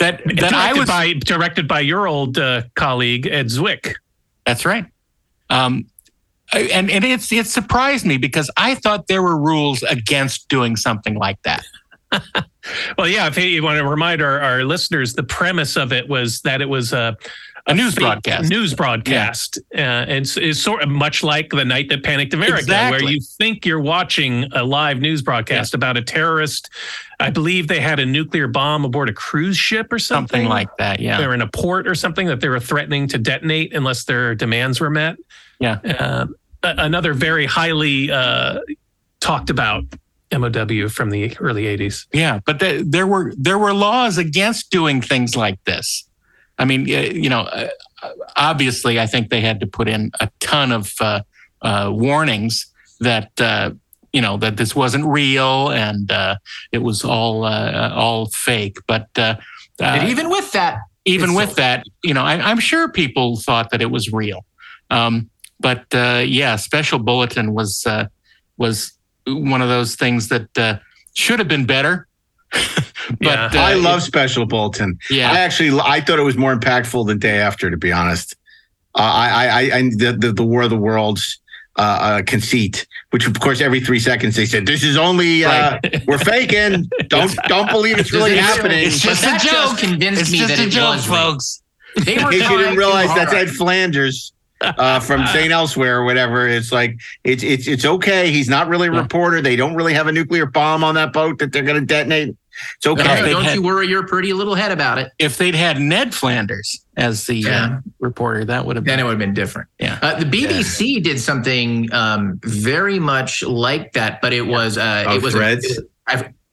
that 0.00 0.18
that 0.18 0.34
directed 0.34 0.54
I 0.54 0.72
was 0.74 0.88
by 0.88 1.12
directed 1.14 1.68
by 1.68 1.80
your 1.80 2.06
old 2.06 2.36
uh, 2.36 2.62
colleague 2.74 3.26
Ed 3.26 3.46
Zwick. 3.46 3.94
That's 4.44 4.66
right. 4.66 4.84
Um, 5.48 5.86
and 6.52 6.90
and 6.90 7.04
it's 7.04 7.32
it 7.32 7.46
surprised 7.46 8.04
me 8.04 8.18
because 8.18 8.50
I 8.56 8.74
thought 8.74 9.06
there 9.06 9.22
were 9.22 9.38
rules 9.38 9.82
against 9.84 10.48
doing 10.48 10.76
something 10.76 11.14
like 11.14 11.40
that. 11.44 11.64
Well, 12.96 13.08
yeah, 13.08 13.26
if 13.26 13.36
you 13.36 13.60
want 13.62 13.78
to 13.78 13.86
remind 13.86 14.22
our, 14.22 14.38
our 14.40 14.62
listeners, 14.62 15.14
the 15.14 15.24
premise 15.24 15.76
of 15.76 15.92
it 15.92 16.08
was 16.08 16.40
that 16.42 16.60
it 16.62 16.68
was 16.68 16.92
a, 16.92 17.16
A 17.66 17.74
news 17.74 17.96
broadcast. 17.96 18.48
News 18.50 18.72
broadcast. 18.72 19.58
Uh, 19.74 19.78
and 19.80 20.10
it's, 20.10 20.36
it's 20.36 20.60
sort 20.62 20.80
of 20.80 20.88
much 20.88 21.24
like 21.24 21.50
the 21.50 21.64
night 21.64 21.88
that 21.88 22.04
panicked 22.04 22.34
America, 22.34 22.70
where 22.88 23.02
you 23.02 23.20
think 23.20 23.66
you're 23.66 23.80
watching 23.80 24.44
a 24.52 24.62
live 24.62 25.00
news 25.00 25.22
broadcast 25.22 25.74
about 25.74 25.96
a 25.96 26.02
terrorist. 26.02 26.70
I 27.18 27.30
believe 27.30 27.66
they 27.66 27.80
had 27.80 27.98
a 27.98 28.06
nuclear 28.06 28.46
bomb 28.46 28.84
aboard 28.84 29.08
a 29.08 29.12
cruise 29.12 29.58
ship 29.58 29.92
or 29.92 29.98
something. 29.98 30.42
Something 30.42 30.48
like 30.48 30.68
that. 30.76 31.00
Yeah, 31.00 31.16
They 31.16 31.22
Yeah. 31.24 31.28
were 31.28 31.34
in 31.34 31.42
a 31.42 31.48
port 31.48 31.88
or 31.88 31.96
something 31.96 32.28
that 32.28 32.40
they 32.40 32.48
were 32.48 32.60
threatening 32.60 33.08
to 33.08 33.18
detonate 33.18 33.74
unless 33.74 34.04
their 34.04 34.36
demands 34.36 34.80
were 34.80 34.90
met. 34.90 35.16
Yeah. 35.58 35.78
Uh, 35.84 36.26
another 36.62 37.12
very 37.12 37.44
highly 37.46 38.08
uh, 38.10 38.60
talked 39.20 39.50
about 39.50 39.84
MOW 40.32 40.88
from 40.88 41.10
the 41.10 41.36
early 41.38 41.64
80s. 41.64 42.06
Yeah, 42.12 42.40
but 42.44 42.58
the, 42.58 42.84
there 42.86 43.06
were 43.06 43.32
there 43.36 43.58
were 43.58 43.74
laws 43.74 44.18
against 44.18 44.70
doing 44.70 45.00
things 45.02 45.36
like 45.36 45.62
this. 45.64 46.08
I 46.58 46.64
mean, 46.64 46.82
uh, 46.82 47.00
you 47.00 47.28
know, 47.28 47.40
uh, 47.42 47.68
obviously, 48.36 48.98
I 49.00 49.06
think 49.06 49.30
they 49.30 49.40
had 49.40 49.60
to 49.60 49.66
put 49.66 49.88
in 49.88 50.10
a 50.20 50.30
ton 50.40 50.72
of 50.72 50.92
uh, 51.00 51.20
uh, 51.62 51.90
warnings 51.92 52.66
that 53.00 53.30
uh, 53.40 53.70
you 54.12 54.20
know 54.20 54.36
that 54.38 54.56
this 54.56 54.74
wasn't 54.76 55.04
real 55.06 55.70
and 55.70 56.10
uh, 56.10 56.36
it 56.72 56.78
was 56.78 57.04
all 57.04 57.44
uh, 57.44 57.90
all 57.94 58.26
fake. 58.26 58.76
But 58.86 59.08
uh, 59.16 59.36
And 59.80 60.02
uh, 60.02 60.06
even 60.10 60.28
with 60.30 60.52
that, 60.52 60.78
even 61.04 61.34
with 61.34 61.50
so- 61.50 61.54
that, 61.56 61.84
you 62.04 62.14
know, 62.14 62.22
I, 62.22 62.34
I'm 62.34 62.60
sure 62.60 62.88
people 62.90 63.40
thought 63.40 63.70
that 63.70 63.82
it 63.82 63.90
was 63.90 64.12
real. 64.12 64.44
Um, 64.90 65.28
but 65.60 65.84
uh, 65.94 66.22
yeah, 66.26 66.56
Special 66.56 66.98
Bulletin 66.98 67.54
was 67.54 67.84
uh, 67.86 68.06
was 68.56 68.92
one 69.26 69.62
of 69.62 69.68
those 69.68 69.94
things 69.96 70.28
that 70.28 70.56
uh, 70.58 70.78
should 71.14 71.38
have 71.38 71.48
been 71.48 71.66
better. 71.66 72.06
but 73.20 73.54
uh, 73.54 73.58
I 73.58 73.74
love 73.74 73.98
it- 73.98 74.02
Special 74.02 74.46
Bulletin. 74.46 74.98
Yeah. 75.10 75.30
I 75.32 75.38
actually 75.38 75.78
I 75.82 76.00
thought 76.00 76.18
it 76.18 76.22
was 76.22 76.36
more 76.36 76.54
impactful 76.54 77.06
than 77.06 77.18
Day 77.18 77.38
After, 77.38 77.70
to 77.70 77.76
be 77.76 77.92
honest. 77.92 78.34
Uh, 78.94 79.00
I, 79.00 79.28
I, 79.28 79.46
I, 79.46 79.76
I 79.78 79.82
the, 79.96 80.16
the 80.18 80.32
the 80.32 80.42
War 80.44 80.62
of 80.62 80.70
the 80.70 80.76
Worlds 80.76 81.38
uh, 81.78 81.80
uh, 81.82 82.22
conceit, 82.26 82.86
which 83.10 83.26
of 83.26 83.40
course 83.40 83.62
every 83.62 83.80
three 83.80 83.98
seconds 84.00 84.36
they 84.36 84.44
said 84.44 84.66
this 84.66 84.82
is 84.82 84.98
only 84.98 85.44
uh, 85.46 85.78
we're 86.06 86.18
faking. 86.18 86.90
Don't 87.08 87.34
don't 87.48 87.70
believe 87.70 87.98
it's 87.98 88.12
really 88.18 88.32
It's- 88.32 88.56
happening. 88.56 88.86
it's 88.86 89.00
just 89.00 89.22
But 89.22 89.30
that 89.30 89.42
a 89.42 89.46
just 89.46 89.70
joke. 89.80 89.90
convinced 89.90 90.30
me 90.30 90.40
that 90.40 90.58
it 90.58 90.74
was 90.78 91.06
folks. 91.06 91.62
They 91.96 92.16
In 92.16 92.24
were 92.24 92.30
case 92.30 92.48
you 92.50 92.58
didn't 92.58 92.76
realize 92.76 93.08
that's 93.14 93.32
hard. 93.32 93.48
Ed 93.48 93.54
Flanders 93.54 94.32
uh, 94.62 95.00
from 95.00 95.26
St. 95.32 95.50
Elsewhere 95.52 95.98
or 96.00 96.04
whatever. 96.04 96.46
It's 96.48 96.72
like 96.72 96.98
it's 97.24 97.42
it's 97.42 97.66
it's 97.68 97.84
okay. 97.84 98.30
He's 98.30 98.48
not 98.48 98.68
really 98.68 98.88
a 98.88 98.92
reporter. 98.92 99.40
They 99.40 99.56
don't 99.56 99.74
really 99.74 99.94
have 99.94 100.06
a 100.06 100.12
nuclear 100.12 100.46
bomb 100.46 100.84
on 100.84 100.94
that 100.96 101.12
boat 101.12 101.38
that 101.38 101.52
they're 101.52 101.62
going 101.64 101.80
to 101.80 101.86
detonate. 101.86 102.36
It's 102.76 102.86
okay. 102.86 103.02
No, 103.02 103.42
don't 103.42 103.54
you 103.54 103.62
worry 103.62 103.88
your 103.88 104.06
pretty 104.06 104.34
little 104.34 104.54
head 104.54 104.72
about 104.72 104.98
it. 104.98 105.10
If 105.18 105.38
they'd 105.38 105.54
had 105.54 105.80
Ned 105.80 106.14
Flanders 106.14 106.84
as 106.98 107.26
the 107.26 107.36
Yeah. 107.36 107.64
uh, 107.64 107.78
reporter, 107.98 108.44
that 108.44 108.66
would 108.66 108.76
have 108.76 108.84
Then 108.84 108.98
been 108.98 109.00
it 109.00 109.04
would 109.04 109.12
have 109.12 109.18
been 109.18 109.32
different. 109.34 109.68
Yeah. 109.80 109.98
Uh, 110.02 110.18
the 110.18 110.26
BBC 110.26 111.02
did 111.02 111.18
something 111.18 111.90
um, 111.94 112.38
very 112.44 112.98
much 112.98 113.42
like 113.42 113.92
that, 113.94 114.20
but 114.20 114.34
it 114.34 114.42
was 114.46 114.76
uh, 114.76 115.04
Oh, 115.08 115.16
it 115.16 115.22
was 115.22 115.32
Threads? 115.32 115.80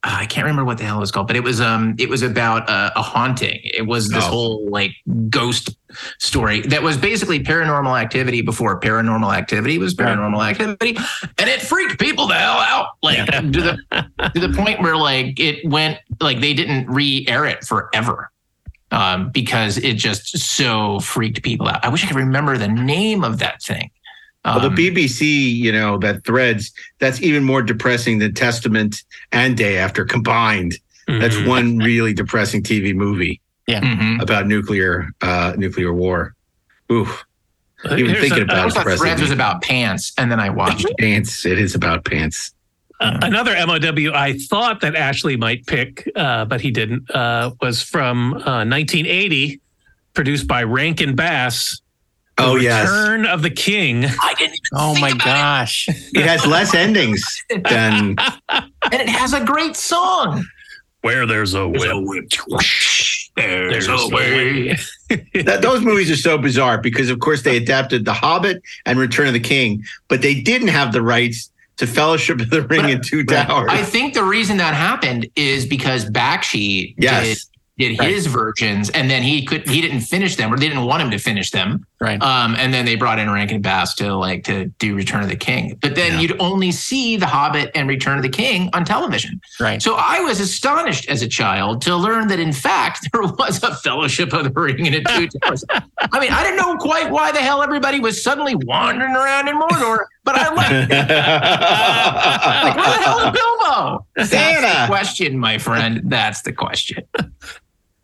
I 0.02 0.20
I 0.22 0.26
can't 0.26 0.44
remember 0.44 0.64
what 0.64 0.78
the 0.78 0.84
hell 0.84 0.96
it 0.96 1.00
was 1.00 1.10
called, 1.10 1.26
but 1.26 1.36
it 1.36 1.42
was 1.44 1.60
um 1.60 1.94
it 1.98 2.08
was 2.08 2.22
about 2.22 2.68
uh, 2.68 2.90
a 2.96 3.02
haunting. 3.02 3.60
It 3.64 3.86
was 3.86 4.08
this 4.08 4.24
Oh. 4.24 4.28
whole 4.28 4.70
like 4.70 4.92
ghost 5.28 5.76
story 6.18 6.60
that 6.62 6.82
was 6.82 6.96
basically 6.96 7.40
paranormal 7.42 8.00
activity 8.00 8.42
before 8.42 8.78
paranormal 8.80 9.34
activity 9.36 9.76
was 9.78 9.94
paranormal 9.94 10.46
activity, 10.48 10.96
and 11.38 11.50
it 11.50 11.60
freaked 11.60 11.98
people 11.98 12.26
the 12.28 12.34
hell 12.34 12.58
out. 12.58 12.86
Like 13.02 13.26
to 13.26 13.42
the 13.50 13.78
to 14.34 14.40
the 14.40 14.52
point 14.56 14.80
where 14.80 14.96
like 14.96 15.38
it 15.40 15.64
went 15.68 15.98
like 16.20 16.40
they 16.40 16.54
didn't 16.54 16.86
re-air 16.88 17.44
it 17.46 17.64
forever 17.64 18.30
um, 18.92 19.30
because 19.30 19.78
it 19.78 19.94
just 19.94 20.38
so 20.38 21.00
freaked 21.00 21.42
people 21.42 21.68
out. 21.68 21.84
I 21.84 21.88
wish 21.88 22.04
I 22.04 22.08
could 22.08 22.16
remember 22.16 22.56
the 22.56 22.68
name 22.68 23.24
of 23.24 23.38
that 23.40 23.62
thing. 23.62 23.90
Well, 24.44 24.64
Um, 24.64 24.74
the 24.74 24.90
BBC, 24.90 25.52
you 25.54 25.70
know, 25.72 25.98
that 25.98 26.24
threads, 26.24 26.72
that's 26.98 27.20
even 27.22 27.44
more 27.44 27.62
depressing 27.62 28.18
than 28.18 28.32
Testament 28.34 29.02
and 29.32 29.56
Day 29.56 29.76
After 29.76 30.04
combined. 30.04 30.76
That's 31.06 31.36
Mhm. 31.36 31.46
one 31.46 31.78
really 31.78 32.12
depressing 32.14 32.62
TV 32.62 32.92
movie 32.94 33.40
Yeah. 33.66 33.80
mhm. 33.80 34.22
about 34.22 34.46
nuclear 34.46 35.10
uh 35.20 35.54
nuclear 35.56 35.92
war. 35.92 36.34
Oof. 36.90 37.24
Even 37.86 38.06
Here's 38.06 38.20
thinking 38.20 38.38
a- 38.40 38.42
about 38.42 38.58
I 38.58 38.66
it. 38.66 38.72
thought 38.72 38.78
depressing 38.80 38.98
Threads 39.06 39.20
was 39.22 39.30
about 39.30 39.62
pants, 39.62 40.12
and 40.18 40.30
then 40.30 40.38
I 40.40 40.50
watched 40.50 40.84
it. 40.84 40.96
pants. 40.98 41.44
It 41.44 41.58
is 41.58 41.74
about 41.74 42.04
pants. 42.04 42.52
Uh, 43.00 43.18
another 43.22 43.54
MOW 43.56 44.12
I 44.14 44.34
thought 44.34 44.80
that 44.82 44.94
Ashley 44.94 45.36
might 45.36 45.66
pick, 45.66 46.06
uh, 46.14 46.44
but 46.44 46.60
he 46.60 46.70
didn't, 46.70 47.10
uh, 47.10 47.52
was 47.62 47.82
from 47.82 48.34
uh, 48.34 48.64
1980, 48.64 49.60
produced 50.14 50.46
by 50.46 50.62
Rankin 50.62 51.14
Bass. 51.14 51.80
The 52.40 52.46
Oh, 52.46 52.56
yes. 52.56 52.88
Return 52.88 53.26
of 53.26 53.42
the 53.42 53.50
King. 53.50 54.04
I 54.04 54.34
didn't 54.38 54.54
even 54.54 54.60
Oh 54.74 54.92
think 54.94 55.00
my 55.02 55.08
about 55.10 55.24
gosh. 55.24 55.88
It 55.88 56.24
has 56.26 56.46
less 56.46 56.74
endings 56.74 57.22
than 57.48 58.16
it. 58.18 58.32
and 58.48 58.94
it 58.94 59.08
has 59.08 59.32
a 59.32 59.44
great 59.44 59.76
song. 59.76 60.44
Where 61.02 61.26
there's 61.26 61.54
a 61.54 61.66
whip. 61.66 61.80
There's, 63.36 63.88
a 63.88 64.08
way. 64.08 64.76
that, 65.34 65.60
those 65.62 65.80
movies 65.82 66.10
are 66.10 66.16
so 66.16 66.36
bizarre 66.36 66.78
because 66.78 67.08
of 67.08 67.20
course 67.20 67.42
they 67.42 67.56
adapted 67.56 68.04
The 68.04 68.12
Hobbit 68.12 68.62
and 68.84 68.98
Return 68.98 69.26
of 69.28 69.32
the 69.32 69.40
King, 69.40 69.82
but 70.08 70.20
they 70.20 70.40
didn't 70.40 70.68
have 70.68 70.92
the 70.92 71.00
rights 71.00 71.50
to 71.78 71.86
Fellowship 71.86 72.40
of 72.40 72.50
the 72.50 72.60
Ring 72.62 72.82
But- 72.82 72.90
and 72.90 73.04
Two 73.04 73.24
Towers. 73.24 73.70
I 73.72 73.82
think 73.82 74.12
the 74.12 74.24
reason 74.24 74.58
that 74.58 74.74
happened 74.74 75.26
is 75.36 75.64
because 75.64 76.04
Bakshi 76.10 76.94
Yes. 76.98 77.24
did 77.24 77.38
did 77.88 77.98
Right. 77.98 78.10
his 78.14 78.26
versions, 78.26 78.88
and 78.90 79.10
then 79.10 79.22
he 79.22 79.44
could 79.44 79.68
he 79.68 79.80
didn't 79.80 80.00
finish 80.02 80.36
them, 80.36 80.52
or 80.52 80.56
they 80.56 80.68
didn't 80.68 80.84
want 80.84 81.02
him 81.02 81.10
to 81.10 81.18
finish 81.18 81.50
them. 81.50 81.84
Right. 82.00 82.20
Um, 82.22 82.54
and 82.58 82.72
then 82.72 82.86
they 82.86 82.94
brought 82.94 83.18
in 83.18 83.28
Rankin 83.30 83.60
Bass 83.60 83.94
to 83.96 84.14
like 84.14 84.44
to 84.44 84.66
do 84.78 84.94
Return 84.94 85.22
of 85.22 85.28
the 85.28 85.36
King. 85.36 85.76
But 85.82 85.94
then 85.96 86.12
Yeah. 86.14 86.20
you'd 86.20 86.36
only 86.40 86.72
see 86.72 87.16
The 87.16 87.26
Hobbit 87.26 87.70
and 87.74 87.86
Return 87.88 88.16
of 88.16 88.22
the 88.22 88.30
King 88.30 88.70
on 88.72 88.84
television. 88.86 89.38
Right. 89.58 89.82
So 89.82 89.96
I 89.98 90.20
was 90.20 90.40
astonished 90.40 91.08
as 91.10 91.20
a 91.22 91.28
child 91.28 91.82
to 91.82 91.94
learn 91.96 92.28
that 92.28 92.40
in 92.40 92.52
fact 92.52 93.08
there 93.12 93.22
was 93.22 93.62
a 93.62 93.74
Fellowship 93.76 94.32
of 94.32 94.44
the 94.44 94.50
Ring 94.60 94.86
and 94.86 94.96
a 94.96 95.02
Two 95.04 95.28
Towers. 95.42 95.64
I 95.70 96.20
mean, 96.20 96.32
I 96.32 96.42
didn't 96.42 96.56
know 96.56 96.76
quite 96.76 97.10
why 97.10 97.32
the 97.32 97.40
hell 97.40 97.62
everybody 97.62 98.00
was 98.00 98.22
suddenly 98.22 98.54
wandering 98.54 99.14
around 99.14 99.48
in 99.48 99.56
Mordor, 99.60 100.04
but 100.24 100.36
I 100.36 100.54
liked 100.54 100.92
it. 100.92 101.10
Like, 102.60 102.76
where 102.76 102.84
the 102.98 103.04
hell 103.04 103.18
is 103.20 103.38
Bilbo? 103.40 104.06
That's 104.16 104.30
Santa. 104.30 104.66
the 104.82 104.86
question, 104.86 105.38
my 105.38 105.58
friend. 105.58 106.00
That's 106.04 106.42
the 106.42 106.52
question. 106.52 107.02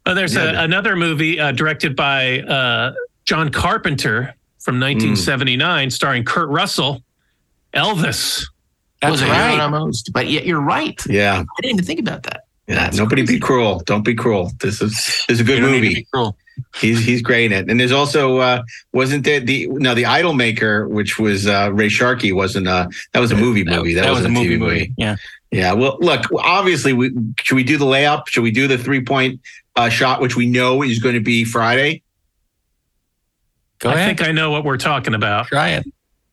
Oh, 0.07 0.15
there's 0.15 0.35
Yeah, 0.35 0.61
a, 0.61 0.65
another 0.65 0.97
movie 0.97 1.39
uh, 1.41 1.53
directed 1.53 1.97
by 1.97 2.41
uh, 2.41 2.95
John 3.25 3.51
Carpenter 3.51 4.35
from 4.61 4.77
1979, 4.81 5.91
starring 5.91 6.25
Kurt 6.25 6.49
Russell, 6.49 7.03
Elvis. 7.75 8.45
That's 9.03 9.11
was 9.13 9.23
a 9.23 9.27
right. 9.27 9.61
almost, 9.61 10.13
but 10.13 10.29
yet 10.29 10.47
you're 10.47 10.61
right. 10.61 11.01
yeah. 11.09 11.41
I 11.41 11.61
didn't 11.61 11.75
even 11.77 11.85
think 11.85 12.01
about 12.01 12.23
that. 12.25 12.45
Yeah, 12.67 12.77
That's 12.77 12.97
nobody 12.97 13.23
crazy. 13.23 13.35
be 13.35 13.41
cruel. 13.41 13.81
Don't 13.87 14.05
be 14.05 14.15
cruel. 14.15 14.51
This 14.61 14.81
is 14.83 14.93
this 14.95 15.25
is 15.29 15.41
a 15.41 15.45
good 15.45 15.59
You 15.59 15.61
don't 15.61 15.71
need 15.73 15.81
to 15.83 15.87
movie. 15.87 15.95
be 15.97 16.07
cruel. 16.13 16.37
He's 16.81 17.05
he's 17.05 17.23
great 17.23 17.53
in 17.53 17.53
it. 17.53 17.71
And 17.71 17.79
there's 17.79 17.93
also 17.93 18.39
uh 18.39 18.63
wasn't 18.93 19.23
there 19.25 19.39
the 19.39 19.69
no 19.69 19.95
the 19.95 20.05
Idol 20.07 20.33
Maker, 20.33 20.89
which 20.89 21.17
was 21.17 21.47
uh 21.47 21.71
Ray 21.73 21.89
Sharkey 21.89 22.33
wasn't 22.33 22.67
uh 22.67 22.89
that 23.13 23.21
was 23.21 23.31
a 23.31 23.37
movie 23.37 23.63
movie. 23.63 23.95
That, 23.95 24.11
was, 24.11 24.25
a 24.25 24.27
a 24.27 24.31
movie 24.31 24.57
TV 24.57 24.59
movie. 24.59 24.93
Yeah. 24.97 25.15
Yeah. 25.53 25.75
Well, 25.75 25.97
look, 26.01 26.23
obviously, 26.37 26.93
we 26.93 27.13
should 27.41 27.55
we 27.55 27.63
do 27.63 27.79
the 27.79 27.85
layup? 27.85 28.27
Should 28.27 28.43
we 28.43 28.51
do 28.51 28.67
the 28.67 28.79
three 28.79 29.01
point 29.05 29.41
uh, 29.77 29.89
shot, 29.89 30.21
which 30.21 30.37
we 30.37 30.47
know 30.47 30.83
is 30.83 30.99
going 30.99 31.15
to 31.15 31.21
be 31.21 31.45
Friday? 31.45 32.03
Go 33.79 33.91
I 33.91 33.95
ahead. 33.95 34.19
think 34.19 34.29
I 34.29 34.33
know 34.33 34.51
what 34.51 34.65
we're 34.65 34.79
talking 34.79 35.15
about. 35.15 35.47
Try 35.49 35.71
it. 35.71 35.87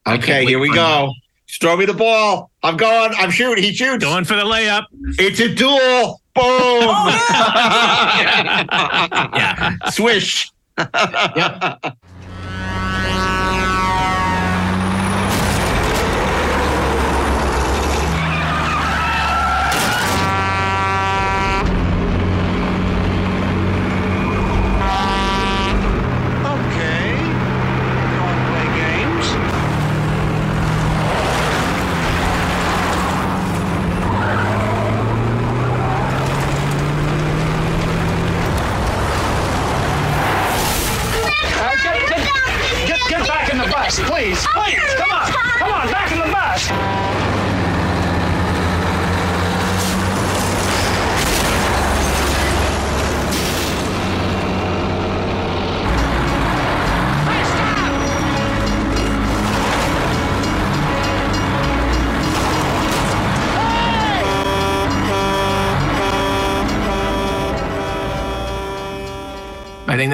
Okay, 0.06 0.44
here 0.44 0.58
we 0.58 0.68
for 0.68 0.74
go. 0.74 1.12
Just 1.46 1.60
throw 1.60 1.76
me 1.76 1.84
the 1.84 1.94
ball. 1.94 2.50
I'm 2.62 2.76
going. 2.76 3.12
I'm 3.18 3.30
shooting. 3.30 3.62
He 3.62 3.72
shoots. 3.72 4.02
Going 4.02 4.24
for 4.24 4.34
the 4.34 4.42
layup. 4.44 4.84
It's 5.18 5.40
a 5.40 5.54
duel. 5.54 6.20
Boom. 6.34 6.44
Oh, 6.44 7.06
yeah. 8.24 9.76
Swish. 9.90 10.50
Yep. 10.78 11.96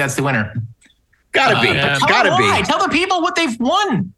That's 0.01 0.15
the 0.15 0.23
winner. 0.23 0.53
Gotta 1.31 1.61
be. 1.61 1.69
Uh, 1.69 1.91
It's 1.91 1.99
tell 1.99 2.09
gotta 2.09 2.35
be. 2.37 2.63
Tell 2.63 2.81
the 2.81 2.89
people 2.89 3.21
what 3.21 3.35
they've 3.35 3.57
won. 3.59 4.13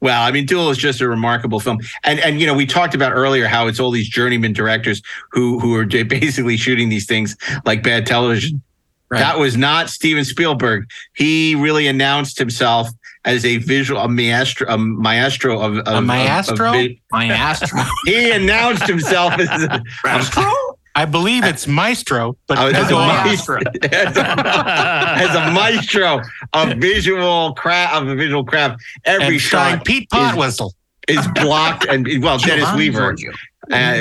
Well, 0.00 0.20
I 0.20 0.32
mean, 0.32 0.46
Duel 0.46 0.70
is 0.70 0.78
just 0.78 1.00
a 1.00 1.08
remarkable 1.08 1.60
film, 1.60 1.78
and 2.02 2.18
and 2.18 2.40
you 2.40 2.46
know 2.46 2.54
we 2.54 2.66
talked 2.66 2.94
about 2.94 3.12
earlier 3.12 3.46
how 3.46 3.68
it's 3.68 3.78
all 3.78 3.90
these 3.92 4.08
journeyman 4.08 4.52
directors 4.52 5.00
who 5.30 5.60
who 5.60 5.74
are 5.76 5.84
basically 6.04 6.56
shooting 6.56 6.88
these 6.88 7.06
things 7.06 7.36
like 7.64 7.82
bad 7.82 8.06
television. 8.06 8.62
That 9.10 9.38
was 9.38 9.58
not 9.58 9.90
Steven 9.90 10.24
Spielberg. 10.24 10.88
He 11.14 11.54
really 11.54 11.86
announced 11.86 12.38
himself 12.38 12.88
as 13.26 13.44
a 13.44 13.58
visual 13.58 14.00
a 14.00 14.08
maestro 14.08 14.66
a 14.68 14.78
maestro 14.78 15.60
of, 15.60 15.76
of 15.76 15.86
A 15.86 16.00
maestro? 16.00 16.68
Of, 16.68 16.72
vi- 16.72 17.00
Maestro. 17.12 17.82
he 18.06 18.30
announced 18.30 18.86
himself 18.88 19.34
as 19.38 19.48
a, 19.64 19.82
I 20.94 21.04
believe 21.06 21.44
it's 21.44 21.66
Maestro, 21.66 22.36
but 22.46 22.58
Oh, 22.58 22.66
it's 22.68 22.78
as 22.78 22.90
a 22.90 22.94
a 22.94 23.06
maestro. 23.06 23.58
as, 23.82 24.16
a, 24.16 24.40
as 25.18 25.34
a 25.36 25.50
maestro 25.52 26.20
of 26.52 26.76
visual 26.78 27.54
craft 27.54 27.94
of 27.96 28.08
a 28.08 28.14
visual 28.14 28.44
craft. 28.44 28.82
Every 29.04 29.26
and 29.26 29.40
shot 29.40 29.84
Pete 29.84 30.02
is- 30.12 30.18
Potwhistle. 30.18 30.72
is 31.08 31.26
blocked 31.34 31.86
and 31.86 32.06
well 32.22 32.38
Dennis 32.38 32.64
Giovanni 32.64 32.78
Weaver 32.78 33.00
Giorgio. 33.14 33.32
and 33.70 34.00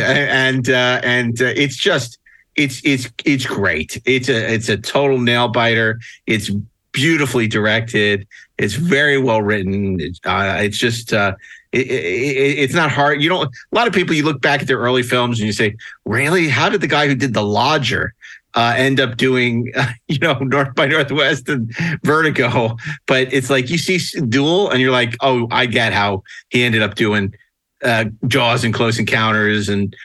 and 0.66 0.70
uh, 0.70 1.00
and 1.04 1.42
uh, 1.42 1.46
it's 1.56 1.78
just 1.78 2.18
it's 2.56 2.82
it's 2.84 3.10
it's 3.26 3.46
great. 3.46 4.02
It's 4.06 4.28
a 4.28 4.54
it's 4.54 4.68
a 4.70 4.78
total 4.78 5.18
nail 5.18 5.48
biter. 5.48 5.98
It's 6.28 6.52
beautifully 6.92 7.48
directed. 7.48 8.28
It's 8.58 8.74
very 8.74 9.18
well 9.18 9.42
written. 9.42 10.00
It's, 10.02 10.20
uh, 10.26 10.58
it's 10.62 10.78
just 10.78 11.14
uh, 11.14 11.34
it, 11.72 11.88
it, 11.88 12.60
it's 12.60 12.74
not 12.74 12.92
hard. 12.92 13.22
You 13.22 13.30
don't. 13.30 13.48
A 13.72 13.76
lot 13.76 13.88
of 13.88 13.94
people 13.94 14.16
you 14.16 14.26
look 14.26 14.42
back 14.42 14.62
at 14.62 14.68
their 14.68 14.80
early 14.80 15.04
films 15.04 15.40
and 15.40 15.48
you 15.48 15.54
say, 15.54 15.76
really, 16.06 16.50
how 16.50 16.70
did 16.70 16.82
the 16.82 16.88
guy 16.88 17.08
who 17.08 17.16
did 17.16 17.34
The 17.34 17.44
Lodger? 17.44 18.14
Uh, 18.54 18.74
end 18.76 19.00
up 19.00 19.16
doing, 19.16 19.72
you 20.10 20.20
know, 20.20 20.34
North 20.40 20.76
by 20.76 20.86
Northwest 20.86 21.48
and 21.48 21.74
Vertigo, 22.04 22.76
but 23.08 23.32
it's 23.32 23.50
like 23.50 23.70
you 23.70 23.78
see 23.78 23.98
Duel 24.28 24.70
and 24.70 24.82
you're 24.82 24.92
like, 24.92 25.16
oh, 25.22 25.48
I 25.52 25.66
get 25.68 25.94
how 25.94 26.24
he 26.50 26.64
ended 26.64 26.82
up 26.82 26.96
doing 26.96 27.34
uh, 27.82 28.06
Jaws 28.28 28.66
and 28.66 28.74
Close 28.74 29.00
Encounters 29.00 29.70
and 29.70 29.96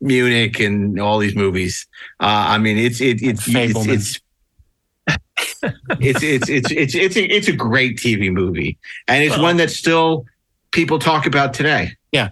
Munich 0.00 0.60
and 0.60 0.98
all 0.98 1.18
these 1.18 1.36
movies. 1.36 1.86
Uh, 2.20 2.48
I 2.48 2.56
mean, 2.56 2.78
it's 2.78 3.02
it, 3.02 3.22
it's 3.22 3.46
it's 3.46 3.86
it's 3.86 4.20
it's 6.00 6.22
it's 6.22 6.48
it's 6.48 6.70
it's 6.70 6.94
it's 6.94 7.16
a, 7.16 7.24
it's 7.24 7.48
a 7.48 7.52
great 7.52 7.98
TV 7.98 8.32
movie, 8.32 8.78
and 9.08 9.22
it's 9.22 9.34
Well- 9.34 9.42
one 9.42 9.56
that 9.58 9.70
still 9.70 10.24
people 10.72 10.98
talk 10.98 11.26
about 11.26 11.54
today. 11.54 11.92
Yeah. 12.12 12.30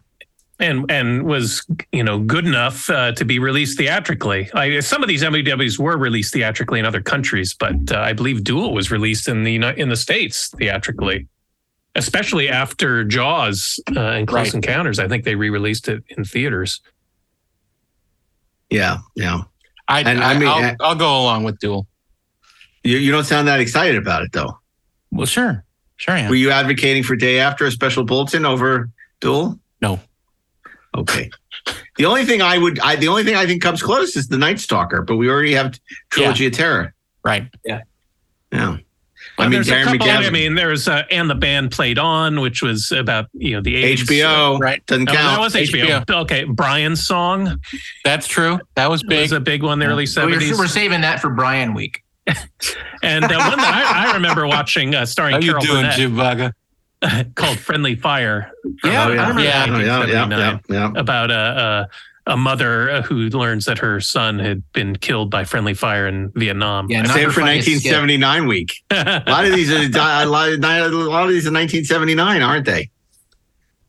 And 0.60 0.90
and 0.90 1.22
was 1.22 1.64
you 1.92 2.02
know 2.02 2.18
good 2.18 2.44
enough 2.44 2.90
uh, 2.90 3.12
to 3.12 3.24
be 3.24 3.38
released 3.38 3.78
theatrically. 3.78 4.50
I, 4.54 4.80
some 4.80 5.02
of 5.04 5.08
these 5.08 5.22
MVWs 5.22 5.78
were 5.78 5.96
released 5.96 6.32
theatrically 6.32 6.80
in 6.80 6.84
other 6.84 7.00
countries, 7.00 7.54
but 7.54 7.76
uh, 7.92 7.98
I 8.00 8.12
believe 8.12 8.42
Duel 8.42 8.74
was 8.74 8.90
released 8.90 9.28
in 9.28 9.44
the 9.44 9.52
Uni- 9.52 9.78
in 9.78 9.88
the 9.88 9.96
states 9.96 10.48
theatrically, 10.58 11.28
especially 11.94 12.48
after 12.48 13.04
Jaws 13.04 13.78
uh, 13.94 14.00
and 14.00 14.26
Close 14.26 14.46
Right. 14.46 14.54
Encounters. 14.54 14.98
I 14.98 15.06
think 15.06 15.22
they 15.22 15.36
re-released 15.36 15.86
it 15.86 16.02
in 16.16 16.24
theaters. 16.24 16.80
Yeah, 18.68 18.98
yeah. 19.14 19.42
I, 19.86 20.00
And 20.00 20.20
I, 20.22 20.32
I 20.32 20.38
mean, 20.38 20.48
I'll, 20.48 20.64
uh, 20.64 20.74
I'll 20.80 20.94
go 20.96 21.08
along 21.22 21.44
with 21.44 21.58
Duel. 21.60 21.86
You 22.82 22.98
you 22.98 23.12
don't 23.12 23.24
sound 23.24 23.46
that 23.46 23.60
excited 23.60 23.96
about 23.96 24.22
it 24.22 24.32
though. 24.32 24.58
Well, 25.12 25.26
sure, 25.26 25.64
sure. 25.98 26.14
I 26.14 26.20
am. 26.20 26.30
Were 26.30 26.34
you 26.36 26.50
advocating 26.50 27.02
for 27.04 27.14
day 27.14 27.38
after 27.38 27.66
a 27.66 27.70
special 27.70 28.02
bulletin 28.04 28.44
over 28.46 28.88
Duel? 29.20 29.58
No. 29.82 30.00
Okay. 30.96 31.30
The 31.98 32.06
only 32.06 32.24
thing 32.24 32.40
I 32.40 32.56
would, 32.58 32.80
I 32.80 32.96
the 32.96 33.08
only 33.08 33.24
thing 33.24 33.34
I 33.36 33.44
think 33.46 33.60
comes 33.62 33.82
close 33.82 34.16
is 34.16 34.28
the 34.28 34.38
Night 34.38 34.58
Stalker, 34.58 35.02
but 35.02 35.16
we 35.16 35.28
already 35.28 35.52
have 35.54 35.78
Trilogy 36.10 36.46
of 36.46 36.52
Terror. 36.54 36.94
Right. 37.22 37.46
Yeah. 37.64 37.82
Well, 38.50 38.78
I 39.46 39.50
mean, 39.50 39.62
there's 39.62 39.68
a 39.68 39.84
couple. 39.84 40.06
McGavin. 40.06 40.26
I 40.26 40.30
mean, 40.30 40.54
there's 40.54 40.88
uh, 40.88 41.02
and 41.10 41.28
the 41.28 41.34
band 41.34 41.70
played 41.70 41.98
on, 41.98 42.40
which 42.40 42.62
was 42.62 42.90
about 42.90 43.26
you 43.34 43.52
know 43.54 43.60
the 43.60 43.76
AIDS. 43.76 44.02
HBO, 44.04 44.58
Right. 44.58 44.84
Doesn't 44.86 45.08
Oh, 45.08 45.12
count. 45.12 45.36
that 45.36 45.40
was 45.40 45.54
HBO. 45.54 46.10
Okay, 46.22 46.44
Brian's 46.44 47.06
song 47.06 47.60
That's 48.04 48.26
true. 48.26 48.58
That 48.74 48.90
was 48.90 49.02
big. 49.02 49.22
was 49.22 49.32
a 49.32 49.40
big 49.40 49.62
one 49.62 49.74
in 49.74 49.78
the 49.80 49.92
early 49.92 50.06
We're, 50.16 50.56
we're 50.58 50.66
saving 50.66 51.02
that 51.02 51.20
for 51.20 51.30
Brian 51.30 51.74
Week. 51.74 52.02
And 53.02 53.24
uh, 53.24 53.28
one 53.28 53.58
that 53.58 53.94
I, 53.96 54.10
I 54.10 54.14
remember 54.14 54.46
watching, 54.46 54.94
uh, 54.94 55.06
starring 55.06 55.34
How 55.34 55.40
you 55.40 55.50
Carol 55.52 55.64
doing, 55.64 55.82
Burnett, 55.82 55.96
Jim 55.96 56.16
Vaga? 56.16 56.52
called 57.34 57.58
"Friendly 57.58 57.94
Fire." 57.94 58.50
from, 58.80 58.90
Yeah, 58.90 59.02
uh, 59.02 59.06
I 59.06 59.08
remember 59.10 59.42
Yeah. 59.42 59.66
that. 59.66 59.74
Oh, 59.74 59.78
yeah, 59.78 60.06
yeah, 60.06 60.28
yeah, 60.38 60.58
yeah. 60.68 60.92
About 61.00 61.30
a, 61.30 61.88
a 62.26 62.32
a 62.32 62.36
mother 62.36 63.00
who 63.02 63.28
learns 63.30 63.64
that 63.64 63.78
her 63.78 64.00
son 64.00 64.38
had 64.38 64.62
been 64.74 64.94
killed 64.96 65.30
by 65.30 65.44
friendly 65.44 65.72
fire 65.72 66.06
in 66.06 66.30
Vietnam. 66.34 66.86
Yeah, 66.90 67.00
not 67.02 67.14
Save 67.14 67.26
her 67.28 67.32
for 67.32 67.40
funniest 67.40 67.66
skit. 67.80 67.90
1979 67.92 68.46
week. 68.46 68.74
A 68.90 69.22
lot 69.26 69.46
of 69.46 69.54
these 69.54 69.72
are 69.72 69.76
a 69.78 70.26
lot 70.26 70.48
of, 70.52 70.62
a 70.62 70.90
lot 70.90 71.22
of 71.22 71.30
these 71.30 71.46
are 71.46 71.52
1979, 71.54 72.42
aren't 72.42 72.66
they? 72.66 72.90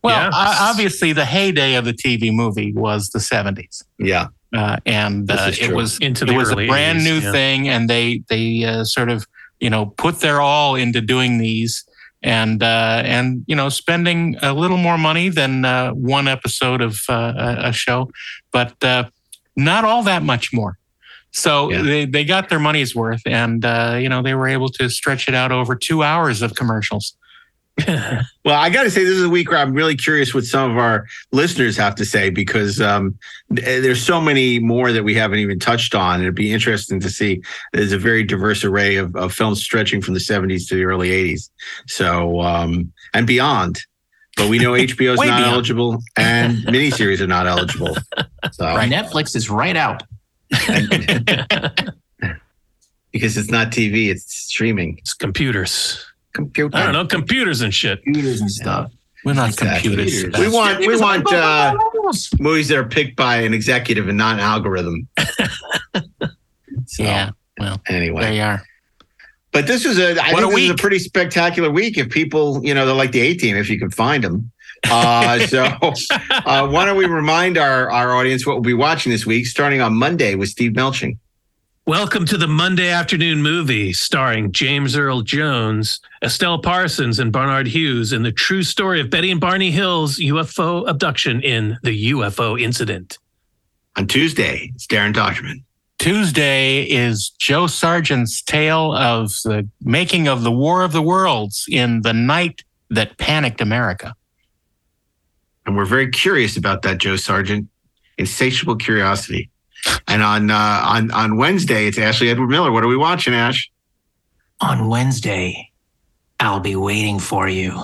Well, 0.01 0.15
Yeah. 0.17 0.29
obviously, 0.33 1.11
the 1.11 1.25
heyday 1.25 1.73
of 1.75 1.83
the 1.83 1.91
TV 1.91 2.33
movie 2.33 2.71
was 2.71 3.09
the 3.09 3.19
70s. 3.19 3.83
Yeah. 3.97 4.27
Uh, 4.55 4.77
and 4.85 5.29
uh, 5.29 5.51
it 5.61 5.73
was 5.75 5.99
Into 5.99 6.25
it 6.25 6.35
was 6.35 6.51
a 6.51 6.55
brand 6.55 6.99
80s, 7.01 7.03
new 7.03 7.19
yeah. 7.19 7.31
thing, 7.31 7.69
and 7.69 7.89
they 7.89 8.23
they 8.29 8.63
uh, 8.63 8.83
sort 8.83 9.09
of 9.09 9.27
you 9.59 9.69
know 9.69 9.87
put 9.97 10.21
their 10.21 10.41
all 10.41 10.75
into 10.75 11.01
doing 11.01 11.37
these, 11.37 11.83
and 12.23 12.63
uh, 12.63 13.01
and 13.05 13.43
you 13.47 13.55
know 13.55 13.69
spending 13.69 14.37
a 14.41 14.53
little 14.53 14.77
more 14.77 14.97
money 14.97 15.29
than 15.29 15.65
uh, 15.65 15.91
one 15.91 16.27
episode 16.27 16.81
of 16.81 17.01
uh, 17.09 17.33
a, 17.37 17.69
a 17.69 17.73
show, 17.73 18.09
but 18.51 18.73
uh, 18.83 19.03
not 19.55 19.85
all 19.85 20.01
that 20.03 20.23
much 20.23 20.51
more. 20.51 20.77
So 21.31 21.69
Yeah. 21.69 21.83
they, 21.83 22.05
they 22.05 22.25
got 22.25 22.49
their 22.49 22.57
money's 22.59 22.95
worth, 22.95 23.21
and 23.27 23.63
uh, 23.63 23.97
you 24.01 24.09
know 24.09 24.23
they 24.23 24.33
were 24.33 24.47
able 24.47 24.69
to 24.69 24.89
stretch 24.89 25.27
it 25.27 25.35
out 25.35 25.51
over 25.51 25.75
two 25.75 26.01
hours 26.01 26.41
of 26.41 26.55
commercials. 26.55 27.15
Well, 28.45 28.57
I 28.59 28.69
got 28.69 28.83
to 28.83 28.89
say, 28.89 29.03
this 29.03 29.17
is 29.17 29.23
a 29.23 29.29
week 29.29 29.51
where 29.51 29.59
I'm 29.59 29.73
really 29.73 29.95
curious 29.95 30.33
what 30.33 30.43
some 30.43 30.71
of 30.71 30.77
our 30.77 31.05
listeners 31.31 31.77
have 31.77 31.93
to 31.95 32.05
say 32.05 32.31
because 32.31 32.81
um, 32.81 33.19
there's 33.49 34.03
so 34.03 34.19
many 34.19 34.57
more 34.57 34.91
that 34.91 35.03
we 35.03 35.13
haven't 35.13 35.37
even 35.39 35.59
touched 35.59 35.93
on. 35.93 36.21
It'd 36.21 36.33
be 36.33 36.51
interesting 36.51 36.99
to 37.01 37.09
see. 37.11 37.43
There's 37.73 37.91
a 37.91 37.97
very 37.99 38.23
diverse 38.23 38.63
array 38.63 38.95
of, 38.95 39.15
of 39.15 39.33
films 39.33 39.61
stretching 39.61 40.01
from 40.01 40.15
the 40.15 40.19
70s 40.19 40.67
to 40.69 40.75
the 40.75 40.85
early 40.85 41.09
80s, 41.09 41.49
so 41.85 42.39
um, 42.41 42.91
and 43.13 43.27
beyond. 43.27 43.83
But 44.35 44.49
we 44.49 44.57
know 44.57 44.71
HBO 44.73 45.13
is 45.13 45.17
not 45.17 45.25
beyond. 45.25 45.43
eligible, 45.43 46.01
and 46.17 46.57
miniseries 46.65 47.19
are 47.19 47.27
not 47.27 47.45
eligible. 47.45 47.95
So 48.53 48.65
Netflix 48.65 49.35
is 49.35 49.49
right 49.49 49.75
out. 49.75 50.01
because 53.11 53.37
it's 53.37 53.51
not 53.51 53.67
TV, 53.67 54.09
it's 54.09 54.33
streaming. 54.33 54.97
It's 54.99 55.13
computers. 55.13 56.08
Computer. 56.33 56.75
I 56.77 56.83
don't 56.83 56.93
know, 56.93 57.05
computers 57.05 57.61
and 57.61 57.73
shit. 57.73 58.03
Computers 58.03 58.41
and 58.41 58.51
stuff. 58.51 58.91
We're 59.25 59.33
not 59.33 59.49
Exactly. 59.49 59.95
computers. 59.95 60.39
We 60.39 60.47
want 60.47 60.79
we 60.79 60.95
want 60.97 61.31
uh, 61.33 61.75
movies 62.39 62.67
that 62.69 62.77
are 62.77 62.85
picked 62.85 63.15
by 63.17 63.37
an 63.37 63.53
executive 63.53 64.07
and 64.07 64.17
not 64.17 64.35
an 64.35 64.39
algorithm. 64.41 65.07
So, 66.85 67.03
yeah. 67.03 67.31
Well, 67.59 67.81
Anyway, 67.87 68.21
there 68.23 68.33
you 68.33 68.41
are. 68.41 68.61
but 69.51 69.67
this 69.67 69.85
was 69.85 69.99
a 69.99 70.11
I 70.21 70.33
What 70.33 70.39
think 70.41 70.53
a 70.53 70.55
this 70.55 70.63
is 70.65 70.69
a 70.71 70.75
pretty 70.75 70.99
spectacular 70.99 71.69
week. 71.69 71.97
If 71.97 72.09
people, 72.09 72.63
you 72.65 72.73
know, 72.73 72.85
they're 72.85 72.95
like 72.95 73.11
the 73.11 73.19
A 73.21 73.33
team 73.35 73.57
if 73.57 73.69
you 73.69 73.77
can 73.77 73.91
find 73.91 74.23
them. 74.23 74.51
Uh, 74.89 75.39
so 75.47 75.63
uh, 75.65 76.67
why 76.67 76.85
don't 76.85 76.97
we 76.97 77.05
remind 77.05 77.57
our 77.57 77.91
our 77.91 78.15
audience 78.15 78.45
what 78.45 78.53
we'll 78.55 78.63
be 78.63 78.73
watching 78.73 79.11
this 79.11 79.25
week, 79.25 79.45
starting 79.45 79.81
on 79.81 79.93
Monday 79.95 80.35
with 80.35 80.49
Steve 80.49 80.71
Melching. 80.71 81.17
Welcome 81.89 82.27
to 82.27 82.37
the 82.37 82.45
Monday 82.45 82.89
afternoon 82.89 83.41
movie 83.41 83.93
starring 83.93 84.51
James 84.51 84.95
Earl 84.95 85.21
Jones, 85.23 85.99
Estelle 86.21 86.59
Parsons, 86.59 87.17
and 87.17 87.31
Barnard 87.31 87.65
Hughes 87.65 88.13
in 88.13 88.21
the 88.21 88.31
true 88.31 88.61
story 88.61 89.01
of 89.01 89.09
Betty 89.09 89.31
and 89.31 89.41
Barney 89.41 89.71
Hill's 89.71 90.19
UFO 90.19 90.87
abduction 90.87 91.41
in 91.41 91.79
the 91.81 92.11
UFO 92.11 92.61
incident. 92.61 93.17
On 93.97 94.05
Tuesday, 94.05 94.71
it's 94.75 94.85
Daren 94.85 95.13
Dochterman. 95.13 95.63
Tuesday 95.97 96.83
is 96.83 97.31
Joe 97.39 97.65
Sargent's 97.65 98.43
tale 98.43 98.93
of 98.93 99.31
the 99.43 99.67
making 99.81 100.27
of 100.27 100.43
the 100.43 100.51
War 100.51 100.83
of 100.83 100.91
the 100.91 101.01
Worlds 101.01 101.65
in 101.71 102.03
the 102.03 102.13
night 102.13 102.63
that 102.91 103.17
panicked 103.17 103.61
America. 103.61 104.13
And 105.65 105.75
we're 105.75 105.85
very 105.85 106.11
curious 106.11 106.55
about 106.55 106.83
that, 106.83 106.99
Joe 106.99 107.15
Sargent. 107.15 107.67
Insatiable 108.19 108.75
curiosity. 108.75 109.49
And 110.07 110.21
on 110.23 110.51
uh, 110.51 110.81
on 110.85 111.11
on 111.11 111.37
Wednesday, 111.37 111.87
it's 111.87 111.97
Ashley 111.97 112.29
Edward 112.29 112.47
Miller. 112.49 112.71
What 112.71 112.83
are 112.83 112.87
we 112.87 112.97
watching, 112.97 113.33
Ash? 113.33 113.69
On 114.61 114.87
Wednesday, 114.89 115.71
I'll 116.39 116.59
be 116.59 116.75
waiting 116.75 117.19
for 117.19 117.47
you 117.47 117.81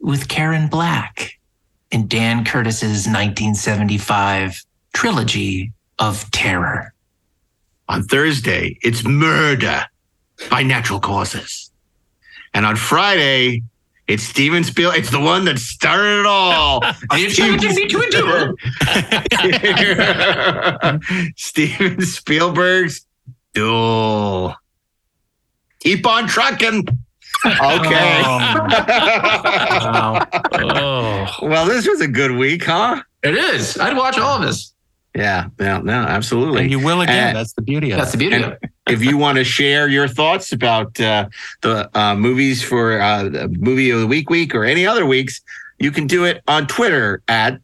with 0.00 0.28
Karen 0.28 0.68
Black. 0.68 1.38
in 1.90 2.06
Dan 2.06 2.44
Curtis's 2.44 3.06
1975 3.08 4.62
trilogy 4.94 5.72
of 5.98 6.30
terror. 6.30 6.94
On 7.88 8.02
Thursday, 8.04 8.78
it's 8.82 9.04
murder 9.04 9.84
by 10.50 10.62
natural 10.62 11.00
causes. 11.00 11.70
And 12.54 12.64
on 12.64 12.76
Friday, 12.76 13.62
it's 14.10 14.22
Steven 14.24 14.64
Spiel. 14.64 14.90
It's 14.90 15.10
the 15.10 15.20
one 15.20 15.44
that 15.44 15.58
started 15.58 16.20
it 16.20 16.26
all. 16.26 16.82
Are 17.10 17.18
you 17.18 17.30
challenging 17.30 17.74
me 17.74 17.86
to 17.86 17.98
a 17.98 18.10
duel? 18.10 18.54
Steven 21.36 22.00
Spielberg's 22.02 23.06
Duel. 23.54 24.54
Keep 25.80 26.06
on 26.06 26.26
trucking. 26.28 26.86
Okay. 27.46 28.22
Oh. 29.82 31.26
Well, 31.42 31.64
this 31.66 31.86
was 31.86 32.00
a 32.00 32.08
good 32.08 32.32
week, 32.32 32.64
huh? 32.64 33.02
It 33.22 33.34
is. 33.34 33.78
I'd 33.78 33.96
watch 33.96 34.18
all 34.18 34.36
of 34.36 34.42
this. 34.42 34.74
Yeah, 35.14 35.48
no, 35.58 35.80
no, 35.80 35.92
absolutely. 36.02 36.62
And 36.62 36.70
you 36.70 36.78
will 36.78 37.00
again. 37.00 37.28
And- 37.28 37.36
That's 37.36 37.52
the 37.54 37.62
beauty 37.62 37.90
of 37.92 37.98
That's 37.98 38.14
it. 38.14 38.18
That's 38.18 38.18
the 38.18 38.18
beauty 38.18 38.36
And 38.36 38.44
of 38.44 38.52
it. 38.62 38.70
If 38.90 39.04
you 39.04 39.16
want 39.16 39.38
to 39.38 39.44
share 39.44 39.88
your 39.88 40.08
thoughts 40.08 40.52
about 40.52 41.00
uh, 41.00 41.28
the 41.62 41.90
uh, 41.98 42.14
movies 42.14 42.62
for 42.62 43.00
uh, 43.00 43.24
the 43.24 43.48
movie 43.48 43.90
of 43.90 44.00
the 44.00 44.06
week 44.06 44.30
week 44.30 44.54
or 44.54 44.64
any 44.64 44.86
other 44.86 45.06
weeks, 45.06 45.40
you 45.78 45.90
can 45.90 46.06
do 46.06 46.24
it 46.24 46.42
on 46.46 46.66
Twitter 46.66 47.22
at 47.28 47.60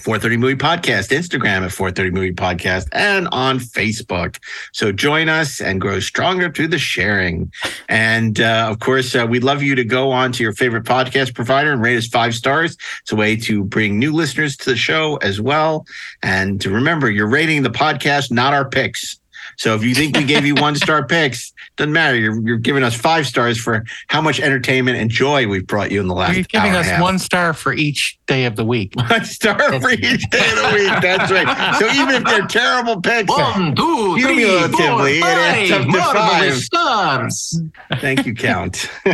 430 0.00 0.36
Movie 0.36 0.56
Podcast, 0.56 1.08
Instagram 1.08 1.62
at 1.62 1.72
430 1.72 2.10
Movie 2.10 2.32
Podcast, 2.32 2.88
and 2.92 3.28
on 3.32 3.58
Facebook. 3.58 4.38
So 4.72 4.92
join 4.92 5.28
us 5.28 5.60
and 5.60 5.80
grow 5.80 6.00
stronger 6.00 6.50
through 6.50 6.68
the 6.68 6.78
sharing. 6.78 7.50
And 7.88 8.40
uh, 8.40 8.68
of 8.70 8.80
course, 8.80 9.14
uh, 9.14 9.26
we'd 9.28 9.44
love 9.44 9.62
you 9.62 9.74
to 9.74 9.84
go 9.84 10.10
on 10.10 10.32
to 10.32 10.42
your 10.42 10.52
favorite 10.52 10.84
podcast 10.84 11.34
provider 11.34 11.72
and 11.72 11.80
rate 11.80 11.96
us 11.96 12.06
five 12.06 12.34
stars. 12.34 12.76
It's 13.00 13.12
a 13.12 13.16
way 13.16 13.36
to 13.36 13.64
bring 13.64 13.98
new 13.98 14.12
listeners 14.12 14.56
to 14.58 14.70
the 14.70 14.76
show 14.76 15.16
as 15.16 15.40
well. 15.40 15.86
And 16.22 16.64
remember, 16.66 17.10
you're 17.10 17.26
rating 17.26 17.62
the 17.62 17.70
podcast, 17.70 18.30
not 18.30 18.52
our 18.52 18.68
picks. 18.68 19.18
So 19.56 19.74
if 19.74 19.82
you 19.82 19.94
think 19.94 20.16
we 20.16 20.24
gave 20.24 20.44
you 20.46 20.54
one 20.54 20.74
star 20.84 21.06
picks, 21.06 21.52
doesn't 21.76 21.92
matter. 21.92 22.16
You're, 22.16 22.40
you're 22.40 22.58
giving 22.58 22.82
us 22.82 22.94
five 22.94 23.26
stars 23.26 23.58
for 23.58 23.84
how 24.08 24.20
much 24.20 24.40
entertainment 24.40 24.96
and 24.98 25.10
joy 25.10 25.46
we've 25.46 25.66
brought 25.66 25.90
you 25.90 26.00
in 26.00 26.08
the 26.08 26.14
last 26.14 26.34
You're 26.34 26.44
giving 26.44 26.74
us 26.74 27.00
one 27.00 27.18
star 27.18 27.52
for 27.52 27.72
each 27.72 28.18
day 28.26 28.44
of 28.44 28.56
the 28.56 28.64
week. 28.64 28.92
One 29.08 29.24
star 29.24 29.80
for 29.80 29.90
each 29.90 30.28
day 30.30 30.50
of 30.50 30.56
the 30.56 30.70
week. 30.74 31.02
That's 31.02 31.30
right. 31.30 31.76
So 31.78 31.86
even 31.92 32.16
if 32.16 32.24
they're 32.24 32.46
terrible 32.46 33.00
picks, 33.00 33.28
One, 33.30 33.74
two, 33.76 34.18
three, 34.18 34.44
four, 34.44 34.68
cumulatively, 34.68 35.18
it 35.18 35.24
adds 35.24 35.70
up 35.70 35.86
to 35.86 35.92
five. 36.18 36.54
stars. 36.56 37.60
Thank 38.00 38.26
you, 38.26 38.34
Count. 38.34 38.90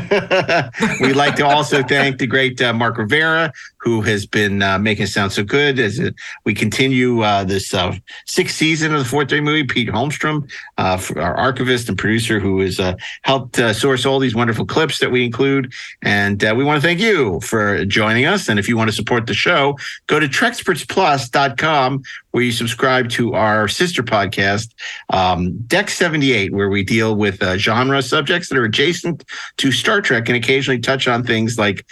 We'd 1.00 1.16
like 1.16 1.36
to 1.36 1.46
also 1.46 1.82
thank 1.82 2.18
the 2.18 2.26
great 2.26 2.60
uh, 2.62 2.72
Mark 2.72 2.96
Rivera, 2.96 3.52
who 3.82 4.00
has 4.00 4.26
been 4.26 4.62
uh, 4.62 4.78
making 4.78 5.04
it 5.04 5.08
sound 5.08 5.32
so 5.32 5.42
good 5.42 5.80
as 5.80 6.00
we 6.44 6.54
continue 6.54 7.22
uh, 7.22 7.42
this 7.42 7.74
uh, 7.74 7.92
sixth 8.26 8.56
season 8.56 8.92
of 8.94 9.00
the 9.00 9.04
430 9.04 9.42
movie. 9.42 9.64
Pete 9.64 9.88
Holmstrom, 9.88 10.48
uh, 10.78 11.00
our 11.16 11.34
archivist 11.34 11.88
and 11.88 11.98
producer, 11.98 12.38
who 12.38 12.60
has 12.60 12.78
uh, 12.78 12.94
helped 13.22 13.58
uh, 13.58 13.72
source 13.72 14.06
all 14.06 14.20
these 14.20 14.36
wonderful 14.36 14.64
clips 14.64 15.00
that 15.00 15.10
we 15.10 15.24
include. 15.24 15.72
And 16.02 16.40
we 16.56 16.62
want 16.62 16.80
to 16.80 16.86
thank 16.86 17.00
you 17.00 17.40
for 17.40 17.84
joining 17.84 18.24
us. 18.24 18.48
And 18.48 18.58
if 18.58 18.68
you 18.68 18.76
want 18.76 18.88
to 18.88 18.94
support 18.94 19.26
the 19.26 19.34
show, 19.34 19.76
go 20.06 20.20
to 20.20 20.28
TrekspertsPlus.com 20.28 22.02
where 22.30 22.42
you 22.42 22.52
subscribe 22.52 23.10
to 23.10 23.34
our 23.34 23.68
sister 23.68 24.02
podcast, 24.02 24.72
um, 25.10 25.58
Deck 25.66 25.90
78, 25.90 26.52
where 26.52 26.70
we 26.70 26.82
deal 26.82 27.14
with 27.14 27.42
genre 27.58 28.00
subjects 28.00 28.48
that 28.48 28.56
are 28.56 28.64
adjacent 28.64 29.24
to 29.58 29.70
Star 29.70 30.00
Trek 30.00 30.28
and 30.28 30.36
occasionally 30.36 30.80
touch 30.80 31.06
on 31.08 31.24
things 31.24 31.58
like, 31.58 31.84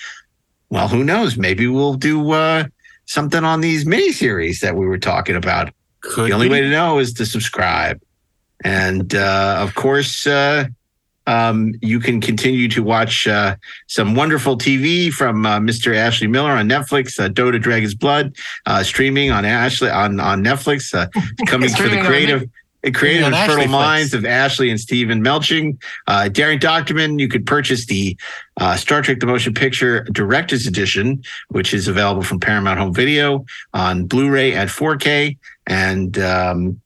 well, 0.71 0.89
who 0.89 1.05
knows? 1.05 1.37
Maybe 1.37 1.67
we'll 1.67 1.95
do 1.95 2.33
uh, 2.33 2.65
something 3.07 3.45
on 3.45 3.61
these 3.61 3.85
mini 3.85 4.13
series 4.13 4.61
that 4.61 4.77
we 4.77 4.87
were 4.87 4.99
talking 4.99 5.37
about. 5.37 5.73
Could 6.01 6.31
the 6.31 6.33
only 6.33 6.49
be. 6.49 6.53
way 6.53 6.61
to 6.63 6.71
know 6.71 6.99
is 6.99 7.13
to 7.15 7.27
subscribe. 7.27 8.01
And 8.65 9.15
uh, 9.15 9.57
of 9.59 9.75
course, 9.75 10.27
uh, 10.27 10.67
um, 11.27 11.75
you 11.81 12.01
can 12.01 12.21
continue 12.21 12.69
to 12.69 12.83
watch 12.83 13.27
uh, 13.27 13.57
some 13.87 14.15
wonderful 14.15 14.57
TV 14.57 15.13
from 15.13 15.47
uh, 15.47 15.59
Mr. 15.59 15.95
Ashley 15.95 16.27
Miller 16.27 16.53
on 16.53 16.69
Netflix. 16.69 17.19
Uh, 17.19 17.29
Dota 17.29 17.61
Dragon's 17.61 17.95
Blood 17.95 18.35
uh, 18.67 18.83
streaming 18.83 19.31
on 19.31 19.45
Ashley 19.45 19.91
on 19.91 20.19
on 20.21 20.43
Netflix. 20.43 20.95
Uh, 20.95 21.09
coming 21.47 21.69
for 21.71 21.89
the 21.89 22.03
creative. 22.03 22.49
The 22.83 22.91
created 22.91 23.25
and 23.25 23.35
fertile 23.35 23.53
Ashley 23.53 23.67
Flicks. 23.67 23.71
minds 23.71 24.15
of 24.15 24.25
Ashley 24.25 24.71
and 24.71 24.81
Steven 24.81 25.23
Melching. 25.23 25.83
Uh, 26.07 26.29
Daren 26.31 26.59
Dochterman, 26.59 27.21
you 27.21 27.29
could 27.29 27.47
purchase 27.47 27.87
the 27.87 28.17
uh, 28.59 28.77
Star 28.77 29.03
Trek 29.03 29.21
The 29.21 29.27
Motion 29.27 29.53
Picture 29.53 30.05
Director's 30.05 30.67
Edition, 30.67 31.23
which 31.49 31.75
is 31.75 31.89
available 31.89 32.23
from 32.23 32.41
Paramount 32.41 32.79
Home 32.79 32.95
Video 32.95 33.45
on 33.75 34.07
Blu-ray 34.07 34.55
at 34.55 34.69
4K. 34.69 35.37
And 35.67 36.19
um, 36.19 36.81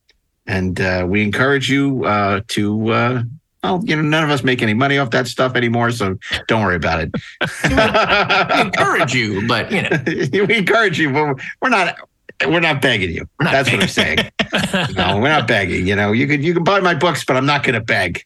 and 0.47 0.79
uh, 0.79 1.05
we 1.07 1.23
encourage 1.23 1.69
you 1.69 2.05
uh, 2.05 2.41
to 2.49 2.89
uh, 2.91 3.23
well, 3.65 3.81
you 3.83 3.95
know, 3.95 4.03
none 4.03 4.23
of 4.23 4.29
us 4.29 4.43
make 4.43 4.61
any 4.61 4.75
money 4.75 4.99
off 4.99 5.09
that 5.09 5.27
stuff 5.27 5.55
anymore, 5.55 5.89
so 5.89 6.17
don't 6.47 6.61
worry 6.63 6.75
about 6.75 7.01
it. 7.01 7.11
We 8.55 8.61
encourage 8.61 9.13
you, 9.19 9.47
but 9.47 9.71
you 9.71 9.81
know, 9.81 10.45
we 10.45 10.57
encourage 10.57 10.99
you, 10.99 11.11
but 11.11 11.39
we're 11.61 11.69
not 11.69 11.97
we're 12.45 12.59
not 12.59 12.81
begging 12.81 13.11
you. 13.11 13.27
Not 13.39 13.51
That's 13.51 13.71
what 13.71 13.81
I'm 13.81 13.87
saying. 13.87 14.17
no, 14.95 15.19
we're 15.19 15.29
not 15.29 15.47
begging. 15.47 15.87
You 15.87 15.95
know, 15.95 16.11
you 16.11 16.27
could 16.27 16.43
you 16.43 16.53
can 16.53 16.63
buy 16.63 16.79
my 16.79 16.93
books, 16.93 17.23
but 17.23 17.37
I'm 17.37 17.45
not 17.45 17.63
going 17.63 17.75
to 17.75 17.81
beg. 17.81 18.25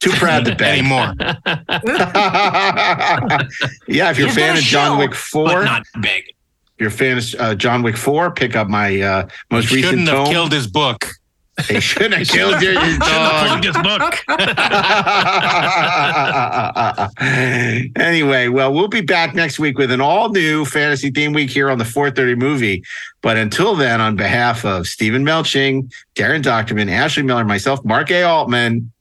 Too 0.00 0.10
proud 0.12 0.44
to 0.46 0.54
beg. 0.54 0.78
Anymore. 0.78 1.12
yeah, 3.86 4.10
if 4.10 4.18
you're 4.18 4.28
a 4.28 4.32
fan 4.32 4.56
of 4.56 4.62
John 4.62 4.98
Wick 4.98 5.10
but 5.10 5.18
Four, 5.18 5.64
not 5.64 5.84
big. 6.00 6.24
you're 6.78 6.88
a 6.88 6.92
fan 6.92 7.18
of 7.18 7.34
uh, 7.38 7.54
John 7.54 7.82
Wick 7.82 7.96
Four, 7.96 8.30
pick 8.30 8.56
up 8.56 8.68
my 8.68 9.00
uh, 9.00 9.28
most 9.50 9.68
He 9.68 9.76
recent 9.76 9.90
shouldn't 9.90 10.08
have 10.08 10.28
killed 10.28 10.52
his 10.52 10.66
book. 10.66 11.06
They 11.68 11.80
shouldn't 11.80 12.14
have 12.14 12.28
killed 12.28 12.60
your, 12.62 12.78
his 12.80 12.98
dog. 12.98 13.46
Plugged 13.46 13.64
his 13.64 13.76
book. 13.76 14.14
anyway, 17.96 18.48
well, 18.48 18.72
we'll 18.72 18.88
be 18.88 19.00
back 19.00 19.34
next 19.34 19.58
week 19.58 19.78
with 19.78 19.90
an 19.90 20.00
all 20.00 20.30
new 20.30 20.64
fantasy 20.64 21.10
theme 21.10 21.32
week 21.32 21.50
here 21.50 21.70
on 21.70 21.78
the 21.78 21.84
430 21.84 22.34
movie. 22.36 22.82
But 23.22 23.36
until 23.36 23.74
then, 23.74 24.00
on 24.00 24.16
behalf 24.16 24.64
of 24.64 24.86
Steven 24.86 25.24
Melching, 25.24 25.92
Daren 26.14 26.42
Dochterman, 26.42 26.90
Ashley 26.90 27.22
Miller, 27.22 27.44
myself, 27.44 27.84
Mark 27.84 28.10
A. 28.10 28.22
Altman, 28.22 28.92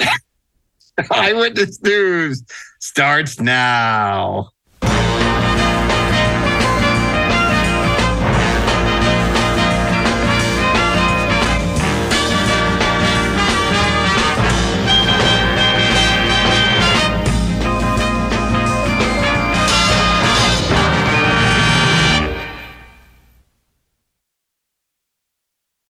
Eyewitness 1.10 1.82
News 1.82 2.42
starts 2.80 3.40
now. 3.40 4.50